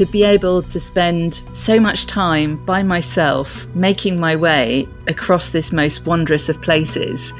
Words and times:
to 0.00 0.06
be 0.06 0.24
able 0.24 0.62
to 0.62 0.80
spend 0.80 1.42
so 1.52 1.78
much 1.78 2.06
time 2.06 2.56
by 2.64 2.82
myself 2.82 3.66
making 3.74 4.18
my 4.18 4.34
way 4.34 4.88
across 5.08 5.50
this 5.50 5.72
most 5.72 6.06
wondrous 6.06 6.48
of 6.48 6.58
places. 6.62 7.34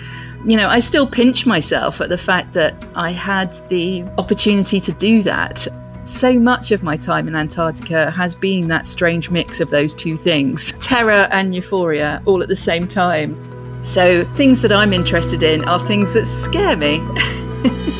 You 0.44 0.58
know, 0.58 0.68
I 0.68 0.80
still 0.80 1.06
pinch 1.06 1.46
myself 1.46 2.02
at 2.02 2.10
the 2.10 2.18
fact 2.18 2.52
that 2.52 2.74
I 2.94 3.12
had 3.12 3.54
the 3.70 4.02
opportunity 4.18 4.78
to 4.78 4.92
do 4.92 5.22
that. 5.22 5.66
So 6.04 6.38
much 6.38 6.70
of 6.70 6.82
my 6.82 6.98
time 6.98 7.26
in 7.28 7.34
Antarctica 7.34 8.10
has 8.10 8.34
been 8.34 8.68
that 8.68 8.86
strange 8.86 9.30
mix 9.30 9.58
of 9.60 9.70
those 9.70 9.94
two 9.94 10.18
things 10.18 10.72
terror 10.80 11.28
and 11.30 11.54
euphoria 11.54 12.20
all 12.26 12.42
at 12.42 12.50
the 12.50 12.56
same 12.56 12.86
time. 12.86 13.38
So, 13.82 14.30
things 14.34 14.60
that 14.60 14.72
I'm 14.72 14.92
interested 14.92 15.42
in 15.42 15.64
are 15.64 15.80
things 15.86 16.12
that 16.12 16.26
scare 16.26 16.76
me. 16.76 16.98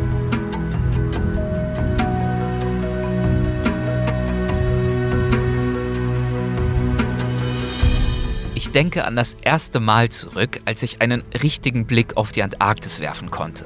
Ich 8.71 8.73
denke 8.73 9.03
an 9.03 9.17
das 9.17 9.33
erste 9.33 9.81
Mal 9.81 10.07
zurück, 10.07 10.61
als 10.63 10.81
ich 10.81 11.01
einen 11.01 11.25
richtigen 11.43 11.85
Blick 11.85 12.15
auf 12.15 12.31
die 12.31 12.41
Antarktis 12.41 13.01
werfen 13.01 13.29
konnte. 13.29 13.65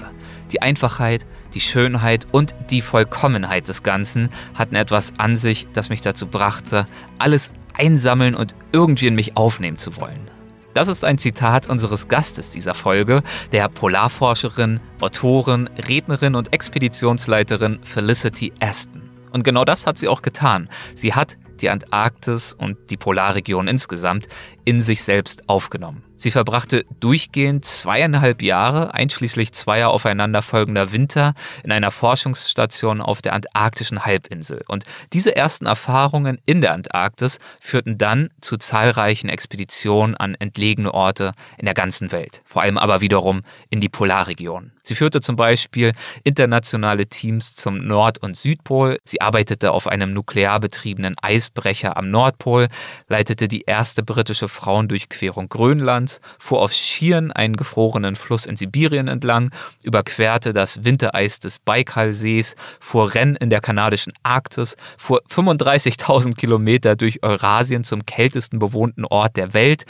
Die 0.52 0.64
Einfachheit, 0.64 1.28
die 1.54 1.62
Schönheit 1.62 2.26
und 2.32 2.56
die 2.72 2.82
Vollkommenheit 2.82 3.68
des 3.68 3.84
Ganzen 3.84 4.30
hatten 4.56 4.74
etwas 4.74 5.14
an 5.20 5.38
sich, 5.38 5.68
das 5.74 5.90
mich 5.90 6.02
dazu 6.02 6.26
brachte, 6.26 6.88
alles 7.20 7.52
einsammeln 7.76 8.34
und 8.34 8.56
irgendwie 8.72 9.06
in 9.06 9.14
mich 9.14 9.38
aufnehmen 9.38 9.78
zu 9.78 9.96
wollen. 9.98 10.22
Das 10.74 10.88
ist 10.88 11.06
ein 11.06 11.20
Zitat 11.20 11.68
unseres 11.68 12.08
Gastes 12.08 12.50
dieser 12.50 12.74
Folge, 12.74 13.22
der 13.52 13.70
Polarforscherin, 13.70 14.80
Autorin, 15.02 15.70
Rednerin 15.88 16.34
und 16.34 16.52
Expeditionsleiterin 16.52 17.78
Felicity 17.84 18.54
Aston. 18.60 19.04
Und 19.32 19.44
genau 19.44 19.66
das 19.66 19.86
hat 19.86 20.00
sie 20.00 20.08
auch 20.08 20.24
getan. 20.24 20.68
Sie 20.96 21.14
hat 21.14 21.38
die 21.62 21.70
Antarktis 21.70 22.54
und 22.54 22.78
die 22.90 22.98
Polarregion 22.98 23.68
insgesamt 23.68 24.28
in 24.64 24.80
sich 24.82 25.04
selbst 25.04 25.50
aufgenommen. 25.50 26.05
Sie 26.18 26.32
verbrachte 26.32 26.86
durchgehend 27.00 27.66
zweieinhalb 27.66 28.42
Jahre, 28.42 28.94
einschließlich 28.94 29.52
zweier 29.54 29.90
aufeinanderfolgender 29.90 30.94
Winter, 30.94 31.34
in 31.64 31.72
einer 31.72 31.92
Forschungsstation 31.92 33.02
auf 33.02 33.22
der 33.22 33.34
antarktischen 33.34 34.06
Halbinsel. 34.06 34.62
Und 34.68 34.86
diese 35.12 35.36
ersten 35.36 35.66
Erfahrungen 35.66 36.40
in 36.46 36.62
der 36.62 36.74
Antarktis 36.74 37.40
führten 37.60 37.98
dann 37.98 38.30
zu 38.40 38.58
zahlreichen 38.58 39.28
Expeditionen 39.28 40.16
an 40.16 40.36
entlegene 40.36 40.94
Orte 40.94 41.34
in 41.58 41.66
der 41.66 41.74
ganzen 41.74 42.12
Welt, 42.14 42.42
vor 42.46 42.62
allem 42.62 42.78
aber 42.78 43.02
wiederum 43.02 43.42
in 43.70 43.82
die 43.82 43.90
Polarregion. 43.90 44.72
Sie 44.84 44.94
führte 44.94 45.20
zum 45.20 45.36
Beispiel 45.36 45.94
internationale 46.24 47.08
Teams 47.08 47.56
zum 47.56 47.86
Nord- 47.88 48.20
und 48.20 48.38
Südpol, 48.38 49.00
sie 49.04 49.20
arbeitete 49.20 49.72
auf 49.72 49.88
einem 49.88 50.14
nuklear 50.14 50.60
betriebenen 50.60 51.16
Eisbrecher 51.22 51.98
am 51.98 52.12
Nordpol, 52.12 52.68
leitete 53.08 53.48
die 53.48 53.62
erste 53.62 54.04
britische 54.04 54.48
Frauendurchquerung 54.48 55.50
Grönlands, 55.50 56.05
fuhr 56.40 56.62
auf 56.62 56.74
Skiern 56.74 57.32
einen 57.32 57.56
gefrorenen 57.56 58.16
Fluss 58.16 58.46
in 58.46 58.56
Sibirien 58.56 59.08
entlang, 59.08 59.52
überquerte 59.84 60.54
das 60.54 60.84
Wintereis 60.84 61.40
des 61.40 61.60
Baikalsees, 61.60 62.56
fuhr 62.80 63.14
Rennen 63.14 63.36
in 63.36 63.50
der 63.50 63.62
kanadischen 63.62 64.14
Arktis, 64.24 64.76
fuhr 64.98 65.22
35.000 65.30 66.36
Kilometer 66.36 66.96
durch 66.96 67.24
Eurasien 67.24 67.84
zum 67.84 68.06
kältesten 68.06 68.60
bewohnten 68.60 69.06
Ort 69.06 69.38
der 69.38 69.54
Welt 69.54 69.86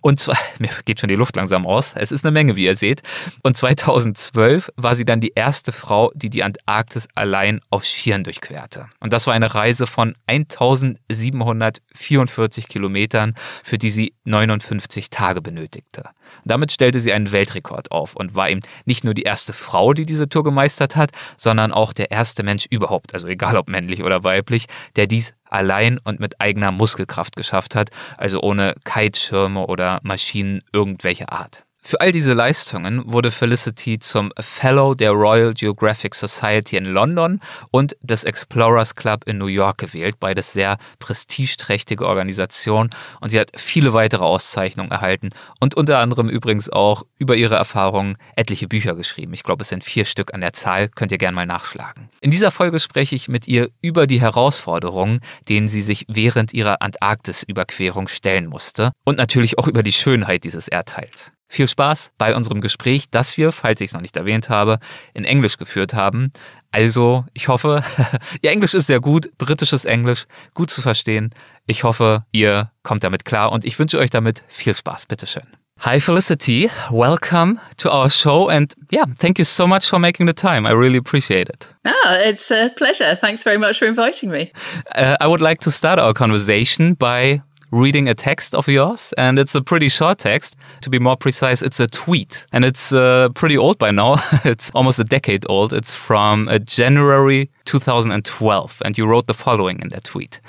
und 0.00 0.20
zwar, 0.20 0.38
mir 0.58 0.70
geht 0.84 1.00
schon 1.00 1.08
die 1.08 1.14
Luft 1.14 1.36
langsam 1.36 1.66
aus. 1.66 1.92
Es 1.94 2.12
ist 2.12 2.24
eine 2.24 2.32
Menge, 2.32 2.56
wie 2.56 2.64
ihr 2.64 2.76
seht. 2.76 3.02
Und 3.42 3.56
2012 3.56 4.70
war 4.76 4.94
sie 4.94 5.04
dann 5.04 5.20
die 5.20 5.32
erste 5.34 5.72
Frau, 5.72 6.10
die 6.14 6.30
die 6.30 6.42
Antarktis 6.42 7.08
allein 7.14 7.60
auf 7.70 7.84
Skiern 7.84 8.24
durchquerte. 8.24 8.88
Und 9.00 9.12
das 9.12 9.26
war 9.26 9.34
eine 9.34 9.54
Reise 9.54 9.86
von 9.86 10.14
1744 10.26 12.68
Kilometern, 12.68 13.34
für 13.62 13.78
die 13.78 13.90
sie 13.90 14.14
59 14.24 15.10
Tage 15.10 15.42
benötigte. 15.42 16.04
Damit 16.44 16.72
stellte 16.72 17.00
sie 17.00 17.12
einen 17.12 17.32
Weltrekord 17.32 17.90
auf 17.90 18.14
und 18.14 18.34
war 18.34 18.50
eben 18.50 18.60
nicht 18.84 19.04
nur 19.04 19.14
die 19.14 19.22
erste 19.22 19.52
Frau, 19.52 19.92
die 19.92 20.06
diese 20.06 20.28
Tour 20.28 20.44
gemeistert 20.44 20.96
hat, 20.96 21.10
sondern 21.36 21.72
auch 21.72 21.92
der 21.92 22.10
erste 22.10 22.42
Mensch 22.42 22.66
überhaupt, 22.70 23.14
also 23.14 23.26
egal 23.26 23.56
ob 23.56 23.68
männlich 23.68 24.02
oder 24.02 24.24
weiblich, 24.24 24.66
der 24.96 25.06
dies 25.06 25.34
allein 25.50 25.98
und 25.98 26.20
mit 26.20 26.40
eigener 26.40 26.72
Muskelkraft 26.72 27.36
geschafft 27.36 27.74
hat, 27.74 27.90
also 28.16 28.40
ohne 28.40 28.74
Kiteschirme 28.84 29.66
oder 29.66 30.00
Maschinen 30.02 30.62
irgendwelcher 30.72 31.32
Art. 31.32 31.64
Für 31.82 32.00
all 32.00 32.12
diese 32.12 32.34
Leistungen 32.34 33.10
wurde 33.10 33.30
Felicity 33.30 33.98
zum 33.98 34.32
Fellow 34.38 34.94
der 34.94 35.10
Royal 35.10 35.54
Geographic 35.54 36.14
Society 36.14 36.76
in 36.76 36.84
London 36.84 37.40
und 37.70 37.96
des 38.00 38.22
Explorers 38.22 38.94
Club 38.94 39.24
in 39.26 39.38
New 39.38 39.46
York 39.46 39.78
gewählt, 39.78 40.20
beides 40.20 40.52
sehr 40.52 40.76
prestigeträchtige 40.98 42.06
Organisationen 42.06 42.90
und 43.20 43.30
sie 43.30 43.40
hat 43.40 43.52
viele 43.56 43.92
weitere 43.92 44.22
Auszeichnungen 44.22 44.90
erhalten 44.90 45.30
und 45.58 45.74
unter 45.74 45.98
anderem 45.98 46.28
übrigens 46.28 46.70
auch 46.70 47.04
über 47.18 47.34
ihre 47.34 47.56
Erfahrungen 47.56 48.18
etliche 48.36 48.68
Bücher 48.68 48.94
geschrieben. 48.94 49.32
Ich 49.32 49.42
glaube, 49.42 49.62
es 49.62 49.70
sind 49.70 49.82
vier 49.82 50.04
Stück 50.04 50.34
an 50.34 50.42
der 50.42 50.52
Zahl, 50.52 50.88
könnt 50.88 51.12
ihr 51.12 51.18
gerne 51.18 51.34
mal 51.34 51.46
nachschlagen. 51.46 52.10
In 52.20 52.30
dieser 52.30 52.50
Folge 52.50 52.78
spreche 52.78 53.16
ich 53.16 53.28
mit 53.28 53.48
ihr 53.48 53.70
über 53.80 54.06
die 54.06 54.20
Herausforderungen, 54.20 55.20
denen 55.48 55.68
sie 55.68 55.82
sich 55.82 56.04
während 56.08 56.52
ihrer 56.52 56.82
Antarktis-Überquerung 56.82 58.06
stellen 58.06 58.46
musste 58.46 58.92
und 59.04 59.16
natürlich 59.16 59.58
auch 59.58 59.66
über 59.66 59.82
die 59.82 59.92
Schönheit 59.92 60.44
dieses 60.44 60.68
Erdteils. 60.68 61.32
Viel 61.52 61.66
Spaß 61.66 62.12
bei 62.16 62.36
unserem 62.36 62.60
Gespräch, 62.60 63.10
das 63.10 63.36
wir, 63.36 63.50
falls 63.50 63.80
ich 63.80 63.88
es 63.88 63.92
noch 63.92 64.02
nicht 64.02 64.16
erwähnt 64.16 64.50
habe, 64.50 64.78
in 65.14 65.24
Englisch 65.24 65.56
geführt 65.56 65.94
haben. 65.94 66.32
Also, 66.70 67.24
ich 67.34 67.48
hoffe, 67.48 67.82
Ihr 68.40 68.52
Englisch 68.52 68.72
ist 68.72 68.86
sehr 68.86 69.00
gut, 69.00 69.36
britisches 69.36 69.84
Englisch, 69.84 70.26
gut 70.54 70.70
zu 70.70 70.80
verstehen. 70.80 71.30
Ich 71.66 71.82
hoffe, 71.82 72.24
ihr 72.30 72.70
kommt 72.84 73.02
damit 73.02 73.24
klar 73.24 73.50
und 73.50 73.64
ich 73.64 73.76
wünsche 73.80 73.98
euch 73.98 74.10
damit 74.10 74.44
viel 74.46 74.76
Spaß. 74.76 75.06
Bitteschön. 75.06 75.42
Hi, 75.80 75.98
Felicity. 75.98 76.70
Welcome 76.92 77.58
to 77.78 77.90
our 77.90 78.10
show. 78.10 78.48
And 78.48 78.72
yeah, 78.92 79.06
thank 79.18 79.38
you 79.40 79.44
so 79.44 79.66
much 79.66 79.88
for 79.88 79.98
making 79.98 80.28
the 80.28 80.32
time. 80.32 80.66
I 80.66 80.72
really 80.72 80.98
appreciate 80.98 81.48
it. 81.48 81.66
Ah, 81.84 82.28
it's 82.28 82.48
a 82.52 82.70
pleasure. 82.76 83.16
Thanks 83.20 83.42
very 83.42 83.58
much 83.58 83.80
for 83.80 83.88
inviting 83.88 84.30
me. 84.30 84.52
Uh, 84.94 85.16
I 85.20 85.26
would 85.26 85.40
like 85.40 85.58
to 85.62 85.72
start 85.72 85.98
our 85.98 86.12
conversation 86.14 86.94
by 86.94 87.42
reading 87.70 88.08
a 88.08 88.14
text 88.14 88.54
of 88.54 88.68
yours, 88.68 89.14
and 89.16 89.38
it's 89.38 89.54
a 89.54 89.62
pretty 89.62 89.88
short 89.88 90.18
text. 90.18 90.56
To 90.82 90.90
be 90.90 90.98
more 90.98 91.16
precise, 91.16 91.62
it's 91.62 91.80
a 91.80 91.86
tweet, 91.86 92.44
and 92.52 92.64
it's 92.64 92.92
uh, 92.92 93.28
pretty 93.34 93.56
old 93.56 93.78
by 93.78 93.90
now. 93.90 94.16
it's 94.44 94.70
almost 94.74 94.98
a 94.98 95.04
decade 95.04 95.44
old. 95.48 95.72
It's 95.72 95.94
from 95.94 96.48
uh, 96.48 96.58
January 96.58 97.50
2012, 97.64 98.82
and 98.84 98.98
you 98.98 99.06
wrote 99.06 99.26
the 99.26 99.34
following 99.34 99.80
in 99.80 99.88
that 99.90 100.04
tweet 100.04 100.40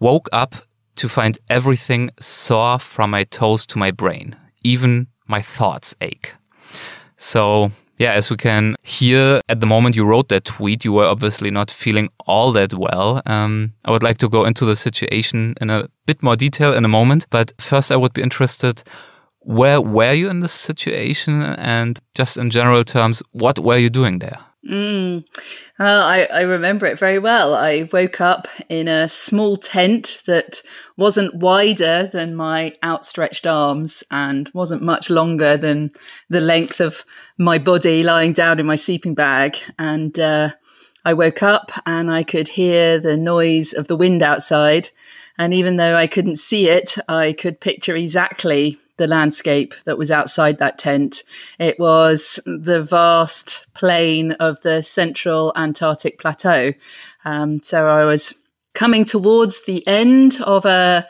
Woke 0.00 0.28
up 0.32 0.54
to 0.96 1.08
find 1.08 1.38
everything 1.48 2.10
sore 2.20 2.78
from 2.78 3.10
my 3.10 3.24
toes 3.24 3.66
to 3.66 3.78
my 3.78 3.90
brain, 3.90 4.36
even 4.62 5.06
my 5.26 5.40
thoughts 5.40 5.94
ache. 6.00 6.34
So 7.16 7.70
yeah, 8.02 8.14
as 8.14 8.30
we 8.30 8.36
can 8.36 8.74
hear 8.82 9.40
at 9.48 9.60
the 9.60 9.66
moment 9.66 9.94
you 9.94 10.04
wrote 10.04 10.28
that 10.28 10.44
tweet, 10.44 10.84
you 10.84 10.92
were 10.92 11.06
obviously 11.06 11.52
not 11.52 11.70
feeling 11.70 12.08
all 12.26 12.50
that 12.52 12.74
well. 12.74 13.22
Um, 13.26 13.74
I 13.84 13.92
would 13.92 14.02
like 14.02 14.18
to 14.18 14.28
go 14.28 14.44
into 14.44 14.64
the 14.64 14.74
situation 14.74 15.54
in 15.60 15.70
a 15.70 15.88
bit 16.04 16.20
more 16.20 16.34
detail 16.34 16.74
in 16.74 16.84
a 16.84 16.88
moment, 16.88 17.26
but 17.30 17.52
first 17.60 17.92
I 17.92 17.96
would 17.96 18.12
be 18.12 18.22
interested 18.22 18.82
where 19.44 19.80
were 19.80 20.12
you 20.12 20.28
in 20.30 20.40
this 20.40 20.52
situation 20.52 21.42
and 21.42 22.00
just 22.14 22.36
in 22.36 22.50
general 22.50 22.82
terms, 22.82 23.22
what 23.30 23.60
were 23.60 23.78
you 23.78 23.90
doing 23.90 24.18
there? 24.18 24.38
Mm. 24.68 25.24
Well, 25.78 26.02
I, 26.02 26.22
I 26.32 26.42
remember 26.42 26.86
it 26.86 26.98
very 26.98 27.18
well. 27.18 27.54
I 27.54 27.88
woke 27.92 28.20
up 28.20 28.46
in 28.68 28.86
a 28.86 29.08
small 29.08 29.56
tent 29.56 30.22
that 30.26 30.62
wasn't 30.96 31.34
wider 31.34 32.08
than 32.12 32.36
my 32.36 32.72
outstretched 32.84 33.44
arms 33.44 34.04
and 34.12 34.48
wasn't 34.54 34.82
much 34.82 35.10
longer 35.10 35.56
than 35.56 35.90
the 36.28 36.40
length 36.40 36.80
of 36.80 37.04
my 37.38 37.58
body 37.58 38.04
lying 38.04 38.32
down 38.32 38.60
in 38.60 38.66
my 38.66 38.76
sleeping 38.76 39.14
bag. 39.14 39.58
And 39.80 40.16
uh, 40.18 40.52
I 41.04 41.14
woke 41.14 41.42
up 41.42 41.72
and 41.84 42.08
I 42.08 42.22
could 42.22 42.46
hear 42.46 43.00
the 43.00 43.16
noise 43.16 43.72
of 43.72 43.88
the 43.88 43.96
wind 43.96 44.22
outside. 44.22 44.90
And 45.38 45.52
even 45.52 45.76
though 45.76 45.96
I 45.96 46.06
couldn't 46.06 46.36
see 46.36 46.68
it, 46.68 46.96
I 47.08 47.32
could 47.32 47.58
picture 47.58 47.96
exactly 47.96 48.78
the 49.02 49.08
landscape 49.08 49.74
that 49.84 49.98
was 49.98 50.12
outside 50.12 50.58
that 50.58 50.78
tent. 50.78 51.24
It 51.58 51.76
was 51.80 52.38
the 52.46 52.84
vast 52.84 53.66
plain 53.74 54.30
of 54.32 54.60
the 54.62 54.80
central 54.80 55.52
Antarctic 55.56 56.20
plateau. 56.20 56.72
Um, 57.24 57.60
so 57.64 57.88
I 57.88 58.04
was 58.04 58.32
coming 58.74 59.04
towards 59.04 59.64
the 59.64 59.84
end 59.88 60.38
of 60.40 60.64
a 60.64 61.08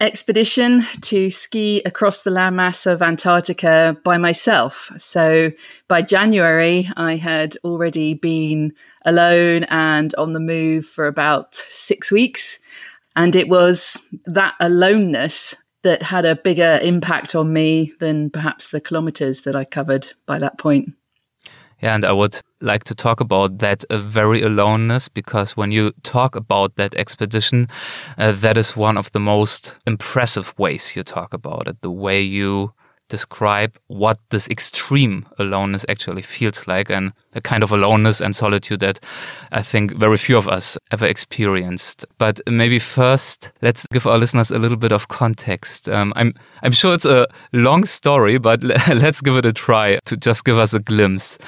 expedition 0.00 0.86
to 1.00 1.28
ski 1.32 1.82
across 1.84 2.22
the 2.22 2.30
landmass 2.30 2.86
of 2.86 3.02
Antarctica 3.02 3.96
by 4.04 4.16
myself. 4.16 4.92
So 4.96 5.50
by 5.88 6.02
January, 6.02 6.88
I 6.96 7.16
had 7.16 7.56
already 7.64 8.14
been 8.14 8.74
alone 9.04 9.64
and 9.64 10.14
on 10.14 10.34
the 10.34 10.40
move 10.54 10.86
for 10.86 11.08
about 11.08 11.56
six 11.56 12.12
weeks. 12.12 12.60
And 13.16 13.34
it 13.34 13.48
was 13.48 14.00
that 14.26 14.54
aloneness 14.60 15.56
that 15.88 16.02
had 16.02 16.26
a 16.26 16.36
bigger 16.36 16.78
impact 16.82 17.34
on 17.34 17.50
me 17.50 17.94
than 17.98 18.28
perhaps 18.28 18.68
the 18.68 18.80
kilometers 18.80 19.40
that 19.40 19.56
I 19.56 19.64
covered 19.64 20.12
by 20.26 20.38
that 20.38 20.58
point. 20.58 20.90
Yeah, 21.80 21.94
and 21.94 22.04
I 22.04 22.12
would 22.12 22.42
like 22.60 22.84
to 22.84 22.94
talk 22.94 23.20
about 23.20 23.58
that 23.60 23.84
uh, 23.88 23.96
very 23.96 24.42
aloneness 24.42 25.08
because 25.08 25.56
when 25.56 25.72
you 25.72 25.92
talk 26.02 26.36
about 26.36 26.76
that 26.76 26.94
expedition, 26.94 27.68
uh, 28.18 28.32
that 28.32 28.58
is 28.58 28.76
one 28.76 28.98
of 28.98 29.10
the 29.12 29.20
most 29.20 29.76
impressive 29.86 30.52
ways 30.58 30.94
you 30.94 31.02
talk 31.02 31.32
about 31.32 31.68
it. 31.68 31.80
The 31.80 31.90
way 31.90 32.20
you 32.20 32.74
describe 33.08 33.78
what 33.88 34.18
this 34.30 34.48
extreme 34.48 35.26
aloneness 35.38 35.84
actually 35.88 36.22
feels 36.22 36.66
like 36.66 36.90
and 36.90 37.12
a 37.34 37.40
kind 37.40 37.62
of 37.62 37.72
aloneness 37.72 38.20
and 38.20 38.34
solitude 38.34 38.80
that 38.80 39.00
I 39.52 39.62
think 39.62 39.92
very 39.92 40.16
few 40.16 40.36
of 40.36 40.48
us 40.48 40.78
ever 40.90 41.06
experienced. 41.06 42.04
But 42.18 42.40
maybe 42.46 42.78
first, 42.78 43.52
let's 43.62 43.86
give 43.86 44.06
our 44.06 44.18
listeners 44.18 44.50
a 44.50 44.58
little 44.58 44.76
bit 44.76 44.92
of 44.92 45.08
context. 45.08 45.88
Um, 45.88 46.12
I'm, 46.16 46.34
I'm 46.62 46.72
sure 46.72 46.94
it's 46.94 47.04
a 47.04 47.26
long 47.52 47.84
story, 47.84 48.38
but 48.38 48.62
let's 48.88 49.20
give 49.20 49.36
it 49.36 49.46
a 49.46 49.52
try 49.52 49.98
to 50.04 50.16
just 50.16 50.44
give 50.44 50.58
us 50.58 50.74
a 50.74 50.80
glimpse. 50.80 51.38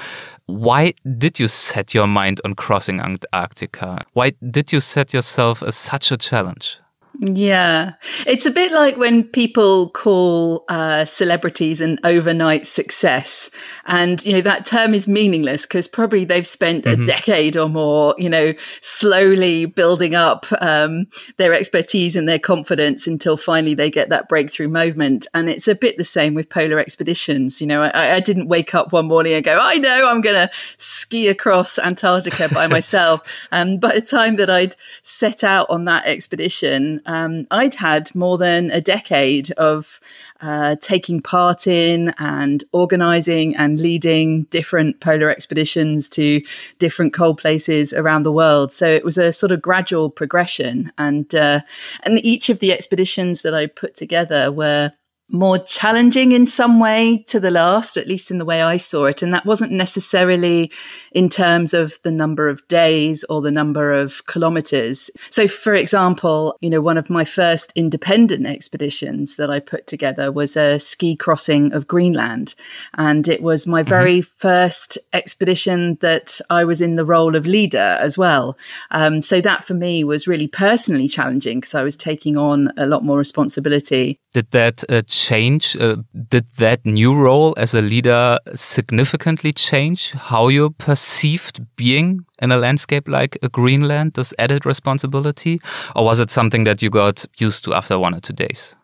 Why 0.46 0.94
did 1.16 1.38
you 1.38 1.46
set 1.46 1.94
your 1.94 2.08
mind 2.08 2.40
on 2.44 2.54
crossing 2.54 2.98
Antarctica? 3.00 4.04
Why 4.14 4.32
did 4.50 4.72
you 4.72 4.80
set 4.80 5.14
yourself 5.14 5.62
as 5.62 5.76
such 5.76 6.10
a 6.10 6.16
challenge? 6.16 6.79
Yeah. 7.22 7.92
It's 8.26 8.46
a 8.46 8.50
bit 8.50 8.72
like 8.72 8.96
when 8.96 9.24
people 9.24 9.90
call 9.90 10.64
uh, 10.70 11.04
celebrities 11.04 11.82
an 11.82 11.98
overnight 12.02 12.66
success. 12.66 13.50
And, 13.84 14.24
you 14.24 14.32
know, 14.32 14.40
that 14.40 14.64
term 14.64 14.94
is 14.94 15.06
meaningless 15.06 15.66
because 15.66 15.86
probably 15.86 16.24
they've 16.24 16.46
spent 16.46 16.86
mm-hmm. 16.86 17.02
a 17.02 17.06
decade 17.06 17.58
or 17.58 17.68
more, 17.68 18.14
you 18.16 18.30
know, 18.30 18.54
slowly 18.80 19.66
building 19.66 20.14
up 20.14 20.46
um, 20.62 21.08
their 21.36 21.52
expertise 21.52 22.16
and 22.16 22.26
their 22.26 22.38
confidence 22.38 23.06
until 23.06 23.36
finally 23.36 23.74
they 23.74 23.90
get 23.90 24.08
that 24.08 24.26
breakthrough 24.30 24.68
moment. 24.68 25.26
And 25.34 25.50
it's 25.50 25.68
a 25.68 25.74
bit 25.74 25.98
the 25.98 26.06
same 26.06 26.32
with 26.32 26.48
polar 26.48 26.78
expeditions. 26.78 27.60
You 27.60 27.66
know, 27.66 27.82
I, 27.82 28.14
I 28.14 28.20
didn't 28.20 28.48
wake 28.48 28.74
up 28.74 28.94
one 28.94 29.08
morning 29.08 29.34
and 29.34 29.44
go, 29.44 29.58
I 29.60 29.74
know 29.74 30.08
I'm 30.08 30.22
going 30.22 30.36
to 30.36 30.50
ski 30.78 31.28
across 31.28 31.78
Antarctica 31.78 32.48
by 32.48 32.66
myself. 32.66 33.22
And 33.52 33.74
um, 33.74 33.76
by 33.78 33.94
the 33.94 34.00
time 34.00 34.36
that 34.36 34.48
I'd 34.48 34.76
set 35.02 35.42
out 35.42 35.68
on 35.70 35.84
that 35.86 36.06
expedition, 36.06 37.00
um, 37.10 37.46
I'd 37.50 37.74
had 37.74 38.14
more 38.14 38.38
than 38.38 38.70
a 38.70 38.80
decade 38.80 39.50
of 39.52 40.00
uh, 40.40 40.76
taking 40.80 41.20
part 41.20 41.66
in 41.66 42.14
and 42.18 42.62
organizing 42.70 43.56
and 43.56 43.80
leading 43.80 44.44
different 44.44 45.00
polar 45.00 45.28
expeditions 45.28 46.08
to 46.10 46.40
different 46.78 47.12
cold 47.12 47.38
places 47.38 47.92
around 47.92 48.22
the 48.22 48.32
world. 48.32 48.70
So 48.70 48.86
it 48.86 49.04
was 49.04 49.18
a 49.18 49.32
sort 49.32 49.50
of 49.50 49.60
gradual 49.60 50.08
progression, 50.08 50.92
and 50.98 51.34
uh, 51.34 51.60
and 52.04 52.24
each 52.24 52.48
of 52.48 52.60
the 52.60 52.72
expeditions 52.72 53.42
that 53.42 53.54
I 53.54 53.66
put 53.66 53.96
together 53.96 54.52
were 54.52 54.92
more 55.32 55.58
challenging 55.58 56.32
in 56.32 56.46
some 56.46 56.80
way 56.80 57.24
to 57.28 57.40
the 57.40 57.50
last, 57.50 57.96
at 57.96 58.08
least 58.08 58.30
in 58.30 58.38
the 58.38 58.44
way 58.44 58.62
I 58.62 58.76
saw 58.76 59.06
it. 59.06 59.22
And 59.22 59.32
that 59.32 59.46
wasn't 59.46 59.72
necessarily 59.72 60.70
in 61.12 61.28
terms 61.28 61.74
of 61.74 61.98
the 62.02 62.10
number 62.10 62.48
of 62.48 62.66
days 62.68 63.24
or 63.24 63.40
the 63.40 63.50
number 63.50 63.92
of 63.92 64.26
kilometers. 64.26 65.10
So, 65.30 65.48
for 65.48 65.74
example, 65.74 66.56
you 66.60 66.70
know, 66.70 66.80
one 66.80 66.98
of 66.98 67.10
my 67.10 67.24
first 67.24 67.72
independent 67.74 68.46
expeditions 68.46 69.36
that 69.36 69.50
I 69.50 69.60
put 69.60 69.86
together 69.86 70.32
was 70.32 70.56
a 70.56 70.78
ski 70.78 71.16
crossing 71.16 71.72
of 71.72 71.86
Greenland. 71.86 72.54
And 72.94 73.28
it 73.28 73.42
was 73.42 73.66
my 73.66 73.82
mm-hmm. 73.82 73.88
very 73.88 74.20
first 74.22 74.98
expedition 75.12 75.98
that 76.00 76.40
I 76.50 76.64
was 76.64 76.80
in 76.80 76.96
the 76.96 77.04
role 77.04 77.36
of 77.36 77.46
leader 77.46 77.98
as 78.00 78.18
well. 78.18 78.56
Um, 78.90 79.22
so 79.22 79.40
that 79.40 79.64
for 79.64 79.74
me 79.74 80.04
was 80.04 80.26
really 80.26 80.48
personally 80.48 81.08
challenging 81.08 81.60
because 81.60 81.74
I 81.74 81.82
was 81.82 81.96
taking 81.96 82.36
on 82.36 82.72
a 82.76 82.86
lot 82.86 83.04
more 83.04 83.18
responsibility. 83.18 84.18
Did 84.32 84.50
that 84.52 84.84
uh, 84.88 85.02
change? 85.20 85.76
Uh, 85.76 85.96
did 86.28 86.46
that 86.56 86.84
new 86.84 87.14
role 87.14 87.54
as 87.56 87.74
a 87.74 87.82
leader 87.82 88.38
significantly 88.54 89.52
change 89.52 90.12
how 90.12 90.48
you 90.48 90.70
perceived 90.70 91.64
being 91.76 92.24
in 92.40 92.52
a 92.52 92.56
landscape 92.56 93.08
like 93.08 93.38
Greenland, 93.52 94.14
this 94.14 94.34
added 94.38 94.64
responsibility? 94.64 95.60
Or 95.94 96.04
was 96.04 96.20
it 96.20 96.30
something 96.30 96.64
that 96.64 96.82
you 96.82 96.90
got 96.90 97.24
used 97.38 97.64
to 97.64 97.74
after 97.74 97.98
one 97.98 98.14
or 98.14 98.20
two 98.20 98.32
days? 98.32 98.74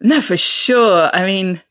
No, 0.00 0.20
for 0.20 0.36
sure. 0.36 1.10
I 1.12 1.24
mean, 1.24 1.62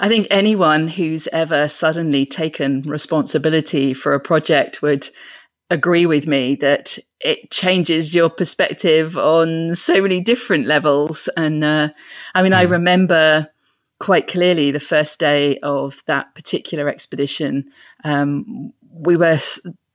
I 0.00 0.08
think 0.08 0.26
anyone 0.30 0.88
who's 0.88 1.28
ever 1.28 1.68
suddenly 1.68 2.26
taken 2.26 2.82
responsibility 2.82 3.94
for 3.94 4.14
a 4.14 4.20
project 4.20 4.82
would 4.82 5.08
agree 5.70 6.06
with 6.06 6.26
me 6.26 6.54
that 6.56 6.98
it 7.20 7.50
changes 7.50 8.14
your 8.14 8.28
perspective 8.28 9.16
on 9.16 9.74
so 9.74 10.02
many 10.02 10.20
different 10.20 10.66
levels. 10.66 11.28
And 11.36 11.64
uh, 11.64 11.88
I 12.34 12.42
mean, 12.42 12.52
mm. 12.52 12.56
I 12.56 12.66
hmm. 12.66 12.72
remember 12.72 13.48
quite 13.98 14.26
clearly 14.26 14.70
the 14.70 14.80
first 14.80 15.18
day 15.18 15.58
of 15.60 16.02
that 16.06 16.34
particular 16.34 16.88
expedition. 16.88 17.70
Um, 18.04 18.72
we 18.92 19.16
were 19.16 19.38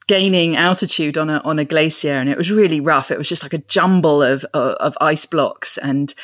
gaining 0.08 0.56
altitude 0.56 1.20
on 1.20 1.30
a 1.30 1.38
on 1.46 1.60
a 1.60 1.64
glacier 1.64 2.14
and 2.14 2.30
it 2.30 2.38
was 2.38 2.50
really 2.50 2.80
rough 2.80 3.12
it 3.12 3.18
was 3.20 3.30
just 3.30 3.44
like 3.44 3.54
a 3.54 3.60
jumble 3.60 4.24
of 4.24 4.44
of, 4.56 4.74
of 4.78 4.98
ice 5.00 5.28
blocks 5.28 5.78
and 5.78 6.16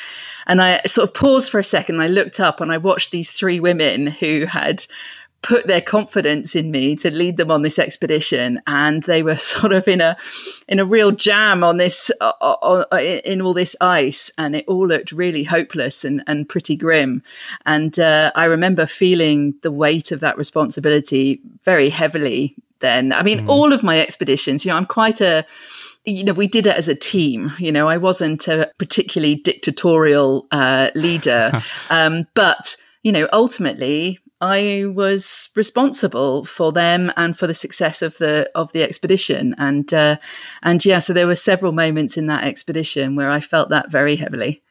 and 0.48 0.60
I 0.60 0.80
sort 0.86 1.08
of 1.08 1.14
paused 1.14 1.52
for 1.52 1.60
a 1.60 1.64
second 1.64 2.00
I 2.00 2.08
looked 2.08 2.40
up 2.40 2.60
and 2.60 2.72
I 2.72 2.78
watched 2.78 3.12
these 3.12 3.30
three 3.30 3.60
women 3.60 4.08
who 4.08 4.46
had 4.46 4.84
put 5.46 5.68
their 5.68 5.80
confidence 5.80 6.56
in 6.56 6.72
me 6.72 6.96
to 6.96 7.08
lead 7.08 7.36
them 7.36 7.52
on 7.52 7.62
this 7.62 7.78
expedition 7.78 8.60
and 8.66 9.04
they 9.04 9.22
were 9.22 9.36
sort 9.54 9.72
of 9.72 9.86
in 9.86 10.00
a 10.00 10.16
in 10.66 10.80
a 10.80 10.84
real 10.84 11.12
jam 11.12 11.62
on 11.62 11.76
this 11.76 12.10
uh, 12.20 12.32
uh, 12.40 12.84
in 13.24 13.40
all 13.40 13.54
this 13.54 13.76
ice 13.80 14.28
and 14.38 14.56
it 14.56 14.64
all 14.66 14.88
looked 14.88 15.12
really 15.12 15.44
hopeless 15.44 16.04
and, 16.04 16.22
and 16.26 16.48
pretty 16.48 16.74
grim 16.74 17.22
and 17.64 17.98
uh, 18.00 18.32
i 18.34 18.44
remember 18.44 18.86
feeling 18.86 19.54
the 19.62 19.70
weight 19.70 20.10
of 20.10 20.18
that 20.18 20.36
responsibility 20.36 21.40
very 21.62 21.90
heavily 21.90 22.56
then 22.80 23.12
i 23.12 23.22
mean 23.22 23.46
mm. 23.46 23.48
all 23.48 23.72
of 23.72 23.84
my 23.84 24.00
expeditions 24.00 24.64
you 24.64 24.72
know 24.72 24.76
i'm 24.76 24.86
quite 24.86 25.20
a 25.20 25.46
you 26.08 26.22
know, 26.22 26.32
we 26.32 26.46
did 26.46 26.68
it 26.68 26.76
as 26.76 26.86
a 26.86 26.94
team. 26.94 27.50
You 27.58 27.72
know, 27.72 27.88
I 27.88 27.96
wasn't 27.96 28.46
a 28.46 28.70
particularly 28.78 29.34
dictatorial 29.34 30.46
uh, 30.52 30.90
leader, 30.94 31.50
um, 31.90 32.28
but 32.34 32.76
you 33.02 33.10
know, 33.10 33.28
ultimately, 33.32 34.20
I 34.40 34.84
was 34.86 35.48
responsible 35.56 36.44
for 36.44 36.72
them 36.72 37.12
and 37.16 37.36
for 37.38 37.46
the 37.46 37.54
success 37.54 38.02
of 38.02 38.18
the 38.18 38.50
of 38.54 38.72
the 38.72 38.82
expedition, 38.82 39.54
and 39.56 39.92
uh, 39.94 40.16
and 40.62 40.84
yeah, 40.84 40.98
so 40.98 41.12
there 41.12 41.26
were 41.26 41.36
several 41.36 41.72
moments 41.72 42.16
in 42.16 42.26
that 42.26 42.44
expedition 42.44 43.16
where 43.16 43.30
I 43.30 43.40
felt 43.40 43.70
that 43.70 43.90
very 43.90 44.16
heavily. 44.16 44.62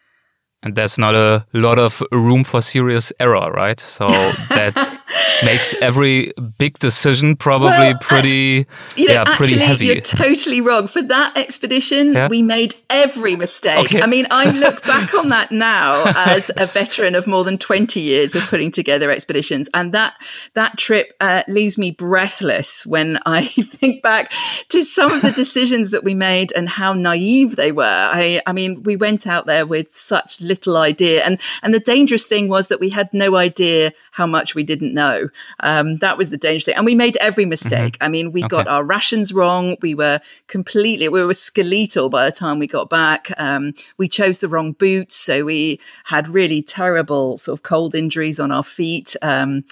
And 0.61 0.75
there's 0.75 0.97
not 0.97 1.15
a 1.15 1.45
lot 1.53 1.77
of 1.77 2.01
room 2.11 2.43
for 2.43 2.61
serious 2.61 3.11
error, 3.19 3.51
right? 3.51 3.79
So 3.79 4.07
that 4.49 4.94
makes 5.43 5.73
every 5.81 6.33
big 6.57 6.79
decision 6.79 7.35
probably 7.35 7.69
well, 7.69 7.97
pretty, 7.99 8.65
you 8.95 9.07
know, 9.07 9.13
yeah, 9.13 9.21
actually, 9.21 9.35
pretty 9.35 9.59
heavy. 9.59 9.85
You're 9.87 10.01
totally 10.01 10.61
wrong. 10.61 10.87
For 10.87 11.01
that 11.01 11.37
expedition, 11.37 12.13
yeah? 12.13 12.27
we 12.27 12.41
made 12.41 12.75
every 12.89 13.35
mistake. 13.35 13.85
Okay. 13.85 14.01
I 14.01 14.07
mean, 14.07 14.27
I 14.31 14.51
look 14.51 14.83
back 14.87 15.13
on 15.13 15.29
that 15.29 15.51
now 15.51 16.03
as 16.15 16.49
a 16.57 16.65
veteran 16.65 17.15
of 17.15 17.27
more 17.27 17.43
than 17.43 17.57
20 17.57 17.99
years 17.99 18.35
of 18.35 18.43
putting 18.43 18.71
together 18.71 19.11
expeditions, 19.11 19.69
and 19.73 19.93
that 19.93 20.13
that 20.53 20.77
trip 20.77 21.13
uh, 21.19 21.43
leaves 21.47 21.77
me 21.77 21.91
breathless 21.91 22.85
when 22.85 23.19
I 23.25 23.45
think 23.71 24.01
back 24.01 24.31
to 24.69 24.83
some 24.83 25.11
of 25.11 25.21
the 25.21 25.31
decisions 25.35 25.91
that 25.91 26.03
we 26.03 26.13
made 26.13 26.51
and 26.53 26.67
how 26.67 26.93
naive 26.93 27.55
they 27.55 27.71
were. 27.71 27.83
I, 27.83 28.41
I 28.45 28.53
mean, 28.53 28.83
we 28.83 28.95
went 28.95 29.27
out 29.27 29.45
there 29.45 29.65
with 29.65 29.93
such 29.93 30.41
little 30.41 30.77
idea, 30.77 31.23
and 31.23 31.39
and 31.61 31.73
the 31.73 31.79
dangerous 31.79 32.25
thing 32.25 32.49
was 32.49 32.69
that 32.69 32.79
we 32.79 32.89
had 32.89 33.13
no 33.13 33.35
idea 33.35 33.93
how 34.11 34.25
much 34.25 34.55
we 34.55 34.63
didn't 34.63 34.94
know. 34.95 35.29
Um, 35.59 35.97
that 35.97 36.17
was 36.17 36.31
the 36.31 36.37
dangerous 36.37 36.65
thing. 36.65 36.75
And 36.75 36.85
we 36.85 36.95
made 36.95 37.17
every 37.17 37.45
mistake. 37.45 37.93
Mm-hmm. 37.93 38.03
I 38.03 38.07
mean, 38.07 38.31
we 38.31 38.41
okay. 38.41 38.49
got 38.49 38.67
our 38.67 38.83
rations 38.83 39.31
wrong. 39.31 39.77
We 39.81 39.93
were 39.93 40.19
completely, 40.47 41.07
we 41.09 41.23
were 41.23 41.33
skeletal 41.35 42.09
by 42.09 42.25
the 42.25 42.31
time 42.31 42.57
we 42.57 42.67
got 42.67 42.89
back. 42.89 43.31
Um, 43.37 43.73
we 43.97 44.07
chose 44.07 44.39
the 44.39 44.49
wrong 44.49 44.71
boots. 44.71 45.15
So 45.15 45.45
we 45.45 45.79
had 46.05 46.27
really 46.27 46.63
terrible 46.63 47.37
sort 47.37 47.59
of 47.59 47.63
cold 47.63 47.93
injuries 47.93 48.39
on 48.39 48.51
our 48.51 48.63
feet. 48.63 49.15
Um, 49.21 49.65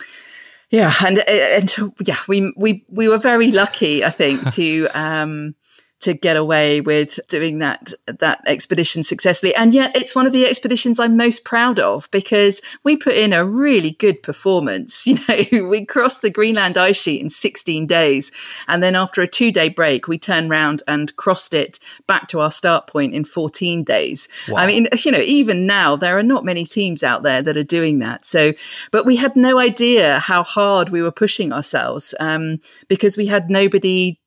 yeah, 0.69 0.91
and 1.05 1.19
and 1.29 1.93
yeah, 1.99 2.17
we 2.27 2.51
we 2.57 2.83
we 2.89 3.07
were 3.07 3.19
very 3.19 3.51
lucky, 3.51 4.03
I 4.03 4.09
think, 4.09 4.51
to 4.53 4.87
um, 4.95 5.53
to 6.03 6.13
get 6.13 6.37
away 6.37 6.81
with 6.81 7.19
doing 7.27 7.59
that 7.59 7.93
that 8.07 8.41
expedition 8.45 9.03
successfully. 9.03 9.55
And 9.55 9.73
yet 9.73 9.95
it's 9.95 10.15
one 10.15 10.25
of 10.25 10.33
the 10.33 10.45
expeditions 10.45 10.99
I'm 10.99 11.17
most 11.17 11.45
proud 11.45 11.79
of 11.79 12.09
because 12.11 12.61
we 12.83 12.97
put 12.97 13.13
in 13.13 13.31
a 13.33 13.45
really 13.45 13.91
good 13.91 14.21
performance. 14.21 15.07
You 15.13 15.19
know, 15.27 15.67
we 15.67 15.85
crossed 15.85 16.21
the 16.23 16.31
Greenland 16.31 16.77
ice 16.77 16.97
sheet 16.97 17.21
in 17.21 17.29
16 17.29 17.85
days. 17.85 18.31
And 18.67 18.81
then 18.81 18.95
after 18.95 19.21
a 19.21 19.27
two 19.27 19.51
day 19.51 19.69
break, 19.69 20.07
we 20.07 20.17
turned 20.17 20.49
round 20.49 20.81
and 20.87 21.15
crossed 21.17 21.53
it 21.53 21.77
back 22.07 22.27
to 22.29 22.39
our 22.39 22.49
start 22.49 22.87
point 22.87 23.13
in 23.13 23.23
14 23.23 23.83
days. 23.83 24.27
Wow. 24.49 24.61
I 24.61 24.65
mean, 24.65 24.87
you 25.03 25.11
know, 25.11 25.19
even 25.19 25.67
now 25.67 25.95
there 25.95 26.17
are 26.17 26.23
not 26.23 26.45
many 26.45 26.65
teams 26.65 27.03
out 27.03 27.21
there 27.21 27.43
that 27.43 27.57
are 27.57 27.63
doing 27.63 27.99
that. 27.99 28.25
So, 28.25 28.53
but 28.91 29.05
we 29.05 29.17
had 29.17 29.35
no 29.35 29.59
idea 29.59 30.19
how 30.19 30.41
hard 30.41 30.89
we 30.89 31.01
were 31.01 31.11
pushing 31.11 31.53
ourselves 31.53 32.15
um, 32.19 32.59
because 32.87 33.15
we 33.15 33.27
had 33.27 33.49
nobody 33.49 34.19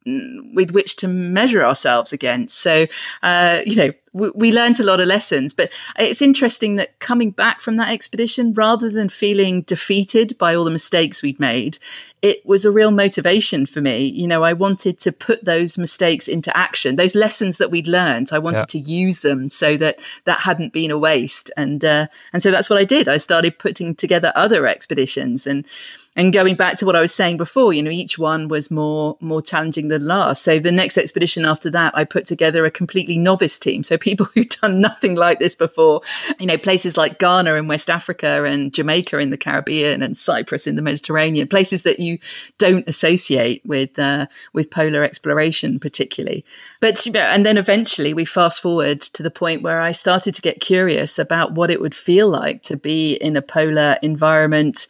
with 0.54 0.70
which 0.70 0.96
to 0.96 1.08
measure 1.08 1.64
ourselves 1.64 2.12
against. 2.12 2.58
So, 2.58 2.86
uh, 3.22 3.60
you 3.66 3.76
know, 3.76 3.90
we, 4.12 4.30
we 4.34 4.52
learned 4.52 4.78
a 4.78 4.84
lot 4.84 5.00
of 5.00 5.06
lessons, 5.06 5.52
but 5.52 5.70
it's 5.98 6.22
interesting 6.22 6.76
that 6.76 6.98
coming 7.00 7.32
back 7.32 7.60
from 7.60 7.76
that 7.76 7.90
expedition, 7.90 8.54
rather 8.54 8.88
than 8.88 9.08
feeling 9.08 9.62
defeated 9.62 10.38
by 10.38 10.54
all 10.54 10.64
the 10.64 10.70
mistakes 10.70 11.22
we'd 11.22 11.40
made, 11.40 11.78
it 12.22 12.44
was 12.46 12.64
a 12.64 12.70
real 12.70 12.90
motivation 12.90 13.66
for 13.66 13.80
me. 13.80 14.06
You 14.06 14.26
know, 14.26 14.42
I 14.42 14.52
wanted 14.52 15.00
to 15.00 15.12
put 15.12 15.44
those 15.44 15.76
mistakes 15.76 16.28
into 16.28 16.56
action, 16.56 16.96
those 16.96 17.14
lessons 17.14 17.58
that 17.58 17.70
we'd 17.70 17.88
learned. 17.88 18.30
I 18.32 18.38
wanted 18.38 18.60
yeah. 18.60 18.64
to 18.66 18.78
use 18.78 19.20
them 19.20 19.50
so 19.50 19.76
that 19.76 19.98
that 20.24 20.40
hadn't 20.40 20.72
been 20.72 20.90
a 20.90 20.98
waste. 20.98 21.50
And, 21.56 21.84
uh, 21.84 22.06
and 22.32 22.42
so 22.42 22.50
that's 22.50 22.70
what 22.70 22.78
I 22.78 22.84
did. 22.84 23.08
I 23.08 23.16
started 23.16 23.58
putting 23.58 23.94
together 23.94 24.32
other 24.34 24.66
expeditions 24.66 25.46
and, 25.46 25.66
and 26.16 26.32
going 26.32 26.56
back 26.56 26.78
to 26.78 26.86
what 26.86 26.96
I 26.96 27.02
was 27.02 27.14
saying 27.14 27.36
before, 27.36 27.74
you 27.74 27.82
know, 27.82 27.90
each 27.90 28.18
one 28.18 28.48
was 28.48 28.70
more 28.70 29.18
more 29.20 29.42
challenging 29.42 29.88
than 29.88 30.06
last. 30.06 30.42
So 30.42 30.58
the 30.58 30.72
next 30.72 30.96
expedition 30.96 31.44
after 31.44 31.70
that, 31.70 31.96
I 31.96 32.04
put 32.04 32.24
together 32.24 32.64
a 32.64 32.70
completely 32.70 33.18
novice 33.18 33.58
team. 33.58 33.84
So 33.84 33.98
people 33.98 34.26
who'd 34.34 34.48
done 34.48 34.80
nothing 34.80 35.14
like 35.14 35.38
this 35.38 35.54
before, 35.54 36.00
you 36.40 36.46
know, 36.46 36.56
places 36.56 36.96
like 36.96 37.18
Ghana 37.18 37.54
in 37.54 37.68
West 37.68 37.90
Africa 37.90 38.44
and 38.44 38.72
Jamaica 38.72 39.18
in 39.18 39.28
the 39.30 39.36
Caribbean 39.36 40.02
and 40.02 40.16
Cyprus 40.16 40.66
in 40.66 40.76
the 40.76 40.82
Mediterranean, 40.82 41.48
places 41.48 41.82
that 41.82 42.00
you 42.00 42.18
don't 42.56 42.88
associate 42.88 43.60
with 43.66 43.98
uh, 43.98 44.26
with 44.54 44.70
polar 44.70 45.02
exploration 45.02 45.78
particularly. 45.78 46.44
But 46.80 47.04
you 47.04 47.12
know, 47.12 47.20
and 47.20 47.44
then 47.44 47.58
eventually 47.58 48.14
we 48.14 48.24
fast 48.24 48.62
forward 48.62 49.02
to 49.02 49.22
the 49.22 49.30
point 49.30 49.62
where 49.62 49.82
I 49.82 49.92
started 49.92 50.34
to 50.34 50.42
get 50.42 50.60
curious 50.60 51.18
about 51.18 51.52
what 51.52 51.70
it 51.70 51.80
would 51.80 51.94
feel 51.94 52.28
like 52.28 52.62
to 52.62 52.76
be 52.76 53.14
in 53.14 53.36
a 53.36 53.42
polar 53.42 53.98
environment 54.02 54.86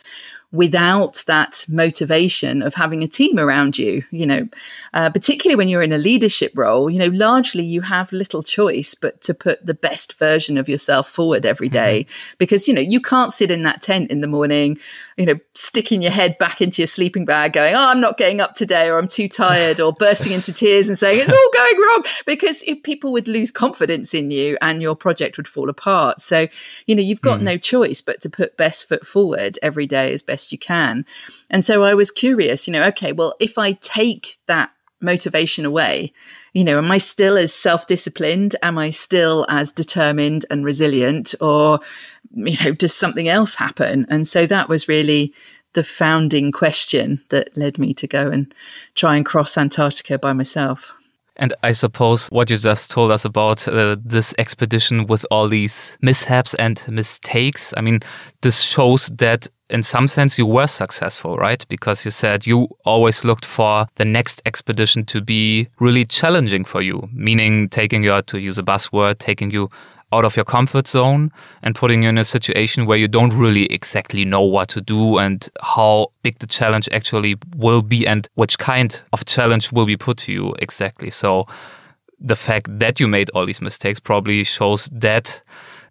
without 0.52 1.24
that 1.26 1.64
motivation 1.68 2.62
of 2.62 2.74
having 2.74 3.02
a 3.02 3.08
team 3.08 3.36
around 3.38 3.76
you 3.76 4.04
you 4.10 4.24
know 4.24 4.46
uh, 4.94 5.10
particularly 5.10 5.56
when 5.56 5.68
you're 5.68 5.82
in 5.82 5.92
a 5.92 5.98
leadership 5.98 6.52
role 6.54 6.88
you 6.88 6.98
know 6.98 7.08
largely 7.08 7.64
you 7.64 7.80
have 7.80 8.12
little 8.12 8.44
choice 8.44 8.94
but 8.94 9.20
to 9.20 9.34
put 9.34 9.64
the 9.66 9.74
best 9.74 10.16
version 10.18 10.56
of 10.56 10.68
yourself 10.68 11.08
forward 11.08 11.44
every 11.44 11.68
day. 11.68 12.04
Mm-hmm. 12.04 12.34
because 12.38 12.68
you 12.68 12.74
know 12.74 12.80
you 12.80 13.00
can't 13.00 13.32
sit 13.32 13.50
in 13.50 13.64
that 13.64 13.82
tent 13.82 14.10
in 14.10 14.20
the 14.20 14.28
morning 14.28 14.78
you 15.16 15.26
know 15.26 15.38
sticking 15.54 16.00
your 16.00 16.12
head 16.12 16.38
back 16.38 16.62
into 16.62 16.80
your 16.80 16.86
sleeping 16.86 17.24
bag 17.24 17.52
going 17.52 17.74
oh 17.74 17.86
i'm 17.86 18.00
not 18.00 18.16
getting 18.16 18.40
up 18.40 18.54
today 18.54 18.88
or 18.88 18.98
i'm 18.98 19.08
too 19.08 19.28
tired 19.28 19.80
or 19.80 19.92
bursting 19.92 20.32
into 20.32 20.52
tears 20.52 20.88
and 20.88 20.96
saying 20.96 21.20
it's 21.20 21.32
all 21.32 21.50
going 21.52 21.80
wrong 21.80 22.04
because 22.24 22.62
people 22.84 23.12
would 23.12 23.26
lose 23.26 23.50
confidence 23.50 24.14
in 24.14 24.30
you 24.30 24.56
and 24.62 24.80
your 24.80 24.94
project 24.94 25.36
would 25.36 25.48
fall 25.48 25.68
apart 25.68 26.20
so 26.20 26.46
you 26.86 26.94
know 26.94 27.02
you've 27.02 27.20
got 27.20 27.40
mm. 27.40 27.44
no 27.44 27.56
choice 27.56 28.00
but 28.00 28.20
to 28.20 28.30
put 28.30 28.56
best 28.56 28.88
foot 28.88 29.04
forward 29.04 29.58
every 29.60 29.86
day 29.86 30.12
as 30.12 30.22
best 30.22 30.35
you 30.50 30.58
can. 30.58 31.04
And 31.50 31.64
so 31.64 31.84
I 31.84 31.94
was 31.94 32.10
curious, 32.10 32.66
you 32.66 32.72
know, 32.72 32.84
okay, 32.84 33.12
well, 33.12 33.34
if 33.40 33.58
I 33.58 33.72
take 33.72 34.38
that 34.46 34.70
motivation 35.00 35.64
away, 35.64 36.12
you 36.52 36.64
know, 36.64 36.78
am 36.78 36.90
I 36.90 36.98
still 36.98 37.36
as 37.36 37.52
self 37.52 37.86
disciplined? 37.86 38.56
Am 38.62 38.78
I 38.78 38.90
still 38.90 39.46
as 39.48 39.72
determined 39.72 40.46
and 40.50 40.64
resilient? 40.64 41.34
Or, 41.40 41.80
you 42.34 42.56
know, 42.64 42.72
does 42.72 42.94
something 42.94 43.28
else 43.28 43.54
happen? 43.54 44.06
And 44.08 44.26
so 44.26 44.46
that 44.46 44.68
was 44.68 44.88
really 44.88 45.34
the 45.74 45.84
founding 45.84 46.52
question 46.52 47.20
that 47.28 47.54
led 47.56 47.78
me 47.78 47.92
to 47.94 48.06
go 48.06 48.30
and 48.30 48.52
try 48.94 49.16
and 49.16 49.26
cross 49.26 49.58
Antarctica 49.58 50.18
by 50.18 50.32
myself. 50.32 50.95
And 51.38 51.54
I 51.62 51.72
suppose 51.72 52.28
what 52.28 52.48
you 52.48 52.56
just 52.56 52.90
told 52.90 53.12
us 53.12 53.24
about 53.24 53.68
uh, 53.68 53.96
this 54.02 54.34
expedition 54.38 55.06
with 55.06 55.26
all 55.30 55.48
these 55.48 55.96
mishaps 56.00 56.54
and 56.54 56.82
mistakes, 56.88 57.74
I 57.76 57.82
mean, 57.82 58.00
this 58.40 58.62
shows 58.62 59.06
that 59.18 59.48
in 59.68 59.82
some 59.82 60.08
sense 60.08 60.38
you 60.38 60.46
were 60.46 60.66
successful, 60.66 61.36
right? 61.36 61.66
Because 61.68 62.04
you 62.04 62.10
said 62.10 62.46
you 62.46 62.68
always 62.84 63.24
looked 63.24 63.44
for 63.44 63.86
the 63.96 64.04
next 64.04 64.40
expedition 64.46 65.04
to 65.06 65.20
be 65.20 65.68
really 65.80 66.04
challenging 66.04 66.64
for 66.64 66.80
you, 66.80 67.08
meaning 67.12 67.68
taking 67.68 68.04
you 68.04 68.12
out 68.12 68.26
to 68.28 68.38
use 68.38 68.58
a 68.58 68.62
buzzword, 68.62 69.18
taking 69.18 69.50
you 69.50 69.68
out 70.12 70.24
of 70.24 70.36
your 70.36 70.44
comfort 70.44 70.86
zone 70.86 71.30
and 71.62 71.74
putting 71.74 72.02
you 72.02 72.08
in 72.08 72.18
a 72.18 72.24
situation 72.24 72.86
where 72.86 72.96
you 72.96 73.08
don't 73.08 73.34
really 73.34 73.66
exactly 73.66 74.24
know 74.24 74.42
what 74.42 74.68
to 74.68 74.80
do 74.80 75.18
and 75.18 75.48
how 75.60 76.08
big 76.22 76.38
the 76.38 76.46
challenge 76.46 76.88
actually 76.92 77.36
will 77.56 77.82
be 77.82 78.06
and 78.06 78.28
which 78.34 78.58
kind 78.58 79.02
of 79.12 79.24
challenge 79.24 79.72
will 79.72 79.86
be 79.86 79.96
put 79.96 80.18
to 80.18 80.32
you 80.32 80.54
exactly. 80.60 81.10
So 81.10 81.46
the 82.20 82.36
fact 82.36 82.78
that 82.78 82.98
you 82.98 83.08
made 83.08 83.30
all 83.30 83.46
these 83.46 83.60
mistakes 83.60 84.00
probably 84.00 84.44
shows 84.44 84.88
that 84.92 85.42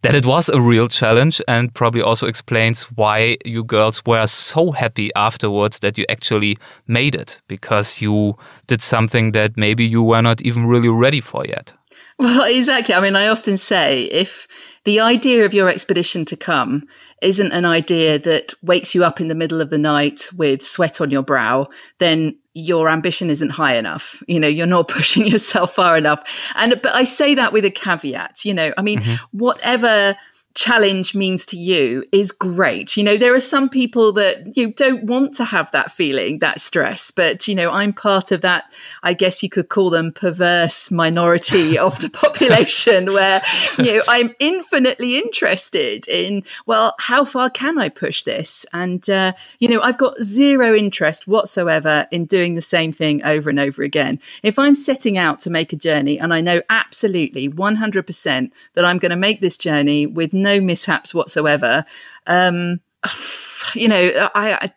that 0.02 0.14
it 0.14 0.26
was 0.26 0.50
a 0.50 0.62
real 0.62 0.88
challenge 0.88 1.42
and 1.48 1.74
probably 1.74 2.02
also 2.02 2.28
explains 2.28 2.84
why 2.92 3.38
you 3.44 3.64
girls 3.64 4.06
were 4.06 4.28
so 4.28 4.72
happy 4.72 5.10
afterwards 5.16 5.80
that 5.80 5.98
you 5.98 6.06
actually 6.10 6.58
made 6.88 7.16
it 7.16 7.42
because 7.48 8.02
you 8.02 8.38
did 8.68 8.82
something 8.82 9.32
that 9.32 9.58
maybe 9.58 9.84
you 9.84 10.04
were 10.04 10.22
not 10.22 10.42
even 10.42 10.68
really 10.68 10.90
ready 10.90 11.22
for 11.22 11.44
yet. 11.46 11.74
Well, 12.20 12.44
exactly. 12.44 12.96
I 12.96 13.02
mean, 13.02 13.18
I 13.18 13.28
often 13.28 13.58
say 13.58 14.04
if 14.04 14.48
the 14.86 15.02
idea 15.02 15.46
of 15.46 15.54
your 15.54 15.68
expedition 15.68 16.24
to 16.26 16.38
come 16.38 16.88
isn't 17.22 17.52
an 17.52 17.66
idea 17.66 18.20
that 18.20 18.54
wakes 18.62 18.96
you 18.96 19.04
up 19.04 19.20
in 19.20 19.28
the 19.28 19.36
middle 19.36 19.60
of 19.60 19.70
the 19.70 19.78
night 19.78 20.30
with 20.38 20.62
sweat 20.62 21.02
on 21.02 21.12
your 21.12 21.24
brow, 21.24 21.68
then 22.00 22.38
your 22.54 22.88
ambition 22.88 23.30
isn't 23.30 23.50
high 23.50 23.76
enough. 23.76 24.24
You 24.28 24.40
know, 24.40 24.48
you're 24.48 24.66
not 24.66 24.88
pushing 24.98 25.28
yourself 25.28 25.76
far 25.76 25.98
enough. 25.98 26.24
And, 26.56 26.80
but 26.82 26.96
I 26.96 27.04
say 27.04 27.36
that 27.36 27.52
with 27.52 27.66
a 27.66 27.72
caveat, 27.72 28.46
you 28.46 28.54
know, 28.54 28.74
I 28.78 28.82
mean, 28.82 29.00
mm-hmm. 29.00 29.38
whatever 29.38 30.16
challenge 30.56 31.14
means 31.14 31.46
to 31.46 31.58
you 31.58 32.04
is 32.14 32.32
great. 32.32 32.96
You 32.96 33.04
know, 33.04 33.18
there 33.18 33.36
are 33.36 33.42
some 33.42 33.68
people 33.68 34.14
that 34.14 34.56
you 34.56 34.72
don't 34.72 35.04
want 35.04 35.36
to 35.36 35.44
have 35.44 35.70
that 35.72 35.92
feeling, 35.92 36.40
that 36.40 36.62
stress, 36.62 37.12
but 37.12 37.46
you 37.48 37.54
know, 37.54 37.70
I'm 37.70 37.92
part 37.92 38.32
of 38.32 38.42
that, 38.42 38.74
I 39.04 39.14
guess 39.14 39.44
you 39.44 39.50
could 39.50 39.68
call 39.68 39.90
them 39.90 40.14
perverse 40.14 40.90
minority 40.90 41.78
of 41.86 42.00
the 42.00 42.10
population 42.10 43.12
where, 43.12 43.42
you 43.78 43.98
know, 43.98 44.02
I'm 44.08 44.34
infinitely 44.40 45.18
interested 45.18 46.08
in, 46.08 46.44
well, 46.66 46.96
how 47.00 47.26
far 47.26 47.50
can 47.50 47.78
I 47.78 47.90
push 47.90 48.24
this? 48.24 48.66
And, 48.72 49.08
uh, 49.10 49.34
you 49.60 49.68
know, 49.68 49.82
I've 49.82 49.98
got 49.98 50.22
zero 50.24 50.74
interest 50.74 51.28
whatsoever 51.28 52.08
in 52.12 52.26
doing 52.26 52.56
the 52.56 52.62
same 52.62 52.94
thing 52.94 53.24
over 53.26 53.50
and 53.50 53.60
over 53.60 53.84
again. 53.84 54.20
If 54.42 54.58
I'm 54.58 54.76
setting 54.76 55.18
out 55.18 55.42
to 55.42 55.50
make 55.50 55.74
a 55.74 55.76
journey 55.76 56.18
and 56.18 56.34
I 56.34 56.40
know 56.40 56.62
absolutely 56.70 57.50
100% 57.50 58.52
that 58.76 58.86
I'm 58.86 59.00
going 59.00 59.10
to 59.10 59.18
make 59.18 59.42
this 59.42 59.58
journey 59.58 60.08
with 60.08 60.32
no 60.46 60.62
mishaps 60.62 61.14
whatsoever. 61.14 61.84
Um, 62.28 62.80
you 63.74 63.90
know, 63.90 64.30
I, 64.34 64.54
I 64.54 64.74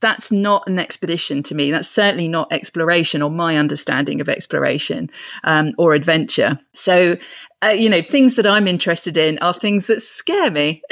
that's 0.00 0.30
not 0.30 0.66
an 0.68 0.78
expedition 0.78 1.42
to 1.44 1.54
me. 1.54 1.70
That's 1.70 1.88
certainly 1.88 2.28
not 2.28 2.52
exploration 2.52 3.20
or 3.20 3.30
my 3.30 3.56
understanding 3.56 4.20
of 4.20 4.28
exploration 4.28 5.10
um, 5.44 5.72
or 5.76 5.94
adventure. 5.94 6.58
So, 6.72 7.16
uh, 7.62 7.68
you 7.68 7.90
know, 7.90 8.02
things 8.02 8.36
that 8.36 8.46
I'm 8.46 8.68
interested 8.68 9.16
in 9.16 9.38
are 9.38 9.52
things 9.52 9.86
that 9.86 10.00
scare 10.00 10.50
me. 10.50 10.82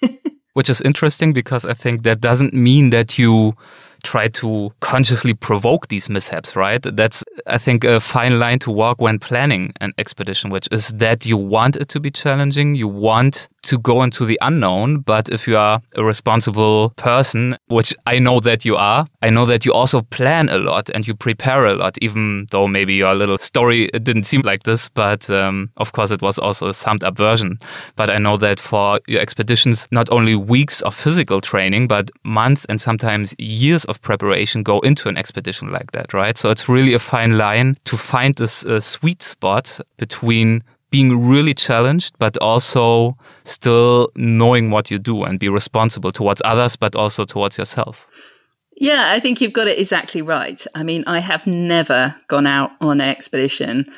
Which 0.52 0.70
is 0.70 0.80
interesting 0.80 1.32
because 1.32 1.64
I 1.64 1.74
think 1.74 2.02
that 2.04 2.20
doesn't 2.20 2.54
mean 2.54 2.90
that 2.90 3.18
you 3.18 3.54
try 4.02 4.28
to 4.28 4.72
consciously 4.80 5.34
provoke 5.34 5.88
these 5.88 6.10
mishaps, 6.10 6.56
right? 6.56 6.82
That's, 6.82 7.24
I 7.46 7.58
think, 7.58 7.84
a 7.84 8.00
fine 8.00 8.38
line 8.38 8.58
to 8.60 8.70
walk 8.70 9.00
when 9.00 9.18
planning 9.18 9.72
an 9.80 9.92
expedition, 9.98 10.50
which 10.50 10.68
is 10.70 10.88
that 10.88 11.24
you 11.24 11.36
want 11.36 11.76
it 11.76 11.88
to 11.90 12.00
be 12.00 12.10
challenging. 12.10 12.74
You 12.74 12.88
want 12.88 13.48
to 13.62 13.78
go 13.78 14.02
into 14.02 14.24
the 14.24 14.38
unknown. 14.42 14.98
But 14.98 15.28
if 15.28 15.46
you 15.46 15.56
are 15.56 15.80
a 15.94 16.04
responsible 16.04 16.90
person, 16.96 17.56
which 17.68 17.94
I 18.06 18.18
know 18.18 18.40
that 18.40 18.64
you 18.64 18.76
are, 18.76 19.06
I 19.22 19.30
know 19.30 19.46
that 19.46 19.64
you 19.64 19.72
also 19.72 20.02
plan 20.02 20.48
a 20.48 20.58
lot 20.58 20.90
and 20.90 21.06
you 21.06 21.14
prepare 21.14 21.66
a 21.66 21.74
lot, 21.74 21.96
even 22.02 22.46
though 22.50 22.66
maybe 22.66 22.94
your 22.94 23.14
little 23.14 23.38
story 23.38 23.86
didn't 24.02 24.24
seem 24.24 24.42
like 24.42 24.64
this. 24.64 24.88
But 24.88 25.30
um, 25.30 25.70
of 25.76 25.92
course, 25.92 26.10
it 26.10 26.22
was 26.22 26.38
also 26.38 26.68
a 26.68 26.74
summed 26.74 27.04
up 27.04 27.16
version. 27.16 27.58
But 27.96 28.10
I 28.10 28.18
know 28.18 28.36
that 28.38 28.58
for 28.58 29.00
your 29.06 29.20
expeditions, 29.20 29.86
not 29.90 30.10
only 30.10 30.34
weeks 30.34 30.80
of 30.82 30.94
physical 30.94 31.40
training, 31.40 31.88
but 31.88 32.10
months 32.24 32.64
and 32.68 32.80
sometimes 32.80 33.34
years 33.38 33.84
preparation 34.00 34.62
go 34.62 34.80
into 34.80 35.08
an 35.08 35.18
expedition 35.18 35.70
like 35.70 35.92
that, 35.92 36.14
right? 36.14 36.38
So 36.38 36.50
it's 36.50 36.68
really 36.68 36.94
a 36.94 36.98
fine 36.98 37.36
line 37.36 37.76
to 37.84 37.96
find 37.96 38.34
this 38.36 38.64
uh, 38.64 38.80
sweet 38.80 39.22
spot 39.22 39.80
between 39.98 40.62
being 40.90 41.26
really 41.26 41.54
challenged, 41.54 42.14
but 42.18 42.36
also 42.38 43.16
still 43.44 44.10
knowing 44.14 44.70
what 44.70 44.90
you 44.90 44.98
do 44.98 45.24
and 45.24 45.38
be 45.38 45.48
responsible 45.48 46.12
towards 46.12 46.42
others, 46.44 46.76
but 46.76 46.94
also 46.94 47.24
towards 47.24 47.58
yourself. 47.58 48.06
Yeah, 48.76 49.12
I 49.12 49.20
think 49.20 49.40
you've 49.40 49.52
got 49.52 49.68
it 49.68 49.78
exactly 49.78 50.22
right. 50.22 50.64
I 50.74 50.82
mean, 50.82 51.04
I 51.06 51.18
have 51.18 51.46
never 51.46 52.14
gone 52.28 52.46
out 52.46 52.72
on 52.80 53.00
an 53.00 53.08
expedition 53.08 53.90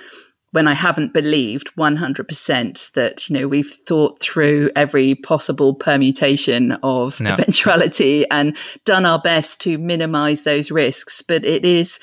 when 0.54 0.68
I 0.68 0.72
haven't 0.72 1.12
believed 1.12 1.74
100% 1.76 2.92
that, 2.92 3.28
you 3.28 3.36
know, 3.36 3.48
we've 3.48 3.72
thought 3.88 4.20
through 4.20 4.70
every 4.76 5.16
possible 5.16 5.74
permutation 5.74 6.78
of 6.84 7.18
no. 7.20 7.32
eventuality 7.32 8.24
and 8.30 8.56
done 8.84 9.04
our 9.04 9.20
best 9.20 9.60
to 9.62 9.78
minimize 9.78 10.44
those 10.44 10.70
risks. 10.70 11.22
But 11.22 11.44
it 11.44 11.64
is 11.64 11.98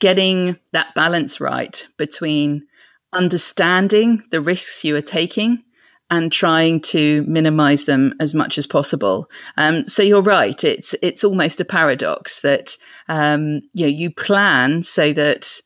getting 0.00 0.58
that 0.72 0.92
balance 0.96 1.40
right 1.40 1.86
between 1.96 2.66
understanding 3.12 4.24
the 4.32 4.40
risks 4.40 4.84
you 4.84 4.96
are 4.96 5.00
taking 5.00 5.62
and 6.10 6.32
trying 6.32 6.80
to 6.80 7.22
minimize 7.28 7.84
them 7.84 8.12
as 8.18 8.34
much 8.34 8.58
as 8.58 8.66
possible. 8.66 9.30
Um, 9.56 9.86
so 9.86 10.02
you're 10.02 10.20
right; 10.20 10.64
it's 10.64 10.96
it's 11.00 11.22
almost 11.22 11.60
a 11.60 11.64
paradox 11.64 12.40
that 12.40 12.76
um, 13.08 13.62
you 13.72 13.86
know 13.86 13.92
you 13.92 14.10
plan 14.10 14.82
so 14.82 15.12
that 15.12 15.60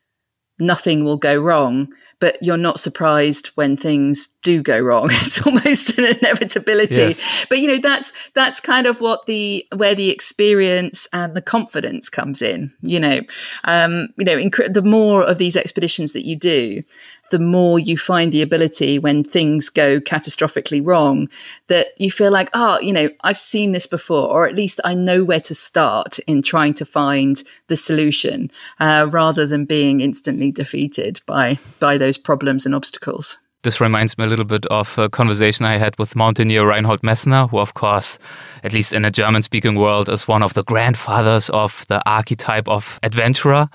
nothing 0.59 1.05
will 1.05 1.17
go 1.17 1.41
wrong, 1.41 1.89
but 2.21 2.39
you're 2.43 2.57
not 2.57 2.81
surprised 2.81 3.49
when 3.55 3.77
things 3.77 4.29
do 4.43 4.63
go 4.63 4.79
wrong. 4.79 5.11
It's 5.29 5.45
almost 5.47 5.99
an 5.99 6.17
inevitability. 6.17 6.95
Yes. 6.95 7.47
But 7.49 7.59
you 7.59 7.69
know, 7.69 7.79
that's 7.83 8.13
that's 8.35 8.61
kind 8.61 8.87
of 8.87 9.01
what 9.01 9.27
the 9.27 9.67
where 9.77 9.95
the 9.95 10.11
experience 10.11 11.07
and 11.13 11.35
the 11.35 11.43
confidence 11.43 12.09
comes 12.09 12.41
in. 12.41 12.73
You 12.81 13.01
know, 13.01 13.21
um, 13.65 14.09
you 14.17 14.25
know, 14.25 14.37
inc- 14.37 14.73
the 14.73 14.83
more 14.83 15.23
of 15.23 15.39
these 15.39 15.57
expeditions 15.57 16.13
that 16.13 16.25
you 16.25 16.37
do, 16.37 16.83
the 17.31 17.39
more 17.39 17.79
you 17.79 17.99
find 17.99 18.33
the 18.33 18.43
ability 18.43 18.99
when 18.99 19.23
things 19.25 19.69
go 19.69 20.01
catastrophically 20.01 20.85
wrong 20.85 21.29
that 21.67 21.89
you 21.99 22.11
feel 22.11 22.31
like, 22.31 22.49
oh, 22.55 22.79
you 22.81 22.93
know, 22.93 23.11
I've 23.23 23.39
seen 23.39 23.73
this 23.73 23.87
before, 23.87 24.31
or 24.31 24.47
at 24.47 24.55
least 24.55 24.81
I 24.85 24.95
know 24.95 25.25
where 25.25 25.41
to 25.41 25.55
start 25.55 26.19
in 26.21 26.43
trying 26.43 26.75
to 26.75 26.87
find 26.87 27.43
the 27.67 27.77
solution, 27.77 28.51
uh, 28.81 29.09
rather 29.11 29.47
than 29.47 29.65
being 29.65 30.01
instantly 30.01 30.51
defeated 30.53 31.21
by 31.27 31.59
by 31.81 31.99
those 31.99 32.19
problems 32.19 32.65
and 32.65 32.75
obstacles. 32.75 33.39
This 33.65 33.81
reminds 33.81 34.17
me 34.17 34.23
a 34.23 34.29
little 34.29 34.45
bit 34.45 34.67
of 34.67 34.97
a 34.99 35.09
conversation 35.09 35.67
I 35.67 35.79
had 35.79 35.99
with 35.99 36.15
mountaineer 36.15 36.65
Reinhold 36.65 37.01
Messner, 37.03 37.51
who, 37.51 37.59
of 37.59 37.75
course, 37.75 38.17
at 38.63 38.73
least 38.73 38.93
in 38.93 39.05
a 39.05 39.11
German 39.11 39.43
speaking 39.43 39.75
world, 39.75 40.09
is 40.09 40.29
one 40.29 40.45
of 40.45 40.55
the 40.55 40.63
grandfathers 40.63 41.51
of 41.51 41.85
the 41.89 42.01
archetype 42.09 42.69
of 42.69 43.01
adventurer. 43.03 43.69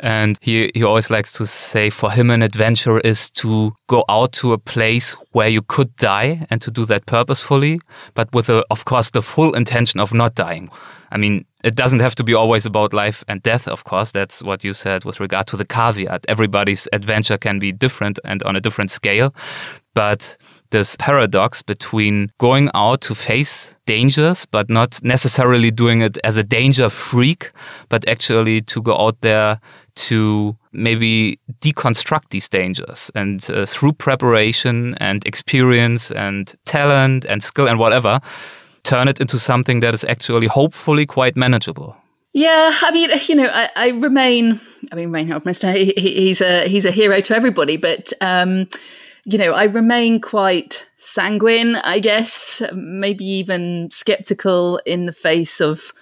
And 0.00 0.36
he, 0.42 0.72
he 0.74 0.82
always 0.82 1.08
likes 1.08 1.30
to 1.34 1.46
say 1.46 1.88
for 1.88 2.10
him, 2.10 2.30
an 2.30 2.42
adventure 2.42 2.98
is 2.98 3.30
to 3.32 3.76
go 3.86 4.04
out 4.08 4.32
to 4.32 4.54
a 4.54 4.58
place 4.58 5.12
where 5.30 5.48
you 5.48 5.62
could 5.62 5.94
die 5.98 6.44
and 6.50 6.60
to 6.62 6.72
do 6.72 6.84
that 6.86 7.06
purposefully, 7.06 7.80
but 8.14 8.34
with, 8.34 8.48
a, 8.48 8.64
of 8.70 8.86
course, 8.86 9.10
the 9.10 9.22
full 9.22 9.54
intention 9.54 10.00
of 10.00 10.12
not 10.12 10.34
dying. 10.34 10.68
I 11.10 11.16
mean, 11.16 11.44
it 11.64 11.74
doesn't 11.74 12.00
have 12.00 12.14
to 12.16 12.24
be 12.24 12.34
always 12.34 12.66
about 12.66 12.92
life 12.92 13.24
and 13.28 13.42
death, 13.42 13.66
of 13.66 13.84
course. 13.84 14.12
That's 14.12 14.42
what 14.42 14.62
you 14.62 14.72
said 14.72 15.04
with 15.04 15.20
regard 15.20 15.46
to 15.48 15.56
the 15.56 15.64
caveat. 15.64 16.24
Everybody's 16.28 16.88
adventure 16.92 17.38
can 17.38 17.58
be 17.58 17.72
different 17.72 18.18
and 18.24 18.42
on 18.44 18.56
a 18.56 18.60
different 18.60 18.90
scale. 18.90 19.34
But 19.94 20.36
this 20.70 20.96
paradox 20.96 21.62
between 21.62 22.30
going 22.38 22.70
out 22.74 23.00
to 23.00 23.14
face 23.14 23.74
dangers, 23.86 24.46
but 24.46 24.68
not 24.68 25.02
necessarily 25.02 25.70
doing 25.70 26.02
it 26.02 26.18
as 26.24 26.36
a 26.36 26.44
danger 26.44 26.90
freak, 26.90 27.52
but 27.88 28.06
actually 28.06 28.60
to 28.62 28.82
go 28.82 28.96
out 28.96 29.20
there 29.22 29.58
to 29.94 30.56
maybe 30.72 31.40
deconstruct 31.60 32.28
these 32.30 32.48
dangers 32.48 33.10
and 33.14 33.50
uh, 33.50 33.66
through 33.66 33.92
preparation 33.92 34.94
and 34.98 35.26
experience 35.26 36.12
and 36.12 36.54
talent 36.66 37.24
and 37.24 37.42
skill 37.42 37.66
and 37.66 37.78
whatever 37.78 38.20
turn 38.82 39.08
it 39.08 39.20
into 39.20 39.38
something 39.38 39.80
that 39.80 39.94
is 39.94 40.04
actually 40.04 40.46
hopefully 40.46 41.06
quite 41.06 41.36
manageable. 41.36 41.96
Yeah, 42.32 42.72
I 42.82 42.90
mean, 42.90 43.10
you 43.26 43.34
know, 43.34 43.48
I, 43.52 43.70
I 43.74 43.88
remain. 43.88 44.60
I 44.92 44.96
mean, 44.96 45.10
Reinhold 45.10 45.44
Messner, 45.46 45.72
he, 45.72 45.92
he's 45.96 46.40
a 46.40 46.68
he's 46.68 46.84
a 46.84 46.90
hero 46.90 47.20
to 47.20 47.34
everybody, 47.34 47.76
but 47.76 48.12
um, 48.20 48.68
you 49.24 49.38
know, 49.38 49.52
I 49.52 49.64
remain 49.64 50.20
quite 50.20 50.86
sanguine. 50.96 51.76
I 51.76 52.00
guess 52.00 52.62
maybe 52.74 53.24
even 53.24 53.90
skeptical 53.90 54.80
in 54.86 55.06
the 55.06 55.12
face 55.12 55.60
of 55.60 55.92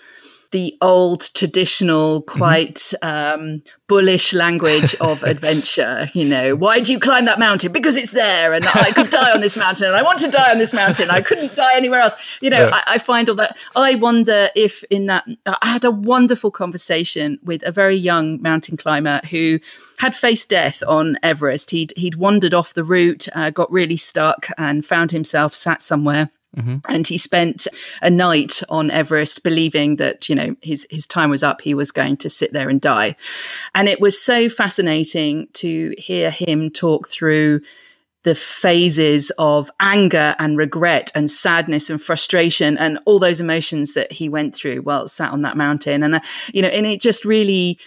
the 0.53 0.77
old 0.81 1.33
traditional, 1.35 2.23
mm-hmm. 2.23 2.39
quite 2.39 2.75
mm-hmm. 2.75 3.41
um, 3.41 3.63
bullish 3.87 4.33
language 4.33 4.95
of 4.97 5.23
adventure. 5.23 6.11
You 6.13 6.25
know, 6.25 6.57
why 6.57 6.81
do 6.81 6.93
you 6.93 7.01
climb 7.01 7.25
that 7.27 7.39
mountain? 7.39 7.73
Because 7.73 7.97
it's 7.97 8.13
there, 8.13 8.53
and 8.53 8.67
I 8.67 8.93
could 8.93 9.11
die 9.11 9.33
on 9.33 9.41
this 9.41 9.57
mountain, 9.57 9.87
and 9.87 9.97
I 9.97 10.03
want 10.03 10.19
to 10.21 10.31
die 10.31 10.51
on 10.51 10.59
this 10.59 10.73
mountain. 10.73 11.11
I 11.11 11.21
couldn't 11.21 11.55
die 11.55 11.77
anywhere 11.77 12.01
else. 12.01 12.39
You 12.41 12.51
know, 12.51 12.67
yeah. 12.67 12.83
I, 12.87 12.95
I, 12.95 12.99
find 12.99 13.29
all 13.29 13.37
that. 13.37 13.57
I 13.75 13.95
wonder 13.95 14.49
if 14.55 14.83
in 14.85 15.07
that, 15.07 15.27
I 15.47 15.71
had 15.71 15.85
a 15.85 15.91
wonderful 15.91 16.51
conversation 16.51 17.39
with 17.43 17.63
a 17.67 17.73
very 17.73 17.97
young 17.97 18.41
mountain 18.43 18.77
climber 18.77 19.21
who 19.31 19.61
had 19.99 20.15
faced 20.15 20.49
death 20.49 20.83
on 20.87 21.19
Everest. 21.23 21.71
He'd 21.71 21.93
he'd 21.97 22.17
wandered 22.17 22.55
off 22.55 22.75
the 22.75 22.85
route, 22.85 23.29
uh, 23.35 23.51
got 23.51 23.71
really 23.71 23.97
stuck, 23.97 24.49
and 24.59 24.85
found 24.85 25.11
himself 25.11 25.55
sat 25.55 25.83
somewhere 25.83 26.31
Mm-hmm. 26.57 26.77
And 26.89 27.07
he 27.07 27.19
spent 27.19 27.67
a 28.01 28.11
night 28.11 28.63
on 28.69 28.91
Everest 28.91 29.43
believing 29.43 29.97
that, 29.97 30.29
you 30.29 30.35
know, 30.35 30.57
his, 30.63 30.87
his 30.91 31.07
time 31.07 31.31
was 31.31 31.43
up. 31.43 31.61
He 31.61 31.75
was 31.75 31.91
going 31.91 32.17
to 32.19 32.31
sit 32.31 32.53
there 32.53 32.69
and 32.69 32.81
die. 32.81 33.17
And 33.75 33.89
it 33.89 34.01
was 34.01 34.21
so 34.21 34.49
fascinating 34.49 35.49
to 35.55 35.95
hear 35.99 36.31
him 36.31 36.71
talk 36.71 37.09
through 37.09 37.61
the 38.27 38.35
phases 38.35 39.31
of 39.39 39.71
anger 39.79 40.35
and 40.41 40.59
regret 40.59 41.13
and 41.15 41.31
sadness 41.31 41.89
and 41.89 42.03
frustration 42.03 42.77
and 42.79 42.99
all 43.05 43.21
those 43.21 43.41
emotions 43.41 43.93
that 43.93 44.11
he 44.11 44.29
went 44.29 44.55
through 44.55 44.79
while 44.79 45.07
sat 45.07 45.31
on 45.31 45.43
that 45.43 45.57
mountain. 45.57 46.03
And, 46.03 46.17
uh, 46.17 46.21
you 46.53 46.61
know, 46.61 46.69
and 46.69 46.87
it 46.87 47.01
just 47.01 47.25
really, 47.25 47.79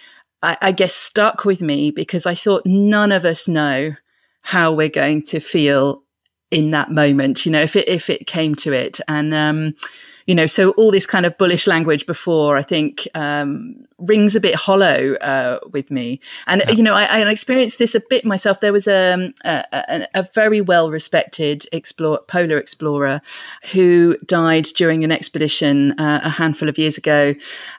I, 0.41 0.57
I 0.61 0.71
guess, 0.71 0.93
stuck 0.93 1.43
with 1.43 1.61
me 1.61 1.91
because 1.91 2.25
I 2.25 2.35
thought 2.35 2.65
none 2.65 3.11
of 3.11 3.25
us 3.25 3.49
know 3.49 3.95
how 4.41 4.73
we're 4.73 4.87
going 4.87 5.23
to 5.23 5.41
feel 5.41 6.03
in 6.51 6.71
that 6.71 6.91
moment, 6.91 7.45
you 7.45 7.51
know, 7.51 7.61
if 7.61 7.75
it 7.75 7.87
if 7.87 8.09
it 8.09 8.27
came 8.27 8.55
to 8.55 8.71
it. 8.71 8.99
And 9.07 9.33
um, 9.33 9.75
you 10.25 10.35
know, 10.35 10.45
so 10.45 10.71
all 10.71 10.91
this 10.91 11.07
kind 11.07 11.25
of 11.25 11.35
bullish 11.39 11.65
language 11.65 12.05
before, 12.05 12.55
I 12.55 12.61
think, 12.61 13.07
um, 13.15 13.87
rings 13.97 14.35
a 14.35 14.39
bit 14.39 14.53
hollow 14.53 15.15
uh, 15.15 15.59
with 15.71 15.89
me. 15.89 16.19
And 16.45 16.61
yeah. 16.67 16.73
you 16.73 16.83
know, 16.83 16.93
I, 16.93 17.21
I, 17.21 17.29
experienced 17.31 17.79
this 17.79 17.95
a 17.95 18.01
bit 18.09 18.25
myself. 18.25 18.59
There 18.59 18.71
was 18.71 18.87
um, 18.87 19.33
a, 19.43 19.65
a, 19.73 20.07
a 20.13 20.27
very 20.35 20.61
well 20.61 20.91
respected 20.91 21.65
explore, 21.71 22.19
polar 22.27 22.57
explorer 22.57 23.21
who 23.71 24.17
died 24.25 24.65
during 24.75 25.03
an 25.03 25.11
expedition 25.11 25.99
uh, 25.99 26.21
a 26.23 26.29
handful 26.29 26.69
of 26.69 26.77
years 26.77 26.97
ago, 26.97 27.33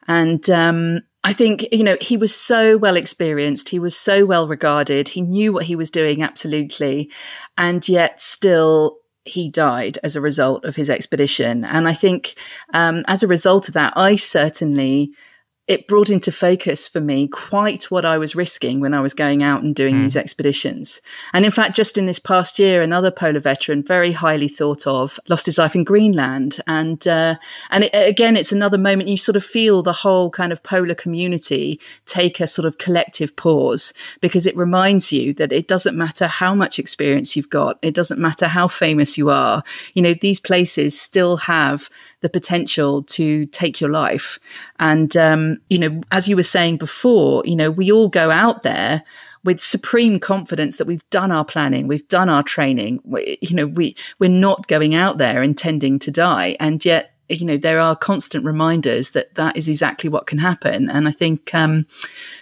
and 0.08 0.50
um, 0.50 1.02
I 1.22 1.32
think, 1.34 1.66
you 1.70 1.84
know, 1.84 1.98
he 2.00 2.16
was 2.16 2.34
so 2.34 2.78
well 2.78 2.96
experienced. 2.96 3.68
He 3.68 3.78
was 3.78 3.96
so 3.96 4.24
well 4.24 4.48
regarded. 4.48 5.10
He 5.10 5.20
knew 5.20 5.52
what 5.52 5.66
he 5.66 5.76
was 5.76 5.90
doing 5.90 6.22
absolutely. 6.22 7.10
And 7.58 7.86
yet 7.88 8.20
still 8.20 8.98
he 9.24 9.50
died 9.50 9.98
as 10.02 10.16
a 10.16 10.20
result 10.20 10.64
of 10.64 10.76
his 10.76 10.88
expedition. 10.88 11.64
And 11.64 11.86
I 11.86 11.92
think 11.92 12.38
um, 12.72 13.04
as 13.06 13.22
a 13.22 13.28
result 13.28 13.68
of 13.68 13.74
that, 13.74 13.92
I 13.96 14.16
certainly 14.16 15.12
it 15.66 15.86
brought 15.86 16.10
into 16.10 16.32
focus 16.32 16.88
for 16.88 17.00
me 17.00 17.28
quite 17.28 17.84
what 17.92 18.04
I 18.04 18.18
was 18.18 18.34
risking 18.34 18.80
when 18.80 18.92
I 18.92 19.00
was 19.00 19.14
going 19.14 19.42
out 19.42 19.62
and 19.62 19.74
doing 19.74 19.94
mm. 19.94 20.02
these 20.02 20.16
expeditions. 20.16 21.00
And 21.32 21.44
in 21.44 21.52
fact, 21.52 21.76
just 21.76 21.96
in 21.96 22.06
this 22.06 22.18
past 22.18 22.58
year, 22.58 22.82
another 22.82 23.12
polar 23.12 23.38
veteran, 23.38 23.84
very 23.84 24.10
highly 24.10 24.48
thought 24.48 24.86
of, 24.86 25.20
lost 25.28 25.46
his 25.46 25.58
life 25.58 25.76
in 25.76 25.84
Greenland. 25.84 26.60
And 26.66 27.06
uh, 27.06 27.36
and 27.70 27.84
it, 27.84 27.90
again, 27.92 28.36
it's 28.36 28.50
another 28.50 28.78
moment 28.78 29.08
you 29.08 29.16
sort 29.16 29.36
of 29.36 29.44
feel 29.44 29.82
the 29.82 29.92
whole 29.92 30.30
kind 30.30 30.50
of 30.50 30.62
polar 30.62 30.96
community 30.96 31.80
take 32.04 32.40
a 32.40 32.48
sort 32.48 32.66
of 32.66 32.78
collective 32.78 33.36
pause 33.36 33.92
because 34.20 34.46
it 34.46 34.56
reminds 34.56 35.12
you 35.12 35.32
that 35.34 35.52
it 35.52 35.68
doesn't 35.68 35.96
matter 35.96 36.26
how 36.26 36.54
much 36.54 36.78
experience 36.78 37.36
you've 37.36 37.50
got, 37.50 37.78
it 37.82 37.94
doesn't 37.94 38.18
matter 38.18 38.48
how 38.48 38.66
famous 38.66 39.16
you 39.16 39.30
are. 39.30 39.62
You 39.94 40.02
know, 40.02 40.14
these 40.14 40.40
places 40.40 41.00
still 41.00 41.36
have 41.36 41.88
the 42.20 42.28
potential 42.28 43.02
to 43.04 43.46
take 43.46 43.80
your 43.80 43.90
life. 43.90 44.38
And, 44.78 45.16
um, 45.16 45.58
you 45.68 45.78
know, 45.78 46.02
as 46.10 46.28
you 46.28 46.36
were 46.36 46.42
saying 46.42 46.76
before, 46.76 47.42
you 47.44 47.56
know, 47.56 47.70
we 47.70 47.90
all 47.90 48.08
go 48.08 48.30
out 48.30 48.62
there 48.62 49.02
with 49.42 49.60
supreme 49.60 50.20
confidence 50.20 50.76
that 50.76 50.86
we've 50.86 51.08
done 51.08 51.32
our 51.32 51.44
planning, 51.44 51.88
we've 51.88 52.06
done 52.08 52.28
our 52.28 52.42
training. 52.42 53.00
We, 53.04 53.38
you 53.40 53.56
know, 53.56 53.66
we, 53.66 53.96
we're 54.18 54.28
not 54.28 54.66
going 54.66 54.94
out 54.94 55.18
there 55.18 55.42
intending 55.42 55.98
to 56.00 56.10
die. 56.10 56.56
And 56.60 56.84
yet, 56.84 57.09
you 57.30 57.46
know, 57.46 57.56
there 57.56 57.78
are 57.78 57.94
constant 57.94 58.44
reminders 58.44 59.10
that 59.10 59.34
that 59.36 59.56
is 59.56 59.68
exactly 59.68 60.10
what 60.10 60.26
can 60.26 60.38
happen. 60.38 60.90
And 60.90 61.06
I 61.06 61.12
think, 61.12 61.54
um, 61.54 61.86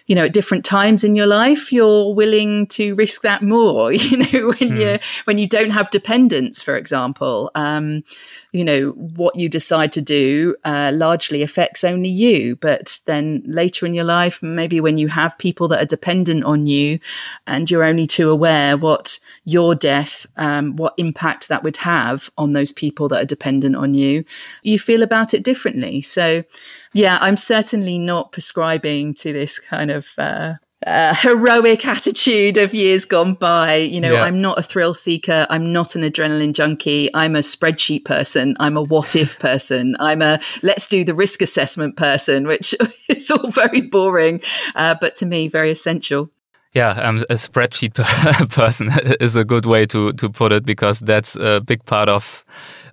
you 0.06 0.14
know, 0.14 0.24
at 0.24 0.32
different 0.32 0.64
times 0.64 1.04
in 1.04 1.14
your 1.14 1.26
life, 1.26 1.72
you're 1.72 2.14
willing 2.14 2.66
to 2.68 2.94
risk 2.94 3.22
that 3.22 3.42
more. 3.42 3.92
You 4.08 4.18
know, 4.18 4.46
when 4.48 4.70
mm. 4.70 4.80
you 4.80 4.98
when 5.24 5.36
you 5.36 5.46
don't 5.46 5.70
have 5.70 5.90
dependents, 5.90 6.62
for 6.62 6.76
example, 6.76 7.50
um, 7.54 8.04
you 8.52 8.64
know 8.64 8.90
what 8.92 9.36
you 9.36 9.48
decide 9.48 9.92
to 9.92 10.00
do 10.00 10.56
uh, 10.64 10.92
largely 10.94 11.42
affects 11.42 11.84
only 11.84 12.08
you. 12.08 12.56
But 12.56 13.00
then 13.04 13.42
later 13.44 13.84
in 13.84 13.92
your 13.92 14.04
life, 14.04 14.42
maybe 14.42 14.80
when 14.80 14.96
you 14.96 15.08
have 15.08 15.36
people 15.36 15.68
that 15.68 15.82
are 15.82 15.86
dependent 15.86 16.44
on 16.44 16.66
you, 16.66 17.00
and 17.46 17.70
you're 17.70 17.84
only 17.84 18.06
too 18.06 18.30
aware 18.30 18.78
what 18.78 19.18
your 19.44 19.74
death, 19.74 20.26
um, 20.36 20.76
what 20.76 20.94
impact 20.96 21.48
that 21.48 21.62
would 21.62 21.78
have 21.78 22.30
on 22.38 22.52
those 22.52 22.72
people 22.72 23.08
that 23.08 23.22
are 23.22 23.26
dependent 23.26 23.76
on 23.76 23.94
you, 23.94 24.24
you 24.62 24.77
feel 24.78 25.02
about 25.02 25.34
it 25.34 25.42
differently. 25.42 26.02
So, 26.02 26.44
yeah, 26.92 27.18
I'm 27.20 27.36
certainly 27.36 27.98
not 27.98 28.32
prescribing 28.32 29.14
to 29.14 29.32
this 29.32 29.58
kind 29.58 29.90
of 29.90 30.08
uh, 30.18 30.54
uh, 30.86 31.14
heroic 31.14 31.86
attitude 31.86 32.56
of 32.56 32.72
years 32.72 33.04
gone 33.04 33.34
by. 33.34 33.76
You 33.76 34.00
know, 34.00 34.14
yeah. 34.14 34.22
I'm 34.22 34.40
not 34.40 34.58
a 34.58 34.62
thrill 34.62 34.94
seeker. 34.94 35.46
I'm 35.50 35.72
not 35.72 35.96
an 35.96 36.02
adrenaline 36.02 36.52
junkie. 36.52 37.10
I'm 37.14 37.34
a 37.34 37.40
spreadsheet 37.40 38.04
person. 38.04 38.56
I'm 38.60 38.76
a 38.76 38.82
what 38.84 39.16
if 39.16 39.38
person. 39.38 39.96
I'm 39.98 40.22
a 40.22 40.40
let's 40.62 40.86
do 40.86 41.04
the 41.04 41.14
risk 41.14 41.42
assessment 41.42 41.96
person, 41.96 42.46
which 42.46 42.74
is 43.08 43.30
all 43.30 43.50
very 43.50 43.80
boring, 43.80 44.40
uh, 44.74 44.94
but 45.00 45.16
to 45.16 45.26
me, 45.26 45.48
very 45.48 45.70
essential. 45.70 46.30
Yeah, 46.74 46.90
um, 46.90 47.24
a 47.30 47.34
spreadsheet 47.34 47.94
person 48.50 48.90
is 49.20 49.34
a 49.34 49.44
good 49.44 49.66
way 49.66 49.86
to 49.86 50.12
to 50.12 50.28
put 50.28 50.52
it 50.52 50.64
because 50.64 51.00
that's 51.00 51.34
a 51.36 51.60
big 51.60 51.84
part 51.86 52.08
of 52.08 52.44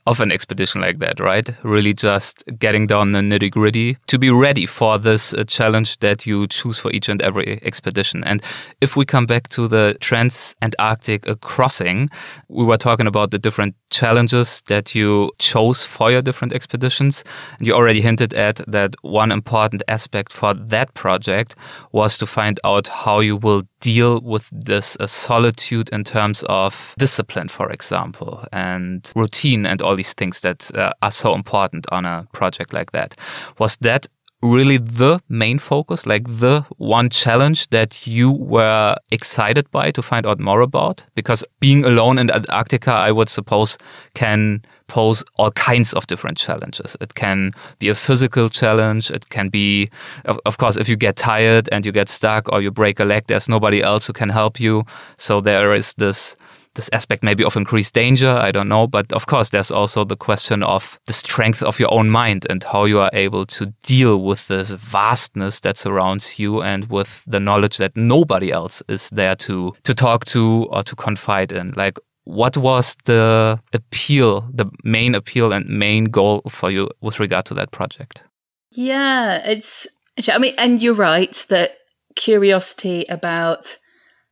of 0.08 0.20
an 0.20 0.32
expedition 0.32 0.82
like 0.82 1.00
that, 1.00 1.20
right? 1.20 1.50
Really 1.64 1.94
just 1.94 2.44
getting 2.60 2.86
down 2.86 3.12
the 3.12 3.20
nitty 3.20 3.52
gritty 3.52 3.98
to 4.08 4.20
be 4.20 4.30
ready 4.30 4.66
for 4.66 5.00
this 5.00 5.34
uh, 5.34 5.44
challenge 5.46 5.98
that 6.00 6.26
you 6.26 6.48
choose 6.48 6.78
for 6.78 6.92
each 6.92 7.10
and 7.10 7.22
every 7.22 7.60
expedition. 7.64 8.24
And 8.24 8.42
if 8.82 8.96
we 8.96 9.06
come 9.06 9.26
back 9.26 9.50
to 9.50 9.68
the 9.68 9.98
Trans-Antarctic 10.02 11.28
uh, 11.28 11.36
crossing, 11.36 12.10
we 12.50 12.64
were 12.64 12.78
talking 12.78 13.08
about 13.08 13.32
the 13.32 13.40
different 13.40 13.76
challenges 13.90 14.62
that 14.68 14.94
you 14.94 15.32
chose 15.40 15.84
for 15.84 16.12
your 16.12 16.22
different 16.22 16.54
expeditions. 16.54 17.24
And 17.58 17.66
you 17.66 17.74
already 17.74 18.02
hinted 18.02 18.34
at 18.34 18.62
that 18.68 18.96
one 19.02 19.32
important 19.32 19.82
aspect 19.88 20.32
for 20.32 20.54
that 20.54 20.94
project 20.94 21.56
was 21.92 22.18
to 22.20 22.28
find 22.28 22.60
out 22.64 22.88
how 22.88 23.22
you 23.22 23.38
will 23.38 23.64
deal 23.80 24.20
with 24.22 24.50
this 24.52 24.98
uh, 25.00 25.08
solitude 25.08 25.90
in 25.90 26.04
terms 26.04 26.44
of 26.48 26.94
discipline, 26.98 27.48
for 27.48 27.72
example, 27.72 28.44
and 28.52 29.12
routine 29.16 29.66
and 29.66 29.82
all 29.82 29.95
all 29.96 29.98
these 29.98 30.14
things 30.14 30.42
that 30.42 30.76
uh, 30.76 30.92
are 31.02 31.12
so 31.12 31.34
important 31.34 31.86
on 31.92 32.06
a 32.06 32.28
project 32.34 32.74
like 32.74 32.92
that. 32.92 33.16
Was 33.60 33.78
that 33.78 34.08
really 34.42 34.78
the 34.78 35.20
main 35.28 35.58
focus, 35.58 36.06
like 36.06 36.26
the 36.26 36.64
one 36.78 37.10
challenge 37.10 37.68
that 37.70 38.06
you 38.06 38.32
were 38.32 38.96
excited 39.10 39.66
by 39.72 39.92
to 39.92 40.02
find 40.02 40.26
out 40.26 40.40
more 40.40 40.62
about? 40.62 41.04
Because 41.16 41.44
being 41.60 41.86
alone 41.86 42.20
in 42.20 42.30
Antarctica, 42.30 42.92
I 42.92 43.12
would 43.12 43.30
suppose, 43.30 43.78
can 44.14 44.62
pose 44.88 45.24
all 45.38 45.52
kinds 45.52 45.94
of 45.94 46.06
different 46.08 46.38
challenges. 46.38 46.96
It 47.02 47.16
can 47.16 47.54
be 47.80 47.90
a 47.90 47.96
physical 47.96 48.50
challenge. 48.50 49.10
It 49.10 49.30
can 49.30 49.50
be, 49.50 49.88
of, 50.26 50.40
of 50.46 50.58
course, 50.58 50.78
if 50.78 50.88
you 50.90 50.98
get 50.98 51.16
tired 51.16 51.70
and 51.72 51.86
you 51.86 51.92
get 51.92 52.10
stuck 52.10 52.52
or 52.52 52.62
you 52.62 52.72
break 52.72 53.00
a 53.00 53.06
leg, 53.06 53.24
there's 53.28 53.50
nobody 53.50 53.82
else 53.82 54.06
who 54.06 54.14
can 54.14 54.30
help 54.30 54.60
you. 54.60 54.84
So 55.18 55.42
there 55.42 55.74
is 55.74 55.94
this 55.94 56.36
this 56.76 56.90
aspect 56.94 57.24
maybe 57.24 57.44
of 57.44 57.56
increased 57.56 57.94
danger. 57.94 58.30
I 58.30 58.52
don't 58.52 58.68
know. 58.68 58.88
But 58.88 59.12
of 59.12 59.26
course, 59.26 59.50
there's 59.50 59.72
also 59.72 60.06
the 60.06 60.16
question 60.16 60.64
of 60.64 61.00
the 61.06 61.14
strength 61.14 61.64
of 61.64 61.80
your 61.80 61.94
own 61.94 62.10
mind 62.10 62.46
and 62.50 62.64
how 62.64 62.86
you 62.86 63.00
are 63.00 63.10
able 63.14 63.46
to 63.48 63.68
deal 63.84 64.22
with 64.22 64.48
this 64.48 64.72
vastness 64.72 65.62
that 65.62 65.78
surrounds 65.78 66.38
you 66.40 66.62
and 66.62 66.90
with 66.90 67.24
the 67.26 67.40
knowledge 67.40 67.78
that 67.78 67.96
nobody 67.96 68.52
else 68.52 68.84
is 68.88 69.10
there 69.10 69.36
to, 69.38 69.74
to 69.84 69.94
talk 69.94 70.26
to 70.26 70.68
or 70.70 70.84
to 70.84 70.96
confide 70.96 71.52
in. 71.52 71.72
Like, 71.76 71.98
what 72.26 72.58
was 72.58 72.96
the 73.06 73.60
appeal, 73.74 74.50
the 74.54 74.66
main 74.84 75.16
appeal 75.16 75.54
and 75.54 75.68
main 75.68 76.06
goal 76.06 76.42
for 76.50 76.72
you 76.72 76.90
with 77.02 77.20
regard 77.20 77.46
to 77.46 77.54
that 77.54 77.72
project? 77.72 78.24
Yeah, 78.72 79.42
it's, 79.46 79.88
I 80.28 80.38
mean, 80.40 80.56
and 80.58 80.82
you're 80.82 80.96
right 80.96 81.46
that 81.50 81.72
curiosity 82.16 83.06
about 83.10 83.78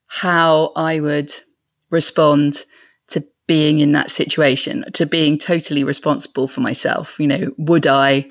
how 0.08 0.71
I 0.75 0.99
would 0.99 1.32
respond 1.93 2.65
to 3.10 3.23
being 3.47 3.79
in 3.79 3.91
that 3.93 4.12
situation, 4.12 4.84
to 4.93 5.06
being 5.06 5.38
totally 5.38 5.84
responsible 5.84 6.47
for 6.47 6.62
myself. 6.62 7.19
You 7.19 7.27
know, 7.27 7.51
would 7.58 7.88
I 7.88 8.29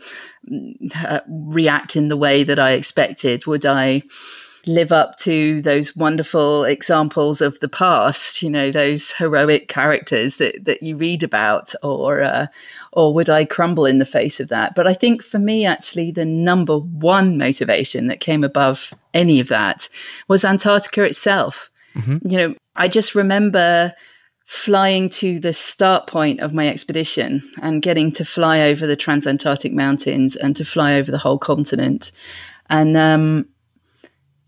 uh, 1.06 1.20
react 1.28 1.96
in 1.96 2.08
the 2.08 2.16
way 2.16 2.44
that 2.44 2.58
I 2.58 2.72
expected? 2.72 3.46
Would 3.46 3.64
I 3.64 4.02
live 4.66 4.92
up 4.92 5.18
to 5.18 5.60
those 5.62 5.96
wonderful 5.96 6.64
examples 6.64 7.40
of 7.40 7.58
the 7.60 7.68
past, 7.68 8.42
you 8.42 8.50
know, 8.50 8.70
those 8.70 9.12
heroic 9.12 9.68
characters 9.68 10.36
that, 10.36 10.64
that 10.64 10.82
you 10.82 10.96
read 10.96 11.22
about, 11.22 11.74
or 11.82 12.22
uh, 12.22 12.46
or 12.92 13.12
would 13.14 13.28
I 13.28 13.44
crumble 13.44 13.86
in 13.86 13.98
the 13.98 14.06
face 14.06 14.40
of 14.40 14.48
that? 14.48 14.74
But 14.74 14.86
I 14.86 14.94
think 14.94 15.22
for 15.22 15.38
me, 15.38 15.66
actually, 15.66 16.12
the 16.12 16.24
number 16.24 16.78
one 16.78 17.38
motivation 17.38 18.06
that 18.06 18.20
came 18.20 18.44
above 18.44 18.92
any 19.12 19.40
of 19.40 19.48
that 19.48 19.88
was 20.28 20.44
Antarctica 20.44 21.02
itself. 21.02 21.70
Mm-hmm. 21.94 22.28
You 22.28 22.36
know, 22.38 22.54
I 22.76 22.88
just 22.88 23.14
remember 23.14 23.92
flying 24.46 25.08
to 25.08 25.40
the 25.40 25.52
start 25.52 26.06
point 26.06 26.40
of 26.40 26.52
my 26.52 26.68
expedition 26.68 27.42
and 27.62 27.80
getting 27.80 28.12
to 28.12 28.24
fly 28.24 28.60
over 28.62 28.86
the 28.86 28.96
Transantarctic 28.96 29.72
Mountains 29.72 30.36
and 30.36 30.54
to 30.56 30.64
fly 30.64 30.94
over 30.94 31.10
the 31.10 31.18
whole 31.18 31.38
continent. 31.38 32.12
And, 32.68 32.96
um, 32.96 33.48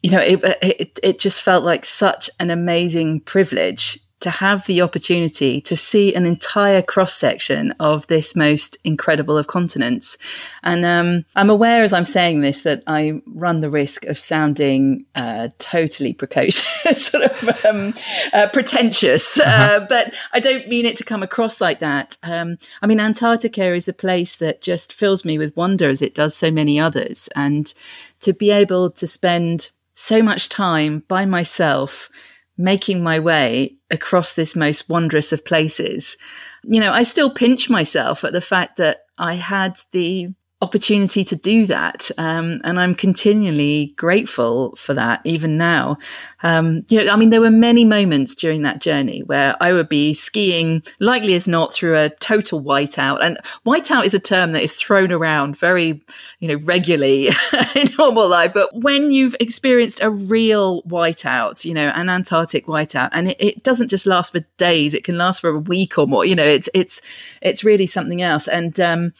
you 0.02 0.10
know, 0.10 0.20
it, 0.20 0.40
it, 0.62 0.98
it 1.02 1.18
just 1.18 1.42
felt 1.42 1.64
like 1.64 1.84
such 1.84 2.28
an 2.38 2.50
amazing 2.50 3.20
privilege 3.20 3.98
to 4.24 4.30
have 4.30 4.64
the 4.64 4.80
opportunity 4.80 5.60
to 5.60 5.76
see 5.76 6.14
an 6.14 6.24
entire 6.24 6.80
cross 6.80 7.12
section 7.12 7.74
of 7.78 8.06
this 8.06 8.34
most 8.34 8.78
incredible 8.82 9.36
of 9.36 9.48
continents. 9.48 10.16
And 10.62 10.82
um, 10.82 11.26
I'm 11.36 11.50
aware 11.50 11.82
as 11.82 11.92
I'm 11.92 12.06
saying 12.06 12.40
this 12.40 12.62
that 12.62 12.82
I 12.86 13.20
run 13.26 13.60
the 13.60 13.68
risk 13.68 14.06
of 14.06 14.18
sounding 14.18 15.04
uh, 15.14 15.50
totally 15.58 16.14
precocious, 16.14 17.06
sort 17.06 17.24
of 17.24 17.64
um, 17.66 17.92
uh, 18.32 18.46
pretentious, 18.50 19.38
uh, 19.38 19.42
uh-huh. 19.44 19.86
but 19.90 20.14
I 20.32 20.40
don't 20.40 20.68
mean 20.68 20.86
it 20.86 20.96
to 20.96 21.04
come 21.04 21.22
across 21.22 21.60
like 21.60 21.80
that. 21.80 22.16
Um, 22.22 22.56
I 22.80 22.86
mean, 22.86 23.00
Antarctica 23.00 23.74
is 23.74 23.88
a 23.88 23.92
place 23.92 24.36
that 24.36 24.62
just 24.62 24.90
fills 24.90 25.22
me 25.26 25.36
with 25.36 25.54
wonder 25.54 25.90
as 25.90 26.00
it 26.00 26.14
does 26.14 26.34
so 26.34 26.50
many 26.50 26.80
others. 26.80 27.28
And 27.36 27.74
to 28.20 28.32
be 28.32 28.50
able 28.50 28.90
to 28.92 29.06
spend 29.06 29.68
so 29.92 30.22
much 30.22 30.48
time 30.48 31.04
by 31.08 31.26
myself 31.26 32.08
making 32.56 33.02
my 33.02 33.18
way 33.18 33.76
across 33.90 34.34
this 34.34 34.54
most 34.54 34.88
wondrous 34.88 35.32
of 35.32 35.44
places, 35.44 36.16
you 36.62 36.80
know, 36.80 36.92
I 36.92 37.02
still 37.02 37.30
pinch 37.30 37.68
myself 37.68 38.24
at 38.24 38.32
the 38.32 38.40
fact 38.40 38.76
that 38.76 38.98
I 39.18 39.34
had 39.34 39.78
the 39.92 40.28
opportunity 40.64 41.24
to 41.24 41.36
do 41.36 41.66
that. 41.66 42.10
Um, 42.16 42.62
and 42.64 42.80
I'm 42.80 42.94
continually 42.94 43.92
grateful 43.96 44.74
for 44.76 44.94
that, 44.94 45.20
even 45.24 45.58
now. 45.58 45.98
Um, 46.42 46.86
you 46.88 47.04
know, 47.04 47.12
I 47.12 47.16
mean, 47.16 47.28
there 47.28 47.42
were 47.42 47.50
many 47.50 47.84
moments 47.84 48.34
during 48.34 48.62
that 48.62 48.80
journey 48.80 49.22
where 49.24 49.56
I 49.60 49.74
would 49.74 49.90
be 49.90 50.14
skiing, 50.14 50.82
likely 51.00 51.34
as 51.34 51.46
not, 51.46 51.74
through 51.74 51.96
a 51.96 52.08
total 52.18 52.62
whiteout. 52.62 53.18
And 53.22 53.38
whiteout 53.66 54.06
is 54.06 54.14
a 54.14 54.18
term 54.18 54.52
that 54.52 54.62
is 54.62 54.72
thrown 54.72 55.12
around 55.12 55.58
very, 55.58 56.02
you 56.40 56.48
know, 56.48 56.56
regularly 56.64 57.28
in 57.76 57.88
normal 57.98 58.26
life. 58.26 58.54
But 58.54 58.70
when 58.72 59.12
you've 59.12 59.36
experienced 59.40 60.02
a 60.02 60.10
real 60.10 60.82
whiteout, 60.84 61.66
you 61.66 61.74
know, 61.74 61.88
an 61.88 62.08
Antarctic 62.08 62.64
whiteout, 62.66 63.10
and 63.12 63.32
it, 63.32 63.36
it 63.38 63.62
doesn't 63.62 63.88
just 63.88 64.06
last 64.06 64.32
for 64.32 64.40
days, 64.56 64.94
it 64.94 65.04
can 65.04 65.18
last 65.18 65.42
for 65.42 65.50
a 65.50 65.58
week 65.58 65.98
or 65.98 66.06
more, 66.06 66.24
you 66.24 66.34
know, 66.34 66.42
it's, 66.42 66.70
it's, 66.72 67.02
it's 67.42 67.62
really 67.62 67.86
something 67.86 68.22
else. 68.22 68.48
And, 68.48 68.80
um, 68.80 69.12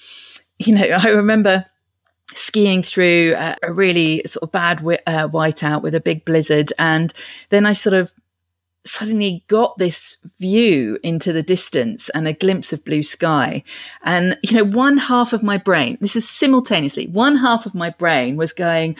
you 0.59 0.75
know, 0.75 0.85
I 0.85 1.09
remember 1.09 1.67
skiing 2.33 2.83
through 2.83 3.35
a, 3.37 3.57
a 3.63 3.73
really 3.73 4.23
sort 4.27 4.43
of 4.45 4.53
bad 4.53 4.79
uh, 5.07 5.29
whiteout 5.29 5.83
with 5.83 5.95
a 5.95 6.01
big 6.01 6.25
blizzard. 6.25 6.73
And 6.79 7.13
then 7.51 7.67
I 7.67 7.73
sort 7.73 7.95
of 7.95 8.13
suddenly 8.87 9.45
got 9.49 9.79
this 9.79 10.17
view 10.39 10.99
into 11.03 11.33
the 11.33 11.43
distance 11.43 12.11
and 12.11 12.29
a 12.29 12.33
glimpse 12.33 12.73
of 12.73 12.85
blue 12.85 13.03
sky. 13.03 13.63
And, 14.03 14.39
you 14.43 14.57
know, 14.57 14.65
one 14.65 14.99
half 14.99 15.33
of 15.33 15.43
my 15.43 15.57
brain, 15.57 15.97
this 16.01 16.17
is 16.17 16.29
simultaneously, 16.29 17.07
one 17.07 17.37
half 17.37 17.67
of 17.67 17.75
my 17.75 17.91
brain 17.91 18.37
was 18.37 18.53
going, 18.53 18.97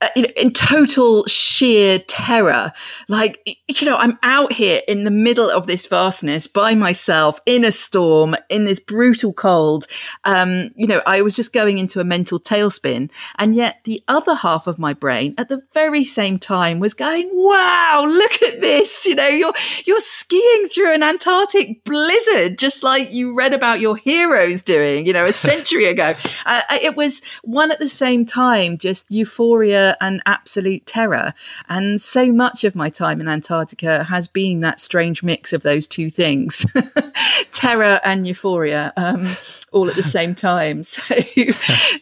uh, 0.00 0.08
in 0.36 0.52
total 0.52 1.26
sheer 1.26 1.98
terror. 1.98 2.70
Like, 3.08 3.58
you 3.66 3.84
know, 3.84 3.96
I'm 3.96 4.16
out 4.22 4.52
here 4.52 4.80
in 4.86 5.02
the 5.02 5.10
middle 5.10 5.50
of 5.50 5.66
this 5.66 5.86
vastness 5.88 6.46
by 6.46 6.76
myself 6.76 7.40
in 7.46 7.64
a 7.64 7.72
storm, 7.72 8.36
in 8.48 8.64
this 8.64 8.78
brutal 8.78 9.32
cold. 9.32 9.88
Um, 10.22 10.70
you 10.76 10.86
know, 10.86 11.02
I 11.04 11.22
was 11.22 11.34
just 11.34 11.52
going 11.52 11.78
into 11.78 11.98
a 11.98 12.04
mental 12.04 12.38
tailspin. 12.38 13.10
And 13.38 13.56
yet 13.56 13.80
the 13.82 14.04
other 14.06 14.36
half 14.36 14.68
of 14.68 14.78
my 14.78 14.94
brain 14.94 15.34
at 15.36 15.48
the 15.48 15.62
very 15.74 16.04
same 16.04 16.38
time 16.38 16.78
was 16.78 16.94
going, 16.94 17.28
wow, 17.32 18.04
look 18.06 18.40
at 18.42 18.60
this. 18.60 19.04
You 19.04 19.16
know, 19.16 19.26
you're, 19.26 19.54
you're 19.84 19.98
skiing 19.98 20.68
through 20.68 20.94
an 20.94 21.02
Antarctic 21.02 21.82
blizzard, 21.82 22.56
just 22.56 22.84
like 22.84 23.12
you 23.12 23.34
read 23.34 23.52
about 23.52 23.80
your 23.80 23.96
heroes 23.96 24.62
doing, 24.62 25.06
you 25.06 25.12
know, 25.12 25.24
a 25.24 25.32
century 25.32 25.84
ago. 25.86 26.14
Uh, 26.46 26.62
it 26.80 26.94
was 26.94 27.20
one 27.42 27.72
at 27.72 27.80
the 27.80 27.88
same 27.88 28.24
time, 28.24 28.78
just 28.78 29.10
euphoria 29.10 29.87
and 30.00 30.22
absolute 30.26 30.86
terror. 30.86 31.32
And 31.68 32.00
so 32.00 32.32
much 32.32 32.64
of 32.64 32.74
my 32.74 32.88
time 32.88 33.20
in 33.20 33.28
Antarctica 33.28 34.04
has 34.04 34.28
been 34.28 34.60
that 34.60 34.80
strange 34.80 35.22
mix 35.22 35.52
of 35.52 35.62
those 35.62 35.86
two 35.86 36.10
things 36.10 36.66
terror 37.52 38.00
and 38.04 38.26
euphoria. 38.26 38.92
Um, 38.96 39.36
all 39.72 39.88
at 39.88 39.96
the 39.96 40.02
same 40.18 40.34
time. 40.34 40.84
So, 40.84 41.14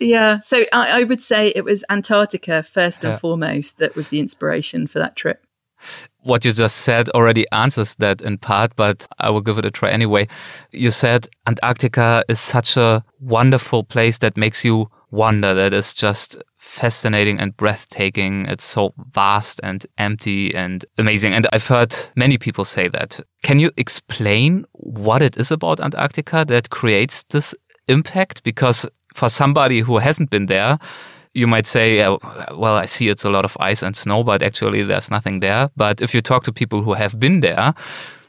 yeah. 0.01 0.41
So 0.41 0.65
I, 0.73 1.01
I, 1.01 1.05
would 1.05 1.23
say 1.23 1.49
it 1.49 1.65
was 1.65 1.85
Antarctica 1.91 2.63
first 2.63 3.05
and 3.05 3.13
yeah. 3.13 3.19
foremost 3.19 3.79
that 3.79 3.97
was 3.97 4.09
the 4.09 4.21
inspiration 4.21 4.87
for 4.87 4.99
that 4.99 5.17
trip. 5.17 5.45
What 6.23 6.45
you 6.45 6.53
just 6.53 6.79
said 6.79 7.09
already 7.11 7.45
answers 7.53 7.95
that 7.97 8.21
in 8.23 8.39
part, 8.39 8.75
but 8.75 9.07
I 9.19 9.31
will 9.31 9.41
give 9.41 9.59
it 9.59 9.65
a 9.65 9.71
try 9.71 9.91
anyway. 9.91 10.27
You 10.73 10.91
said 10.91 11.29
Antarctica 11.47 12.25
is 12.29 12.41
such 12.41 12.77
a 12.77 13.05
wonderful 13.21 13.85
place 13.85 14.19
that 14.19 14.37
makes 14.37 14.65
you 14.65 14.91
wonder 15.17 15.55
that 15.55 15.73
is 15.73 15.95
just 15.95 16.37
fascinating 16.57 17.41
and 17.41 17.57
breathtaking. 17.57 18.47
It's 18.47 18.65
so 18.65 18.93
vast 19.13 19.61
and 19.63 19.87
empty 19.97 20.55
and 20.55 20.85
amazing. 20.99 21.33
And 21.33 21.47
I've 21.53 21.67
heard 21.67 21.95
many 22.15 22.39
people 22.39 22.65
say 22.65 22.89
that. 22.89 23.21
Can 23.43 23.59
you 23.59 23.71
explain 23.77 24.67
what 24.73 25.23
it 25.23 25.37
is 25.37 25.51
about 25.51 25.81
Antarctica 25.81 26.45
that 26.47 26.71
creates 26.71 27.23
this 27.31 27.55
impact? 27.89 28.43
Because 28.43 28.87
for 29.15 29.29
somebody 29.29 29.81
who 29.81 29.99
hasn't 29.99 30.31
been 30.31 30.47
there, 30.47 30.79
you 31.33 31.47
might 31.47 31.67
say, 31.67 32.07
well, 32.55 32.77
I 32.77 32.87
see 32.87 33.09
it's 33.09 33.25
a 33.25 33.31
lot 33.31 33.45
of 33.45 33.57
ice 33.61 33.83
and 33.83 33.97
snow, 33.97 34.25
but 34.25 34.43
actually 34.43 34.83
there's 34.83 35.11
nothing 35.11 35.41
there. 35.41 35.71
But 35.77 36.01
if 36.01 36.15
you 36.15 36.21
talk 36.23 36.45
to 36.45 36.53
people 36.53 36.83
who 36.83 36.95
have 36.95 37.19
been 37.19 37.41
there, 37.41 37.75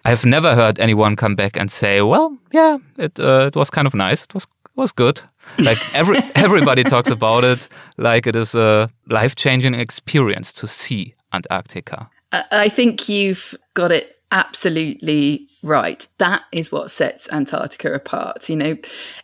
I've 0.06 0.26
never 0.26 0.56
heard 0.56 0.80
anyone 0.80 1.16
come 1.16 1.36
back 1.36 1.58
and 1.58 1.72
say, 1.72 2.02
well, 2.02 2.38
yeah, 2.52 2.78
it, 2.98 3.20
uh, 3.20 3.48
it 3.48 3.56
was 3.56 3.70
kind 3.70 3.88
of 3.88 3.94
nice. 3.94 4.24
It 4.24 4.34
was, 4.34 4.48
was 4.76 4.92
good. 4.92 5.22
Like 5.60 5.78
every, 5.96 6.18
everybody 6.36 6.84
talks 6.84 7.10
about 7.10 7.44
it 7.44 7.68
like 7.98 8.28
it 8.28 8.36
is 8.36 8.56
a 8.56 8.90
life 9.08 9.36
changing 9.36 9.74
experience 9.74 10.54
to 10.54 10.68
see 10.68 11.16
Antarctica. 11.34 12.10
I 12.32 12.70
think 12.70 13.08
you've 13.08 13.56
got 13.74 13.92
it 13.92 14.18
absolutely 14.32 15.48
right. 15.64 16.06
That 16.18 16.44
is 16.52 16.72
what 16.72 16.92
sets 16.92 17.32
Antarctica 17.32 17.94
apart. 17.94 18.50
You 18.50 18.56
know, 18.56 18.78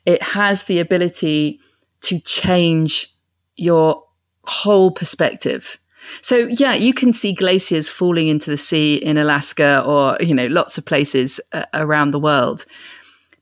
it 0.06 0.22
has 0.22 0.66
the 0.66 0.80
ability 0.80 1.60
to 2.02 2.20
change 2.20 3.14
your 3.56 4.04
whole 4.46 4.92
perspective. 4.92 5.78
So 6.22 6.38
yeah, 6.38 6.74
you 6.74 6.94
can 6.94 7.14
see 7.14 7.34
glaciers 7.34 7.88
falling 7.88 8.28
into 8.28 8.50
the 8.50 8.58
sea 8.58 8.96
in 8.96 9.18
Alaska 9.18 9.84
or 9.86 10.18
you 10.20 10.36
know 10.36 10.48
lots 10.48 10.78
of 10.78 10.86
places 10.86 11.40
uh, 11.54 11.66
around 11.74 12.12
the 12.12 12.20
world. 12.20 12.66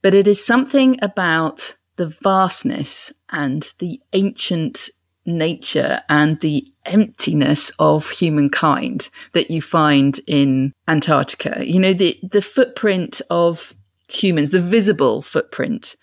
But 0.03 0.13
it 0.15 0.27
is 0.27 0.43
something 0.43 0.97
about 1.01 1.73
the 1.97 2.07
vastness 2.21 3.13
and 3.29 3.71
the 3.79 4.01
ancient 4.13 4.89
nature 5.25 6.01
and 6.09 6.39
the 6.39 6.65
emptiness 6.85 7.71
of 7.77 8.09
humankind 8.09 9.09
that 9.33 9.51
you 9.51 9.61
find 9.61 10.19
in 10.27 10.73
Antarctica. 10.87 11.63
You 11.65 11.79
know 11.79 11.93
the 11.93 12.19
the 12.23 12.41
footprint 12.41 13.21
of 13.29 13.73
humans, 14.07 14.51
the 14.51 14.61
visible 14.61 15.21
footprint 15.21 15.95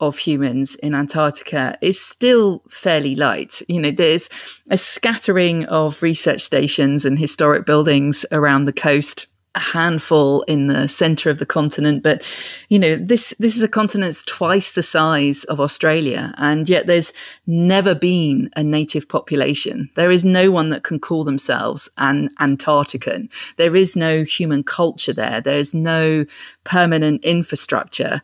of 0.00 0.18
humans 0.18 0.74
in 0.76 0.96
Antarctica 0.96 1.78
is 1.80 2.00
still 2.00 2.62
fairly 2.68 3.14
light. 3.14 3.62
You 3.68 3.80
know, 3.80 3.92
there's 3.92 4.28
a 4.68 4.76
scattering 4.76 5.64
of 5.66 6.02
research 6.02 6.40
stations 6.40 7.04
and 7.04 7.16
historic 7.16 7.64
buildings 7.64 8.26
around 8.32 8.64
the 8.64 8.72
coast 8.72 9.28
a 9.54 9.60
handful 9.60 10.42
in 10.42 10.66
the 10.66 10.88
center 10.88 11.28
of 11.28 11.38
the 11.38 11.46
continent 11.46 12.02
but 12.02 12.22
you 12.68 12.78
know 12.78 12.96
this 12.96 13.34
this 13.38 13.56
is 13.56 13.62
a 13.62 13.68
continent 13.68 14.08
that's 14.08 14.22
twice 14.24 14.72
the 14.72 14.82
size 14.82 15.44
of 15.44 15.60
Australia 15.60 16.34
and 16.38 16.68
yet 16.68 16.86
there's 16.86 17.12
never 17.46 17.94
been 17.94 18.50
a 18.56 18.62
native 18.62 19.08
population. 19.08 19.90
There 19.94 20.10
is 20.10 20.24
no 20.24 20.50
one 20.50 20.70
that 20.70 20.84
can 20.84 20.98
call 20.98 21.24
themselves 21.24 21.88
an 21.98 22.30
Antarctican. 22.40 23.30
There 23.56 23.76
is 23.76 23.96
no 23.96 24.24
human 24.24 24.62
culture 24.62 25.12
there. 25.12 25.40
There's 25.40 25.74
no 25.74 26.24
permanent 26.64 27.24
infrastructure. 27.24 28.22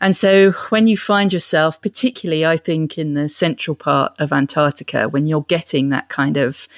And 0.00 0.14
so 0.14 0.52
when 0.68 0.86
you 0.88 0.96
find 0.96 1.32
yourself, 1.32 1.80
particularly, 1.80 2.44
I 2.44 2.58
think, 2.58 2.98
in 2.98 3.14
the 3.14 3.28
central 3.28 3.74
part 3.74 4.12
of 4.18 4.32
Antarctica, 4.32 5.08
when 5.08 5.26
you're 5.26 5.42
getting 5.42 5.88
that 5.88 6.10
kind 6.10 6.36
of 6.36 6.68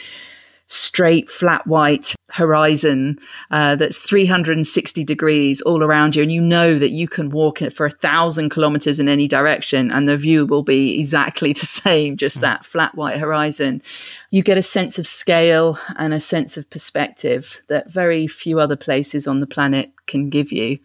straight, 0.69 1.31
flat 1.31 1.67
white 1.67 2.15
horizon 2.31 3.19
uh, 3.51 3.75
that's 3.75 3.99
360 3.99 5.03
degrees 5.03 5.61
all 5.63 5.83
around 5.83 6.15
you, 6.15 6.23
and 6.23 6.31
you 6.31 6.41
know 6.41 6.79
that 6.79 6.91
you 6.91 7.09
can 7.09 7.31
walk 7.31 7.63
it 7.63 7.73
for 7.73 7.87
a 7.87 7.91
thousand 7.91 8.51
kilometers 8.51 9.01
in 9.01 9.09
any 9.09 9.27
direction, 9.27 9.91
and 9.91 10.09
the 10.09 10.17
view 10.17 10.47
will 10.47 10.63
be 10.63 10.99
exactly 11.01 11.53
the 11.55 11.67
same, 11.67 12.17
just 12.17 12.39
mm. 12.39 12.43
that 12.43 12.65
flat 12.65 12.95
white 12.95 13.19
horizon. 13.19 13.83
You 14.31 14.43
get 14.43 14.59
a 14.59 14.63
sense 14.63 14.99
of 14.99 15.07
scale 15.07 15.79
and 15.97 16.13
a 16.13 16.21
sense 16.21 16.57
of 16.57 16.71
perspective 16.71 17.63
that 17.69 17.91
very 17.91 18.27
few 18.27 18.61
other 18.61 18.77
places 18.77 19.27
on 19.27 19.41
the 19.41 19.47
planet 19.47 19.93
can 20.09 20.29
give 20.31 20.51
you. 20.51 20.79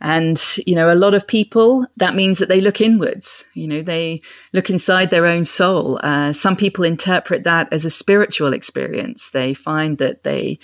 And, 0.00 0.40
you 0.64 0.76
know, 0.76 0.92
a 0.92 0.94
lot 0.94 1.14
of 1.14 1.26
people, 1.26 1.84
that 1.96 2.14
means 2.14 2.38
that 2.38 2.48
they 2.48 2.60
look 2.60 2.80
inwards, 2.80 3.44
you 3.54 3.66
know, 3.66 3.82
they 3.82 4.22
look 4.52 4.70
inside 4.70 5.10
their 5.10 5.26
own 5.26 5.44
soul. 5.44 5.98
Uh, 6.04 6.32
some 6.32 6.54
people 6.54 6.84
interpret 6.84 7.42
that 7.42 7.72
as 7.72 7.84
a 7.84 7.90
spiritual 7.90 8.52
experience. 8.52 9.30
They 9.30 9.54
find 9.54 9.98
that 9.98 10.22
they 10.22 10.60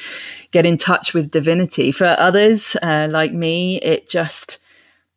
get 0.53 0.67
in 0.67 0.77
touch 0.77 1.15
with 1.15 1.33
divinity. 1.33 1.91
For 1.91 2.15
others, 2.19 2.77
uh, 2.83 3.09
like 3.11 3.33
me, 3.33 3.81
it 3.81 4.09
just 4.09 4.59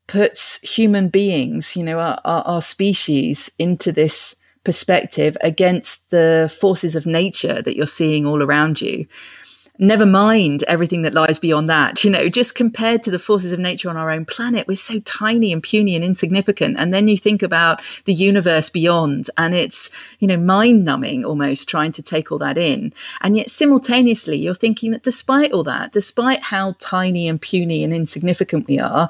puts 0.07 0.61
human 0.61 1.09
beings, 1.09 1.75
you 1.75 1.83
know, 1.83 1.99
our, 1.99 2.19
our, 2.25 2.41
our 2.43 2.61
species 2.61 3.51
into 3.59 3.91
this 3.91 4.37
perspective 4.63 5.37
against 5.41 6.09
the 6.09 6.53
forces 6.59 6.95
of 6.95 7.05
nature 7.05 7.61
that 7.61 7.77
you're 7.77 7.85
seeing 7.85 8.25
all 8.25 8.43
around 8.43 8.81
you 8.81 9.07
never 9.79 10.05
mind 10.05 10.63
everything 10.63 11.03
that 11.03 11.13
lies 11.13 11.39
beyond 11.39 11.69
that. 11.69 12.03
You 12.03 12.11
know, 12.11 12.29
just 12.29 12.55
compared 12.55 13.03
to 13.03 13.11
the 13.11 13.19
forces 13.19 13.53
of 13.53 13.59
nature 13.59 13.89
on 13.89 13.97
our 13.97 14.11
own 14.11 14.25
planet, 14.25 14.67
we're 14.67 14.75
so 14.75 14.99
tiny 15.01 15.53
and 15.53 15.61
puny 15.61 15.95
and 15.95 16.03
insignificant. 16.03 16.77
And 16.77 16.93
then 16.93 17.07
you 17.07 17.17
think 17.17 17.43
about 17.43 17.81
the 18.05 18.13
universe 18.13 18.69
beyond, 18.69 19.29
and 19.37 19.53
it's, 19.53 19.89
you 20.19 20.27
know, 20.27 20.37
mind 20.37 20.85
numbing 20.85 21.25
almost 21.25 21.69
trying 21.69 21.91
to 21.93 22.01
take 22.01 22.31
all 22.31 22.39
that 22.39 22.57
in. 22.57 22.93
And 23.21 23.37
yet 23.37 23.49
simultaneously, 23.49 24.37
you're 24.37 24.53
thinking 24.53 24.91
that 24.91 25.03
despite 25.03 25.51
all 25.51 25.63
that, 25.63 25.91
despite 25.91 26.43
how 26.43 26.75
tiny 26.79 27.27
and 27.27 27.41
puny 27.41 27.83
and 27.83 27.93
insignificant 27.93 28.67
we 28.67 28.79
are, 28.79 29.09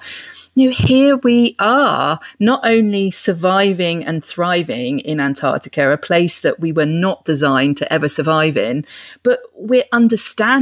you 0.55 0.69
know, 0.69 0.75
here 0.75 1.17
we 1.17 1.55
are, 1.59 2.19
not 2.39 2.61
only 2.63 3.11
surviving 3.11 4.03
and 4.03 4.25
thriving 4.25 4.99
in 5.01 5.19
Antarctica, 5.19 5.91
a 5.91 5.97
place 5.97 6.39
that 6.41 6.59
we 6.59 6.71
were 6.71 6.87
not 6.87 7.23
designed 7.25 7.77
to 7.77 7.93
ever 7.93 8.09
survive 8.09 8.57
in, 8.57 8.83
but 9.21 9.39
we're 9.53 9.83
understanding 9.91 10.56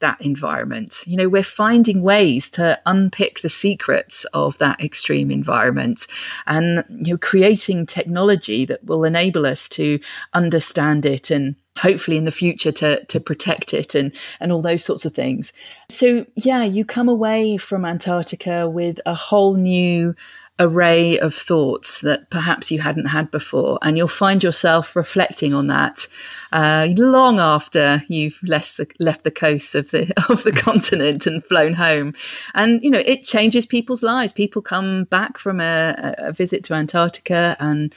that 0.00 0.20
environment. 0.20 1.02
You 1.06 1.16
know, 1.16 1.28
we're 1.28 1.42
finding 1.42 2.02
ways 2.02 2.50
to 2.50 2.80
unpick 2.86 3.40
the 3.40 3.50
secrets 3.50 4.24
of 4.26 4.56
that 4.58 4.80
extreme 4.80 5.30
environment 5.30 6.06
and, 6.46 6.84
you 6.88 7.12
know, 7.12 7.18
creating 7.18 7.86
technology 7.86 8.64
that 8.64 8.84
will 8.84 9.04
enable 9.04 9.44
us 9.46 9.68
to 9.70 9.98
understand 10.32 11.04
it 11.04 11.30
and 11.30 11.56
hopefully 11.78 12.16
in 12.16 12.24
the 12.24 12.30
future 12.30 12.70
to 12.70 13.04
to 13.06 13.18
protect 13.18 13.74
it 13.74 13.94
and 13.94 14.14
and 14.40 14.52
all 14.52 14.62
those 14.62 14.84
sorts 14.84 15.04
of 15.04 15.12
things. 15.12 15.52
So 15.88 16.24
yeah, 16.36 16.62
you 16.62 16.84
come 16.84 17.08
away 17.08 17.56
from 17.56 17.84
Antarctica 17.84 18.68
with 18.68 19.00
a 19.06 19.14
whole 19.14 19.54
new 19.54 20.14
array 20.60 21.18
of 21.18 21.34
thoughts 21.34 22.00
that 22.00 22.30
perhaps 22.30 22.70
you 22.70 22.80
hadn't 22.80 23.06
had 23.06 23.28
before. 23.30 23.76
And 23.82 23.96
you'll 23.96 24.06
find 24.06 24.42
yourself 24.42 24.94
reflecting 24.94 25.52
on 25.52 25.66
that 25.66 26.06
uh, 26.52 26.88
long 26.96 27.40
after 27.40 28.02
you've 28.06 28.40
left 28.44 28.76
the, 28.76 28.86
left 29.00 29.24
the 29.24 29.32
coast 29.32 29.74
of 29.74 29.90
the, 29.90 30.12
of 30.28 30.44
the 30.44 30.52
continent 30.52 31.26
and 31.26 31.44
flown 31.44 31.74
home. 31.74 32.14
And, 32.54 32.82
you 32.84 32.90
know, 32.90 33.02
it 33.04 33.24
changes 33.24 33.66
people's 33.66 34.02
lives. 34.02 34.32
People 34.32 34.62
come 34.62 35.04
back 35.04 35.38
from 35.38 35.60
a, 35.60 36.14
a 36.18 36.32
visit 36.32 36.62
to 36.64 36.74
Antarctica 36.74 37.56
and 37.58 37.92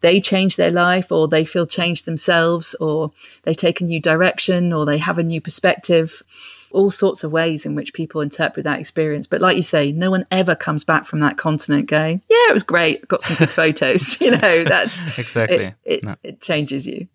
they 0.00 0.20
change 0.20 0.56
their 0.56 0.72
life 0.72 1.12
or 1.12 1.28
they 1.28 1.44
feel 1.44 1.66
changed 1.66 2.06
themselves 2.06 2.74
or 2.76 3.12
they 3.44 3.54
take 3.54 3.80
a 3.80 3.84
new 3.84 4.00
direction 4.00 4.72
or 4.72 4.84
they 4.84 4.98
have 4.98 5.18
a 5.18 5.22
new 5.22 5.40
perspective 5.40 6.24
all 6.72 6.90
sorts 6.90 7.24
of 7.24 7.32
ways 7.32 7.66
in 7.66 7.74
which 7.74 7.92
people 7.92 8.20
interpret 8.20 8.64
that 8.64 8.80
experience. 8.80 9.26
But 9.26 9.40
like 9.40 9.56
you 9.56 9.62
say, 9.62 9.92
no 9.92 10.10
one 10.10 10.26
ever 10.30 10.54
comes 10.54 10.84
back 10.84 11.04
from 11.04 11.20
that 11.20 11.36
continent 11.36 11.88
going, 11.88 12.22
"Yeah, 12.28 12.48
it 12.48 12.52
was 12.52 12.62
great. 12.62 13.06
Got 13.08 13.22
some 13.22 13.36
good 13.36 13.50
photos." 13.60 14.20
you 14.20 14.32
know, 14.32 14.64
that's 14.64 15.18
exactly 15.18 15.56
it. 15.56 15.74
It, 15.84 16.04
no. 16.04 16.16
it 16.22 16.40
changes 16.40 16.86
you. 16.86 17.08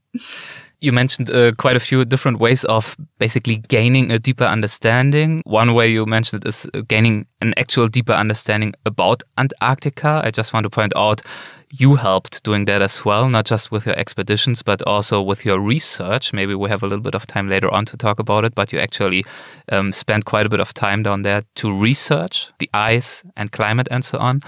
You 0.81 0.91
mentioned 0.91 1.29
uh, 1.29 1.51
quite 1.57 1.75
a 1.75 1.79
few 1.79 2.05
different 2.05 2.39
ways 2.39 2.63
of 2.65 2.95
basically 3.17 3.57
gaining 3.67 4.11
a 4.11 4.19
deeper 4.19 4.43
understanding. 4.43 5.41
One 5.45 5.73
way 5.73 5.89
you 5.89 6.05
mentioned 6.05 6.45
is 6.45 6.67
uh, 6.73 6.81
gaining 6.87 7.25
an 7.41 7.53
actual 7.57 7.87
deeper 7.87 8.13
understanding 8.13 8.73
about 8.85 9.23
Antarctica. 9.37 10.21
I 10.23 10.31
just 10.31 10.53
want 10.53 10.65
to 10.65 10.69
point 10.69 10.93
out 10.95 11.21
you 11.71 11.95
helped 11.95 12.43
doing 12.43 12.65
that 12.65 12.81
as 12.81 13.03
well, 13.03 13.29
not 13.29 13.45
just 13.45 13.71
with 13.71 13.85
your 13.85 13.97
expeditions, 13.97 14.61
but 14.61 14.81
also 14.83 15.21
with 15.21 15.45
your 15.45 15.59
research. 15.59 16.33
Maybe 16.33 16.55
we 16.55 16.69
have 16.69 16.83
a 16.83 16.87
little 16.87 17.03
bit 17.03 17.15
of 17.15 17.25
time 17.25 17.49
later 17.49 17.73
on 17.73 17.85
to 17.85 17.97
talk 17.97 18.19
about 18.19 18.45
it, 18.45 18.55
but 18.55 18.71
you 18.71 18.79
actually 18.79 19.25
um, 19.71 19.91
spent 19.91 20.25
quite 20.25 20.45
a 20.45 20.49
bit 20.49 20.59
of 20.59 20.73
time 20.73 21.03
down 21.03 21.23
there 21.23 21.43
to 21.55 21.73
research 21.73 22.51
the 22.59 22.69
ice 22.73 23.23
and 23.35 23.51
climate 23.51 23.87
and 23.91 24.05
so 24.05 24.17
on. 24.19 24.41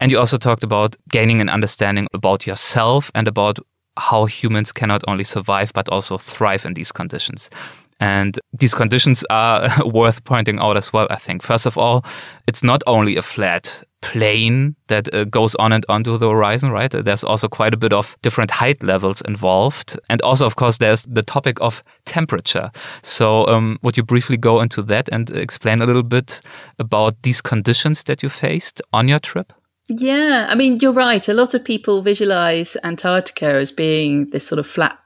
And 0.00 0.10
you 0.10 0.18
also 0.18 0.38
talked 0.38 0.64
about 0.64 0.96
gaining 1.10 1.40
an 1.40 1.50
understanding 1.50 2.06
about 2.14 2.46
yourself 2.46 3.10
and 3.14 3.28
about 3.28 3.58
how 4.00 4.24
humans 4.24 4.72
can 4.72 4.88
not 4.88 5.02
only 5.06 5.24
survive 5.24 5.72
but 5.72 5.88
also 5.88 6.18
thrive 6.18 6.64
in 6.64 6.74
these 6.74 6.92
conditions. 6.92 7.50
And 8.00 8.40
these 8.58 8.74
conditions 8.74 9.24
are 9.28 9.68
worth 9.84 10.24
pointing 10.24 10.58
out 10.58 10.76
as 10.76 10.92
well, 10.92 11.06
I 11.10 11.16
think. 11.16 11.42
First 11.42 11.66
of 11.66 11.76
all, 11.76 12.04
it's 12.48 12.62
not 12.62 12.82
only 12.86 13.16
a 13.16 13.22
flat 13.22 13.82
plane 14.00 14.74
that 14.86 15.12
uh, 15.14 15.24
goes 15.24 15.54
on 15.56 15.72
and 15.72 15.84
on 15.90 16.02
to 16.04 16.16
the 16.16 16.30
horizon, 16.30 16.70
right? 16.70 16.90
There's 16.90 17.22
also 17.22 17.48
quite 17.48 17.74
a 17.74 17.76
bit 17.76 17.92
of 17.92 18.16
different 18.22 18.50
height 18.50 18.82
levels 18.82 19.20
involved. 19.22 20.00
And 20.08 20.22
also, 20.22 20.46
of 20.46 20.56
course, 20.56 20.78
there's 20.78 21.02
the 21.02 21.22
topic 21.22 21.60
of 21.60 21.84
temperature. 22.06 22.70
So, 23.02 23.46
um, 23.48 23.78
would 23.82 23.98
you 23.98 24.02
briefly 24.02 24.38
go 24.38 24.62
into 24.62 24.82
that 24.84 25.10
and 25.12 25.30
explain 25.30 25.82
a 25.82 25.86
little 25.86 26.02
bit 26.02 26.40
about 26.78 27.22
these 27.22 27.42
conditions 27.42 28.04
that 28.04 28.22
you 28.22 28.30
faced 28.30 28.80
on 28.94 29.08
your 29.08 29.18
trip? 29.18 29.52
Yeah, 29.90 30.46
I 30.48 30.54
mean, 30.54 30.78
you're 30.80 30.92
right. 30.92 31.28
A 31.28 31.34
lot 31.34 31.52
of 31.52 31.64
people 31.64 32.00
visualize 32.00 32.76
Antarctica 32.84 33.56
as 33.56 33.72
being 33.72 34.30
this 34.30 34.46
sort 34.46 34.60
of 34.60 34.66
flat 34.66 34.99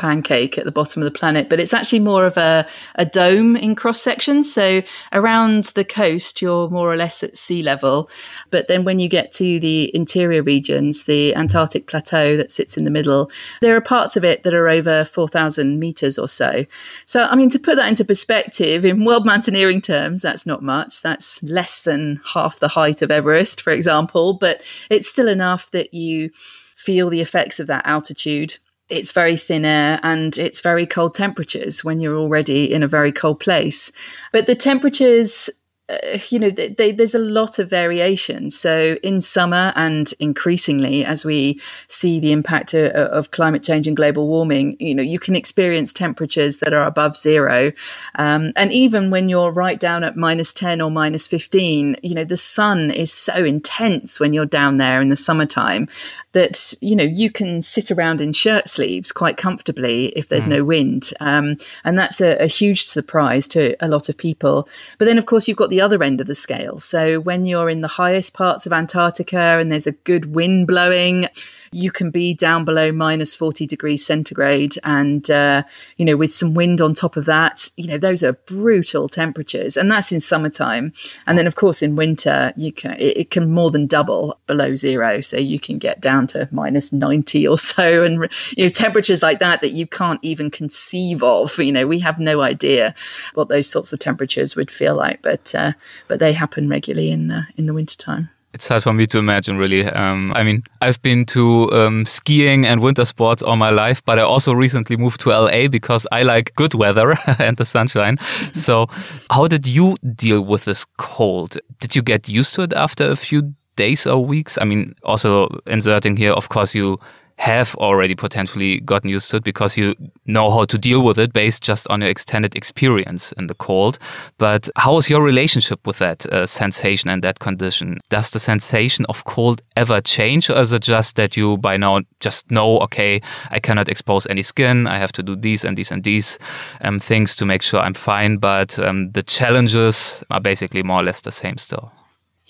pancake 0.00 0.56
at 0.56 0.64
the 0.64 0.72
bottom 0.72 1.02
of 1.02 1.04
the 1.04 1.16
planet, 1.16 1.48
but 1.48 1.60
it's 1.60 1.74
actually 1.74 2.00
more 2.00 2.24
of 2.24 2.36
a, 2.38 2.66
a 2.94 3.04
dome 3.04 3.54
in 3.54 3.74
cross 3.74 4.00
section. 4.00 4.42
So 4.42 4.82
around 5.12 5.64
the 5.74 5.84
coast, 5.84 6.40
you're 6.40 6.70
more 6.70 6.90
or 6.90 6.96
less 6.96 7.22
at 7.22 7.36
sea 7.36 7.62
level. 7.62 8.08
But 8.50 8.66
then 8.66 8.84
when 8.84 8.98
you 8.98 9.08
get 9.08 9.32
to 9.34 9.60
the 9.60 9.94
interior 9.94 10.42
regions, 10.42 11.04
the 11.04 11.36
Antarctic 11.36 11.86
plateau 11.86 12.36
that 12.38 12.50
sits 12.50 12.78
in 12.78 12.84
the 12.84 12.90
middle, 12.90 13.30
there 13.60 13.76
are 13.76 13.80
parts 13.80 14.16
of 14.16 14.24
it 14.24 14.42
that 14.42 14.54
are 14.54 14.68
over 14.68 15.04
4,000 15.04 15.78
meters 15.78 16.18
or 16.18 16.28
so. 16.28 16.64
So, 17.04 17.24
I 17.24 17.36
mean, 17.36 17.50
to 17.50 17.58
put 17.58 17.76
that 17.76 17.88
into 17.88 18.04
perspective, 18.04 18.86
in 18.86 19.04
world 19.04 19.26
mountaineering 19.26 19.82
terms, 19.82 20.22
that's 20.22 20.46
not 20.46 20.62
much. 20.62 21.02
That's 21.02 21.42
less 21.42 21.82
than 21.82 22.20
half 22.32 22.58
the 22.58 22.68
height 22.68 23.02
of 23.02 23.10
Everest, 23.10 23.60
for 23.60 23.72
example, 23.72 24.34
but 24.34 24.62
it's 24.88 25.06
still 25.06 25.28
enough 25.28 25.70
that 25.72 25.92
you 25.92 26.30
feel 26.74 27.10
the 27.10 27.20
effects 27.20 27.60
of 27.60 27.66
that 27.66 27.84
altitude 27.84 28.58
it's 28.90 29.12
very 29.12 29.36
thin 29.36 29.64
air 29.64 30.00
and 30.02 30.36
it's 30.36 30.60
very 30.60 30.86
cold 30.86 31.14
temperatures 31.14 31.84
when 31.84 32.00
you're 32.00 32.18
already 32.18 32.72
in 32.72 32.82
a 32.82 32.88
very 32.88 33.12
cold 33.12 33.40
place. 33.40 33.92
But 34.32 34.46
the 34.46 34.54
temperatures 34.54 35.50
uh, 35.90 36.18
you 36.28 36.38
know, 36.38 36.50
they, 36.50 36.68
they, 36.68 36.92
there's 36.92 37.14
a 37.14 37.18
lot 37.18 37.58
of 37.58 37.68
variation. 37.68 38.50
So 38.50 38.96
in 39.02 39.20
summer 39.20 39.72
and 39.74 40.12
increasingly, 40.20 41.04
as 41.04 41.24
we 41.24 41.60
see 41.88 42.20
the 42.20 42.32
impact 42.32 42.74
of, 42.74 42.92
of, 42.92 43.30
climate 43.32 43.64
change 43.64 43.88
and 43.88 43.96
global 43.96 44.28
warming, 44.28 44.76
you 44.78 44.94
know, 44.94 45.02
you 45.02 45.18
can 45.18 45.34
experience 45.34 45.92
temperatures 45.92 46.58
that 46.58 46.72
are 46.72 46.86
above 46.86 47.16
zero. 47.16 47.72
Um, 48.16 48.52
and 48.56 48.70
even 48.72 49.10
when 49.10 49.28
you're 49.28 49.52
right 49.52 49.80
down 49.80 50.04
at 50.04 50.16
minus 50.16 50.52
10 50.52 50.80
or 50.80 50.90
minus 50.90 51.26
15, 51.26 51.96
you 52.02 52.14
know, 52.14 52.24
the 52.24 52.36
sun 52.36 52.90
is 52.90 53.12
so 53.12 53.44
intense 53.44 54.20
when 54.20 54.32
you're 54.32 54.46
down 54.46 54.76
there 54.76 55.00
in 55.00 55.08
the 55.08 55.16
summertime 55.16 55.88
that, 56.32 56.74
you 56.80 56.94
know, 56.94 57.04
you 57.04 57.30
can 57.30 57.60
sit 57.60 57.90
around 57.90 58.20
in 58.20 58.32
shirt 58.32 58.68
sleeves 58.68 59.10
quite 59.12 59.36
comfortably 59.36 60.06
if 60.08 60.28
there's 60.28 60.46
mm. 60.46 60.50
no 60.50 60.64
wind. 60.64 61.12
Um, 61.20 61.56
and 61.84 61.98
that's 61.98 62.20
a, 62.20 62.36
a 62.36 62.46
huge 62.46 62.84
surprise 62.84 63.48
to 63.48 63.76
a 63.84 63.88
lot 63.88 64.08
of 64.08 64.16
people. 64.16 64.68
But 64.98 65.06
then, 65.06 65.18
of 65.18 65.26
course, 65.26 65.48
you've 65.48 65.56
got 65.56 65.70
the 65.70 65.80
other 65.80 66.02
end 66.02 66.20
of 66.20 66.26
the 66.26 66.34
scale. 66.34 66.78
So 66.78 67.18
when 67.20 67.46
you're 67.46 67.70
in 67.70 67.80
the 67.80 67.88
highest 67.88 68.34
parts 68.34 68.66
of 68.66 68.72
Antarctica 68.72 69.38
and 69.38 69.72
there's 69.72 69.86
a 69.86 69.92
good 69.92 70.34
wind 70.34 70.66
blowing, 70.66 71.26
you 71.72 71.90
can 71.90 72.10
be 72.10 72.34
down 72.34 72.64
below 72.64 72.92
minus 72.92 73.34
40 73.34 73.66
degrees 73.66 74.04
centigrade. 74.04 74.76
And, 74.84 75.28
uh, 75.30 75.62
you 75.96 76.04
know, 76.04 76.16
with 76.16 76.32
some 76.32 76.54
wind 76.54 76.80
on 76.80 76.94
top 76.94 77.16
of 77.16 77.26
that, 77.26 77.70
you 77.76 77.86
know, 77.86 77.98
those 77.98 78.22
are 78.22 78.32
brutal 78.32 79.08
temperatures. 79.08 79.76
And 79.76 79.90
that's 79.90 80.12
in 80.12 80.20
summertime. 80.20 80.92
And 81.26 81.38
then, 81.38 81.46
of 81.46 81.54
course, 81.54 81.82
in 81.82 81.96
winter, 81.96 82.52
you 82.56 82.72
can, 82.72 82.92
it, 82.92 83.16
it 83.16 83.30
can 83.30 83.50
more 83.50 83.70
than 83.70 83.86
double 83.86 84.38
below 84.46 84.74
zero. 84.74 85.20
So 85.20 85.36
you 85.36 85.60
can 85.60 85.78
get 85.78 86.00
down 86.00 86.19
to 86.28 86.48
minus 86.50 86.92
90 86.92 87.46
or 87.46 87.58
so. 87.58 88.04
And, 88.04 88.28
you 88.56 88.64
know, 88.64 88.70
temperatures 88.70 89.22
like 89.22 89.38
that 89.40 89.60
that 89.60 89.70
you 89.70 89.86
can't 89.86 90.20
even 90.22 90.50
conceive 90.50 91.22
of. 91.22 91.58
You 91.58 91.72
know, 91.72 91.86
we 91.86 91.98
have 92.00 92.18
no 92.18 92.40
idea 92.40 92.94
what 93.34 93.48
those 93.48 93.68
sorts 93.68 93.92
of 93.92 93.98
temperatures 93.98 94.56
would 94.56 94.70
feel 94.70 94.94
like, 94.94 95.22
but, 95.22 95.54
uh, 95.54 95.72
but 96.08 96.18
they 96.20 96.32
happen 96.32 96.68
regularly 96.68 97.10
in, 97.10 97.30
uh, 97.30 97.44
in 97.56 97.66
the 97.66 97.74
wintertime 97.74 98.30
it's 98.52 98.66
hard 98.66 98.82
for 98.82 98.92
me 98.92 99.06
to 99.06 99.18
imagine 99.18 99.56
really 99.56 99.84
um, 99.86 100.32
i 100.34 100.42
mean 100.42 100.62
i've 100.80 101.00
been 101.02 101.24
to 101.24 101.70
um, 101.72 102.04
skiing 102.04 102.66
and 102.66 102.80
winter 102.80 103.04
sports 103.04 103.42
all 103.42 103.56
my 103.56 103.70
life 103.70 104.04
but 104.04 104.18
i 104.18 104.22
also 104.22 104.52
recently 104.52 104.96
moved 104.96 105.20
to 105.20 105.30
la 105.30 105.68
because 105.68 106.06
i 106.12 106.22
like 106.22 106.54
good 106.56 106.74
weather 106.74 107.16
and 107.38 107.56
the 107.56 107.64
sunshine 107.64 108.16
so 108.52 108.86
how 109.30 109.46
did 109.46 109.66
you 109.66 109.96
deal 110.14 110.40
with 110.42 110.64
this 110.64 110.84
cold 110.98 111.58
did 111.78 111.94
you 111.94 112.02
get 112.02 112.28
used 112.28 112.54
to 112.54 112.62
it 112.62 112.72
after 112.72 113.10
a 113.10 113.16
few 113.16 113.54
days 113.76 114.06
or 114.06 114.24
weeks 114.24 114.58
i 114.60 114.64
mean 114.64 114.94
also 115.04 115.48
inserting 115.66 116.16
here 116.16 116.32
of 116.32 116.48
course 116.48 116.74
you 116.74 116.98
have 117.40 117.74
already 117.76 118.14
potentially 118.14 118.80
gotten 118.80 119.08
used 119.08 119.30
to 119.30 119.38
it 119.38 119.44
because 119.44 119.74
you 119.74 119.94
know 120.26 120.50
how 120.50 120.66
to 120.66 120.76
deal 120.76 121.02
with 121.02 121.18
it 121.18 121.32
based 121.32 121.62
just 121.62 121.88
on 121.88 122.02
your 122.02 122.10
extended 122.10 122.54
experience 122.54 123.32
in 123.32 123.46
the 123.46 123.54
cold. 123.54 123.98
But 124.36 124.68
how 124.76 124.98
is 124.98 125.08
your 125.08 125.22
relationship 125.22 125.86
with 125.86 125.98
that 126.00 126.26
uh, 126.26 126.44
sensation 126.44 127.08
and 127.08 127.22
that 127.22 127.38
condition? 127.38 127.98
Does 128.10 128.30
the 128.30 128.38
sensation 128.38 129.06
of 129.08 129.24
cold 129.24 129.62
ever 129.74 130.02
change, 130.02 130.50
or 130.50 130.60
is 130.60 130.72
it 130.72 130.82
just 130.82 131.16
that 131.16 131.34
you 131.34 131.56
by 131.56 131.78
now 131.78 132.02
just 132.20 132.50
know, 132.50 132.78
okay, 132.80 133.22
I 133.50 133.58
cannot 133.58 133.88
expose 133.88 134.26
any 134.26 134.42
skin, 134.42 134.86
I 134.86 134.98
have 134.98 135.12
to 135.12 135.22
do 135.22 135.34
these 135.34 135.64
and 135.64 135.78
these 135.78 135.90
and 135.90 136.04
these 136.04 136.38
um, 136.82 136.98
things 136.98 137.36
to 137.36 137.46
make 137.46 137.62
sure 137.62 137.80
I'm 137.80 137.94
fine, 137.94 138.36
but 138.36 138.78
um, 138.78 139.12
the 139.12 139.22
challenges 139.22 140.22
are 140.28 140.42
basically 140.42 140.82
more 140.82 141.00
or 141.00 141.04
less 141.04 141.22
the 141.22 141.32
same 141.32 141.56
still? 141.56 141.90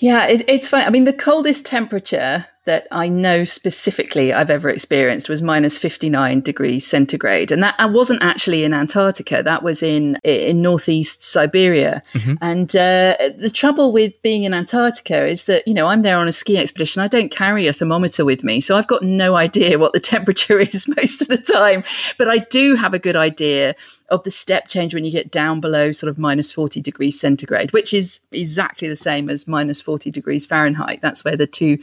Yeah, 0.00 0.26
it, 0.26 0.44
it's 0.48 0.68
fine. 0.68 0.86
I 0.86 0.90
mean, 0.90 1.04
the 1.04 1.12
coldest 1.12 1.66
temperature 1.66 2.46
that 2.66 2.86
I 2.90 3.08
know 3.08 3.44
specifically 3.44 4.32
I've 4.32 4.50
ever 4.50 4.68
experienced 4.68 5.28
was 5.28 5.40
minus 5.40 5.78
59 5.78 6.40
degrees 6.40 6.86
centigrade. 6.86 7.50
And 7.50 7.62
that 7.62 7.74
I 7.78 7.86
wasn't 7.86 8.22
actually 8.22 8.64
in 8.64 8.74
Antarctica, 8.74 9.42
that 9.42 9.62
was 9.62 9.82
in, 9.82 10.18
in 10.22 10.60
northeast 10.60 11.22
Siberia. 11.22 12.02
Mm-hmm. 12.12 12.34
And 12.42 12.76
uh, 12.76 13.16
the 13.38 13.50
trouble 13.52 13.92
with 13.92 14.20
being 14.22 14.44
in 14.44 14.52
Antarctica 14.52 15.26
is 15.26 15.44
that, 15.44 15.66
you 15.66 15.72
know, 15.72 15.86
I'm 15.86 16.02
there 16.02 16.18
on 16.18 16.28
a 16.28 16.32
ski 16.32 16.58
expedition. 16.58 17.00
I 17.00 17.08
don't 17.08 17.30
carry 17.30 17.66
a 17.66 17.72
thermometer 17.72 18.24
with 18.24 18.44
me. 18.44 18.60
So 18.60 18.76
I've 18.76 18.86
got 18.86 19.02
no 19.02 19.36
idea 19.36 19.78
what 19.78 19.94
the 19.94 20.00
temperature 20.10 20.58
is 20.58 20.86
most 20.86 21.22
of 21.22 21.28
the 21.28 21.38
time. 21.38 21.82
But 22.18 22.28
I 22.28 22.38
do 22.38 22.74
have 22.74 22.92
a 22.92 22.98
good 22.98 23.16
idea 23.16 23.74
of 24.10 24.24
the 24.24 24.30
step 24.30 24.68
change 24.68 24.92
when 24.92 25.04
you 25.04 25.12
get 25.12 25.30
down 25.30 25.60
below 25.60 25.92
sort 25.92 26.10
of 26.10 26.18
minus 26.18 26.52
40 26.52 26.80
degrees 26.80 27.18
centigrade, 27.18 27.72
which 27.72 27.94
is 27.94 28.20
exactly 28.32 28.88
the 28.88 28.96
same 28.96 29.30
as 29.30 29.46
minus 29.46 29.80
40 29.80 30.10
degrees 30.10 30.46
Fahrenheit. 30.46 31.00
That's 31.00 31.24
where 31.24 31.36
the 31.36 31.46
two 31.46 31.78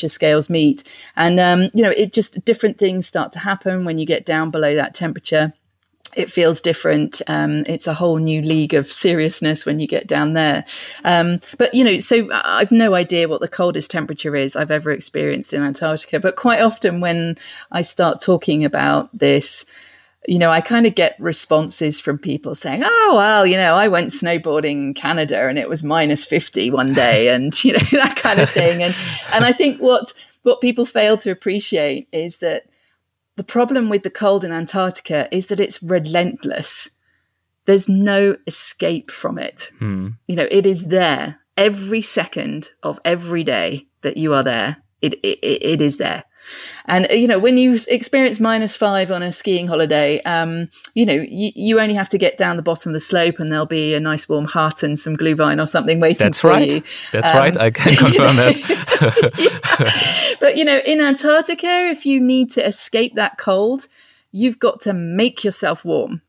temperature 0.00 0.08
scales 0.08 0.50
meet. 0.50 0.84
And, 1.16 1.38
um, 1.38 1.70
you 1.74 1.82
know, 1.82 1.90
it 1.90 2.12
just 2.12 2.44
different 2.44 2.78
things 2.78 3.06
start 3.06 3.32
to 3.32 3.38
happen 3.38 3.84
when 3.84 3.98
you 3.98 4.06
get 4.06 4.26
down 4.26 4.50
below 4.50 4.74
that 4.74 4.94
temperature 4.94 5.52
it 6.16 6.28
feels 6.28 6.60
different. 6.60 7.22
Um, 7.28 7.62
it's 7.68 7.86
a 7.86 7.94
whole 7.94 8.16
new 8.16 8.42
league 8.42 8.74
of 8.74 8.90
seriousness 8.90 9.64
when 9.64 9.78
you 9.78 9.86
get 9.86 10.08
down 10.08 10.32
there. 10.32 10.64
Um, 11.04 11.40
but, 11.56 11.72
you 11.72 11.84
know, 11.84 12.00
so 12.00 12.28
I've 12.32 12.72
no 12.72 12.94
idea 12.94 13.28
what 13.28 13.40
the 13.40 13.46
coldest 13.46 13.92
temperature 13.92 14.34
is 14.34 14.56
I've 14.56 14.72
ever 14.72 14.90
experienced 14.90 15.52
in 15.52 15.62
Antarctica. 15.62 16.18
But 16.18 16.34
quite 16.34 16.62
often 16.62 17.00
when 17.00 17.36
I 17.70 17.82
start 17.82 18.20
talking 18.20 18.64
about 18.64 19.16
this, 19.16 19.64
you 20.28 20.38
know, 20.38 20.50
I 20.50 20.60
kind 20.60 20.86
of 20.86 20.94
get 20.94 21.16
responses 21.18 21.98
from 21.98 22.18
people 22.18 22.54
saying, 22.54 22.82
"Oh, 22.84 23.12
well, 23.16 23.46
you 23.46 23.56
know, 23.56 23.74
I 23.74 23.88
went 23.88 24.10
snowboarding 24.10 24.88
in 24.88 24.94
Canada 24.94 25.48
and 25.48 25.58
it 25.58 25.68
was 25.68 25.82
minus 25.82 26.24
50 26.24 26.70
one 26.70 26.92
day 26.92 27.28
and 27.34 27.64
you 27.64 27.72
know 27.72 27.78
that 27.92 28.16
kind 28.16 28.40
of 28.40 28.50
thing." 28.50 28.82
And 28.82 28.94
and 29.32 29.44
I 29.44 29.52
think 29.52 29.80
what 29.80 30.12
what 30.42 30.60
people 30.60 30.86
fail 30.86 31.16
to 31.18 31.30
appreciate 31.30 32.08
is 32.12 32.38
that 32.38 32.64
the 33.36 33.44
problem 33.44 33.88
with 33.88 34.02
the 34.02 34.10
cold 34.10 34.44
in 34.44 34.52
Antarctica 34.52 35.28
is 35.34 35.46
that 35.46 35.60
it's 35.60 35.82
relentless. 35.82 36.90
There's 37.64 37.88
no 37.88 38.36
escape 38.46 39.10
from 39.10 39.38
it. 39.38 39.70
Hmm. 39.78 40.08
You 40.26 40.36
know, 40.36 40.48
it 40.50 40.66
is 40.66 40.86
there 40.86 41.40
every 41.56 42.02
second 42.02 42.70
of 42.82 42.98
every 43.04 43.44
day 43.44 43.86
that 44.02 44.16
you 44.16 44.34
are 44.34 44.42
there. 44.42 44.78
It, 45.00 45.14
it, 45.22 45.38
it 45.42 45.80
is 45.80 45.96
there. 45.96 46.24
And 46.86 47.06
you 47.10 47.28
know, 47.28 47.38
when 47.38 47.58
you 47.58 47.78
experience 47.88 48.40
minus 48.40 48.76
five 48.76 49.10
on 49.10 49.22
a 49.22 49.32
skiing 49.32 49.66
holiday, 49.66 50.22
um, 50.22 50.68
you 50.94 51.06
know, 51.06 51.14
you, 51.14 51.52
you 51.54 51.80
only 51.80 51.94
have 51.94 52.08
to 52.10 52.18
get 52.18 52.36
down 52.36 52.56
the 52.56 52.62
bottom 52.62 52.90
of 52.90 52.94
the 52.94 53.00
slope, 53.00 53.38
and 53.38 53.52
there'll 53.52 53.66
be 53.66 53.94
a 53.94 54.00
nice 54.00 54.28
warm 54.28 54.44
hut 54.44 54.82
and 54.82 54.98
some 54.98 55.16
glühwein 55.16 55.62
or 55.62 55.66
something 55.66 56.00
waiting 56.00 56.26
That's 56.26 56.40
for 56.40 56.48
right. 56.48 56.70
you. 56.70 56.82
That's 57.12 57.30
um, 57.30 57.36
right. 57.36 57.56
I 57.56 57.70
can 57.70 57.96
confirm 58.04 58.36
that. 58.36 58.56
But 60.40 60.56
you 60.56 60.64
know, 60.64 60.78
in 60.84 61.00
Antarctica, 61.00 61.88
if 61.90 62.06
you 62.06 62.18
need 62.18 62.50
to 62.52 62.66
escape 62.66 63.14
that 63.14 63.38
cold, 63.38 63.86
you've 64.32 64.58
got 64.58 64.80
to 64.80 64.92
make 64.92 65.44
yourself 65.44 65.84
warm. 65.84 66.22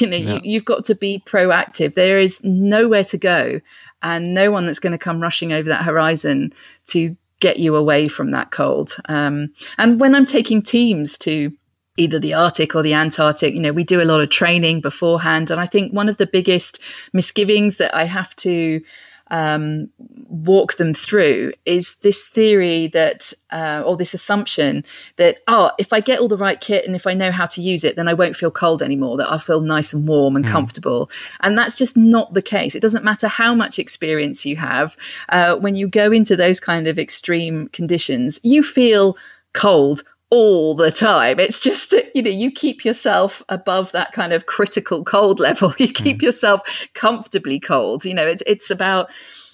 You 0.00 0.06
know, 0.06 0.16
yeah. 0.16 0.34
you, 0.34 0.40
you've 0.44 0.64
got 0.64 0.86
to 0.86 0.94
be 0.94 1.22
proactive. 1.26 1.94
There 1.94 2.18
is 2.18 2.42
nowhere 2.42 3.04
to 3.04 3.18
go, 3.18 3.60
and 4.02 4.32
no 4.32 4.50
one 4.50 4.64
that's 4.64 4.78
going 4.78 4.92
to 4.92 4.98
come 4.98 5.20
rushing 5.20 5.52
over 5.52 5.68
that 5.68 5.84
horizon 5.84 6.54
to 6.86 7.16
get 7.40 7.58
you 7.58 7.76
away 7.76 8.08
from 8.08 8.30
that 8.32 8.50
cold. 8.50 8.96
Um, 9.08 9.52
and 9.76 10.00
when 10.00 10.14
I'm 10.14 10.26
taking 10.26 10.62
teams 10.62 11.16
to 11.18 11.52
either 11.96 12.18
the 12.18 12.34
Arctic 12.34 12.74
or 12.74 12.82
the 12.82 12.94
Antarctic, 12.94 13.54
you 13.54 13.60
know, 13.60 13.72
we 13.72 13.84
do 13.84 14.00
a 14.00 14.04
lot 14.04 14.20
of 14.20 14.30
training 14.30 14.80
beforehand. 14.80 15.50
And 15.50 15.60
I 15.60 15.66
think 15.66 15.92
one 15.92 16.08
of 16.08 16.16
the 16.16 16.26
biggest 16.26 16.80
misgivings 17.12 17.76
that 17.78 17.94
I 17.94 18.04
have 18.04 18.34
to 18.36 18.80
um, 19.30 19.90
walk 20.28 20.76
them 20.76 20.94
through 20.94 21.52
is 21.64 21.96
this 21.96 22.24
theory 22.24 22.88
that, 22.88 23.32
uh, 23.50 23.82
or 23.84 23.96
this 23.96 24.14
assumption 24.14 24.84
that, 25.16 25.38
oh, 25.46 25.70
if 25.78 25.92
I 25.92 26.00
get 26.00 26.20
all 26.20 26.28
the 26.28 26.36
right 26.36 26.60
kit 26.60 26.86
and 26.86 26.94
if 26.94 27.06
I 27.06 27.14
know 27.14 27.30
how 27.30 27.46
to 27.46 27.60
use 27.60 27.84
it, 27.84 27.96
then 27.96 28.08
I 28.08 28.14
won't 28.14 28.36
feel 28.36 28.50
cold 28.50 28.82
anymore, 28.82 29.16
that 29.16 29.30
I'll 29.30 29.38
feel 29.38 29.60
nice 29.60 29.92
and 29.92 30.06
warm 30.08 30.36
and 30.36 30.44
mm. 30.44 30.50
comfortable. 30.50 31.10
And 31.40 31.56
that's 31.56 31.76
just 31.76 31.96
not 31.96 32.34
the 32.34 32.42
case. 32.42 32.74
It 32.74 32.82
doesn't 32.82 33.04
matter 33.04 33.28
how 33.28 33.54
much 33.54 33.78
experience 33.78 34.46
you 34.46 34.56
have. 34.56 34.96
Uh, 35.28 35.58
when 35.58 35.76
you 35.76 35.88
go 35.88 36.12
into 36.12 36.36
those 36.36 36.60
kind 36.60 36.86
of 36.86 36.98
extreme 36.98 37.68
conditions, 37.68 38.40
you 38.42 38.62
feel 38.62 39.16
cold 39.52 40.02
all 40.30 40.74
the 40.74 40.90
time. 40.90 41.40
It's 41.40 41.60
just 41.60 41.90
that, 41.90 42.14
you 42.14 42.22
know, 42.22 42.30
you 42.30 42.50
keep 42.50 42.84
yourself 42.84 43.42
above 43.48 43.92
that 43.92 44.12
kind 44.12 44.32
of 44.32 44.46
critical 44.46 45.04
cold 45.04 45.40
level. 45.40 45.74
You 45.78 45.92
keep 45.92 46.18
mm. 46.18 46.22
yourself 46.22 46.86
comfortably 46.94 47.60
cold. 47.60 48.04
You 48.04 48.14
know, 48.14 48.26
it's, 48.26 48.42
it's 48.46 48.70
about 48.70 49.08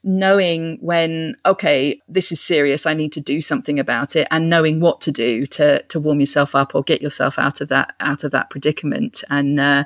knowing 0.05 0.77
when, 0.83 1.35
okay, 1.47 2.01
this 2.07 2.31
is 2.31 2.41
serious, 2.41 2.85
I 2.85 2.93
need 2.93 3.13
to 3.13 3.21
do 3.21 3.41
something 3.41 3.81
about 3.81 4.15
it, 4.15 4.29
and 4.31 4.51
knowing 4.51 4.79
what 4.79 5.01
to 5.03 5.13
do 5.13 5.47
to 5.47 5.83
to 5.83 5.99
warm 5.99 6.21
yourself 6.21 6.55
up 6.55 6.75
or 6.75 6.83
get 6.83 7.01
yourself 7.01 7.39
out 7.39 7.61
of 7.61 7.69
that 7.69 7.95
out 8.01 8.23
of 8.23 8.31
that 8.33 8.51
predicament. 8.51 9.25
And 9.31 9.59
uh, 9.59 9.85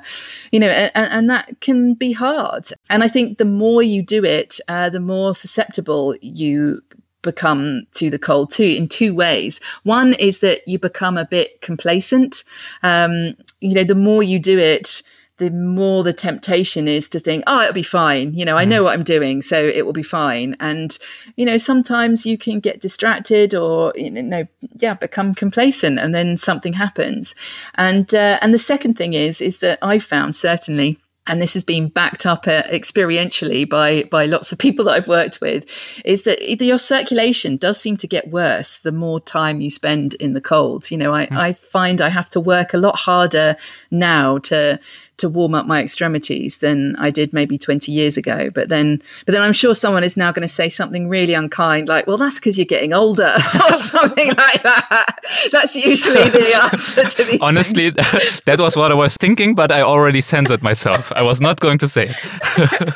you 0.51 0.59
know, 0.59 0.67
and, 0.67 0.91
and, 0.93 1.29
that 1.29 1.61
can 1.61 1.93
be 1.93 2.11
hard. 2.11 2.67
And 2.89 3.03
I 3.03 3.07
think 3.07 3.37
the 3.37 3.45
more 3.45 3.81
you 3.81 4.03
do 4.03 4.23
it, 4.25 4.59
uh, 4.67 4.89
the 4.89 4.99
more 4.99 5.33
susceptible 5.33 6.15
you 6.21 6.81
become 7.21 7.81
to 7.91 8.09
the 8.09 8.19
cold 8.19 8.51
too 8.51 8.63
in 8.63 8.87
two 8.87 9.13
ways 9.13 9.59
one 9.83 10.13
is 10.13 10.39
that 10.39 10.65
you 10.67 10.79
become 10.79 11.17
a 11.17 11.25
bit 11.25 11.61
complacent 11.61 12.43
um, 12.83 13.35
you 13.59 13.73
know 13.73 13.83
the 13.83 13.95
more 13.95 14.23
you 14.23 14.39
do 14.39 14.57
it 14.57 15.01
the 15.39 15.49
more 15.49 16.03
the 16.03 16.13
temptation 16.13 16.87
is 16.87 17.09
to 17.09 17.19
think, 17.19 17.43
oh, 17.47 17.61
it'll 17.61 17.73
be 17.73 17.81
fine. 17.81 18.33
You 18.33 18.45
know, 18.45 18.57
I 18.57 18.65
know 18.65 18.81
mm. 18.81 18.83
what 18.83 18.93
I'm 18.93 19.03
doing, 19.03 19.41
so 19.41 19.57
it 19.57 19.85
will 19.85 19.93
be 19.93 20.03
fine. 20.03 20.55
And, 20.59 20.97
you 21.35 21.45
know, 21.45 21.57
sometimes 21.57 22.25
you 22.25 22.37
can 22.37 22.59
get 22.59 22.81
distracted 22.81 23.55
or, 23.55 23.93
you 23.95 24.11
know, 24.11 24.45
yeah, 24.75 24.93
become 24.93 25.33
complacent 25.33 25.97
and 25.97 26.13
then 26.13 26.37
something 26.37 26.73
happens. 26.73 27.35
And, 27.75 28.13
uh, 28.13 28.37
and 28.41 28.53
the 28.53 28.59
second 28.59 28.95
thing 28.95 29.13
is, 29.13 29.41
is 29.41 29.59
that 29.59 29.79
I 29.81 29.99
found 29.99 30.35
certainly 30.35 30.99
and 31.29 31.41
this 31.41 31.53
has 31.53 31.63
been 31.63 31.87
backed 31.87 32.25
up 32.25 32.47
uh, 32.47 32.63
experientially 32.63 33.69
by 33.69 34.03
by 34.11 34.25
lots 34.25 34.51
of 34.51 34.57
people 34.57 34.83
that 34.85 34.91
I've 34.91 35.07
worked 35.07 35.39
with, 35.39 35.65
is 36.03 36.23
that 36.23 36.41
your 36.61 36.79
circulation 36.79 37.55
does 37.55 37.79
seem 37.79 37.95
to 37.97 38.07
get 38.07 38.29
worse 38.29 38.79
the 38.79 38.91
more 38.91 39.21
time 39.21 39.61
you 39.61 39.69
spend 39.69 40.15
in 40.15 40.33
the 40.33 40.41
cold. 40.41 40.89
You 40.89 40.97
know, 40.97 41.13
I, 41.13 41.27
mm. 41.27 41.37
I 41.37 41.53
find 41.53 42.01
I 42.01 42.09
have 42.09 42.29
to 42.29 42.39
work 42.39 42.73
a 42.73 42.77
lot 42.77 42.97
harder 42.97 43.55
now 43.91 44.39
to 44.39 44.79
to 45.19 45.29
warm 45.29 45.53
up 45.53 45.67
my 45.67 45.81
extremities 45.81 46.59
than 46.59 46.95
I 46.97 47.11
did 47.11 47.33
maybe 47.33 47.57
20 47.57 47.91
years 47.91 48.17
ago. 48.17 48.49
But 48.49 48.69
then, 48.69 49.01
but 49.25 49.33
then 49.33 49.41
I'm 49.41 49.53
sure 49.53 49.75
someone 49.75 50.03
is 50.03 50.17
now 50.17 50.31
going 50.31 50.47
to 50.47 50.53
say 50.53 50.69
something 50.69 51.07
really 51.07 51.33
unkind, 51.33 51.87
like, 51.87 52.07
well, 52.07 52.17
that's 52.17 52.39
because 52.39 52.57
you're 52.57 52.65
getting 52.65 52.93
older 52.93 53.33
or 53.69 53.75
something 53.75 54.27
like 54.27 54.63
that. 54.63 55.19
That's 55.51 55.75
usually 55.75 56.29
the 56.29 56.69
answer 56.73 57.03
to 57.05 57.23
these. 57.23 57.41
Honestly, 57.41 57.89
that 58.45 58.57
was 58.59 58.75
what 58.75 58.91
I 58.91 58.95
was 58.95 59.15
thinking, 59.17 59.55
but 59.55 59.71
I 59.71 59.81
already 59.81 60.21
censored 60.21 60.63
myself. 60.63 61.11
I 61.15 61.21
was 61.21 61.39
not 61.39 61.59
going 61.59 61.77
to 61.79 61.87
say 61.87 62.09
it. 62.09 62.93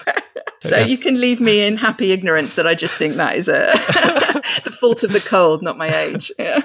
So 0.62 0.78
yeah. 0.78 0.86
you 0.86 0.98
can 0.98 1.20
leave 1.20 1.42
me 1.42 1.62
in 1.62 1.76
happy 1.76 2.14
ignorance 2.14 2.54
that 2.54 2.66
I 2.66 2.74
just 2.74 2.96
think 2.96 3.16
that 3.16 3.36
is 3.36 3.50
a 3.50 3.70
the 4.64 4.72
fault 4.72 5.04
of 5.04 5.12
the 5.12 5.20
cold, 5.20 5.62
not 5.62 5.78
my 5.78 5.94
age. 5.94 6.32
Yeah. 6.40 6.62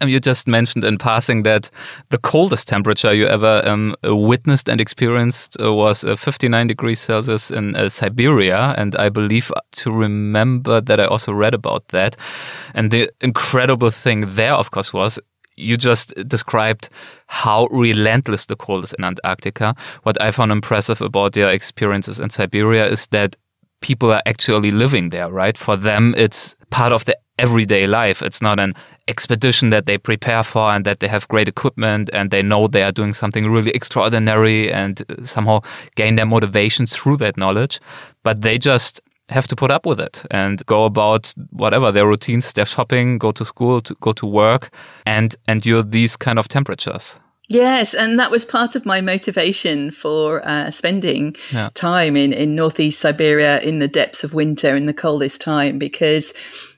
Um, 0.00 0.08
you 0.08 0.18
just 0.18 0.48
mentioned 0.48 0.82
in 0.82 0.96
passing 0.96 1.42
that 1.42 1.70
the 2.08 2.16
coldest 2.16 2.68
temperature 2.68 3.12
you 3.12 3.26
ever 3.26 3.60
um, 3.66 3.94
witnessed 4.02 4.68
and 4.68 4.80
experienced 4.80 5.60
uh, 5.60 5.74
was 5.74 6.04
uh, 6.04 6.16
59 6.16 6.66
degrees 6.66 7.00
Celsius 7.00 7.50
in 7.50 7.76
uh, 7.76 7.90
Siberia. 7.90 8.74
And 8.78 8.96
I 8.96 9.10
believe 9.10 9.52
to 9.72 9.92
remember 9.92 10.80
that 10.80 11.00
I 11.00 11.04
also 11.04 11.32
read 11.32 11.52
about 11.52 11.86
that. 11.88 12.16
And 12.74 12.90
the 12.90 13.10
incredible 13.20 13.90
thing 13.90 14.34
there, 14.34 14.54
of 14.54 14.70
course, 14.70 14.92
was 14.92 15.18
you 15.56 15.76
just 15.76 16.14
described 16.26 16.88
how 17.26 17.66
relentless 17.70 18.46
the 18.46 18.56
cold 18.56 18.84
is 18.84 18.94
in 18.94 19.04
Antarctica. 19.04 19.74
What 20.04 20.20
I 20.20 20.30
found 20.30 20.50
impressive 20.50 21.02
about 21.02 21.34
their 21.34 21.50
experiences 21.50 22.18
in 22.18 22.30
Siberia 22.30 22.86
is 22.86 23.06
that 23.08 23.36
people 23.82 24.10
are 24.12 24.22
actually 24.24 24.70
living 24.70 25.10
there, 25.10 25.30
right? 25.30 25.58
For 25.58 25.76
them, 25.76 26.14
it's 26.16 26.54
part 26.70 26.92
of 26.92 27.04
the 27.04 27.18
everyday 27.38 27.86
life. 27.86 28.22
It's 28.22 28.42
not 28.42 28.60
an 28.60 28.74
expedition 29.10 29.70
that 29.70 29.86
they 29.86 29.98
prepare 29.98 30.42
for 30.42 30.70
and 30.72 30.84
that 30.86 31.00
they 31.00 31.08
have 31.08 31.28
great 31.28 31.48
equipment 31.48 32.08
and 32.12 32.30
they 32.30 32.42
know 32.42 32.66
they 32.66 32.82
are 32.82 32.92
doing 32.92 33.12
something 33.12 33.50
really 33.50 33.72
extraordinary 33.72 34.72
and 34.72 35.04
somehow 35.24 35.60
gain 35.96 36.14
their 36.14 36.26
motivation 36.26 36.86
through 36.86 37.16
that 37.18 37.36
knowledge. 37.36 37.80
But 38.22 38.40
they 38.42 38.56
just 38.58 39.00
have 39.28 39.46
to 39.48 39.56
put 39.56 39.70
up 39.70 39.86
with 39.86 40.00
it 40.00 40.24
and 40.30 40.64
go 40.66 40.84
about 40.84 41.32
whatever 41.50 41.92
their 41.92 42.06
routines, 42.06 42.52
their 42.52 42.66
shopping, 42.66 43.18
go 43.18 43.32
to 43.32 43.44
school, 43.44 43.80
to 43.82 43.94
go 44.00 44.12
to 44.12 44.26
work 44.26 44.70
and 45.06 45.36
endure 45.48 45.82
these 45.82 46.16
kind 46.16 46.38
of 46.38 46.48
temperatures. 46.48 47.16
Yes, 47.48 47.94
and 47.94 48.16
that 48.20 48.30
was 48.30 48.44
part 48.44 48.76
of 48.76 48.86
my 48.86 49.00
motivation 49.00 49.90
for 49.90 50.40
uh, 50.44 50.70
spending 50.70 51.34
yeah. 51.52 51.70
time 51.74 52.16
in, 52.16 52.32
in 52.32 52.54
northeast 52.54 53.00
Siberia 53.00 53.60
in 53.60 53.80
the 53.80 53.88
depths 53.88 54.22
of 54.22 54.34
winter 54.34 54.76
in 54.76 54.86
the 54.86 54.94
coldest 54.94 55.40
time 55.40 55.76
because 55.76 56.32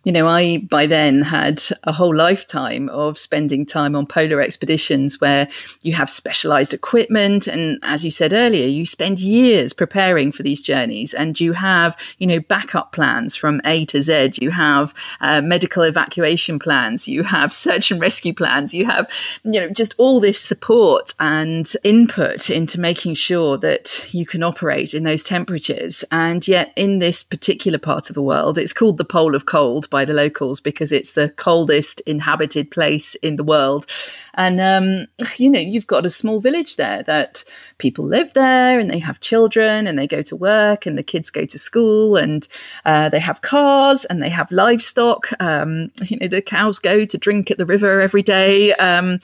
you 0.04 0.10
know, 0.10 0.26
I 0.26 0.58
by 0.58 0.86
then 0.86 1.22
had 1.22 1.62
a 1.84 1.92
whole 1.92 2.14
lifetime 2.14 2.88
of 2.88 3.18
spending 3.18 3.64
time 3.64 3.94
on 3.94 4.06
polar 4.06 4.40
expeditions 4.40 5.20
where 5.20 5.48
you 5.82 5.92
have 5.92 6.10
specialized 6.10 6.74
equipment. 6.74 7.46
And 7.46 7.78
as 7.82 8.04
you 8.04 8.10
said 8.10 8.32
earlier, 8.32 8.66
you 8.66 8.84
spend 8.84 9.20
years 9.20 9.72
preparing 9.72 10.32
for 10.32 10.42
these 10.42 10.60
journeys 10.60 11.14
and 11.14 11.38
you 11.38 11.52
have, 11.52 11.96
you 12.18 12.26
know, 12.26 12.40
backup 12.40 12.92
plans 12.92 13.36
from 13.36 13.60
A 13.64 13.84
to 13.86 14.02
Z. 14.02 14.32
You 14.40 14.50
have 14.50 14.92
uh, 15.20 15.40
medical 15.40 15.84
evacuation 15.84 16.58
plans. 16.58 17.06
You 17.06 17.22
have 17.22 17.52
search 17.62 17.92
and 17.92 18.00
rescue 18.00 18.34
plans. 18.34 18.74
You 18.74 18.86
have, 18.86 19.08
you 19.44 19.60
know, 19.60 19.68
just 19.68 19.94
all 19.98 20.18
this 20.18 20.40
support 20.40 21.14
and 21.20 21.72
input 21.84 22.50
into 22.50 22.80
making 22.80 23.14
sure 23.14 23.56
that 23.58 24.12
you 24.12 24.26
can 24.26 24.42
operate 24.42 24.94
in 24.94 25.04
those 25.04 25.22
temperatures. 25.22 26.04
And 26.10 26.46
yet, 26.48 26.72
in 26.74 26.98
this 26.98 27.22
particular 27.22 27.78
part 27.78 28.10
of 28.10 28.14
the 28.14 28.22
world, 28.22 28.58
it's 28.58 28.72
called 28.72 28.98
the 28.98 29.04
Pole 29.04 29.36
of 29.36 29.46
Cold 29.46 29.90
by 29.92 30.04
the 30.04 30.14
locals 30.14 30.60
because 30.60 30.90
it's 30.90 31.12
the 31.12 31.28
coldest 31.30 32.00
inhabited 32.00 32.72
place 32.72 33.14
in 33.16 33.36
the 33.36 33.44
world. 33.44 33.86
And, 34.34 34.60
um, 34.60 35.06
you 35.36 35.48
know, 35.48 35.60
you've 35.60 35.86
got 35.86 36.04
a 36.04 36.10
small 36.10 36.40
village 36.40 36.74
there 36.74 37.04
that 37.04 37.44
people 37.78 38.04
live 38.04 38.32
there 38.32 38.80
and 38.80 38.90
they 38.90 38.98
have 38.98 39.20
children 39.20 39.86
and 39.86 39.96
they 39.96 40.08
go 40.08 40.22
to 40.22 40.34
work 40.34 40.86
and 40.86 40.98
the 40.98 41.02
kids 41.04 41.30
go 41.30 41.44
to 41.44 41.58
school 41.58 42.16
and 42.16 42.48
uh, 42.84 43.08
they 43.10 43.20
have 43.20 43.42
cars 43.42 44.04
and 44.06 44.20
they 44.20 44.30
have 44.30 44.50
livestock. 44.50 45.28
Um, 45.38 45.92
you 46.06 46.16
know, 46.18 46.26
the 46.26 46.42
cows 46.42 46.80
go 46.80 47.04
to 47.04 47.18
drink 47.18 47.50
at 47.50 47.58
the 47.58 47.66
river 47.66 48.00
every 48.00 48.22
day. 48.22 48.72
Um, 48.74 49.20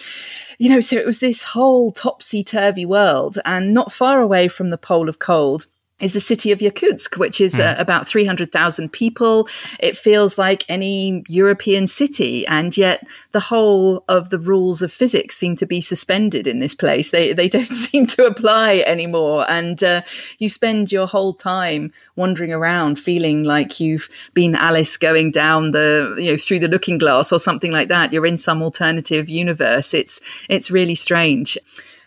you 0.59 0.69
know, 0.71 0.81
so 0.81 0.97
it 0.97 1.07
was 1.07 1.21
this 1.21 1.43
whole 1.43 1.91
topsy 1.91 2.45
turvy 2.45 2.85
world 2.85 3.39
and 3.45 3.73
not 3.73 3.93
far 3.93 4.21
away 4.21 4.49
from 4.49 4.71
the 4.71 4.79
pole 4.79 5.09
of 5.09 5.19
cold 5.19 5.67
is 6.01 6.13
the 6.13 6.21
city 6.21 6.53
of 6.53 6.61
Yakutsk, 6.61 7.19
which 7.19 7.41
is 7.41 7.59
uh, 7.59 7.75
hmm. 7.75 7.81
about 7.81 8.07
300,000 8.07 8.93
people. 8.93 9.49
It 9.81 9.97
feels 9.97 10.39
like 10.39 10.65
any 10.69 11.25
European 11.29 11.87
city. 11.87 12.47
And 12.47 12.77
yet 12.77 13.07
the 13.33 13.41
whole 13.41 14.05
of 14.09 14.31
the 14.31 14.39
rules 14.39 14.81
of 14.81 14.93
physics 14.93 15.37
seem 15.37 15.57
to 15.57 15.67
be 15.67 15.81
suspended 15.81 16.47
in 16.47 16.61
this 16.61 16.75
place. 16.75 17.11
They, 17.11 17.33
they 17.33 17.49
don't 17.49 17.73
seem 17.73 18.07
to 18.09 18.27
apply 18.27 18.85
anymore. 18.87 19.45
And 19.51 19.83
uh, 19.83 20.03
you 20.39 20.49
spend 20.49 20.93
your 20.93 21.07
whole 21.07 21.35
time 21.35 21.93
wandering 22.15 22.53
around 22.53 22.99
feeling 22.99 23.43
like 23.43 23.81
you've 23.81 24.09
been 24.35 24.55
Alice 24.55 24.97
going 24.97 25.33
down 25.33 25.73
the, 25.73 26.15
you 26.19 26.31
know, 26.31 26.37
through 26.37 26.61
the 26.61 26.69
looking 26.69 26.99
glass 26.99 27.33
or 27.33 27.41
something 27.41 27.73
like 27.73 27.89
that. 27.89 28.13
You're 28.13 28.27
in 28.27 28.37
some 28.37 28.63
alternative 28.63 29.29
universe. 29.29 29.95
It's, 29.95 30.21
it's 30.49 30.71
really 30.71 30.95
strange 30.95 31.59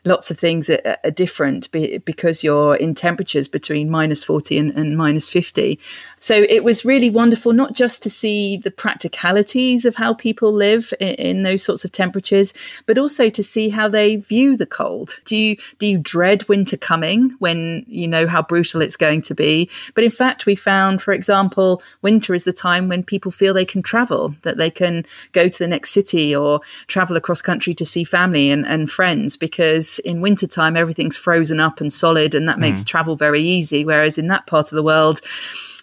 lots 0.04 0.32
of 0.32 0.39
things 0.39 0.70
are, 0.70 0.97
are 1.04 1.12
different 1.12 1.72
be, 1.72 1.99
because 1.99 2.43
you're 2.43 2.76
in 2.76 2.95
temperatures 2.95 3.47
between 3.47 3.89
minus 3.89 4.24
40 4.24 4.58
and, 4.58 4.72
and 4.72 4.97
minus 4.97 5.30
50. 5.30 5.80
So 6.20 6.45
it 6.49 6.64
was 6.64 6.84
really 6.84 7.10
wonderful, 7.10 7.54
not 7.54 7.74
just 7.74 8.02
to 8.04 8.10
see 8.10 8.58
the 8.58 8.72
practicalities 8.72 9.86
of 9.86 9.95
how 9.95 10.14
people 10.14 10.52
live 10.52 10.93
in, 10.99 11.16
in 11.16 11.43
those 11.43 11.64
sorts 11.64 11.86
of 11.86 11.91
temperatures, 11.91 12.54
but 12.86 12.97
also 12.97 13.30
to 13.30 13.43
see 13.43 13.70
how 13.70 13.88
they 13.88 14.16
view 14.16 14.58
the 14.58 14.66
cold. 14.66 15.20
Do 15.26 15.36
you, 15.36 15.58
do 15.78 15.88
you 15.88 15.97
dread 15.99 16.47
winter 16.49 16.78
coming 16.78 17.36
when 17.39 17.86
you 17.88 18.08
know 18.08 18.28
how 18.28 18.41
brutal 18.41 18.82
it's 18.82 18.97
going 18.97 19.22
to 19.24 19.36
be? 19.36 19.70
But 19.93 20.04
in 20.04 20.12
fact, 20.12 20.45
we 20.45 20.56
found, 20.56 21.02
for 21.02 21.14
example, 21.14 21.82
winter 22.02 22.34
is 22.34 22.43
the 22.43 22.54
time 22.54 22.89
when 22.89 23.04
people 23.04 23.32
feel 23.32 23.54
they 23.54 23.66
can 23.66 23.84
travel, 23.84 24.36
that 24.41 24.58
they 24.58 24.72
can 24.72 25.06
go 25.32 25.47
to 25.47 25.60
the 25.60 25.68
next 25.68 25.91
city 25.91 26.36
or 26.36 26.62
travel 26.88 27.18
across 27.18 27.41
country 27.41 27.76
to 27.76 27.86
see 27.86 28.04
family 28.04 28.49
and, 28.49 28.66
and 28.66 28.89
friends 28.89 29.38
because 29.38 29.91
in 30.00 30.22
wintertime 30.22 30.76
everything's 30.76 31.18
frozen 31.18 31.60
up 31.60 31.82
and 31.82 31.92
solid 31.92 32.36
and 32.36 32.48
that 32.48 32.60
makes 32.60 32.82
mm. 32.82 32.88
travel 32.88 33.16
very 33.16 33.42
easy 33.42 33.86
whereas 33.86 34.18
in 34.18 34.28
that 34.28 34.46
part 34.48 34.72
of 34.72 34.76
the 34.76 34.84
world 34.84 35.22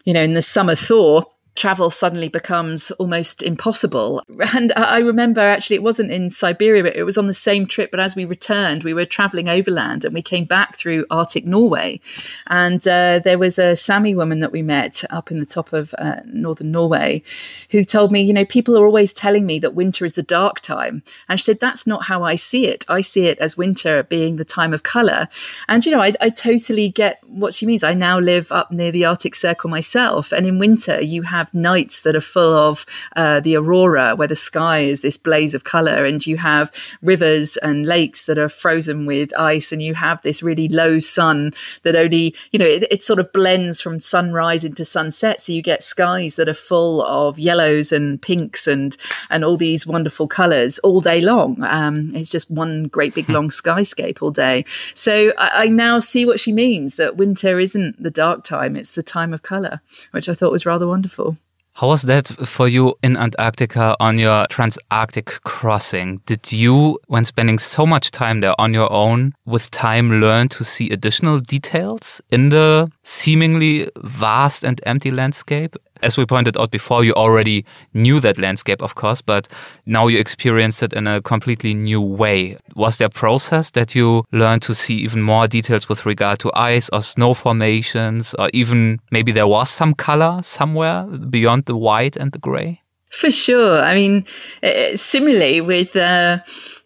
you 0.05 0.13
know 0.13 0.23
in 0.23 0.35
the 0.35 0.43
summer 0.43 0.75
thaw 0.75 1.23
travel 1.59 1.91
suddenly 1.91 2.29
becomes 2.29 2.91
almost 2.93 3.43
impossible. 3.43 4.23
And 4.55 4.73
I 4.77 5.01
remember 5.01 5.41
actually, 5.41 5.77
it 5.77 5.83
wasn't 5.83 6.13
in 6.13 6.31
Siberia, 6.31 6.83
but 6.83 6.97
it 6.97 7.03
was 7.03 7.19
on 7.19 7.27
the 7.27 7.35
same 7.35 7.67
trip. 7.67 7.91
But 7.91 8.01
as 8.01 8.17
we 8.17 8.25
returned, 8.25 8.85
we 8.85 8.95
were 8.95 9.05
traveling 9.05 9.49
overland 9.49 10.05
and 10.05 10.15
we 10.15 10.23
came 10.23 10.45
back 10.45 10.77
through 10.77 11.05
Arctic 11.11 11.45
Norway. 11.45 12.01
And 12.47 12.87
uh, 12.87 13.21
there 13.23 13.39
was 13.39 13.59
a 13.59 13.77
Sami 13.77 14.15
woman 14.15 14.41
that 14.41 14.53
we 14.53 14.63
met 14.63 15.05
up 15.11 15.31
in 15.31 15.41
the 15.41 15.47
top 15.47 15.73
of 15.73 15.95
uh, 15.99 16.21
northern 16.25 16.71
Norway 16.71 17.23
who 17.71 17.85
told 17.85 18.13
me, 18.13 18.23
you 18.23 18.33
know, 18.33 18.45
people 18.45 18.79
are 18.79 18.87
always 18.87 19.13
telling 19.13 19.45
me 19.45 19.59
that 19.59 19.75
winter 19.75 20.05
is 20.05 20.15
the 20.15 20.23
dark 20.23 20.61
time. 20.61 21.03
And 21.29 21.39
she 21.39 21.45
said, 21.45 21.61
that's 21.61 21.87
not 21.87 22.05
how 22.05 22.23
I 22.23 22.37
see 22.37 22.67
it. 22.69 22.85
I 22.89 23.01
see 23.01 23.27
it 23.27 23.39
as 23.39 23.57
winter 23.57 24.05
being 24.05 24.37
the 24.37 24.45
time 24.45 24.73
of 24.73 24.85
color. 24.85 25.29
And, 25.69 25.85
you 25.85 25.93
know, 25.93 26.01
I, 26.01 26.15
I 26.21 26.31
totally 26.31 26.89
get 26.89 27.23
what 27.25 27.53
she 27.53 27.67
means. 27.67 27.83
I 27.83 27.95
now 27.95 28.19
live 28.19 28.53
up 28.53 28.71
near 28.71 28.93
the 28.93 29.05
Arctic 29.05 29.35
Circle 29.35 29.71
myself. 29.71 30.33
And 30.33 30.47
in 30.47 30.59
winter, 30.59 31.01
you 31.01 31.23
have 31.23 31.48
have 31.49 31.55
nights 31.55 32.03
that 32.03 32.15
are 32.15 32.21
full 32.21 32.53
of 32.53 32.85
uh, 33.17 33.41
the 33.41 33.57
aurora, 33.57 34.15
where 34.15 34.29
the 34.29 34.37
sky 34.37 34.81
is 34.81 35.01
this 35.01 35.17
blaze 35.17 35.55
of 35.55 35.65
color, 35.65 36.05
and 36.05 36.27
you 36.27 36.37
have 36.37 36.71
rivers 37.03 37.57
and 37.59 37.87
lakes 37.87 38.25
that 38.25 38.39
are 38.39 38.49
frozen 38.49 39.07
with 39.07 39.33
ice, 39.39 39.73
and 39.73 39.83
you 39.83 39.95
have 39.95 40.21
this 40.23 40.43
really 40.43 40.69
low 40.69 40.99
sun 40.99 41.53
that 41.83 41.97
only, 41.97 42.35
you 42.53 42.59
know, 42.59 42.67
it, 42.67 42.87
it 42.91 43.03
sort 43.03 43.19
of 43.19 43.33
blends 43.33 43.81
from 43.81 44.01
sunrise 44.01 44.65
into 44.65 44.85
sunset. 44.85 45.41
So 45.41 45.53
you 45.53 45.63
get 45.63 45.83
skies 45.83 46.37
that 46.37 46.49
are 46.49 46.55
full 46.55 47.03
of 47.03 47.39
yellows 47.39 47.93
and 47.93 48.21
pinks 48.21 48.67
and 48.67 48.97
and 49.31 49.45
all 49.45 49.57
these 49.57 49.87
wonderful 49.87 50.29
colors 50.29 50.79
all 50.81 51.01
day 51.01 51.21
long. 51.21 51.57
Um, 51.63 52.11
it's 52.15 52.29
just 52.29 52.51
one 52.51 52.85
great 52.85 53.15
big 53.15 53.27
hmm. 53.27 53.33
long 53.33 53.49
skyscape 53.49 54.21
all 54.21 54.31
day. 54.31 54.65
So 54.95 55.33
I, 55.39 55.65
I 55.65 55.69
now 55.69 55.99
see 55.99 56.27
what 56.27 56.41
she 56.41 56.53
means 56.53 56.97
that 56.97 57.17
winter 57.17 57.59
isn't 57.59 58.03
the 58.03 58.11
dark 58.11 58.45
time; 58.45 58.77
it's 58.77 58.93
the 58.93 59.03
time 59.03 59.33
of 59.33 59.43
color, 59.43 59.81
which 60.11 60.29
I 60.29 60.35
thought 60.35 60.53
was 60.53 60.67
rather 60.67 60.87
wonderful. 60.87 61.38
How 61.79 61.87
was 61.87 62.03
that 62.03 62.27
for 62.27 62.67
you 62.67 62.97
in 63.05 63.17
Antarctica 63.17 63.95
on 64.01 64.19
your 64.19 64.47
transarctic 64.49 65.27
crossing? 65.45 66.21
Did 66.27 66.51
you, 66.51 66.99
when 67.07 67.25
spending 67.25 67.61
so 67.61 67.87
much 67.87 68.11
time 68.11 68.41
there 68.41 68.61
on 68.61 68.75
your 68.75 68.93
own, 68.93 69.33
with 69.47 69.71
time 69.71 70.21
learn 70.21 70.49
to 70.49 70.65
see 70.65 70.91
additional 70.91 71.39
details 71.39 72.21
in 72.31 72.49
the 72.49 72.91
seemingly 73.05 73.89
vast 74.03 74.65
and 74.65 74.81
empty 74.87 75.13
landscape? 75.13 75.77
As 76.03 76.17
we 76.17 76.27
pointed 76.27 76.57
out 76.57 76.71
before, 76.71 77.05
you 77.05 77.13
already 77.15 77.65
knew 77.95 78.21
that 78.21 78.39
landscape, 78.39 78.83
of 78.83 78.95
course, 78.95 79.23
but 79.23 79.49
now 79.87 80.07
you 80.07 80.19
experience 80.19 80.83
it 80.83 80.93
in 80.93 81.07
a 81.07 81.21
completely 81.21 81.75
new 81.75 82.01
way. 82.01 82.57
Was 82.75 82.99
there 82.99 83.07
a 83.07 83.11
process 83.11 83.71
that 83.71 83.95
you 83.95 84.25
learned 84.33 84.63
to 84.63 84.75
see 84.75 84.97
even 84.97 85.23
more 85.23 85.49
details 85.49 85.89
with 85.89 86.07
regard 86.07 86.39
to 86.41 86.53
ice 86.55 86.89
or 86.93 87.03
snow 87.03 87.35
formations, 87.35 88.35
or 88.39 88.51
even 88.53 89.01
maybe 89.11 89.33
there 89.33 89.47
was 89.47 89.71
some 89.71 89.95
color 89.95 90.41
somewhere 90.43 91.05
beyond 91.05 91.65
the 91.65 91.77
white 91.77 92.17
and 92.17 92.33
the 92.33 92.39
gray? 92.39 92.83
For 93.11 93.31
sure. 93.31 93.81
I 93.81 93.95
mean, 93.95 94.25
uh, 94.63 94.97
similarly 94.97 95.61
with. 95.61 95.97
Uh, 95.97 96.39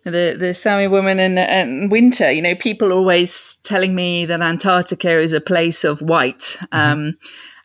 the 0.05 0.37
the 0.39 0.55
Sami 0.55 0.89
woman 0.89 1.19
and, 1.21 1.39
and 1.39 1.91
winter. 1.91 2.31
You 2.31 2.43
know, 2.43 2.55
people 2.55 2.93
always 2.93 3.59
telling 3.63 3.95
me 3.95 4.27
that 4.27 4.41
Antarctica 4.41 5.19
is 5.19 5.33
a 5.33 5.41
place 5.41 5.85
of 5.85 6.01
white. 6.01 6.59
Mm-hmm. 6.73 7.11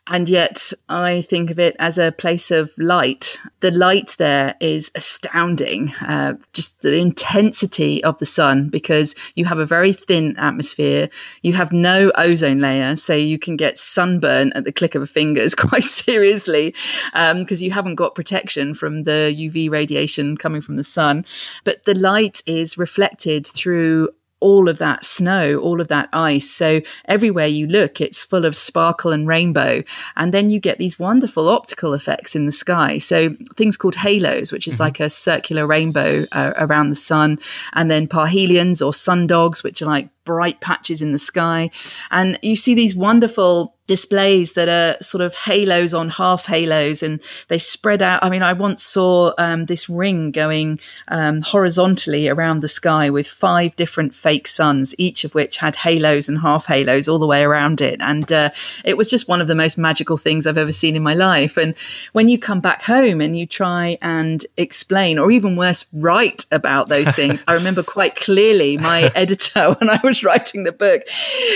And 0.08 0.28
yet 0.28 0.72
I 0.88 1.22
think 1.22 1.50
of 1.50 1.58
it 1.58 1.76
as 1.78 1.98
a 1.98 2.12
place 2.12 2.50
of 2.50 2.72
light. 2.78 3.38
The 3.60 3.70
light 3.70 4.16
there 4.18 4.54
is 4.58 4.90
astounding, 4.94 5.94
uh, 6.00 6.34
just 6.54 6.82
the 6.82 6.96
intensity 6.96 8.02
of 8.02 8.18
the 8.18 8.26
sun, 8.26 8.70
because 8.70 9.14
you 9.34 9.44
have 9.44 9.58
a 9.58 9.66
very 9.66 9.92
thin 9.92 10.36
atmosphere. 10.38 11.10
You 11.42 11.52
have 11.52 11.72
no 11.72 12.10
ozone 12.14 12.58
layer, 12.58 12.96
so 12.96 13.14
you 13.14 13.38
can 13.38 13.56
get 13.56 13.76
sunburn 13.76 14.52
at 14.54 14.64
the 14.64 14.72
click 14.72 14.94
of 14.94 15.02
a 15.02 15.06
fingers 15.06 15.54
quite 15.54 15.84
seriously, 15.84 16.74
because 17.12 17.60
um, 17.60 17.64
you 17.64 17.70
haven't 17.70 17.96
got 17.96 18.14
protection 18.14 18.74
from 18.74 19.04
the 19.04 19.34
UV 19.36 19.70
radiation 19.70 20.36
coming 20.36 20.62
from 20.62 20.76
the 20.76 20.84
sun. 20.84 21.26
But 21.64 21.84
the 21.84 21.94
light 21.94 22.42
is 22.46 22.78
reflected 22.78 23.46
through 23.46 24.08
all 24.40 24.68
of 24.68 24.78
that 24.78 25.04
snow, 25.04 25.58
all 25.58 25.80
of 25.80 25.88
that 25.88 26.08
ice. 26.12 26.50
So 26.50 26.80
everywhere 27.06 27.46
you 27.46 27.66
look, 27.66 28.00
it's 28.00 28.24
full 28.24 28.44
of 28.44 28.56
sparkle 28.56 29.12
and 29.12 29.26
rainbow. 29.26 29.82
And 30.16 30.32
then 30.32 30.50
you 30.50 30.60
get 30.60 30.78
these 30.78 30.98
wonderful 30.98 31.48
optical 31.48 31.94
effects 31.94 32.36
in 32.36 32.46
the 32.46 32.52
sky. 32.52 32.98
So 32.98 33.34
things 33.56 33.76
called 33.76 33.96
halos, 33.96 34.52
which 34.52 34.66
is 34.66 34.74
mm-hmm. 34.74 34.84
like 34.84 35.00
a 35.00 35.10
circular 35.10 35.66
rainbow 35.66 36.26
uh, 36.32 36.52
around 36.56 36.90
the 36.90 36.96
sun. 36.96 37.38
And 37.72 37.90
then 37.90 38.06
parhelions 38.06 38.84
or 38.84 38.92
sundogs, 38.92 39.62
which 39.62 39.82
are 39.82 39.86
like 39.86 40.08
bright 40.28 40.60
patches 40.60 41.00
in 41.00 41.12
the 41.12 41.18
sky. 41.18 41.70
And 42.10 42.38
you 42.42 42.54
see 42.54 42.74
these 42.74 42.94
wonderful 42.94 43.74
displays 43.88 44.52
that 44.52 44.68
are 44.68 45.02
sort 45.02 45.22
of 45.22 45.34
halos 45.34 45.94
on 45.94 46.10
half 46.10 46.44
halos 46.44 47.02
and 47.02 47.20
they 47.48 47.58
spread 47.58 48.02
out. 48.02 48.22
I 48.22 48.28
mean, 48.28 48.42
I 48.42 48.52
once 48.52 48.84
saw 48.84 49.32
um, 49.38 49.64
this 49.64 49.88
ring 49.88 50.30
going 50.30 50.78
um, 51.08 51.40
horizontally 51.40 52.28
around 52.28 52.60
the 52.60 52.68
sky 52.68 53.10
with 53.10 53.26
five 53.26 53.74
different 53.76 54.14
fake 54.14 54.46
suns, 54.46 54.94
each 54.98 55.24
of 55.24 55.34
which 55.34 55.56
had 55.56 55.74
halos 55.74 56.28
and 56.28 56.38
half 56.38 56.66
halos 56.66 57.08
all 57.08 57.18
the 57.18 57.26
way 57.26 57.42
around 57.42 57.80
it. 57.80 57.98
And 58.00 58.30
uh, 58.30 58.50
it 58.84 58.96
was 58.96 59.08
just 59.08 59.26
one 59.26 59.40
of 59.40 59.48
the 59.48 59.54
most 59.54 59.78
magical 59.78 60.18
things 60.18 60.46
I've 60.46 60.58
ever 60.58 60.70
seen 60.70 60.94
in 60.94 61.02
my 61.02 61.14
life. 61.14 61.56
And 61.56 61.74
when 62.12 62.28
you 62.28 62.38
come 62.38 62.60
back 62.60 62.82
home 62.82 63.22
and 63.22 63.38
you 63.38 63.46
try 63.46 63.96
and 64.02 64.44
explain, 64.58 65.18
or 65.18 65.30
even 65.30 65.56
worse, 65.56 65.86
write 65.94 66.44
about 66.52 66.90
those 66.90 67.10
things, 67.12 67.42
I 67.48 67.54
remember 67.54 67.82
quite 67.82 68.16
clearly 68.16 68.76
my 68.76 69.10
editor 69.14 69.72
when 69.80 69.88
I 69.88 69.98
was 70.04 70.17
was 70.18 70.24
writing 70.28 70.64
the 70.64 70.72
book, 70.72 71.02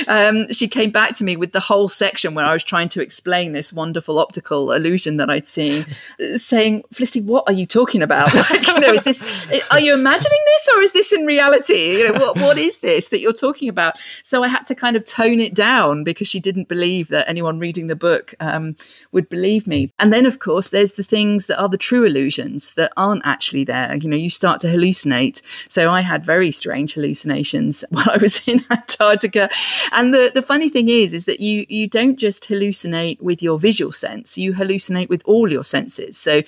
um, 0.08 0.52
she 0.52 0.68
came 0.68 0.90
back 0.90 1.14
to 1.16 1.24
me 1.24 1.36
with 1.36 1.52
the 1.52 1.60
whole 1.60 1.88
section 1.88 2.34
where 2.34 2.44
I 2.44 2.52
was 2.52 2.64
trying 2.64 2.88
to 2.90 3.02
explain 3.02 3.52
this 3.52 3.72
wonderful 3.72 4.18
optical 4.18 4.72
illusion 4.72 5.16
that 5.18 5.30
I'd 5.30 5.46
seen, 5.46 5.86
saying, 6.36 6.84
Felicity, 6.92 7.22
what 7.22 7.44
are 7.46 7.52
you 7.52 7.66
talking 7.66 8.02
about? 8.02 8.32
Like, 8.52 8.66
you 8.66 8.80
know, 8.80 8.92
is 8.92 9.04
this, 9.04 9.48
are 9.70 9.80
you 9.80 9.94
imagining 9.94 10.38
this 10.46 10.68
or 10.74 10.82
is 10.82 10.92
this 10.92 11.12
in 11.12 11.24
reality? 11.26 11.98
You 11.98 12.12
know, 12.12 12.18
what, 12.18 12.36
what 12.36 12.58
is 12.58 12.78
this 12.78 13.08
that 13.08 13.20
you're 13.20 13.32
talking 13.32 13.68
about? 13.68 13.94
So 14.24 14.42
I 14.42 14.48
had 14.48 14.66
to 14.66 14.74
kind 14.74 14.96
of 14.96 15.04
tone 15.04 15.38
it 15.38 15.54
down 15.54 16.02
because 16.02 16.26
she 16.26 16.40
didn't 16.40 16.68
believe 16.68 17.08
that 17.08 17.28
anyone 17.28 17.60
reading 17.60 17.86
the 17.86 17.96
book 17.96 18.34
um, 18.40 18.76
would 19.12 19.28
believe 19.28 19.66
me. 19.66 19.92
And 19.98 20.12
then, 20.12 20.26
of 20.26 20.40
course, 20.40 20.70
there's 20.70 20.92
the 20.92 21.04
things 21.04 21.46
that 21.46 21.60
are 21.60 21.68
the 21.68 21.78
true 21.78 22.04
illusions 22.04 22.74
that 22.74 22.92
aren't 22.96 23.22
actually 23.24 23.64
there. 23.64 23.94
You 23.94 24.08
know, 24.08 24.16
you 24.16 24.28
start 24.28 24.60
to 24.62 24.66
hallucinate. 24.66 25.40
So 25.70 25.88
I 25.88 26.00
had 26.00 26.24
very 26.24 26.50
strange 26.50 26.94
hallucinations 26.94 27.84
while 27.90 28.10
I 28.10 28.18
was 28.18 28.41
in 28.46 28.64
Antarctica. 28.70 29.50
And 29.92 30.12
the, 30.14 30.30
the 30.34 30.42
funny 30.42 30.68
thing 30.68 30.88
is, 30.88 31.12
is 31.12 31.24
that 31.26 31.40
you 31.40 31.66
you 31.68 31.88
don't 31.88 32.16
just 32.16 32.48
hallucinate 32.48 33.20
with 33.20 33.42
your 33.42 33.58
visual 33.58 33.92
sense, 33.92 34.38
you 34.38 34.52
hallucinate 34.52 35.08
with 35.08 35.22
all 35.24 35.50
your 35.50 35.64
senses. 35.64 36.18
So 36.18 36.42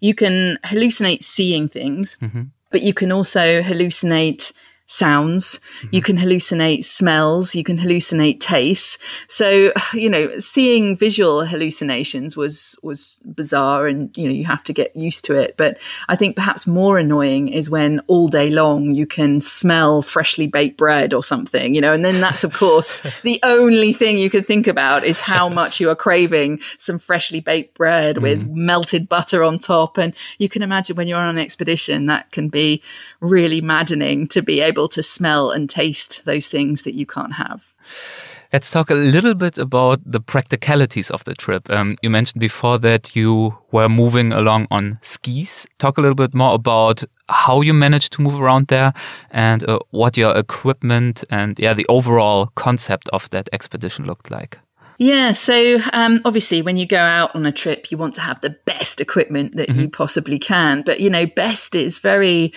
you 0.00 0.14
can 0.14 0.58
hallucinate 0.64 1.22
seeing 1.22 1.68
things, 1.68 2.16
mm-hmm. 2.20 2.44
but 2.70 2.82
you 2.82 2.94
can 2.94 3.12
also 3.12 3.62
hallucinate 3.62 4.52
sounds, 4.88 5.60
mm-hmm. 5.60 5.88
you 5.92 6.02
can 6.02 6.16
hallucinate 6.16 6.82
smells, 6.82 7.54
you 7.54 7.62
can 7.62 7.78
hallucinate 7.78 8.40
tastes. 8.40 8.98
So, 9.28 9.72
you 9.92 10.10
know, 10.10 10.38
seeing 10.38 10.96
visual 10.96 11.44
hallucinations 11.44 12.36
was 12.36 12.76
was 12.82 13.20
bizarre 13.24 13.86
and 13.86 14.16
you 14.16 14.26
know, 14.26 14.34
you 14.34 14.44
have 14.46 14.64
to 14.64 14.72
get 14.72 14.96
used 14.96 15.24
to 15.26 15.34
it. 15.34 15.56
But 15.56 15.78
I 16.08 16.16
think 16.16 16.34
perhaps 16.34 16.66
more 16.66 16.98
annoying 16.98 17.48
is 17.48 17.70
when 17.70 18.00
all 18.06 18.28
day 18.28 18.50
long 18.50 18.94
you 18.94 19.06
can 19.06 19.40
smell 19.40 20.02
freshly 20.02 20.46
baked 20.46 20.78
bread 20.78 21.14
or 21.14 21.22
something, 21.22 21.74
you 21.74 21.80
know, 21.80 21.92
and 21.92 22.04
then 22.04 22.20
that's 22.20 22.42
of 22.42 22.52
course 22.52 23.20
the 23.22 23.38
only 23.42 23.92
thing 23.92 24.18
you 24.18 24.30
can 24.30 24.42
think 24.42 24.66
about 24.66 25.04
is 25.04 25.20
how 25.20 25.48
much 25.48 25.80
you 25.80 25.90
are 25.90 25.96
craving 25.96 26.60
some 26.78 26.98
freshly 26.98 27.40
baked 27.40 27.76
bread 27.76 28.16
mm. 28.16 28.22
with 28.22 28.46
melted 28.48 29.08
butter 29.08 29.44
on 29.44 29.58
top. 29.58 29.98
And 29.98 30.14
you 30.38 30.48
can 30.48 30.62
imagine 30.62 30.96
when 30.96 31.06
you're 31.06 31.18
on 31.18 31.28
an 31.28 31.38
expedition 31.38 32.06
that 32.06 32.30
can 32.32 32.48
be 32.48 32.82
really 33.20 33.60
maddening 33.60 34.26
to 34.28 34.40
be 34.40 34.60
able 34.60 34.77
able 34.78 34.88
to 34.88 35.02
smell 35.02 35.50
and 35.50 35.68
taste 35.68 36.24
those 36.24 36.48
things 36.48 36.82
that 36.82 36.94
you 36.94 37.06
can't 37.06 37.34
have. 37.34 37.66
Let's 38.50 38.70
talk 38.70 38.88
a 38.88 38.94
little 38.94 39.34
bit 39.34 39.58
about 39.58 40.00
the 40.06 40.20
practicalities 40.20 41.10
of 41.10 41.22
the 41.24 41.34
trip. 41.34 41.68
Um, 41.68 41.96
you 42.00 42.08
mentioned 42.08 42.40
before 42.40 42.78
that 42.78 43.14
you 43.14 43.58
were 43.72 43.90
moving 43.90 44.32
along 44.32 44.68
on 44.70 44.98
skis. 45.02 45.66
Talk 45.78 45.98
a 45.98 46.00
little 46.00 46.14
bit 46.14 46.32
more 46.34 46.54
about 46.54 47.04
how 47.28 47.60
you 47.60 47.74
managed 47.74 48.14
to 48.14 48.22
move 48.22 48.40
around 48.40 48.68
there 48.68 48.94
and 49.30 49.68
uh, 49.68 49.80
what 49.90 50.16
your 50.16 50.34
equipment 50.34 51.24
and 51.28 51.58
yeah 51.58 51.74
the 51.74 51.84
overall 51.90 52.46
concept 52.54 53.10
of 53.10 53.28
that 53.30 53.50
expedition 53.52 54.06
looked 54.06 54.30
like. 54.30 54.58
Yeah, 55.00 55.32
so 55.32 55.78
um, 55.92 56.20
obviously, 56.24 56.60
when 56.60 56.76
you 56.76 56.86
go 56.86 56.98
out 56.98 57.32
on 57.34 57.46
a 57.46 57.52
trip, 57.52 57.92
you 57.92 57.98
want 57.98 58.16
to 58.16 58.20
have 58.20 58.40
the 58.40 58.56
best 58.64 59.00
equipment 59.00 59.56
that 59.56 59.68
mm 59.68 59.74
-hmm. 59.74 59.80
you 59.82 59.90
possibly 59.90 60.38
can. 60.38 60.82
But 60.82 60.98
you 60.98 61.10
know, 61.10 61.26
best 61.36 61.74
is 61.74 62.00
very 62.00 62.52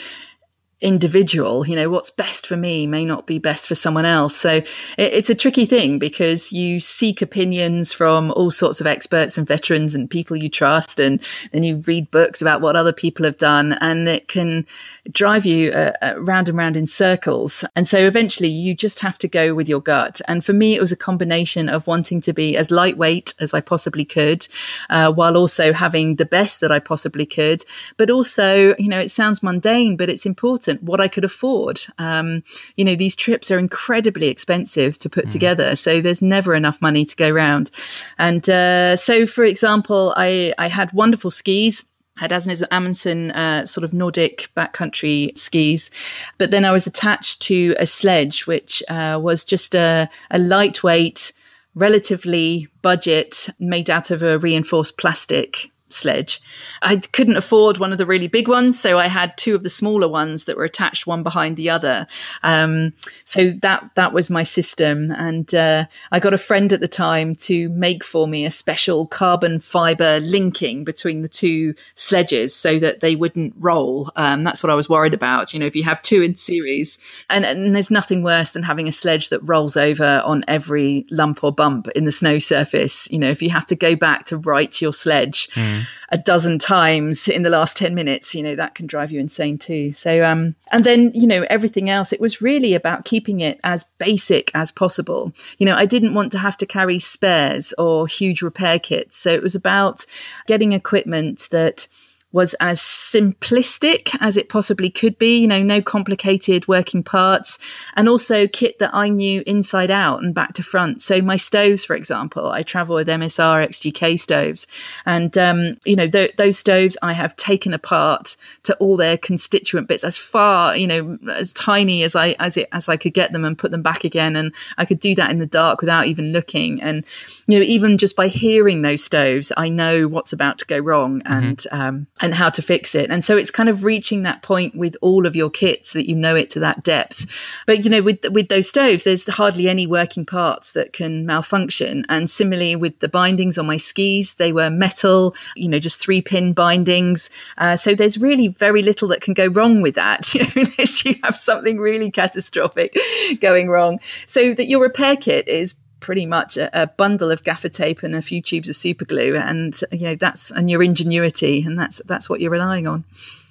individual 0.81 1.67
you 1.67 1.75
know 1.75 1.89
what's 1.89 2.09
best 2.09 2.47
for 2.47 2.57
me 2.57 2.87
may 2.87 3.05
not 3.05 3.27
be 3.27 3.39
best 3.39 3.67
for 3.67 3.75
someone 3.75 4.05
else. 4.05 4.35
So 4.35 4.51
it, 4.55 4.67
it's 4.97 5.29
a 5.29 5.35
tricky 5.35 5.65
thing 5.65 5.99
because 5.99 6.51
you 6.51 6.79
seek 6.79 7.21
opinions 7.21 7.91
from 7.91 8.31
all 8.31 8.51
sorts 8.51 8.79
of 8.79 8.87
experts 8.87 9.37
and 9.37 9.47
veterans 9.47 9.93
and 9.93 10.09
people 10.09 10.37
you 10.37 10.49
trust 10.49 10.99
and 10.99 11.21
then 11.51 11.63
you 11.63 11.77
read 11.87 12.09
books 12.11 12.41
about 12.41 12.61
what 12.61 12.75
other 12.75 12.93
people 12.93 13.25
have 13.25 13.37
done 13.37 13.73
and 13.81 14.07
it 14.07 14.27
can 14.27 14.65
drive 15.11 15.45
you 15.45 15.71
uh, 15.71 15.91
uh, 16.01 16.15
round 16.19 16.47
and 16.47 16.57
round 16.57 16.77
in 16.77 16.87
circles. 16.87 17.65
And 17.75 17.87
so 17.87 17.99
eventually 17.99 18.49
you 18.49 18.75
just 18.75 18.99
have 18.99 19.17
to 19.19 19.27
go 19.27 19.53
with 19.53 19.67
your 19.67 19.81
gut. 19.81 20.21
And 20.27 20.45
for 20.45 20.53
me 20.53 20.75
it 20.75 20.81
was 20.81 20.91
a 20.91 20.97
combination 20.97 21.69
of 21.69 21.87
wanting 21.87 22.21
to 22.21 22.33
be 22.33 22.55
as 22.55 22.71
lightweight 22.71 23.33
as 23.39 23.53
i 23.53 23.61
possibly 23.61 24.05
could 24.05 24.47
uh, 24.89 25.11
while 25.11 25.35
also 25.37 25.73
having 25.73 26.15
the 26.15 26.25
best 26.25 26.61
that 26.61 26.71
i 26.71 26.79
possibly 26.79 27.25
could. 27.25 27.63
But 27.97 28.09
also 28.09 28.75
you 28.77 28.87
know 28.87 28.99
it 28.99 29.09
sounds 29.09 29.43
mundane 29.43 29.97
but 29.97 30.09
it's 30.09 30.25
important 30.25 30.70
what 30.81 31.01
I 31.01 31.07
could 31.07 31.25
afford. 31.25 31.81
Um, 31.97 32.43
you 32.75 32.85
know, 32.85 32.95
these 32.95 33.15
trips 33.15 33.51
are 33.51 33.59
incredibly 33.59 34.27
expensive 34.27 34.97
to 34.99 35.09
put 35.09 35.25
mm. 35.25 35.29
together, 35.29 35.75
so 35.75 36.01
there's 36.01 36.21
never 36.21 36.53
enough 36.55 36.81
money 36.81 37.05
to 37.05 37.15
go 37.15 37.29
around. 37.29 37.71
And 38.17 38.49
uh, 38.49 38.95
so, 38.95 39.25
for 39.25 39.43
example, 39.43 40.13
I, 40.17 40.53
I 40.57 40.67
had 40.67 40.91
wonderful 40.93 41.31
skis 41.31 41.85
had 42.17 42.31
Asnes 42.31 42.61
Amundsen 42.69 43.31
uh, 43.31 43.65
sort 43.65 43.83
of 43.83 43.93
Nordic 43.93 44.49
backcountry 44.55 45.37
skis. 45.37 45.89
But 46.37 46.51
then 46.51 46.65
I 46.65 46.71
was 46.71 46.85
attached 46.85 47.41
to 47.43 47.75
a 47.79 47.87
sledge, 47.87 48.45
which 48.45 48.83
uh, 48.89 49.19
was 49.21 49.43
just 49.43 49.73
a, 49.73 50.09
a, 50.29 50.37
lightweight, 50.37 51.33
relatively 51.73 52.67
budget, 52.81 53.49
made 53.59 53.89
out 53.89 54.11
of 54.11 54.21
a 54.21 54.37
reinforced 54.37 54.97
plastic 54.99 55.70
sledge. 55.93 56.41
I 56.81 56.97
couldn't 56.97 57.37
afford 57.37 57.77
one 57.77 57.91
of 57.91 57.97
the 57.97 58.05
really 58.05 58.27
big 58.27 58.47
ones, 58.47 58.79
so 58.79 58.97
I 58.97 59.07
had 59.07 59.37
two 59.37 59.55
of 59.55 59.63
the 59.63 59.69
smaller 59.69 60.07
ones 60.07 60.45
that 60.45 60.57
were 60.57 60.63
attached 60.63 61.07
one 61.07 61.23
behind 61.23 61.57
the 61.57 61.69
other. 61.69 62.07
Um, 62.43 62.93
so 63.25 63.51
that 63.61 63.91
that 63.95 64.13
was 64.13 64.29
my 64.29 64.43
system, 64.43 65.11
and 65.11 65.53
uh, 65.53 65.85
I 66.11 66.19
got 66.19 66.33
a 66.33 66.37
friend 66.37 66.71
at 66.73 66.81
the 66.81 66.87
time 66.87 67.35
to 67.37 67.69
make 67.69 68.03
for 68.03 68.27
me 68.27 68.45
a 68.45 68.51
special 68.51 69.07
carbon 69.07 69.59
fiber 69.59 70.19
linking 70.19 70.83
between 70.83 71.21
the 71.21 71.27
two 71.27 71.73
sledges 71.95 72.55
so 72.55 72.79
that 72.79 73.01
they 73.01 73.15
wouldn't 73.15 73.53
roll. 73.57 74.11
Um, 74.15 74.43
that's 74.43 74.63
what 74.63 74.69
I 74.69 74.75
was 74.75 74.89
worried 74.89 75.13
about. 75.13 75.53
You 75.53 75.59
know, 75.59 75.65
if 75.65 75.75
you 75.75 75.83
have 75.83 76.01
two 76.01 76.21
in 76.21 76.35
series, 76.35 76.97
and, 77.29 77.45
and 77.45 77.75
there's 77.75 77.91
nothing 77.91 78.23
worse 78.23 78.51
than 78.51 78.63
having 78.63 78.87
a 78.87 78.91
sledge 78.91 79.29
that 79.29 79.39
rolls 79.41 79.77
over 79.77 80.21
on 80.25 80.43
every 80.47 81.05
lump 81.11 81.43
or 81.43 81.51
bump 81.51 81.87
in 81.89 82.05
the 82.05 82.11
snow 82.11 82.39
surface. 82.39 83.09
You 83.11 83.19
know, 83.19 83.29
if 83.29 83.41
you 83.41 83.49
have 83.49 83.65
to 83.67 83.75
go 83.75 83.95
back 83.95 84.25
to 84.25 84.37
right 84.37 84.81
your 84.81 84.93
sledge. 84.93 85.49
Mm 85.49 85.80
a 86.09 86.17
dozen 86.17 86.59
times 86.59 87.27
in 87.27 87.43
the 87.43 87.49
last 87.49 87.77
10 87.77 87.95
minutes, 87.95 88.35
you 88.35 88.43
know, 88.43 88.55
that 88.55 88.75
can 88.75 88.87
drive 88.87 89.11
you 89.11 89.19
insane 89.19 89.57
too. 89.57 89.93
So, 89.93 90.23
um, 90.23 90.55
and 90.71 90.83
then, 90.83 91.11
you 91.13 91.27
know, 91.27 91.45
everything 91.49 91.89
else, 91.89 92.11
it 92.11 92.21
was 92.21 92.41
really 92.41 92.73
about 92.73 93.05
keeping 93.05 93.39
it 93.39 93.59
as 93.63 93.83
basic 93.97 94.51
as 94.53 94.71
possible. 94.71 95.33
You 95.57 95.65
know, 95.65 95.75
I 95.75 95.85
didn't 95.85 96.13
want 96.13 96.31
to 96.33 96.37
have 96.37 96.57
to 96.57 96.65
carry 96.65 96.99
spares 96.99 97.73
or 97.77 98.07
huge 98.07 98.41
repair 98.41 98.79
kits. 98.79 99.17
So 99.17 99.31
it 99.31 99.43
was 99.43 99.55
about 99.55 100.05
getting 100.47 100.73
equipment 100.73 101.47
that 101.51 101.87
was 102.31 102.53
as 102.55 102.79
simplistic 102.79 104.15
as 104.21 104.37
it 104.37 104.49
possibly 104.49 104.89
could 104.89 105.17
be, 105.17 105.39
you 105.39 105.47
know, 105.47 105.61
no 105.61 105.81
complicated 105.81 106.67
working 106.67 107.03
parts, 107.03 107.59
and 107.95 108.07
also 108.07 108.47
kit 108.47 108.79
that 108.79 108.91
I 108.93 109.09
knew 109.09 109.43
inside 109.45 109.91
out 109.91 110.23
and 110.23 110.33
back 110.33 110.53
to 110.53 110.63
front. 110.63 111.01
So 111.01 111.21
my 111.21 111.35
stoves, 111.35 111.83
for 111.83 111.95
example, 111.95 112.47
I 112.47 112.63
travel 112.63 112.95
with 112.95 113.07
MSR 113.07 113.67
XGK 113.67 114.19
stoves, 114.19 114.67
and 115.05 115.37
um, 115.37 115.77
you 115.85 115.95
know 115.95 116.07
th- 116.07 116.35
those 116.37 116.57
stoves 116.57 116.97
I 117.01 117.13
have 117.13 117.35
taken 117.35 117.73
apart 117.73 118.37
to 118.63 118.75
all 118.77 118.97
their 118.97 119.17
constituent 119.17 119.87
bits 119.87 120.03
as 120.03 120.17
far, 120.17 120.77
you 120.77 120.87
know, 120.87 121.17
as 121.31 121.53
tiny 121.53 122.03
as 122.03 122.15
I 122.15 122.35
as 122.39 122.57
it 122.57 122.69
as 122.71 122.87
I 122.87 122.97
could 122.97 123.13
get 123.13 123.33
them 123.33 123.45
and 123.45 123.57
put 123.57 123.71
them 123.71 123.81
back 123.81 124.03
again, 124.03 124.35
and 124.35 124.53
I 124.77 124.85
could 124.85 124.99
do 124.99 125.15
that 125.15 125.31
in 125.31 125.39
the 125.39 125.45
dark 125.45 125.81
without 125.81 126.07
even 126.07 126.31
looking, 126.31 126.81
and 126.81 127.05
you 127.47 127.59
know, 127.59 127.65
even 127.65 127.97
just 127.97 128.15
by 128.15 128.27
hearing 128.27 128.81
those 128.81 129.03
stoves, 129.03 129.51
I 129.57 129.67
know 129.69 130.07
what's 130.07 130.33
about 130.33 130.59
to 130.59 130.65
go 130.65 130.79
wrong, 130.79 131.21
mm-hmm. 131.21 131.33
and 131.33 131.67
um, 131.71 132.07
and 132.21 132.35
how 132.35 132.49
to 132.49 132.61
fix 132.61 132.95
it. 132.95 133.09
And 133.09 133.23
so 133.23 133.37
it's 133.37 133.51
kind 133.51 133.69
of 133.69 133.83
reaching 133.83 134.23
that 134.23 134.41
point 134.41 134.75
with 134.75 134.95
all 135.01 135.25
of 135.25 135.35
your 135.35 135.49
kits 135.49 135.93
that 135.93 136.07
you 136.07 136.15
know 136.15 136.35
it 136.35 136.49
to 136.51 136.59
that 136.59 136.83
depth. 136.83 137.25
But 137.65 137.83
you 137.83 137.89
know, 137.89 138.01
with 138.01 138.19
with 138.31 138.49
those 138.49 138.69
stoves, 138.69 139.03
there's 139.03 139.27
hardly 139.27 139.67
any 139.67 139.87
working 139.87 140.25
parts 140.25 140.71
that 140.73 140.93
can 140.93 141.25
malfunction. 141.25 142.05
And 142.09 142.29
similarly 142.29 142.75
with 142.75 142.99
the 142.99 143.09
bindings 143.09 143.57
on 143.57 143.65
my 143.65 143.77
skis, 143.77 144.35
they 144.35 144.53
were 144.53 144.69
metal, 144.69 145.35
you 145.55 145.67
know, 145.67 145.79
just 145.79 145.99
three 145.99 146.21
pin 146.21 146.53
bindings. 146.53 147.29
Uh, 147.57 147.75
so 147.75 147.95
there's 147.95 148.17
really 148.17 148.47
very 148.47 148.83
little 148.83 149.07
that 149.09 149.21
can 149.21 149.33
go 149.33 149.47
wrong 149.47 149.81
with 149.81 149.95
that, 149.95 150.33
you 150.35 150.43
know, 150.43 150.49
unless 150.55 151.03
you 151.05 151.15
have 151.23 151.37
something 151.37 151.79
really 151.79 152.11
catastrophic 152.11 152.95
going 153.41 153.69
wrong. 153.69 153.99
So 154.25 154.53
that 154.53 154.67
your 154.67 154.81
repair 154.81 155.15
kit 155.15 155.47
is 155.47 155.75
pretty 156.01 156.25
much 156.25 156.57
a, 156.57 156.69
a, 156.83 156.87
bundle 156.87 157.31
of 157.31 157.43
gaffer 157.43 157.69
tape 157.69 158.03
and 158.03 158.15
a 158.15 158.21
few 158.21 158.41
tubes 158.41 158.67
of 158.67 158.75
super 158.75 159.05
glue 159.05 159.35
and 159.35 159.81
you 159.91 160.07
know 160.07 160.15
that's 160.15 160.51
and 160.51 160.69
your 160.69 160.83
ingenuity 160.83 161.63
and 161.63 161.79
that's 161.79 162.01
that's 162.05 162.29
what 162.29 162.41
you're 162.41 162.51
relying 162.51 162.87
on. 162.87 163.05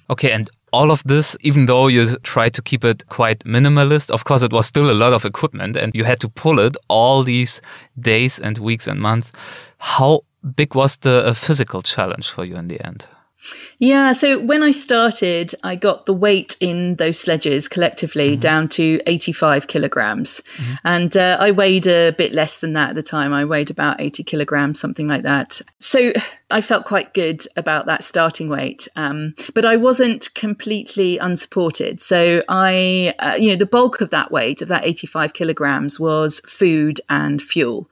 Okay 0.09 0.31
and 0.31 0.51
all 0.71 0.91
of 0.91 1.01
this 1.03 1.35
even 1.39 1.65
though 1.65 1.87
you 1.87 2.17
tried 2.17 2.53
to 2.53 2.61
keep 2.61 2.83
it 2.85 3.07
quite 3.09 3.39
minimalist 3.39 4.11
of 4.11 4.23
course 4.23 4.43
it 4.43 4.53
was 4.53 4.67
still 4.67 4.91
a 4.91 4.93
lot 4.93 5.13
of 5.13 5.25
equipment 5.25 5.75
and 5.75 5.95
you 5.95 6.03
had 6.03 6.19
to 6.19 6.29
pull 6.29 6.59
it 6.59 6.77
all 6.87 7.23
these 7.23 7.61
days 7.99 8.37
and 8.39 8.57
weeks 8.57 8.87
and 8.87 8.99
months. 8.99 9.31
How 9.79 10.21
big 10.55 10.75
was 10.75 10.97
the 10.97 11.25
uh, 11.25 11.33
physical 11.33 11.81
challenge 11.81 12.29
for 12.29 12.45
you 12.45 12.55
in 12.55 12.67
the 12.67 12.85
end 12.85 13.07
yeah, 13.79 14.13
so 14.13 14.39
when 14.39 14.63
I 14.63 14.71
started, 14.71 15.55
I 15.63 15.75
got 15.75 16.05
the 16.05 16.13
weight 16.13 16.55
in 16.59 16.95
those 16.95 17.19
sledges 17.19 17.67
collectively 17.67 18.31
mm-hmm. 18.31 18.39
down 18.39 18.69
to 18.69 19.01
85 19.07 19.67
kilograms. 19.67 20.41
Mm-hmm. 20.55 20.73
And 20.85 21.17
uh, 21.17 21.37
I 21.39 21.51
weighed 21.51 21.87
a 21.87 22.11
bit 22.11 22.33
less 22.33 22.59
than 22.59 22.73
that 22.73 22.91
at 22.91 22.95
the 22.95 23.03
time. 23.03 23.33
I 23.33 23.45
weighed 23.45 23.71
about 23.71 23.99
80 23.99 24.23
kilograms, 24.23 24.79
something 24.79 25.07
like 25.07 25.23
that. 25.23 25.61
So 25.79 26.13
I 26.51 26.61
felt 26.61 26.85
quite 26.85 27.13
good 27.13 27.45
about 27.55 27.85
that 27.85 28.03
starting 28.03 28.49
weight. 28.49 28.87
Um, 28.95 29.35
but 29.53 29.65
I 29.65 29.77
wasn't 29.77 30.33
completely 30.35 31.17
unsupported. 31.17 32.01
So 32.01 32.43
I, 32.49 33.13
uh, 33.19 33.35
you 33.39 33.49
know, 33.49 33.55
the 33.55 33.65
bulk 33.65 34.01
of 34.01 34.09
that 34.11 34.31
weight, 34.31 34.61
of 34.61 34.67
that 34.67 34.85
85 34.85 35.33
kilograms, 35.33 35.99
was 35.99 36.41
food 36.41 37.01
and 37.09 37.41
fuel. 37.41 37.89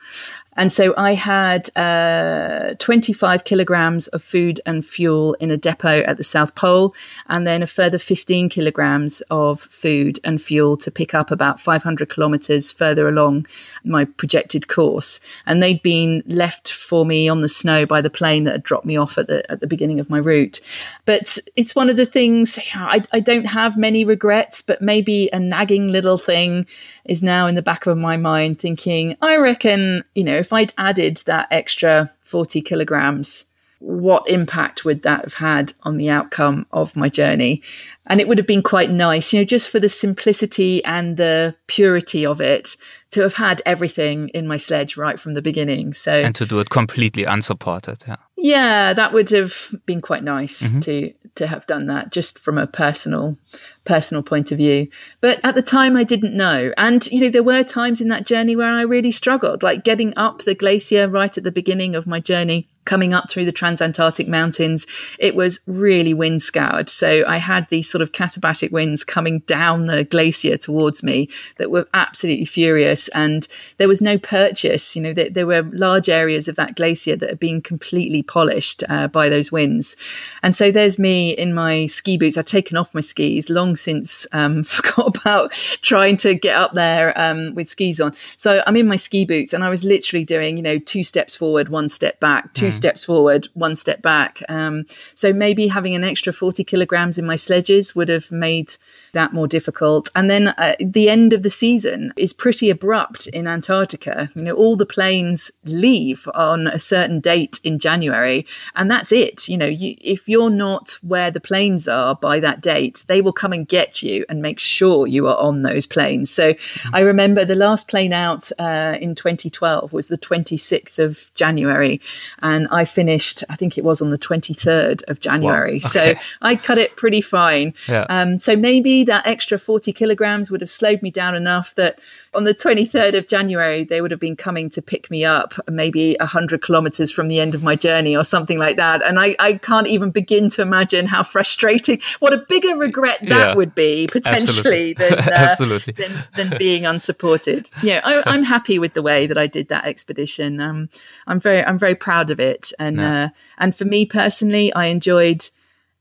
And 0.59 0.73
so 0.73 0.93
I 0.97 1.13
had 1.13 1.69
uh, 1.77 2.75
25 2.79 3.45
kilograms 3.45 4.07
of 4.07 4.21
food 4.21 4.59
and 4.65 4.85
fuel 4.85 5.35
in 5.35 5.51
a 5.51 5.57
depot 5.57 6.01
at 6.01 6.17
the 6.17 6.23
South 6.23 6.53
Pole, 6.53 6.93
and 7.27 7.47
then 7.47 7.63
a 7.63 7.67
further 7.67 7.97
15 7.97 8.49
kilograms 8.49 9.21
of 9.31 9.61
food 9.61 10.19
and 10.25 10.41
fuel 10.41 10.75
to 10.75 10.91
pick 10.91 11.13
up 11.13 11.31
about 11.31 11.61
500 11.61 12.09
kilometers 12.09 12.73
further 12.73 13.07
along 13.07 13.47
my 13.85 14.03
projected 14.03 14.67
course. 14.67 15.21
And 15.45 15.63
they'd 15.63 15.81
been 15.81 16.23
left 16.25 16.73
for 16.73 17.05
me 17.05 17.29
on 17.29 17.39
the 17.39 17.47
snow 17.47 17.85
by 17.85 18.01
the 18.01 18.09
plane 18.09 18.43
that 18.49 18.53
had 18.53 18.63
dropped 18.63 18.85
me 18.85 18.97
off 18.97 19.17
at 19.17 19.27
the 19.27 19.49
at 19.51 19.59
the 19.59 19.67
beginning 19.67 19.99
of 19.99 20.09
my 20.09 20.17
route. 20.17 20.59
But 21.05 21.37
it's 21.55 21.75
one 21.75 21.89
of 21.89 21.97
the 21.97 22.05
things 22.05 22.57
I, 22.73 23.03
I 23.13 23.19
don't 23.19 23.45
have 23.45 23.77
many 23.77 24.03
regrets, 24.03 24.63
but 24.63 24.81
maybe 24.81 25.29
a 25.31 25.39
nagging 25.39 25.91
little 25.91 26.17
thing 26.17 26.65
is 27.05 27.21
now 27.21 27.45
in 27.45 27.55
the 27.55 27.61
back 27.61 27.85
of 27.85 27.97
my 27.97 28.17
mind, 28.17 28.59
thinking 28.59 29.15
I 29.21 29.37
reckon 29.37 30.03
you 30.15 30.23
know 30.23 30.37
if 30.37 30.51
I'd 30.51 30.73
added 30.77 31.17
that 31.25 31.47
extra 31.51 32.11
40 32.21 32.61
kilograms, 32.61 33.45
what 33.79 34.29
impact 34.29 34.83
would 34.83 35.03
that 35.03 35.23
have 35.23 35.35
had 35.35 35.73
on 35.83 35.97
the 35.97 36.09
outcome 36.09 36.65
of 36.71 36.95
my 36.95 37.07
journey? 37.07 37.63
And 38.05 38.19
it 38.19 38.27
would 38.27 38.37
have 38.37 38.47
been 38.47 38.63
quite 38.63 38.89
nice, 38.89 39.31
you 39.31 39.39
know, 39.39 39.45
just 39.45 39.69
for 39.69 39.79
the 39.79 39.87
simplicity 39.87 40.83
and 40.83 41.15
the 41.15 41.55
purity 41.67 42.25
of 42.25 42.41
it 42.41 42.75
to 43.11 43.21
have 43.21 43.35
had 43.35 43.61
everything 43.65 44.29
in 44.29 44.47
my 44.47 44.57
sledge 44.57 44.97
right 44.97 45.19
from 45.19 45.33
the 45.33 45.41
beginning. 45.41 45.93
So 45.93 46.11
and 46.11 46.35
to 46.35 46.45
do 46.45 46.59
it 46.59 46.69
completely 46.69 47.23
unsupported. 47.23 48.03
Yeah. 48.07 48.17
Yeah, 48.41 48.93
that 48.93 49.13
would 49.13 49.29
have 49.31 49.73
been 49.85 50.01
quite 50.01 50.23
nice 50.23 50.63
mm-hmm. 50.63 50.79
to 50.81 51.13
to 51.35 51.47
have 51.47 51.65
done 51.67 51.87
that 51.87 52.11
just 52.11 52.37
from 52.37 52.57
a 52.57 52.67
personal 52.67 53.37
personal 53.85 54.23
point 54.23 54.51
of 54.51 54.57
view. 54.57 54.87
But 55.21 55.39
at 55.43 55.55
the 55.55 55.61
time 55.61 55.95
I 55.95 56.03
didn't 56.03 56.35
know. 56.35 56.73
And 56.77 57.05
you 57.07 57.21
know, 57.21 57.29
there 57.29 57.43
were 57.43 57.63
times 57.63 58.01
in 58.01 58.09
that 58.09 58.25
journey 58.25 58.55
where 58.55 58.71
I 58.71 58.81
really 58.81 59.11
struggled, 59.11 59.63
like 59.63 59.83
getting 59.83 60.13
up 60.17 60.43
the 60.43 60.55
glacier 60.55 61.07
right 61.07 61.37
at 61.37 61.43
the 61.43 61.51
beginning 61.51 61.95
of 61.95 62.07
my 62.07 62.19
journey 62.19 62.69
coming 62.89 63.13
up 63.13 63.29
through 63.29 63.45
the 63.45 63.53
transantarctic 63.53 64.27
mountains, 64.27 64.87
it 65.19 65.35
was 65.35 65.59
really 65.67 66.11
wind 66.11 66.41
scoured. 66.41 66.89
So 66.89 67.23
I 67.27 67.37
had 67.37 67.69
these 67.69 67.87
sort 67.87 68.01
of 68.01 68.13
katabatic 68.13 68.71
winds 68.71 69.03
coming 69.03 69.39
down 69.41 69.85
the 69.85 70.03
glacier 70.05 70.57
towards 70.57 71.03
me 71.03 71.29
that 71.57 71.69
were 71.69 71.87
absolutely 71.93 72.45
furious. 72.45 73.07
And 73.09 73.47
there 73.77 73.87
was 73.87 74.01
no 74.01 74.17
purchase. 74.17 74.95
You 74.95 75.03
know, 75.03 75.13
there, 75.13 75.29
there 75.29 75.45
were 75.45 75.61
large 75.71 76.09
areas 76.09 76.47
of 76.47 76.55
that 76.55 76.75
glacier 76.75 77.15
that 77.15 77.29
had 77.29 77.39
been 77.39 77.61
completely 77.61 78.23
polished 78.23 78.83
uh, 78.89 79.07
by 79.07 79.29
those 79.29 79.51
winds. 79.51 79.95
And 80.41 80.55
so 80.55 80.71
there's 80.71 80.97
me 80.97 81.29
in 81.29 81.53
my 81.53 81.85
ski 81.85 82.17
boots. 82.17 82.39
I'd 82.39 82.47
taken 82.47 82.75
off 82.75 82.95
my 82.95 83.01
skis 83.01 83.51
long 83.51 83.75
since, 83.75 84.25
um, 84.31 84.63
forgot 84.79 85.15
about 85.15 85.51
trying 85.83 86.17
to 86.17 86.33
get 86.33 86.55
up 86.55 86.73
there 86.73 87.13
um, 87.15 87.53
with 87.53 87.69
skis 87.69 88.01
on. 88.01 88.15
So 88.35 88.63
I'm 88.65 88.75
in 88.75 88.87
my 88.87 88.95
ski 88.95 89.25
boots 89.25 89.53
and 89.53 89.63
I 89.63 89.69
was 89.69 89.83
literally 89.83 90.25
doing, 90.25 90.57
you 90.57 90.63
know, 90.63 90.79
two 90.79 91.03
steps 91.03 91.35
forward, 91.35 91.69
one 91.69 91.87
step 91.87 92.19
back, 92.19 92.51
two 92.55 92.69
mm 92.69 92.78
steps 92.79 93.05
forward, 93.05 93.47
one 93.53 93.75
step 93.75 94.01
back. 94.01 94.41
Um, 94.49 94.85
so 95.13 95.33
maybe 95.33 95.67
having 95.67 95.95
an 95.95 96.03
extra 96.03 96.33
40 96.33 96.63
kilograms 96.63 97.17
in 97.17 97.25
my 97.25 97.35
sledges 97.35 97.95
would 97.95 98.09
have 98.09 98.31
made 98.31 98.73
that 99.13 99.33
more 99.33 99.47
difficult. 99.47 100.09
And 100.15 100.29
then 100.29 100.49
uh, 100.49 100.75
the 100.79 101.09
end 101.09 101.33
of 101.33 101.43
the 101.43 101.49
season 101.49 102.13
is 102.15 102.33
pretty 102.33 102.69
abrupt 102.69 103.27
in 103.27 103.47
Antarctica. 103.47 104.29
You 104.35 104.43
know, 104.43 104.53
all 104.53 104.75
the 104.75 104.85
planes 104.85 105.51
leave 105.63 106.27
on 106.33 106.67
a 106.67 106.79
certain 106.79 107.19
date 107.19 107.59
in 107.63 107.79
January, 107.79 108.45
and 108.75 108.89
that's 108.89 109.11
it. 109.11 109.47
You 109.47 109.57
know, 109.57 109.67
you, 109.67 109.95
if 110.01 110.27
you're 110.27 110.49
not 110.49 110.97
where 111.01 111.31
the 111.31 111.39
planes 111.39 111.87
are 111.87 112.15
by 112.15 112.39
that 112.39 112.61
date, 112.61 113.03
they 113.07 113.21
will 113.21 113.33
come 113.33 113.53
and 113.53 113.67
get 113.67 114.01
you 114.01 114.25
and 114.29 114.41
make 114.41 114.59
sure 114.59 115.07
you 115.07 115.27
are 115.27 115.37
on 115.37 115.63
those 115.63 115.85
planes. 115.85 116.29
So 116.29 116.53
mm-hmm. 116.53 116.95
I 116.95 117.01
remember 117.01 117.45
the 117.45 117.55
last 117.55 117.87
plane 117.87 118.13
out 118.13 118.51
uh, 118.59 118.97
in 118.99 119.15
2012 119.15 119.93
was 119.93 120.07
the 120.07 120.17
26th 120.17 120.99
of 120.99 121.31
January, 121.35 122.01
and 122.41 122.67
I 122.71 122.85
finished, 122.85 123.43
I 123.49 123.55
think 123.55 123.77
it 123.77 123.83
was 123.83 124.01
on 124.01 124.11
the 124.11 124.17
23rd 124.17 125.03
of 125.07 125.19
January. 125.19 125.81
Wow. 125.83 125.89
Okay. 125.89 126.13
So 126.13 126.19
I 126.41 126.55
cut 126.55 126.77
it 126.77 126.95
pretty 126.95 127.21
fine. 127.21 127.73
Yeah. 127.87 128.05
Um, 128.09 128.39
so 128.39 128.55
maybe 128.55 128.98
that 129.05 129.25
extra 129.25 129.57
40 129.57 129.93
kilograms 129.93 130.51
would 130.51 130.61
have 130.61 130.69
slowed 130.69 131.01
me 131.01 131.11
down 131.11 131.35
enough 131.35 131.75
that 131.75 131.99
on 132.33 132.43
the 132.43 132.53
23rd 132.53 133.17
of 133.17 133.27
January, 133.27 133.83
they 133.83 134.01
would 134.01 134.11
have 134.11 134.19
been 134.19 134.35
coming 134.35 134.69
to 134.69 134.81
pick 134.81 135.09
me 135.09 135.25
up 135.25 135.53
maybe 135.67 136.15
100 136.19 136.61
kilometers 136.61 137.11
from 137.11 137.27
the 137.27 137.39
end 137.39 137.55
of 137.55 137.63
my 137.63 137.75
journey 137.75 138.15
or 138.15 138.23
something 138.23 138.59
like 138.59 138.77
that. 138.77 139.03
And 139.03 139.19
I, 139.19 139.35
I 139.39 139.53
can't 139.57 139.87
even 139.87 140.11
begin 140.11 140.49
to 140.51 140.61
imagine 140.61 141.07
how 141.07 141.23
frustrating, 141.23 142.01
what 142.19 142.33
a 142.33 142.45
bigger 142.47 142.75
regret 142.75 143.19
that 143.21 143.29
yeah, 143.49 143.55
would 143.55 143.73
be 143.73 144.07
potentially 144.11 144.93
than, 144.93 145.13
uh, 145.19 145.31
absolutely. 145.31 145.93
than, 145.93 146.27
than, 146.35 146.57
being 146.57 146.85
unsupported. 146.85 147.69
Yeah, 147.81 148.01
I, 148.03 148.35
am 148.35 148.43
happy 148.43 148.79
with 148.79 148.93
the 148.93 149.01
way 149.01 149.27
that 149.27 149.37
I 149.37 149.47
did 149.47 149.69
that 149.69 149.85
expedition. 149.85 150.59
Um, 150.59 150.89
I'm 151.27 151.39
very, 151.39 151.63
I'm 151.63 151.79
very 151.79 151.95
proud 151.95 152.29
of 152.29 152.39
it. 152.39 152.71
And 152.77 152.99
uh, 152.99 153.29
and 153.57 153.75
for 153.75 153.85
me 153.85 154.05
personally, 154.05 154.73
I 154.73 154.85
enjoyed 154.85 155.49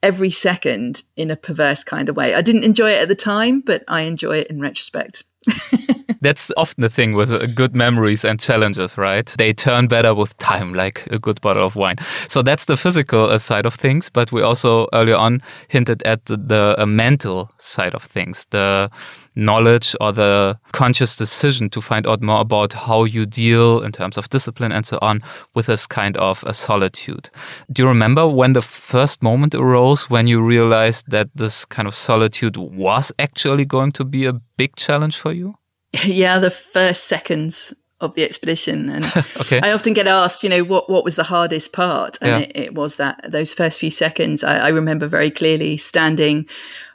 every 0.02 0.30
second 0.30 1.02
in 1.16 1.30
a 1.30 1.36
perverse 1.36 1.84
kind 1.84 2.08
of 2.08 2.16
way. 2.16 2.34
I 2.34 2.42
didn't 2.42 2.64
enjoy 2.64 2.90
it 2.90 3.02
at 3.02 3.08
the 3.08 3.14
time, 3.14 3.60
but 3.60 3.84
I 3.88 4.02
enjoy 4.02 4.38
it 4.38 4.48
in 4.48 4.60
retrospect. 4.60 5.24
That's 6.20 6.50
often 6.56 6.82
the 6.82 6.88
thing 6.88 7.14
with 7.14 7.32
uh, 7.32 7.46
good 7.46 7.74
memories 7.74 8.24
and 8.24 8.40
challenges, 8.40 8.98
right? 8.98 9.26
They 9.38 9.52
turn 9.52 9.86
better 9.86 10.14
with 10.14 10.36
time, 10.38 10.74
like 10.74 11.06
a 11.10 11.18
good 11.18 11.40
bottle 11.40 11.64
of 11.64 11.76
wine. 11.76 11.96
So 12.28 12.42
that's 12.42 12.64
the 12.64 12.76
physical 12.76 13.26
uh, 13.30 13.38
side 13.38 13.66
of 13.66 13.74
things. 13.74 14.10
But 14.10 14.32
we 14.32 14.42
also 14.42 14.88
earlier 14.92 15.16
on 15.16 15.40
hinted 15.68 16.02
at 16.02 16.24
the, 16.26 16.36
the 16.36 16.74
uh, 16.76 16.86
mental 16.86 17.50
side 17.58 17.94
of 17.94 18.02
things, 18.02 18.46
the 18.50 18.90
knowledge 19.38 19.94
or 20.00 20.12
the 20.12 20.58
conscious 20.72 21.16
decision 21.16 21.70
to 21.70 21.80
find 21.80 22.06
out 22.06 22.20
more 22.20 22.40
about 22.40 22.72
how 22.72 23.04
you 23.04 23.24
deal 23.24 23.80
in 23.80 23.92
terms 23.92 24.18
of 24.18 24.28
discipline 24.28 24.72
and 24.72 24.84
so 24.84 24.98
on 25.00 25.22
with 25.54 25.66
this 25.66 25.86
kind 25.86 26.16
of 26.16 26.44
a 26.46 26.52
solitude. 26.52 27.30
Do 27.72 27.82
you 27.82 27.88
remember 27.88 28.26
when 28.26 28.52
the 28.52 28.62
first 28.62 29.22
moment 29.22 29.54
arose 29.54 30.10
when 30.10 30.26
you 30.26 30.44
realized 30.44 31.10
that 31.10 31.28
this 31.34 31.64
kind 31.64 31.86
of 31.86 31.94
solitude 31.94 32.56
was 32.56 33.12
actually 33.18 33.64
going 33.64 33.92
to 33.92 34.04
be 34.04 34.26
a 34.26 34.34
big 34.56 34.76
challenge 34.76 35.16
for 35.16 35.32
you? 35.32 35.54
Yeah, 36.04 36.38
the 36.38 36.50
first 36.50 37.04
seconds 37.04 37.72
of 38.00 38.14
the 38.14 38.22
expedition 38.22 38.88
and 38.88 39.04
okay. 39.40 39.60
i 39.62 39.72
often 39.72 39.92
get 39.92 40.06
asked 40.06 40.44
you 40.44 40.48
know 40.48 40.62
what 40.62 40.88
what 40.88 41.02
was 41.04 41.16
the 41.16 41.24
hardest 41.24 41.72
part 41.72 42.16
and 42.20 42.30
Yeah. 42.30 42.38
it, 42.38 42.52
it 42.56 42.74
was 42.74 42.94
that 42.96 43.20
those 43.28 43.52
first 43.52 43.80
few 43.80 43.90
seconds 43.90 44.44
I, 44.44 44.58
I 44.58 44.68
remember 44.68 45.08
very 45.08 45.30
clearly 45.30 45.76
standing 45.78 46.46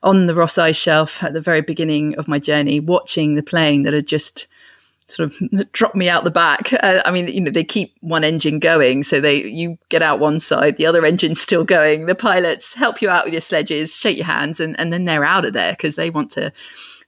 on 0.01 0.27
the 0.27 0.35
ross 0.35 0.57
ice 0.57 0.77
shelf 0.77 1.21
at 1.21 1.33
the 1.33 1.41
very 1.41 1.61
beginning 1.61 2.15
of 2.15 2.27
my 2.27 2.39
journey 2.39 2.79
watching 2.79 3.35
the 3.35 3.43
plane 3.43 3.83
that 3.83 3.93
had 3.93 4.07
just 4.07 4.47
sort 5.09 5.29
of 5.29 5.71
dropped 5.73 5.97
me 5.97 6.07
out 6.07 6.23
the 6.23 6.31
back 6.31 6.71
uh, 6.81 7.01
i 7.05 7.11
mean 7.11 7.27
you 7.27 7.41
know 7.41 7.51
they 7.51 7.65
keep 7.65 7.93
one 7.99 8.23
engine 8.23 8.57
going 8.57 9.03
so 9.03 9.19
they 9.19 9.43
you 9.43 9.77
get 9.89 10.01
out 10.01 10.21
one 10.21 10.39
side 10.39 10.77
the 10.77 10.85
other 10.85 11.03
engine's 11.03 11.41
still 11.41 11.65
going 11.65 12.05
the 12.05 12.15
pilots 12.15 12.73
help 12.75 13.01
you 13.01 13.09
out 13.09 13.25
with 13.25 13.33
your 13.33 13.41
sledges 13.41 13.93
shake 13.93 14.15
your 14.15 14.25
hands 14.25 14.61
and, 14.61 14.79
and 14.79 14.93
then 14.93 15.03
they're 15.03 15.25
out 15.25 15.43
of 15.43 15.51
there 15.51 15.73
because 15.73 15.97
they 15.97 16.09
want 16.09 16.31
to 16.31 16.51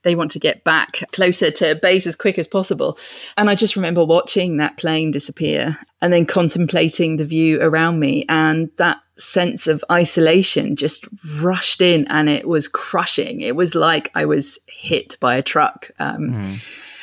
they 0.06 0.14
want 0.14 0.30
to 0.30 0.38
get 0.38 0.62
back 0.62 1.02
closer 1.10 1.50
to 1.50 1.74
base 1.82 2.06
as 2.06 2.14
quick 2.14 2.38
as 2.38 2.46
possible. 2.46 2.96
And 3.36 3.50
I 3.50 3.56
just 3.56 3.74
remember 3.74 4.06
watching 4.06 4.56
that 4.58 4.76
plane 4.76 5.10
disappear 5.10 5.76
and 6.00 6.12
then 6.12 6.24
contemplating 6.26 7.16
the 7.16 7.24
view 7.24 7.60
around 7.60 7.98
me. 7.98 8.24
And 8.28 8.70
that 8.76 8.98
sense 9.18 9.66
of 9.66 9.84
isolation 9.90 10.76
just 10.76 11.08
rushed 11.40 11.82
in 11.82 12.06
and 12.06 12.28
it 12.28 12.46
was 12.46 12.68
crushing. 12.68 13.40
It 13.40 13.56
was 13.56 13.74
like 13.74 14.12
I 14.14 14.26
was 14.26 14.60
hit 14.68 15.16
by 15.18 15.34
a 15.34 15.42
truck. 15.42 15.90
Um, 15.98 16.44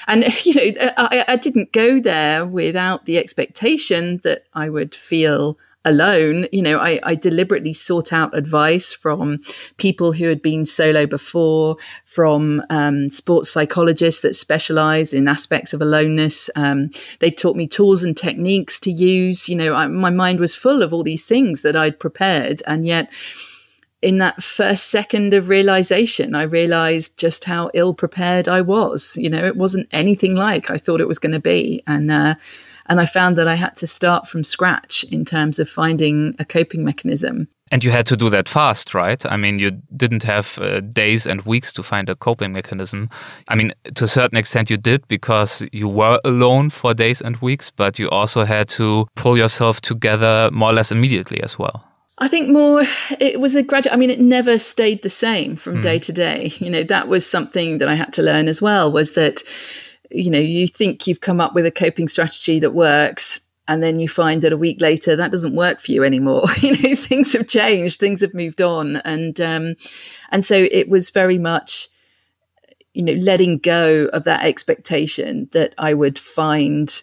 And, 0.07 0.23
you 0.45 0.55
know, 0.55 0.91
I, 0.97 1.25
I 1.27 1.35
didn't 1.35 1.73
go 1.73 1.99
there 1.99 2.45
without 2.45 3.05
the 3.05 3.17
expectation 3.17 4.21
that 4.23 4.43
I 4.53 4.69
would 4.69 4.95
feel 4.95 5.57
alone. 5.85 6.47
You 6.51 6.61
know, 6.61 6.77
I, 6.77 6.99
I 7.03 7.15
deliberately 7.15 7.73
sought 7.73 8.13
out 8.13 8.37
advice 8.37 8.93
from 8.93 9.39
people 9.77 10.13
who 10.13 10.25
had 10.25 10.41
been 10.41 10.65
solo 10.65 11.05
before, 11.05 11.77
from 12.05 12.61
um, 12.69 13.09
sports 13.09 13.49
psychologists 13.49 14.21
that 14.21 14.35
specialize 14.35 15.13
in 15.13 15.27
aspects 15.27 15.73
of 15.73 15.81
aloneness. 15.81 16.49
Um, 16.55 16.91
they 17.19 17.31
taught 17.31 17.55
me 17.55 17.67
tools 17.67 18.03
and 18.03 18.15
techniques 18.15 18.79
to 18.81 18.91
use. 18.91 19.49
You 19.49 19.55
know, 19.55 19.73
I, 19.73 19.87
my 19.87 20.09
mind 20.09 20.39
was 20.39 20.55
full 20.55 20.81
of 20.81 20.93
all 20.93 21.03
these 21.03 21.25
things 21.25 21.61
that 21.61 21.75
I'd 21.75 21.99
prepared. 21.99 22.61
And 22.67 22.85
yet, 22.85 23.11
in 24.01 24.17
that 24.17 24.43
first 24.43 24.91
second 24.91 25.33
of 25.33 25.47
realization, 25.47 26.35
I 26.35 26.43
realized 26.43 27.17
just 27.17 27.45
how 27.45 27.71
ill 27.73 27.93
prepared 27.93 28.49
I 28.49 28.61
was. 28.61 29.15
You 29.15 29.29
know, 29.29 29.45
it 29.45 29.55
wasn't 29.55 29.87
anything 29.91 30.35
like 30.35 30.69
I 30.69 30.77
thought 30.77 30.99
it 30.99 31.07
was 31.07 31.19
going 31.19 31.31
to 31.31 31.39
be. 31.39 31.81
And, 31.87 32.11
uh, 32.11 32.35
and 32.87 32.99
I 32.99 33.05
found 33.05 33.37
that 33.37 33.47
I 33.47 33.55
had 33.55 33.75
to 33.77 33.87
start 33.87 34.27
from 34.27 34.43
scratch 34.43 35.03
in 35.05 35.25
terms 35.25 35.59
of 35.59 35.69
finding 35.69 36.35
a 36.39 36.45
coping 36.45 36.83
mechanism. 36.83 37.47
And 37.71 37.83
you 37.83 37.89
had 37.89 38.05
to 38.07 38.17
do 38.17 38.29
that 38.29 38.47
fast, 38.47 38.93
right? 38.93 39.25
I 39.25 39.35
mean, 39.35 39.57
you 39.57 39.71
didn't 39.95 40.21
have 40.23 40.59
uh, 40.59 40.81
days 40.81 41.25
and 41.25 41.41
weeks 41.41 41.73
to 41.73 41.81
find 41.81 42.07
a 42.07 42.15
coping 42.15 42.53
mechanism. 42.53 43.09
I 43.47 43.55
mean, 43.55 43.73
to 43.95 44.03
a 44.03 44.07
certain 44.07 44.37
extent, 44.37 44.69
you 44.69 44.77
did 44.77 45.07
because 45.07 45.63
you 45.71 45.87
were 45.87 46.19
alone 46.23 46.69
for 46.69 46.93
days 46.93 47.19
and 47.19 47.35
weeks, 47.37 47.71
but 47.71 47.97
you 47.97 48.09
also 48.11 48.43
had 48.43 48.67
to 48.69 49.07
pull 49.15 49.37
yourself 49.37 49.81
together 49.81 50.51
more 50.53 50.69
or 50.69 50.73
less 50.73 50.91
immediately 50.91 51.41
as 51.41 51.57
well. 51.57 51.83
I 52.19 52.27
think 52.27 52.49
more, 52.49 52.83
it 53.19 53.39
was 53.39 53.55
a 53.55 53.63
gradual, 53.63 53.93
I 53.93 53.97
mean, 53.97 54.11
it 54.11 54.19
never 54.19 54.59
stayed 54.59 55.01
the 55.01 55.09
same 55.09 55.55
from 55.55 55.81
day 55.81 55.97
to 55.97 56.13
day. 56.13 56.53
You 56.57 56.69
know, 56.69 56.83
that 56.83 57.07
was 57.07 57.27
something 57.27 57.79
that 57.79 57.87
I 57.87 57.95
had 57.95 58.13
to 58.13 58.21
learn 58.21 58.47
as 58.47 58.61
well 58.61 58.91
was 58.91 59.13
that, 59.13 59.41
you 60.13 60.29
know, 60.29 60.39
you 60.39 60.67
think 60.67 61.07
you've 61.07 61.21
come 61.21 61.41
up 61.41 61.53
with 61.53 61.65
a 61.65 61.71
coping 61.71 62.07
strategy 62.07 62.59
that 62.59 62.73
works. 62.73 63.39
And 63.65 63.81
then 63.81 64.01
you 64.01 64.09
find 64.09 64.41
that 64.41 64.51
a 64.51 64.57
week 64.57 64.81
later 64.81 65.15
that 65.15 65.31
doesn't 65.31 65.55
work 65.55 65.79
for 65.79 65.93
you 65.93 66.03
anymore. 66.03 66.43
you 66.61 66.71
know, 66.71 66.95
things 66.95 67.31
have 67.31 67.47
changed, 67.47 67.99
things 67.99 68.19
have 68.19 68.33
moved 68.33 68.61
on, 68.61 68.97
and 68.97 69.39
um, 69.39 69.75
and 70.31 70.43
so 70.43 70.67
it 70.69 70.89
was 70.89 71.09
very 71.11 71.37
much, 71.37 71.87
you 72.93 73.03
know, 73.03 73.13
letting 73.13 73.59
go 73.59 74.09
of 74.11 74.25
that 74.25 74.43
expectation 74.43 75.47
that 75.53 75.73
I 75.77 75.93
would 75.93 76.19
find 76.19 77.01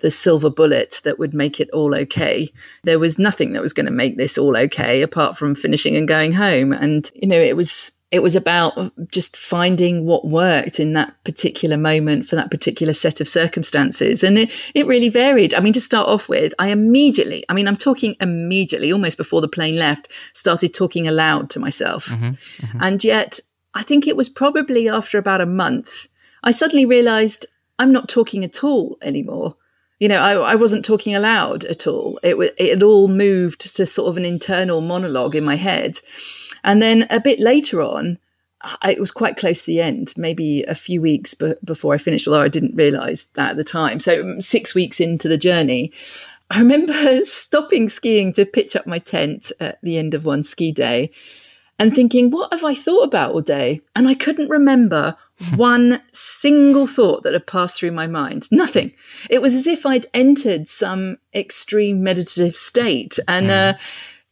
the 0.00 0.10
silver 0.10 0.50
bullet 0.50 1.00
that 1.04 1.18
would 1.18 1.34
make 1.34 1.58
it 1.58 1.70
all 1.70 1.94
okay. 1.94 2.52
There 2.84 2.98
was 2.98 3.18
nothing 3.18 3.52
that 3.52 3.62
was 3.62 3.72
going 3.72 3.86
to 3.86 3.92
make 3.92 4.16
this 4.16 4.36
all 4.36 4.56
okay 4.56 5.02
apart 5.02 5.36
from 5.36 5.54
finishing 5.54 5.96
and 5.96 6.06
going 6.06 6.34
home. 6.34 6.72
And, 6.72 7.10
you 7.14 7.26
know, 7.26 7.40
it 7.40 7.56
was 7.56 7.95
it 8.10 8.22
was 8.22 8.36
about 8.36 8.92
just 9.10 9.36
finding 9.36 10.06
what 10.06 10.26
worked 10.26 10.78
in 10.78 10.92
that 10.92 11.12
particular 11.24 11.76
moment 11.76 12.26
for 12.26 12.36
that 12.36 12.52
particular 12.52 12.92
set 12.92 13.20
of 13.20 13.26
circumstances. 13.26 14.22
And 14.22 14.38
it, 14.38 14.70
it 14.74 14.86
really 14.86 15.08
varied. 15.08 15.54
I 15.54 15.60
mean, 15.60 15.72
to 15.72 15.80
start 15.80 16.08
off 16.08 16.28
with, 16.28 16.54
I 16.58 16.68
immediately, 16.68 17.44
I 17.48 17.54
mean, 17.54 17.66
I'm 17.66 17.76
talking 17.76 18.14
immediately, 18.20 18.92
almost 18.92 19.16
before 19.16 19.40
the 19.40 19.48
plane 19.48 19.76
left, 19.76 20.08
started 20.34 20.72
talking 20.72 21.08
aloud 21.08 21.50
to 21.50 21.58
myself. 21.58 22.06
Mm-hmm, 22.06 22.30
mm-hmm. 22.30 22.78
And 22.80 23.02
yet, 23.02 23.40
I 23.74 23.82
think 23.82 24.06
it 24.06 24.16
was 24.16 24.28
probably 24.28 24.88
after 24.88 25.18
about 25.18 25.40
a 25.40 25.46
month, 25.46 26.06
I 26.44 26.52
suddenly 26.52 26.86
realized 26.86 27.44
I'm 27.78 27.92
not 27.92 28.08
talking 28.08 28.44
at 28.44 28.62
all 28.62 28.96
anymore. 29.02 29.56
You 29.98 30.08
know, 30.08 30.20
I, 30.20 30.52
I 30.52 30.54
wasn't 30.54 30.84
talking 30.84 31.14
aloud 31.14 31.64
at 31.64 31.86
all. 31.86 32.20
It, 32.22 32.36
it 32.56 32.70
had 32.70 32.82
all 32.82 33.08
moved 33.08 33.76
to 33.76 33.84
sort 33.84 34.08
of 34.08 34.16
an 34.16 34.24
internal 34.24 34.80
monologue 34.80 35.34
in 35.34 35.44
my 35.44 35.56
head. 35.56 35.98
And 36.66 36.82
then 36.82 37.06
a 37.08 37.20
bit 37.20 37.40
later 37.40 37.80
on, 37.80 38.18
I, 38.60 38.92
it 38.92 39.00
was 39.00 39.10
quite 39.10 39.36
close 39.36 39.60
to 39.60 39.66
the 39.70 39.80
end, 39.80 40.12
maybe 40.16 40.64
a 40.64 40.74
few 40.74 41.00
weeks 41.00 41.34
before 41.64 41.94
I 41.94 41.98
finished, 41.98 42.26
although 42.26 42.42
I 42.42 42.48
didn't 42.48 42.76
realize 42.76 43.26
that 43.34 43.52
at 43.52 43.56
the 43.56 43.64
time. 43.64 44.00
So, 44.00 44.20
um, 44.20 44.40
six 44.40 44.74
weeks 44.74 45.00
into 45.00 45.28
the 45.28 45.38
journey, 45.38 45.92
I 46.50 46.58
remember 46.58 46.92
stopping 47.24 47.88
skiing 47.88 48.32
to 48.34 48.44
pitch 48.44 48.76
up 48.76 48.86
my 48.86 48.98
tent 48.98 49.52
at 49.60 49.78
the 49.82 49.96
end 49.96 50.14
of 50.14 50.24
one 50.24 50.42
ski 50.42 50.72
day 50.72 51.10
and 51.78 51.94
thinking, 51.94 52.30
what 52.30 52.52
have 52.52 52.64
I 52.64 52.74
thought 52.74 53.04
about 53.04 53.32
all 53.32 53.42
day? 53.42 53.82
And 53.94 54.08
I 54.08 54.14
couldn't 54.14 54.48
remember 54.48 55.14
one 55.54 56.00
single 56.10 56.86
thought 56.86 57.22
that 57.22 57.34
had 57.34 57.46
passed 57.46 57.78
through 57.78 57.90
my 57.90 58.06
mind. 58.06 58.48
Nothing. 58.50 58.92
It 59.28 59.42
was 59.42 59.54
as 59.54 59.66
if 59.66 59.84
I'd 59.84 60.06
entered 60.14 60.68
some 60.68 61.18
extreme 61.34 62.02
meditative 62.02 62.56
state. 62.56 63.18
And, 63.28 63.50
uh, 63.50 63.74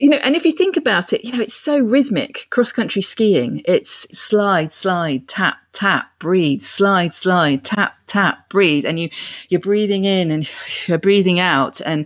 you 0.04 0.10
know, 0.10 0.18
and 0.18 0.36
if 0.36 0.44
you 0.44 0.52
think 0.52 0.76
about 0.76 1.14
it, 1.14 1.24
you 1.24 1.32
know, 1.32 1.40
it's 1.40 1.54
so 1.54 1.78
rhythmic. 1.78 2.46
Cross 2.50 2.72
country 2.72 3.00
skiing, 3.00 3.62
it's 3.64 4.06
slide, 4.14 4.70
slide, 4.70 5.26
tap, 5.28 5.56
tap, 5.72 6.10
breathe, 6.18 6.60
slide, 6.60 7.14
slide, 7.14 7.64
tap, 7.64 7.96
tap, 8.06 8.50
breathe, 8.50 8.84
and 8.84 9.00
you 9.00 9.08
you're 9.48 9.62
breathing 9.62 10.04
in 10.04 10.30
and 10.30 10.46
you're 10.86 10.98
breathing 10.98 11.40
out, 11.40 11.80
and 11.80 12.04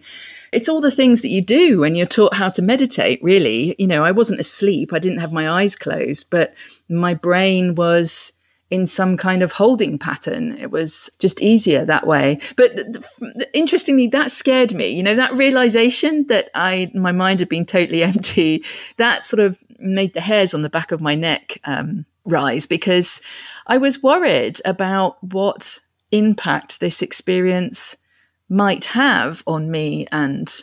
it's 0.53 0.69
all 0.69 0.81
the 0.81 0.93
things 0.93 1.23
that 1.23 1.31
you 1.31 1.43
do 1.43 1.81
when 1.81 1.97
you're 1.97 2.07
taught 2.07 2.35
how 2.35 2.49
to 2.51 2.63
meditate. 2.63 3.21
Really, 3.21 3.75
you 3.81 3.89
know, 3.89 4.05
I 4.05 4.13
wasn't 4.13 4.39
asleep, 4.39 4.93
I 4.93 5.01
didn't 5.01 5.19
have 5.19 5.33
my 5.33 5.51
eyes 5.51 5.75
closed, 5.75 6.31
but 6.31 6.55
my 6.89 7.15
brain 7.15 7.75
was 7.75 8.38
in 8.71 8.87
some 8.87 9.17
kind 9.17 9.43
of 9.43 9.53
holding 9.53 9.99
pattern. 9.99 10.53
It 10.59 10.71
was 10.71 11.09
just 11.19 11.41
easier 11.41 11.85
that 11.85 12.07
way. 12.07 12.39
But 12.57 12.77
th- 12.77 13.49
interestingly, 13.55 14.09
that 14.09 14.31
scared 14.31 14.75
me. 14.75 14.89
You 14.89 15.03
know, 15.03 15.17
that 15.17 15.35
realization 15.35 16.27
that 16.27 16.51
I 16.55 16.91
my 16.95 17.13
mind 17.13 17.41
had 17.41 17.49
been 17.49 17.67
totally 17.67 18.03
empty. 18.13 18.65
That 18.97 19.25
sort 19.25 19.41
of 19.41 19.59
made 19.79 20.15
the 20.15 20.21
hairs 20.21 20.55
on 20.55 20.63
the 20.63 20.71
back 20.71 20.93
of 20.93 21.01
my 21.01 21.15
neck 21.15 21.59
um, 21.65 22.05
rise 22.25 22.67
because 22.67 23.21
I 23.67 23.79
was 23.79 24.03
worried 24.03 24.61
about 24.65 25.23
what 25.23 25.79
impact 26.11 26.81
this 26.81 27.03
experience 27.03 27.97
might 28.49 28.87
have 28.87 29.43
on 29.47 29.71
me 29.71 30.07
and 30.11 30.63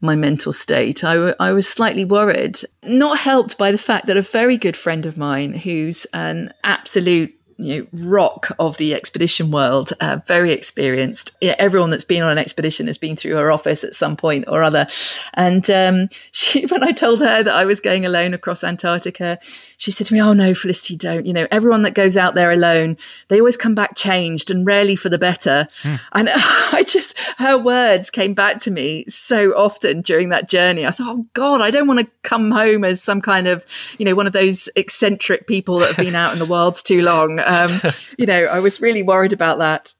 my 0.00 0.14
mental 0.14 0.52
state. 0.52 1.04
I, 1.04 1.14
w- 1.14 1.34
I 1.38 1.52
was 1.52 1.68
slightly 1.68 2.04
worried, 2.04 2.58
not 2.82 3.18
helped 3.18 3.56
by 3.58 3.72
the 3.72 3.78
fact 3.78 4.06
that 4.06 4.16
a 4.16 4.22
very 4.22 4.58
good 4.58 4.76
friend 4.76 5.06
of 5.06 5.16
mine, 5.16 5.52
who's 5.54 6.06
an 6.12 6.52
absolute 6.64 7.35
you 7.58 7.80
know, 7.92 8.08
rock 8.08 8.48
of 8.58 8.76
the 8.76 8.94
expedition 8.94 9.50
world, 9.50 9.92
uh, 10.00 10.18
very 10.26 10.52
experienced. 10.52 11.30
Yeah, 11.40 11.54
everyone 11.58 11.90
that's 11.90 12.04
been 12.04 12.22
on 12.22 12.32
an 12.32 12.38
expedition 12.38 12.86
has 12.86 12.98
been 12.98 13.16
through 13.16 13.36
her 13.36 13.50
office 13.50 13.82
at 13.82 13.94
some 13.94 14.16
point 14.16 14.44
or 14.48 14.62
other. 14.62 14.86
And 15.34 15.68
um, 15.70 16.08
she, 16.32 16.66
when 16.66 16.82
I 16.82 16.92
told 16.92 17.20
her 17.20 17.42
that 17.42 17.54
I 17.54 17.64
was 17.64 17.80
going 17.80 18.04
alone 18.04 18.34
across 18.34 18.62
Antarctica, 18.62 19.38
she 19.76 19.90
said 19.90 20.06
to 20.08 20.14
me, 20.14 20.20
"Oh 20.20 20.32
no, 20.32 20.54
Felicity, 20.54 20.96
don't. 20.96 21.26
You 21.26 21.32
know, 21.32 21.46
everyone 21.50 21.82
that 21.82 21.94
goes 21.94 22.16
out 22.16 22.34
there 22.34 22.50
alone, 22.50 22.96
they 23.28 23.38
always 23.38 23.56
come 23.56 23.74
back 23.74 23.96
changed 23.96 24.50
and 24.50 24.66
rarely 24.66 24.96
for 24.96 25.08
the 25.08 25.18
better." 25.18 25.68
Mm. 25.82 26.00
And 26.12 26.28
I 26.34 26.84
just, 26.86 27.18
her 27.38 27.58
words 27.58 28.10
came 28.10 28.34
back 28.34 28.60
to 28.60 28.70
me 28.70 29.04
so 29.08 29.50
often 29.56 30.02
during 30.02 30.28
that 30.30 30.48
journey. 30.48 30.86
I 30.86 30.90
thought, 30.90 31.16
"Oh 31.16 31.26
God, 31.34 31.60
I 31.60 31.70
don't 31.70 31.86
want 31.86 32.00
to 32.00 32.08
come 32.22 32.50
home 32.50 32.84
as 32.84 33.02
some 33.02 33.20
kind 33.20 33.46
of, 33.46 33.64
you 33.98 34.04
know, 34.04 34.14
one 34.14 34.26
of 34.26 34.32
those 34.32 34.68
eccentric 34.76 35.46
people 35.46 35.78
that 35.80 35.94
have 35.94 36.04
been 36.04 36.14
out 36.14 36.32
in 36.32 36.38
the 36.38 36.46
world 36.46 36.76
too 36.84 37.02
long." 37.02 37.40
Um, 37.44 37.80
you 38.18 38.26
know, 38.26 38.44
I 38.44 38.60
was 38.60 38.80
really 38.80 39.02
worried 39.02 39.32
about 39.32 39.58
that, 39.58 39.95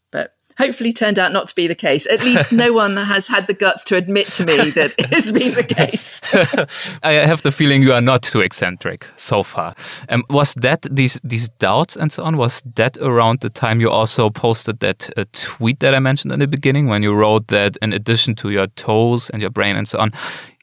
hopefully 0.58 0.92
turned 0.92 1.18
out 1.18 1.32
not 1.32 1.48
to 1.48 1.54
be 1.54 1.66
the 1.66 1.74
case. 1.74 2.06
At 2.06 2.20
least 2.20 2.52
no 2.52 2.72
one 2.84 2.96
has 2.96 3.28
had 3.28 3.46
the 3.46 3.54
guts 3.54 3.84
to 3.84 3.96
admit 3.96 4.28
to 4.28 4.44
me 4.44 4.70
that 4.70 4.94
it 4.98 5.12
has 5.12 5.32
been 5.32 5.54
the 5.54 5.64
case. 5.64 6.20
I 7.02 7.12
have 7.12 7.42
the 7.42 7.52
feeling 7.52 7.82
you 7.82 7.92
are 7.92 8.00
not 8.00 8.22
too 8.22 8.40
eccentric 8.40 9.06
so 9.16 9.42
far. 9.42 9.74
Um, 10.08 10.24
was 10.30 10.54
that 10.54 10.86
these 10.90 11.20
these 11.22 11.48
doubts 11.58 11.96
and 11.96 12.10
so 12.10 12.24
on? 12.24 12.36
Was 12.36 12.62
that 12.74 12.96
around 12.98 13.40
the 13.40 13.50
time 13.50 13.80
you 13.80 13.90
also 13.90 14.30
posted 14.30 14.80
that 14.80 15.10
uh, 15.16 15.24
tweet 15.32 15.80
that 15.80 15.94
I 15.94 16.00
mentioned 16.00 16.32
in 16.32 16.38
the 16.38 16.46
beginning 16.46 16.88
when 16.88 17.02
you 17.02 17.14
wrote 17.14 17.48
that 17.48 17.76
in 17.82 17.92
addition 17.92 18.34
to 18.36 18.50
your 18.50 18.66
toes 18.68 19.30
and 19.30 19.42
your 19.42 19.50
brain 19.50 19.76
and 19.76 19.88
so 19.88 19.98
on, 19.98 20.12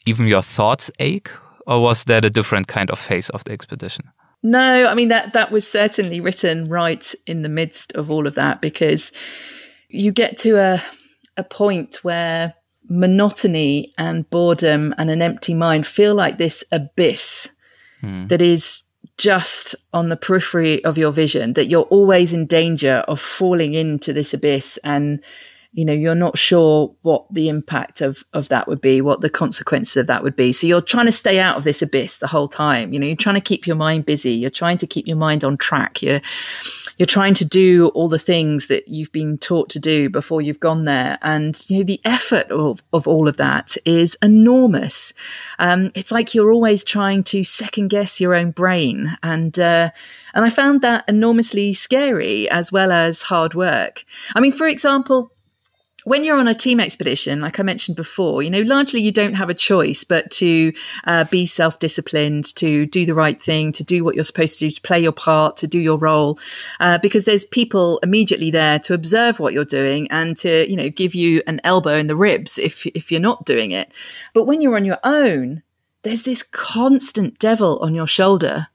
even 0.05 0.27
your 0.27 0.41
thoughts 0.41 0.91
ache? 0.99 1.29
Or 1.65 1.81
was 1.81 2.03
that 2.05 2.25
a 2.25 2.29
different 2.29 2.67
kind 2.67 2.89
of 2.89 2.99
phase 2.99 3.29
of 3.29 3.43
the 3.45 3.53
expedition? 3.53 4.11
No, 4.41 4.87
I 4.87 4.93
mean 4.93 5.07
that 5.07 5.31
that 5.33 5.51
was 5.51 5.65
certainly 5.65 6.19
written 6.19 6.67
right 6.67 7.15
in 7.25 7.43
the 7.43 7.49
midst 7.49 7.93
of 7.93 8.11
all 8.11 8.27
of 8.27 8.35
that 8.35 8.59
because 8.59 9.13
you 9.93 10.11
get 10.11 10.37
to 10.39 10.57
a 10.57 10.83
a 11.37 11.43
point 11.43 12.03
where 12.03 12.53
monotony 12.89 13.93
and 13.97 14.29
boredom 14.29 14.93
and 14.97 15.09
an 15.09 15.21
empty 15.21 15.53
mind 15.53 15.87
feel 15.87 16.13
like 16.13 16.37
this 16.37 16.63
abyss 16.71 17.55
hmm. 18.01 18.27
that 18.27 18.41
is 18.41 18.83
just 19.17 19.75
on 19.93 20.09
the 20.09 20.17
periphery 20.17 20.83
of 20.83 20.97
your 20.97 21.11
vision 21.11 21.53
that 21.53 21.67
you're 21.67 21.83
always 21.83 22.33
in 22.33 22.45
danger 22.45 23.03
of 23.07 23.19
falling 23.19 23.73
into 23.73 24.11
this 24.11 24.33
abyss 24.33 24.77
and 24.83 25.23
you 25.73 25.83
know 25.83 25.93
you're 25.93 26.15
not 26.15 26.37
sure 26.37 26.93
what 27.01 27.25
the 27.31 27.49
impact 27.49 28.01
of 28.01 28.23
of 28.33 28.47
that 28.49 28.67
would 28.67 28.79
be 28.79 29.01
what 29.01 29.21
the 29.21 29.29
consequences 29.29 29.97
of 29.97 30.07
that 30.07 30.23
would 30.23 30.35
be. 30.35 30.53
So 30.53 30.67
you're 30.67 30.81
trying 30.81 31.07
to 31.07 31.11
stay 31.11 31.39
out 31.39 31.57
of 31.57 31.63
this 31.63 31.81
abyss 31.81 32.17
the 32.17 32.27
whole 32.27 32.47
time. 32.47 32.93
You 32.93 32.99
know 32.99 33.07
you're 33.07 33.15
trying 33.15 33.35
to 33.35 33.41
keep 33.41 33.65
your 33.67 33.75
mind 33.75 34.05
busy. 34.05 34.31
You're 34.31 34.49
trying 34.49 34.77
to 34.77 34.87
keep 34.87 35.07
your 35.07 35.17
mind 35.17 35.43
on 35.43 35.57
track. 35.57 36.01
You're 36.01 36.21
you're 36.97 37.07
trying 37.07 37.33
to 37.35 37.45
do 37.45 37.87
all 37.95 38.07
the 38.07 38.19
things 38.19 38.67
that 38.67 38.87
you've 38.87 39.11
been 39.11 39.37
taught 39.39 39.69
to 39.71 39.79
do 39.79 40.09
before 40.09 40.41
you've 40.41 40.59
gone 40.59 40.85
there. 40.85 41.17
And 41.21 41.59
you 41.69 41.79
know 41.79 41.83
the 41.83 42.01
effort 42.05 42.51
of, 42.51 42.83
of 42.93 43.07
all 43.07 43.27
of 43.27 43.37
that 43.37 43.75
is 43.85 44.15
enormous. 44.21 45.13
Um, 45.59 45.91
it's 45.95 46.11
like 46.11 46.35
you're 46.35 46.51
always 46.51 46.83
trying 46.83 47.23
to 47.25 47.43
second 47.43 47.89
guess 47.89 48.21
your 48.21 48.35
own 48.35 48.51
brain. 48.51 49.17
And 49.23 49.57
uh, 49.57 49.89
and 50.35 50.45
i 50.45 50.49
found 50.49 50.81
that 50.81 51.03
enormously 51.07 51.73
scary 51.73 52.49
as 52.49 52.71
well 52.71 52.91
as 52.91 53.23
hard 53.23 53.55
work. 53.55 54.05
I 54.35 54.39
mean 54.39 54.51
for 54.51 54.67
example 54.67 55.32
when 56.03 56.23
you're 56.23 56.37
on 56.37 56.47
a 56.47 56.53
team 56.53 56.79
expedition, 56.79 57.41
like 57.41 57.59
I 57.59 57.63
mentioned 57.63 57.95
before, 57.95 58.43
you 58.43 58.49
know, 58.49 58.61
largely 58.61 59.01
you 59.01 59.11
don't 59.11 59.33
have 59.33 59.49
a 59.49 59.53
choice 59.53 60.03
but 60.03 60.29
to 60.31 60.73
uh, 61.05 61.23
be 61.25 61.45
self 61.45 61.79
disciplined, 61.79 62.53
to 62.55 62.85
do 62.85 63.05
the 63.05 63.15
right 63.15 63.41
thing, 63.41 63.71
to 63.73 63.83
do 63.83 64.03
what 64.03 64.15
you're 64.15 64.23
supposed 64.23 64.59
to 64.59 64.65
do, 64.65 64.71
to 64.71 64.81
play 64.81 64.99
your 64.99 65.11
part, 65.11 65.57
to 65.57 65.67
do 65.67 65.79
your 65.79 65.97
role, 65.97 66.39
uh, 66.79 66.97
because 66.99 67.25
there's 67.25 67.45
people 67.45 67.99
immediately 68.03 68.51
there 68.51 68.79
to 68.79 68.93
observe 68.93 69.39
what 69.39 69.53
you're 69.53 69.65
doing 69.65 70.09
and 70.11 70.37
to, 70.37 70.69
you 70.69 70.75
know, 70.75 70.89
give 70.89 71.15
you 71.15 71.41
an 71.47 71.61
elbow 71.63 71.95
in 71.95 72.07
the 72.07 72.15
ribs 72.15 72.57
if, 72.57 72.85
if 72.87 73.11
you're 73.11 73.21
not 73.21 73.45
doing 73.45 73.71
it. 73.71 73.91
But 74.33 74.45
when 74.45 74.61
you're 74.61 74.75
on 74.75 74.85
your 74.85 74.99
own, 75.03 75.63
there's 76.03 76.23
this 76.23 76.43
constant 76.43 77.39
devil 77.39 77.79
on 77.79 77.95
your 77.95 78.07
shoulder 78.07 78.67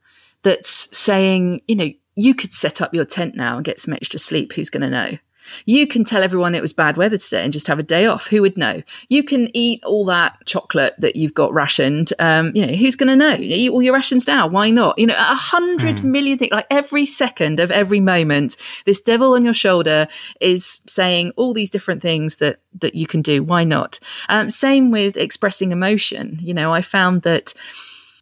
that's 0.43 0.95
saying, 0.97 1.61
you 1.67 1.75
know, 1.75 1.89
you 2.15 2.33
could 2.33 2.53
set 2.53 2.81
up 2.81 2.93
your 2.93 3.05
tent 3.05 3.35
now 3.35 3.55
and 3.55 3.65
get 3.65 3.79
some 3.79 3.93
extra 3.93 4.19
sleep. 4.19 4.53
Who's 4.53 4.69
going 4.69 4.81
to 4.81 4.89
know? 4.89 5.17
You 5.65 5.87
can 5.87 6.03
tell 6.03 6.23
everyone 6.23 6.55
it 6.55 6.61
was 6.61 6.73
bad 6.73 6.97
weather 6.97 7.17
today 7.17 7.43
and 7.43 7.53
just 7.53 7.67
have 7.67 7.79
a 7.79 7.83
day 7.83 8.05
off. 8.05 8.27
Who 8.27 8.41
would 8.41 8.57
know? 8.57 8.81
You 9.07 9.23
can 9.23 9.55
eat 9.55 9.83
all 9.83 10.05
that 10.05 10.45
chocolate 10.45 10.95
that 10.99 11.15
you've 11.15 11.33
got 11.33 11.53
rationed. 11.53 12.13
Um, 12.19 12.51
you 12.55 12.65
know, 12.65 12.73
who's 12.73 12.95
going 12.95 13.09
to 13.09 13.15
know? 13.15 13.35
Eat 13.39 13.69
all 13.69 13.81
your 13.81 13.93
rations 13.93 14.27
now. 14.27 14.47
Why 14.47 14.69
not? 14.69 14.97
You 14.97 15.07
know, 15.07 15.15
a 15.15 15.35
hundred 15.35 15.97
mm. 15.97 16.03
million 16.05 16.37
things, 16.37 16.51
like 16.51 16.67
every 16.69 17.05
second 17.05 17.59
of 17.59 17.71
every 17.71 17.99
moment, 17.99 18.57
this 18.85 19.01
devil 19.01 19.33
on 19.33 19.43
your 19.43 19.53
shoulder 19.53 20.07
is 20.39 20.81
saying 20.87 21.31
all 21.35 21.53
these 21.53 21.69
different 21.69 22.01
things 22.01 22.37
that, 22.37 22.59
that 22.79 22.95
you 22.95 23.07
can 23.07 23.21
do. 23.21 23.43
Why 23.43 23.63
not? 23.63 23.99
Um, 24.27 24.49
same 24.49 24.91
with 24.91 25.17
expressing 25.17 25.71
emotion. 25.71 26.37
You 26.41 26.53
know, 26.53 26.71
I 26.71 26.81
found 26.81 27.23
that 27.23 27.53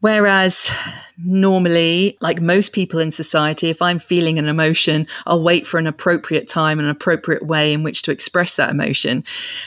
Whereas 0.01 0.71
normally, 1.17 2.17
like 2.21 2.39
most 2.39 2.73
people 2.73 2.99
in 2.99 3.11
society, 3.11 3.69
if 3.69 3.81
I'm 3.81 3.99
feeling 3.99 4.37
an 4.37 4.47
emotion, 4.47 5.07
I'll 5.25 5.43
wait 5.43 5.65
for 5.65 5.79
an 5.79 5.87
appropriate 5.87 6.47
time 6.47 6.79
and 6.79 6.85
an 6.87 6.91
appropriate 6.91 7.45
way 7.45 7.73
in 7.73 7.83
which 7.83 8.03
to 8.03 8.11
express 8.11 8.55
that 8.55 8.69
emotion. 8.69 9.23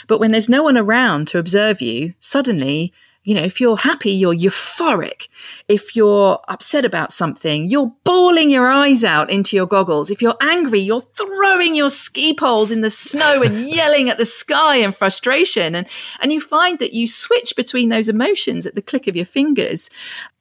But 0.07 0.21
when 0.21 0.31
there's 0.31 0.49
no 0.49 0.63
one 0.63 0.77
around 0.77 1.27
to 1.29 1.39
observe 1.39 1.81
you, 1.81 2.15
suddenly 2.21 2.93
you 3.23 3.35
know, 3.35 3.43
if 3.43 3.61
you're 3.61 3.77
happy, 3.77 4.13
you're 4.13 4.35
euphoric. 4.35 5.29
If 5.69 5.95
you're 5.95 6.41
upset 6.49 6.87
about 6.87 7.13
something, 7.13 7.67
you're 7.67 7.93
bawling 8.03 8.49
your 8.49 8.71
eyes 8.71 9.05
out 9.05 9.29
into 9.29 9.57
your 9.57 9.67
goggles. 9.67 10.11
If 10.11 10.23
you're 10.23 10.39
angry, 10.41 10.81
you're 10.81 11.05
throwing 11.19 11.75
your 11.75 11.91
ski 11.91 12.35
poles 12.35 12.71
in 12.71 12.81
the 12.81 12.91
snow 12.91 13.43
and 13.43 13.69
yelling 13.69 14.09
at 14.09 14.17
the 14.17 14.25
sky 14.25 14.77
in 14.77 14.93
frustration. 14.93 15.75
And, 15.75 15.87
and 16.21 16.33
you 16.33 16.41
find 16.41 16.79
that 16.79 16.95
you 16.95 17.07
switch 17.07 17.55
between 17.57 17.91
those 17.91 18.09
emotions 18.09 18.67
at 18.67 18.75
the 18.75 18.81
click 18.81 19.07
of 19.07 19.17
your 19.17 19.27
fingers. 19.27 19.91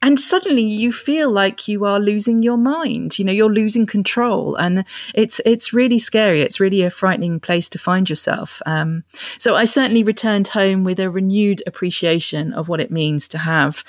And 0.00 0.18
suddenly 0.18 0.62
you 0.62 0.90
feel 0.90 1.30
like 1.30 1.68
you 1.68 1.84
are 1.84 2.00
losing 2.00 2.42
your 2.42 2.56
mind. 2.56 3.18
You 3.18 3.26
know, 3.26 3.32
you're 3.32 3.52
losing 3.52 3.84
control. 3.84 4.56
And 4.56 4.86
it's, 5.14 5.38
it's 5.44 5.74
really 5.74 5.98
scary. 5.98 6.40
It's 6.40 6.58
really 6.58 6.80
a 6.80 6.90
frightening 6.90 7.40
place 7.40 7.68
to 7.70 7.78
find 7.78 8.08
yourself. 8.08 8.62
Um, 8.64 9.04
so 9.36 9.54
I 9.54 9.66
certainly 9.66 10.02
returned 10.02 10.48
home 10.48 10.82
with 10.82 10.98
a 10.98 11.10
renewed 11.10 11.62
appreciation 11.66 12.54
of 12.54 12.69
what 12.70 12.80
it 12.80 12.90
means 12.90 13.28
to 13.28 13.38
have 13.38 13.84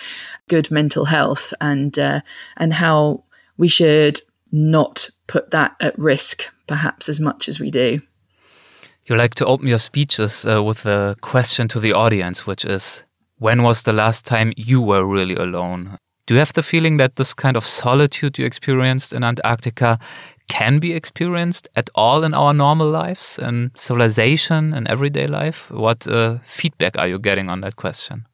good 0.49 0.69
mental 0.69 1.05
health 1.05 1.53
and 1.61 1.97
uh, 1.97 2.21
and 2.57 2.73
how 2.73 3.23
we 3.57 3.67
should 3.67 4.19
not 4.51 5.09
put 5.27 5.51
that 5.51 5.75
at 5.79 5.97
risk 5.97 6.51
perhaps 6.67 7.09
as 7.09 7.19
much 7.19 7.49
as 7.49 7.59
we 7.59 7.71
do. 7.71 8.01
You 9.07 9.15
like 9.15 9.35
to 9.35 9.45
open 9.45 9.67
your 9.67 9.79
speeches 9.79 10.45
uh, 10.45 10.63
with 10.63 10.85
a 10.85 11.15
question 11.21 11.67
to 11.69 11.79
the 11.79 11.93
audience, 11.93 12.47
which 12.47 12.63
is 12.65 13.03
when 13.39 13.63
was 13.63 13.83
the 13.83 13.93
last 13.93 14.25
time 14.25 14.53
you 14.55 14.81
were 14.81 15.03
really 15.03 15.35
alone? 15.35 15.97
Do 16.27 16.35
you 16.35 16.39
have 16.39 16.53
the 16.53 16.63
feeling 16.63 16.97
that 16.97 17.15
this 17.15 17.33
kind 17.33 17.57
of 17.57 17.65
solitude 17.65 18.37
you 18.37 18.45
experienced 18.45 19.11
in 19.11 19.23
Antarctica 19.23 19.99
can 20.47 20.79
be 20.79 20.93
experienced 20.93 21.67
at 21.75 21.89
all 21.95 22.23
in 22.23 22.33
our 22.33 22.53
normal 22.53 22.89
lives 22.89 23.39
and 23.39 23.71
civilization 23.75 24.73
and 24.73 24.87
everyday 24.87 25.27
life? 25.27 25.69
What 25.71 26.07
uh, 26.07 26.37
feedback 26.45 26.97
are 26.97 27.07
you 27.07 27.19
getting 27.19 27.49
on 27.49 27.61
that 27.61 27.75
question? 27.75 28.25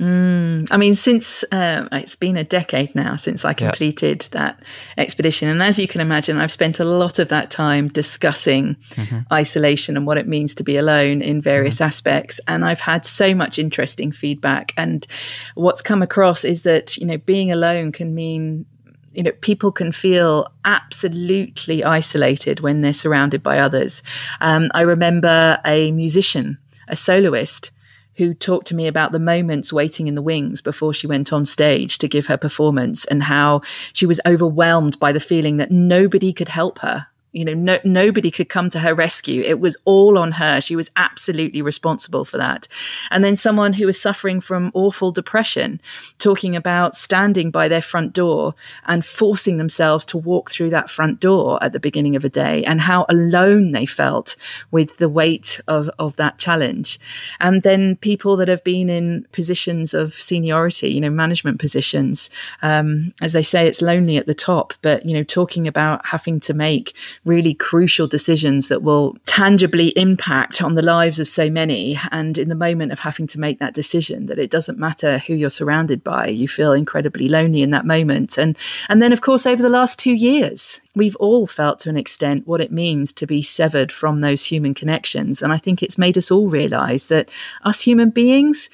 Mm, 0.00 0.66
I 0.70 0.76
mean, 0.76 0.96
since 0.96 1.44
uh, 1.52 1.88
it's 1.92 2.16
been 2.16 2.36
a 2.36 2.42
decade 2.42 2.94
now 2.94 3.14
since 3.14 3.44
I 3.44 3.54
completed 3.54 4.22
that 4.32 4.60
expedition. 4.98 5.48
And 5.48 5.62
as 5.62 5.78
you 5.78 5.86
can 5.86 6.00
imagine, 6.00 6.38
I've 6.38 6.50
spent 6.50 6.80
a 6.80 6.84
lot 6.84 7.18
of 7.18 7.28
that 7.28 7.50
time 7.50 7.88
discussing 7.88 8.76
mm-hmm. 8.90 9.20
isolation 9.32 9.96
and 9.96 10.06
what 10.06 10.18
it 10.18 10.26
means 10.26 10.54
to 10.56 10.64
be 10.64 10.76
alone 10.76 11.22
in 11.22 11.40
various 11.40 11.76
mm-hmm. 11.76 11.84
aspects. 11.84 12.40
And 12.48 12.64
I've 12.64 12.80
had 12.80 13.06
so 13.06 13.34
much 13.34 13.58
interesting 13.58 14.10
feedback. 14.10 14.72
And 14.76 15.06
what's 15.54 15.82
come 15.82 16.02
across 16.02 16.44
is 16.44 16.62
that, 16.62 16.96
you 16.96 17.06
know, 17.06 17.18
being 17.18 17.52
alone 17.52 17.92
can 17.92 18.14
mean 18.14 18.66
you 19.12 19.22
know, 19.22 19.30
people 19.42 19.70
can 19.70 19.92
feel 19.92 20.48
absolutely 20.64 21.84
isolated 21.84 22.58
when 22.58 22.80
they're 22.80 22.92
surrounded 22.92 23.44
by 23.44 23.60
others. 23.60 24.02
Um, 24.40 24.72
I 24.74 24.80
remember 24.80 25.60
a 25.64 25.92
musician, 25.92 26.58
a 26.88 26.96
soloist, 26.96 27.70
who 28.16 28.34
talked 28.34 28.66
to 28.68 28.74
me 28.74 28.86
about 28.86 29.12
the 29.12 29.18
moments 29.18 29.72
waiting 29.72 30.06
in 30.06 30.14
the 30.14 30.22
wings 30.22 30.60
before 30.60 30.94
she 30.94 31.06
went 31.06 31.32
on 31.32 31.44
stage 31.44 31.98
to 31.98 32.08
give 32.08 32.26
her 32.26 32.36
performance 32.36 33.04
and 33.04 33.24
how 33.24 33.60
she 33.92 34.06
was 34.06 34.20
overwhelmed 34.26 34.98
by 35.00 35.12
the 35.12 35.20
feeling 35.20 35.56
that 35.56 35.70
nobody 35.70 36.32
could 36.32 36.48
help 36.48 36.78
her 36.80 37.06
You 37.34 37.44
know, 37.44 37.54
no, 37.54 37.78
nobody 37.84 38.30
could 38.30 38.48
come 38.48 38.70
to 38.70 38.78
her 38.78 38.94
rescue. 38.94 39.42
It 39.42 39.58
was 39.58 39.76
all 39.84 40.16
on 40.16 40.32
her. 40.32 40.60
She 40.60 40.76
was 40.76 40.90
absolutely 40.94 41.62
responsible 41.62 42.24
for 42.24 42.36
that. 42.38 42.68
And 43.10 43.24
then 43.24 43.34
someone 43.34 43.72
who 43.72 43.86
was 43.86 44.00
suffering 44.00 44.40
from 44.40 44.70
awful 44.72 45.10
depression, 45.10 45.80
talking 46.18 46.54
about 46.54 46.94
standing 46.94 47.50
by 47.50 47.66
their 47.68 47.82
front 47.82 48.12
door 48.12 48.54
and 48.86 49.04
forcing 49.04 49.58
themselves 49.58 50.06
to 50.06 50.16
walk 50.16 50.50
through 50.50 50.70
that 50.70 50.90
front 50.90 51.18
door 51.18 51.58
at 51.62 51.72
the 51.72 51.80
beginning 51.80 52.14
of 52.14 52.24
a 52.24 52.28
day 52.28 52.64
and 52.64 52.80
how 52.80 53.04
alone 53.08 53.72
they 53.72 53.84
felt 53.84 54.36
with 54.70 54.96
the 54.98 55.08
weight 55.08 55.60
of, 55.66 55.90
of 55.98 56.14
that 56.16 56.38
challenge. 56.38 57.00
And 57.40 57.62
then 57.62 57.96
people 57.96 58.36
that 58.36 58.48
have 58.48 58.62
been 58.62 58.88
in 58.88 59.26
positions 59.32 59.92
of 59.92 60.14
seniority, 60.14 60.90
you 60.90 61.00
know, 61.00 61.10
management 61.10 61.58
positions, 61.58 62.30
um, 62.62 63.12
as 63.20 63.32
they 63.32 63.42
say, 63.42 63.66
it's 63.66 63.82
lonely 63.82 64.18
at 64.18 64.26
the 64.26 64.34
top, 64.34 64.72
but, 64.82 65.04
you 65.04 65.14
know, 65.14 65.24
talking 65.24 65.66
about 65.66 66.06
having 66.06 66.38
to 66.40 66.54
make 66.54 66.94
really 67.24 67.54
crucial 67.54 68.06
decisions 68.06 68.68
that 68.68 68.82
will 68.82 69.16
tangibly 69.24 69.88
impact 69.96 70.62
on 70.62 70.74
the 70.74 70.82
lives 70.82 71.18
of 71.18 71.26
so 71.26 71.50
many. 71.50 71.98
And 72.10 72.36
in 72.36 72.48
the 72.48 72.54
moment 72.54 72.92
of 72.92 73.00
having 73.00 73.26
to 73.28 73.40
make 73.40 73.58
that 73.58 73.74
decision, 73.74 74.26
that 74.26 74.38
it 74.38 74.50
doesn't 74.50 74.78
matter 74.78 75.18
who 75.18 75.34
you're 75.34 75.50
surrounded 75.50 76.04
by, 76.04 76.26
you 76.26 76.48
feel 76.48 76.72
incredibly 76.72 77.28
lonely 77.28 77.62
in 77.62 77.70
that 77.70 77.86
moment. 77.86 78.36
And 78.38 78.56
and 78.88 79.00
then 79.00 79.12
of 79.12 79.20
course 79.20 79.46
over 79.46 79.62
the 79.62 79.68
last 79.68 79.98
two 79.98 80.14
years, 80.14 80.80
we've 80.94 81.16
all 81.16 81.46
felt 81.46 81.80
to 81.80 81.88
an 81.88 81.96
extent 81.96 82.46
what 82.46 82.60
it 82.60 82.72
means 82.72 83.12
to 83.14 83.26
be 83.26 83.42
severed 83.42 83.90
from 83.90 84.20
those 84.20 84.44
human 84.44 84.74
connections. 84.74 85.42
And 85.42 85.52
I 85.52 85.58
think 85.58 85.82
it's 85.82 85.98
made 85.98 86.18
us 86.18 86.30
all 86.30 86.48
realize 86.48 87.06
that 87.06 87.30
us 87.64 87.80
human 87.80 88.10
beings 88.10 88.68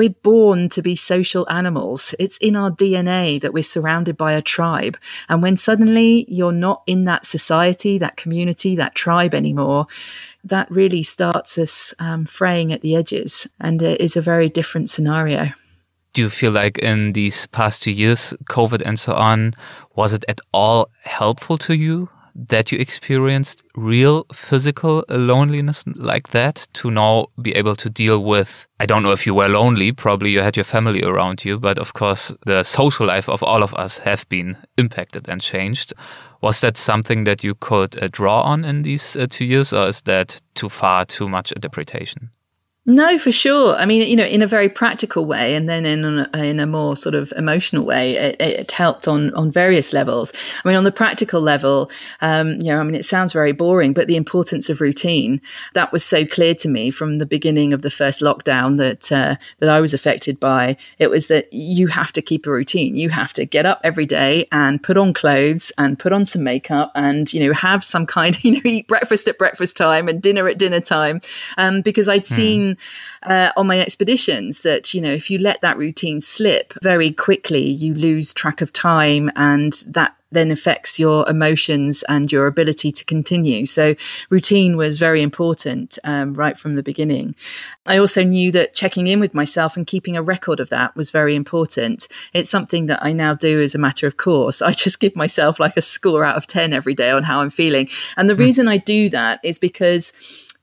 we're 0.00 0.08
born 0.22 0.70
to 0.70 0.80
be 0.80 0.96
social 0.96 1.46
animals. 1.50 2.14
It's 2.18 2.38
in 2.38 2.56
our 2.56 2.70
DNA 2.70 3.38
that 3.42 3.52
we're 3.52 3.62
surrounded 3.62 4.16
by 4.16 4.32
a 4.32 4.40
tribe. 4.40 4.96
And 5.28 5.42
when 5.42 5.58
suddenly 5.58 6.24
you're 6.26 6.52
not 6.52 6.82
in 6.86 7.04
that 7.04 7.26
society, 7.26 7.98
that 7.98 8.16
community, 8.16 8.74
that 8.76 8.94
tribe 8.94 9.34
anymore, 9.34 9.88
that 10.42 10.70
really 10.70 11.02
starts 11.02 11.58
us 11.58 11.92
um, 11.98 12.24
fraying 12.24 12.72
at 12.72 12.80
the 12.80 12.96
edges. 12.96 13.46
And 13.60 13.82
it 13.82 14.00
is 14.00 14.16
a 14.16 14.22
very 14.22 14.48
different 14.48 14.88
scenario. 14.88 15.48
Do 16.14 16.22
you 16.22 16.30
feel 16.30 16.52
like 16.52 16.78
in 16.78 17.12
these 17.12 17.46
past 17.48 17.82
two 17.82 17.92
years, 17.92 18.32
COVID 18.44 18.80
and 18.86 18.98
so 18.98 19.12
on, 19.12 19.52
was 19.96 20.14
it 20.14 20.24
at 20.28 20.40
all 20.54 20.88
helpful 21.04 21.58
to 21.58 21.74
you 21.74 22.08
that 22.48 22.72
you 22.72 22.78
experienced 22.78 23.62
real 23.76 24.24
physical 24.32 25.04
loneliness 25.08 25.84
like 25.94 26.28
that 26.30 26.66
to 26.74 26.90
now 26.90 27.26
be 27.40 27.54
able 27.54 27.76
to 27.76 27.90
deal 27.90 28.22
with? 28.22 28.66
I 28.78 28.86
don't 28.86 29.02
know 29.02 29.12
if 29.12 29.26
you 29.26 29.34
were 29.34 29.48
lonely 29.48 29.92
probably 29.92 30.30
you 30.30 30.40
had 30.40 30.56
your 30.56 30.64
family 30.64 31.02
around 31.02 31.44
you 31.44 31.58
but 31.58 31.78
of 31.78 31.92
course 31.92 32.34
the 32.46 32.62
social 32.62 33.06
life 33.06 33.28
of 33.28 33.42
all 33.42 33.62
of 33.62 33.74
us 33.74 33.98
have 33.98 34.28
been 34.28 34.56
impacted 34.76 35.28
and 35.28 35.40
changed. 35.40 35.92
Was 36.40 36.60
that 36.62 36.78
something 36.78 37.24
that 37.24 37.44
you 37.44 37.54
could 37.54 38.02
uh, 38.02 38.08
draw 38.10 38.42
on 38.42 38.64
in 38.64 38.82
these 38.82 39.16
uh, 39.16 39.26
two 39.28 39.44
years 39.44 39.72
or 39.72 39.88
is 39.88 40.02
that 40.02 40.40
too 40.54 40.70
far 40.70 41.04
too 41.04 41.28
much 41.28 41.52
interpretation 41.52 42.30
no, 42.86 43.18
for 43.18 43.30
sure. 43.30 43.76
I 43.76 43.84
mean, 43.84 44.08
you 44.08 44.16
know, 44.16 44.24
in 44.24 44.40
a 44.40 44.46
very 44.46 44.70
practical 44.70 45.26
way, 45.26 45.54
and 45.54 45.68
then 45.68 45.84
in 45.84 46.04
a, 46.04 46.30
in 46.42 46.58
a 46.58 46.66
more 46.66 46.96
sort 46.96 47.14
of 47.14 47.30
emotional 47.36 47.84
way, 47.84 48.16
it, 48.16 48.40
it, 48.40 48.72
helped 48.72 49.06
on 49.06 49.34
on 49.34 49.50
various 49.52 49.92
levels. 49.92 50.32
I 50.64 50.68
mean, 50.68 50.78
on 50.78 50.84
the 50.84 50.90
practical 50.90 51.42
level, 51.42 51.90
um, 52.22 52.52
you 52.52 52.72
know, 52.72 52.80
I 52.80 52.82
mean, 52.82 52.94
it 52.94 53.04
sounds 53.04 53.34
very 53.34 53.52
boring, 53.52 53.92
but 53.92 54.06
the 54.06 54.16
importance 54.16 54.70
of 54.70 54.80
routine 54.80 55.42
that 55.74 55.92
was 55.92 56.02
so 56.02 56.24
clear 56.24 56.54
to 56.54 56.68
me 56.68 56.90
from 56.90 57.18
the 57.18 57.26
beginning 57.26 57.74
of 57.74 57.82
the 57.82 57.90
first 57.90 58.22
lockdown 58.22 58.78
that 58.78 59.12
uh, 59.12 59.36
that 59.58 59.68
I 59.68 59.80
was 59.80 59.92
affected 59.92 60.40
by. 60.40 60.78
It 60.98 61.08
was 61.08 61.26
that 61.26 61.52
you 61.52 61.88
have 61.88 62.12
to 62.14 62.22
keep 62.22 62.46
a 62.46 62.50
routine. 62.50 62.96
You 62.96 63.10
have 63.10 63.34
to 63.34 63.44
get 63.44 63.66
up 63.66 63.80
every 63.84 64.06
day 64.06 64.48
and 64.52 64.82
put 64.82 64.96
on 64.96 65.12
clothes 65.12 65.70
and 65.76 65.98
put 65.98 66.14
on 66.14 66.24
some 66.24 66.44
makeup 66.44 66.92
and 66.94 67.30
you 67.30 67.46
know 67.46 67.52
have 67.52 67.84
some 67.84 68.06
kind, 68.06 68.42
you 68.44 68.52
know, 68.52 68.60
eat 68.64 68.88
breakfast 68.88 69.28
at 69.28 69.36
breakfast 69.36 69.76
time 69.76 70.08
and 70.08 70.22
dinner 70.22 70.48
at 70.48 70.56
dinner 70.56 70.80
time, 70.80 71.20
um, 71.58 71.82
because 71.82 72.08
I'd 72.08 72.26
hmm. 72.26 72.34
Uh, 73.22 73.52
on 73.56 73.66
my 73.66 73.80
expeditions 73.80 74.62
that, 74.62 74.94
you 74.94 75.00
know, 75.00 75.12
if 75.12 75.30
you 75.30 75.38
let 75.38 75.60
that 75.60 75.78
routine 75.78 76.20
slip 76.20 76.74
very 76.82 77.10
quickly, 77.10 77.64
you 77.64 77.94
lose 77.94 78.32
track 78.32 78.60
of 78.60 78.72
time 78.72 79.30
and 79.36 79.84
that 79.86 80.14
then 80.32 80.50
affects 80.50 80.98
your 80.98 81.28
emotions 81.28 82.04
and 82.08 82.30
your 82.30 82.46
ability 82.46 82.92
to 82.92 83.04
continue. 83.04 83.66
So, 83.66 83.94
routine 84.28 84.76
was 84.76 84.98
very 84.98 85.22
important 85.22 85.98
um, 86.04 86.34
right 86.34 86.56
from 86.56 86.74
the 86.74 86.82
beginning. 86.82 87.34
I 87.86 87.98
also 87.98 88.22
knew 88.22 88.52
that 88.52 88.74
checking 88.74 89.06
in 89.06 89.20
with 89.20 89.34
myself 89.34 89.76
and 89.76 89.86
keeping 89.86 90.16
a 90.16 90.22
record 90.22 90.60
of 90.60 90.68
that 90.70 90.94
was 90.94 91.10
very 91.10 91.34
important. 91.34 92.08
It's 92.32 92.50
something 92.50 92.86
that 92.86 93.02
I 93.02 93.12
now 93.12 93.34
do 93.34 93.60
as 93.60 93.74
a 93.74 93.78
matter 93.78 94.06
of 94.06 94.16
course. 94.16 94.62
I 94.70 94.72
just 94.72 95.00
give 95.00 95.16
myself 95.16 95.58
like 95.58 95.76
a 95.76 95.82
score 95.82 96.24
out 96.24 96.36
of 96.36 96.46
10 96.46 96.72
every 96.72 96.94
day 96.94 97.10
on 97.10 97.22
how 97.22 97.40
I'm 97.40 97.50
feeling. 97.50 97.88
And 98.16 98.30
the 98.30 98.34
mm. 98.34 98.40
reason 98.40 98.68
I 98.68 98.78
do 98.78 99.08
that 99.10 99.40
is 99.42 99.58
because 99.58 100.12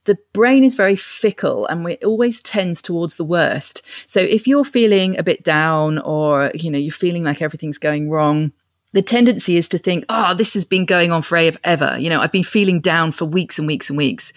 the 0.08 0.18
brain 0.32 0.64
is 0.64 0.74
very 0.74 0.96
fickle 0.96 1.66
and 1.66 1.86
it 1.86 2.02
always 2.02 2.40
tends 2.40 2.80
towards 2.80 3.16
the 3.16 3.24
worst. 3.24 3.82
So 4.10 4.20
if 4.20 4.46
you're 4.46 4.64
feeling 4.64 5.18
a 5.18 5.22
bit 5.22 5.44
down 5.44 5.98
or, 5.98 6.50
you 6.54 6.70
know, 6.70 6.78
you're 6.78 6.92
feeling 6.92 7.24
like 7.24 7.42
everything's 7.42 7.76
going 7.76 8.08
wrong, 8.08 8.52
the 8.92 9.02
tendency 9.02 9.58
is 9.58 9.68
to 9.68 9.78
think, 9.78 10.04
oh, 10.08 10.34
this 10.34 10.54
has 10.54 10.64
been 10.64 10.86
going 10.86 11.12
on 11.12 11.20
forever. 11.20 11.96
You 11.98 12.08
know, 12.08 12.20
I've 12.20 12.32
been 12.32 12.42
feeling 12.44 12.80
down 12.80 13.12
for 13.12 13.26
weeks 13.26 13.58
and 13.58 13.66
weeks 13.66 13.90
and 13.90 13.98
weeks. 13.98 14.32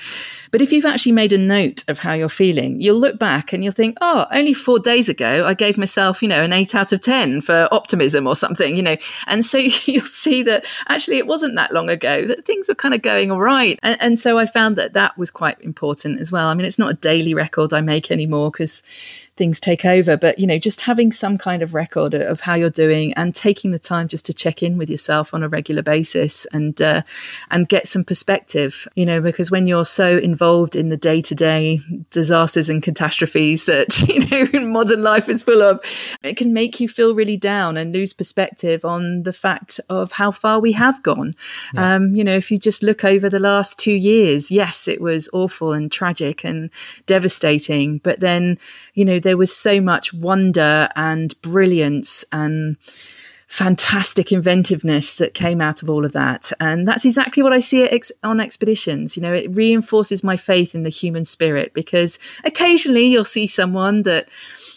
But 0.52 0.62
if 0.62 0.74
you've 0.74 0.86
actually 0.86 1.14
made 1.14 1.32
a 1.32 1.38
note 1.38 1.86
of 1.88 2.00
how 2.00 2.14
you're 2.14 2.28
feeling, 2.28 2.82
you'll 2.82 3.00
look 3.00 3.18
back 3.18 3.54
and 3.54 3.64
you'll 3.64 3.72
think, 3.72 3.98
oh, 4.02 4.28
only 4.30 4.54
four 4.54 4.78
days 4.78 5.08
ago, 5.08 5.46
I 5.46 5.54
gave 5.54 5.78
myself, 5.78 6.22
you 6.22 6.28
know, 6.28 6.44
an 6.44 6.52
eight 6.52 6.76
out 6.76 6.92
of 6.92 7.00
10 7.00 7.42
for 7.42 7.70
optimism 7.72 8.28
or 8.28 8.36
something, 8.36 8.76
you 8.76 8.84
know. 8.84 8.98
And 9.26 9.46
so 9.46 9.58
you'll 9.86 10.06
see 10.06 10.44
that 10.44 10.66
actually 10.90 11.18
it 11.18 11.28
wasn't 11.28 11.56
that 11.56 11.72
long 11.72 11.90
ago 11.90 12.28
that 12.28 12.46
things 12.46 12.68
were 12.68 12.76
kind 12.76 12.94
of 12.94 13.02
going 13.02 13.32
all 13.32 13.40
right. 13.40 13.80
And, 13.82 13.98
and 14.02 14.20
so 14.20 14.38
I 14.38 14.46
found 14.46 14.76
that 14.76 14.94
that 14.94 15.18
was 15.18 15.32
quite 15.32 15.62
important 15.62 16.20
as 16.20 16.30
well. 16.30 16.50
I 16.50 16.56
mean, 16.56 16.66
it's 16.66 16.80
not 16.80 16.92
a 16.92 16.96
daily 16.96 17.34
record 17.34 17.72
I 17.72 17.80
make 17.80 18.12
anymore 18.12 18.52
because 18.52 18.84
things 19.42 19.60
take 19.60 19.86
over. 19.86 20.18
But, 20.18 20.38
you 20.38 20.46
know, 20.46 20.60
just 20.60 20.82
having 20.82 21.12
some 21.12 21.36
kind 21.36 21.64
of 21.64 21.74
record 21.74 22.14
of 22.14 22.42
how 22.42 22.54
you're 22.54 22.70
doing 22.70 23.12
and 23.16 23.34
taking 23.34 23.72
the 23.72 23.80
time 23.80 24.08
just 24.08 24.24
to 24.28 24.36
check 24.36 24.62
in 24.62 24.78
with 24.78 24.88
yourself 24.88 25.34
on 25.34 25.42
a 25.42 25.50
regular 25.50 25.82
basis 25.82 26.46
and, 26.54 26.80
uh, 26.80 27.02
and 27.50 27.68
get 27.68 27.88
some 27.88 28.04
perspective, 28.04 28.88
you 28.94 29.04
know, 29.04 29.20
because 29.20 29.50
when 29.50 29.66
you're 29.66 29.84
so 29.84 30.20
involved 30.20 30.76
in 30.76 30.90
the 30.90 30.98
day 30.98 31.24
to 31.24 31.34
day 31.34 31.80
disasters 32.12 32.70
and 32.70 32.84
catastrophes 32.84 33.66
that, 33.66 34.00
you 34.08 34.28
know, 34.28 34.68
modern 34.68 35.02
life 35.02 35.28
is 35.28 35.42
full 35.42 35.64
of, 35.64 35.84
it 36.22 36.38
can 36.38 36.54
make 36.54 36.80
you 36.80 36.88
feel 36.88 37.16
really 37.16 37.38
down 37.38 37.78
and 37.78 37.92
lose 37.92 38.14
perspective 38.14 38.86
on 38.86 39.24
the 39.24 39.34
fact 39.34 39.80
of 39.90 40.12
how 40.12 40.30
far 40.30 40.60
we 40.60 40.74
have 40.74 41.02
gone. 41.02 41.34
Yeah. 41.74 41.96
Um, 41.96 42.16
you 42.16 42.24
know, 42.24 42.36
if 42.36 42.52
you 42.52 42.60
just 42.60 42.84
look 42.84 43.04
over 43.04 43.28
the 43.28 43.40
last 43.40 43.80
two 43.80 43.96
years, 43.96 44.52
yes, 44.52 44.88
it 44.88 45.02
was 45.02 45.30
awful 45.34 45.74
and 45.74 45.92
tragic 45.92 46.44
and 46.44 46.70
devastating, 47.08 47.98
but 47.98 48.20
then, 48.20 48.60
you 48.94 49.04
know, 49.04 49.20
there 49.31 49.31
was 49.38 49.56
so 49.56 49.82
much 49.82 50.14
wonder 50.14 50.90
and 50.96 51.40
brilliance 51.42 52.26
and 52.32 52.78
fantastic 53.52 54.32
inventiveness 54.32 55.16
that 55.16 55.34
came 55.34 55.60
out 55.60 55.84
of 55.84 55.90
all 55.90 56.06
of 56.06 56.14
that. 56.14 56.54
And 56.62 56.88
that's 56.88 57.04
exactly 57.04 57.44
what 57.44 57.52
I 57.52 57.60
see 57.60 57.84
ex- 57.84 58.12
on 58.24 58.40
expeditions. 58.40 59.18
You 59.18 59.24
know, 59.24 59.34
it 59.34 59.54
reinforces 59.54 60.24
my 60.24 60.38
faith 60.38 60.74
in 60.74 60.84
the 60.84 60.90
human 60.90 61.26
spirit 61.26 61.74
because 61.74 62.18
occasionally 62.46 63.08
you'll 63.08 63.26
see 63.26 63.48
someone 63.48 64.04
that 64.04 64.30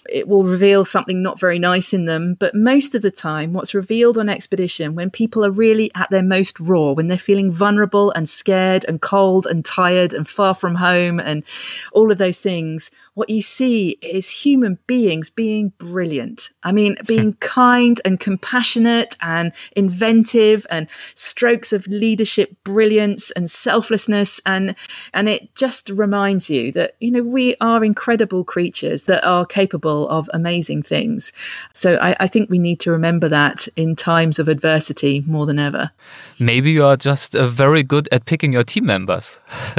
it 0.09 0.29
will 0.29 0.45
reveal 0.45 0.85
something 0.85 1.23
not 1.23 1.41
very 1.41 1.59
nice 1.59 1.95
in 1.95 2.05
them. 2.05 2.35
But 2.35 2.55
most 2.55 2.95
of 2.95 3.03
the 3.03 3.11
time, 3.11 3.53
what's 3.53 3.75
revealed 3.75 4.19
on 4.19 4.29
expedition 4.29 4.95
when 4.95 5.11
people 5.11 5.45
are 5.45 5.51
really 5.51 5.91
at 5.95 6.11
their 6.11 6.23
most 6.23 6.61
raw, 6.61 6.93
when 6.93 7.09
they're 7.09 7.19
feeling 7.19 7.51
vulnerable 7.51 8.11
and 8.11 8.29
scared 8.29 8.85
and 8.87 9.01
cold 9.01 9.47
and 9.47 9.65
tired 9.65 10.13
and 10.13 10.29
far 10.29 10.55
from 10.55 10.77
home 10.77 11.19
and 11.19 11.45
all 11.93 12.13
of 12.13 12.19
those 12.19 12.41
things, 12.41 12.91
what 13.15 13.31
you 13.31 13.41
see 13.41 13.99
is 14.03 14.29
human 14.29 14.79
beings 14.87 15.31
being 15.31 15.73
brilliant. 15.79 16.51
I 16.63 16.73
mean, 16.73 16.97
being 17.07 17.35
kind 17.35 18.01
and 18.05 18.21
compassionate 18.21 19.17
and 19.23 19.53
inventive 19.75 20.67
and 20.71 20.89
strokes 21.15 21.73
of 21.73 21.87
leadership 21.87 22.57
brilliance 22.65 23.31
and 23.31 23.51
selflessness. 23.51 24.41
And, 24.45 24.75
and 25.13 25.29
it 25.29 25.55
just 25.55 25.89
reminds 25.89 26.51
you 26.51 26.73
that, 26.73 26.97
you 27.01 27.11
know, 27.11 27.23
we 27.23 27.57
are 27.61 27.85
incredible 27.85 28.45
creatures 28.45 29.05
that 29.05 29.25
are 29.25 29.47
capable 29.47 29.94
capable 29.95 30.09
of 30.09 30.29
amazing 30.33 30.83
things. 30.83 31.33
So 31.73 31.97
I, 31.97 32.17
I 32.21 32.29
think 32.29 32.51
we 32.51 32.59
need 32.59 32.81
to 32.81 32.91
remember 32.91 33.29
that 33.29 33.69
in 33.77 33.97
times 33.97 34.39
of 34.39 34.49
adversity 34.49 35.25
more 35.27 35.47
than 35.47 35.59
ever. 35.59 35.91
Maybe 36.39 36.73
you 36.73 36.85
are 36.85 36.97
just 36.97 37.37
uh, 37.37 37.47
very 37.47 37.83
good 37.83 38.09
at 38.13 38.25
picking 38.25 38.53
your 38.53 38.65
team 38.65 38.87
members. 38.87 39.39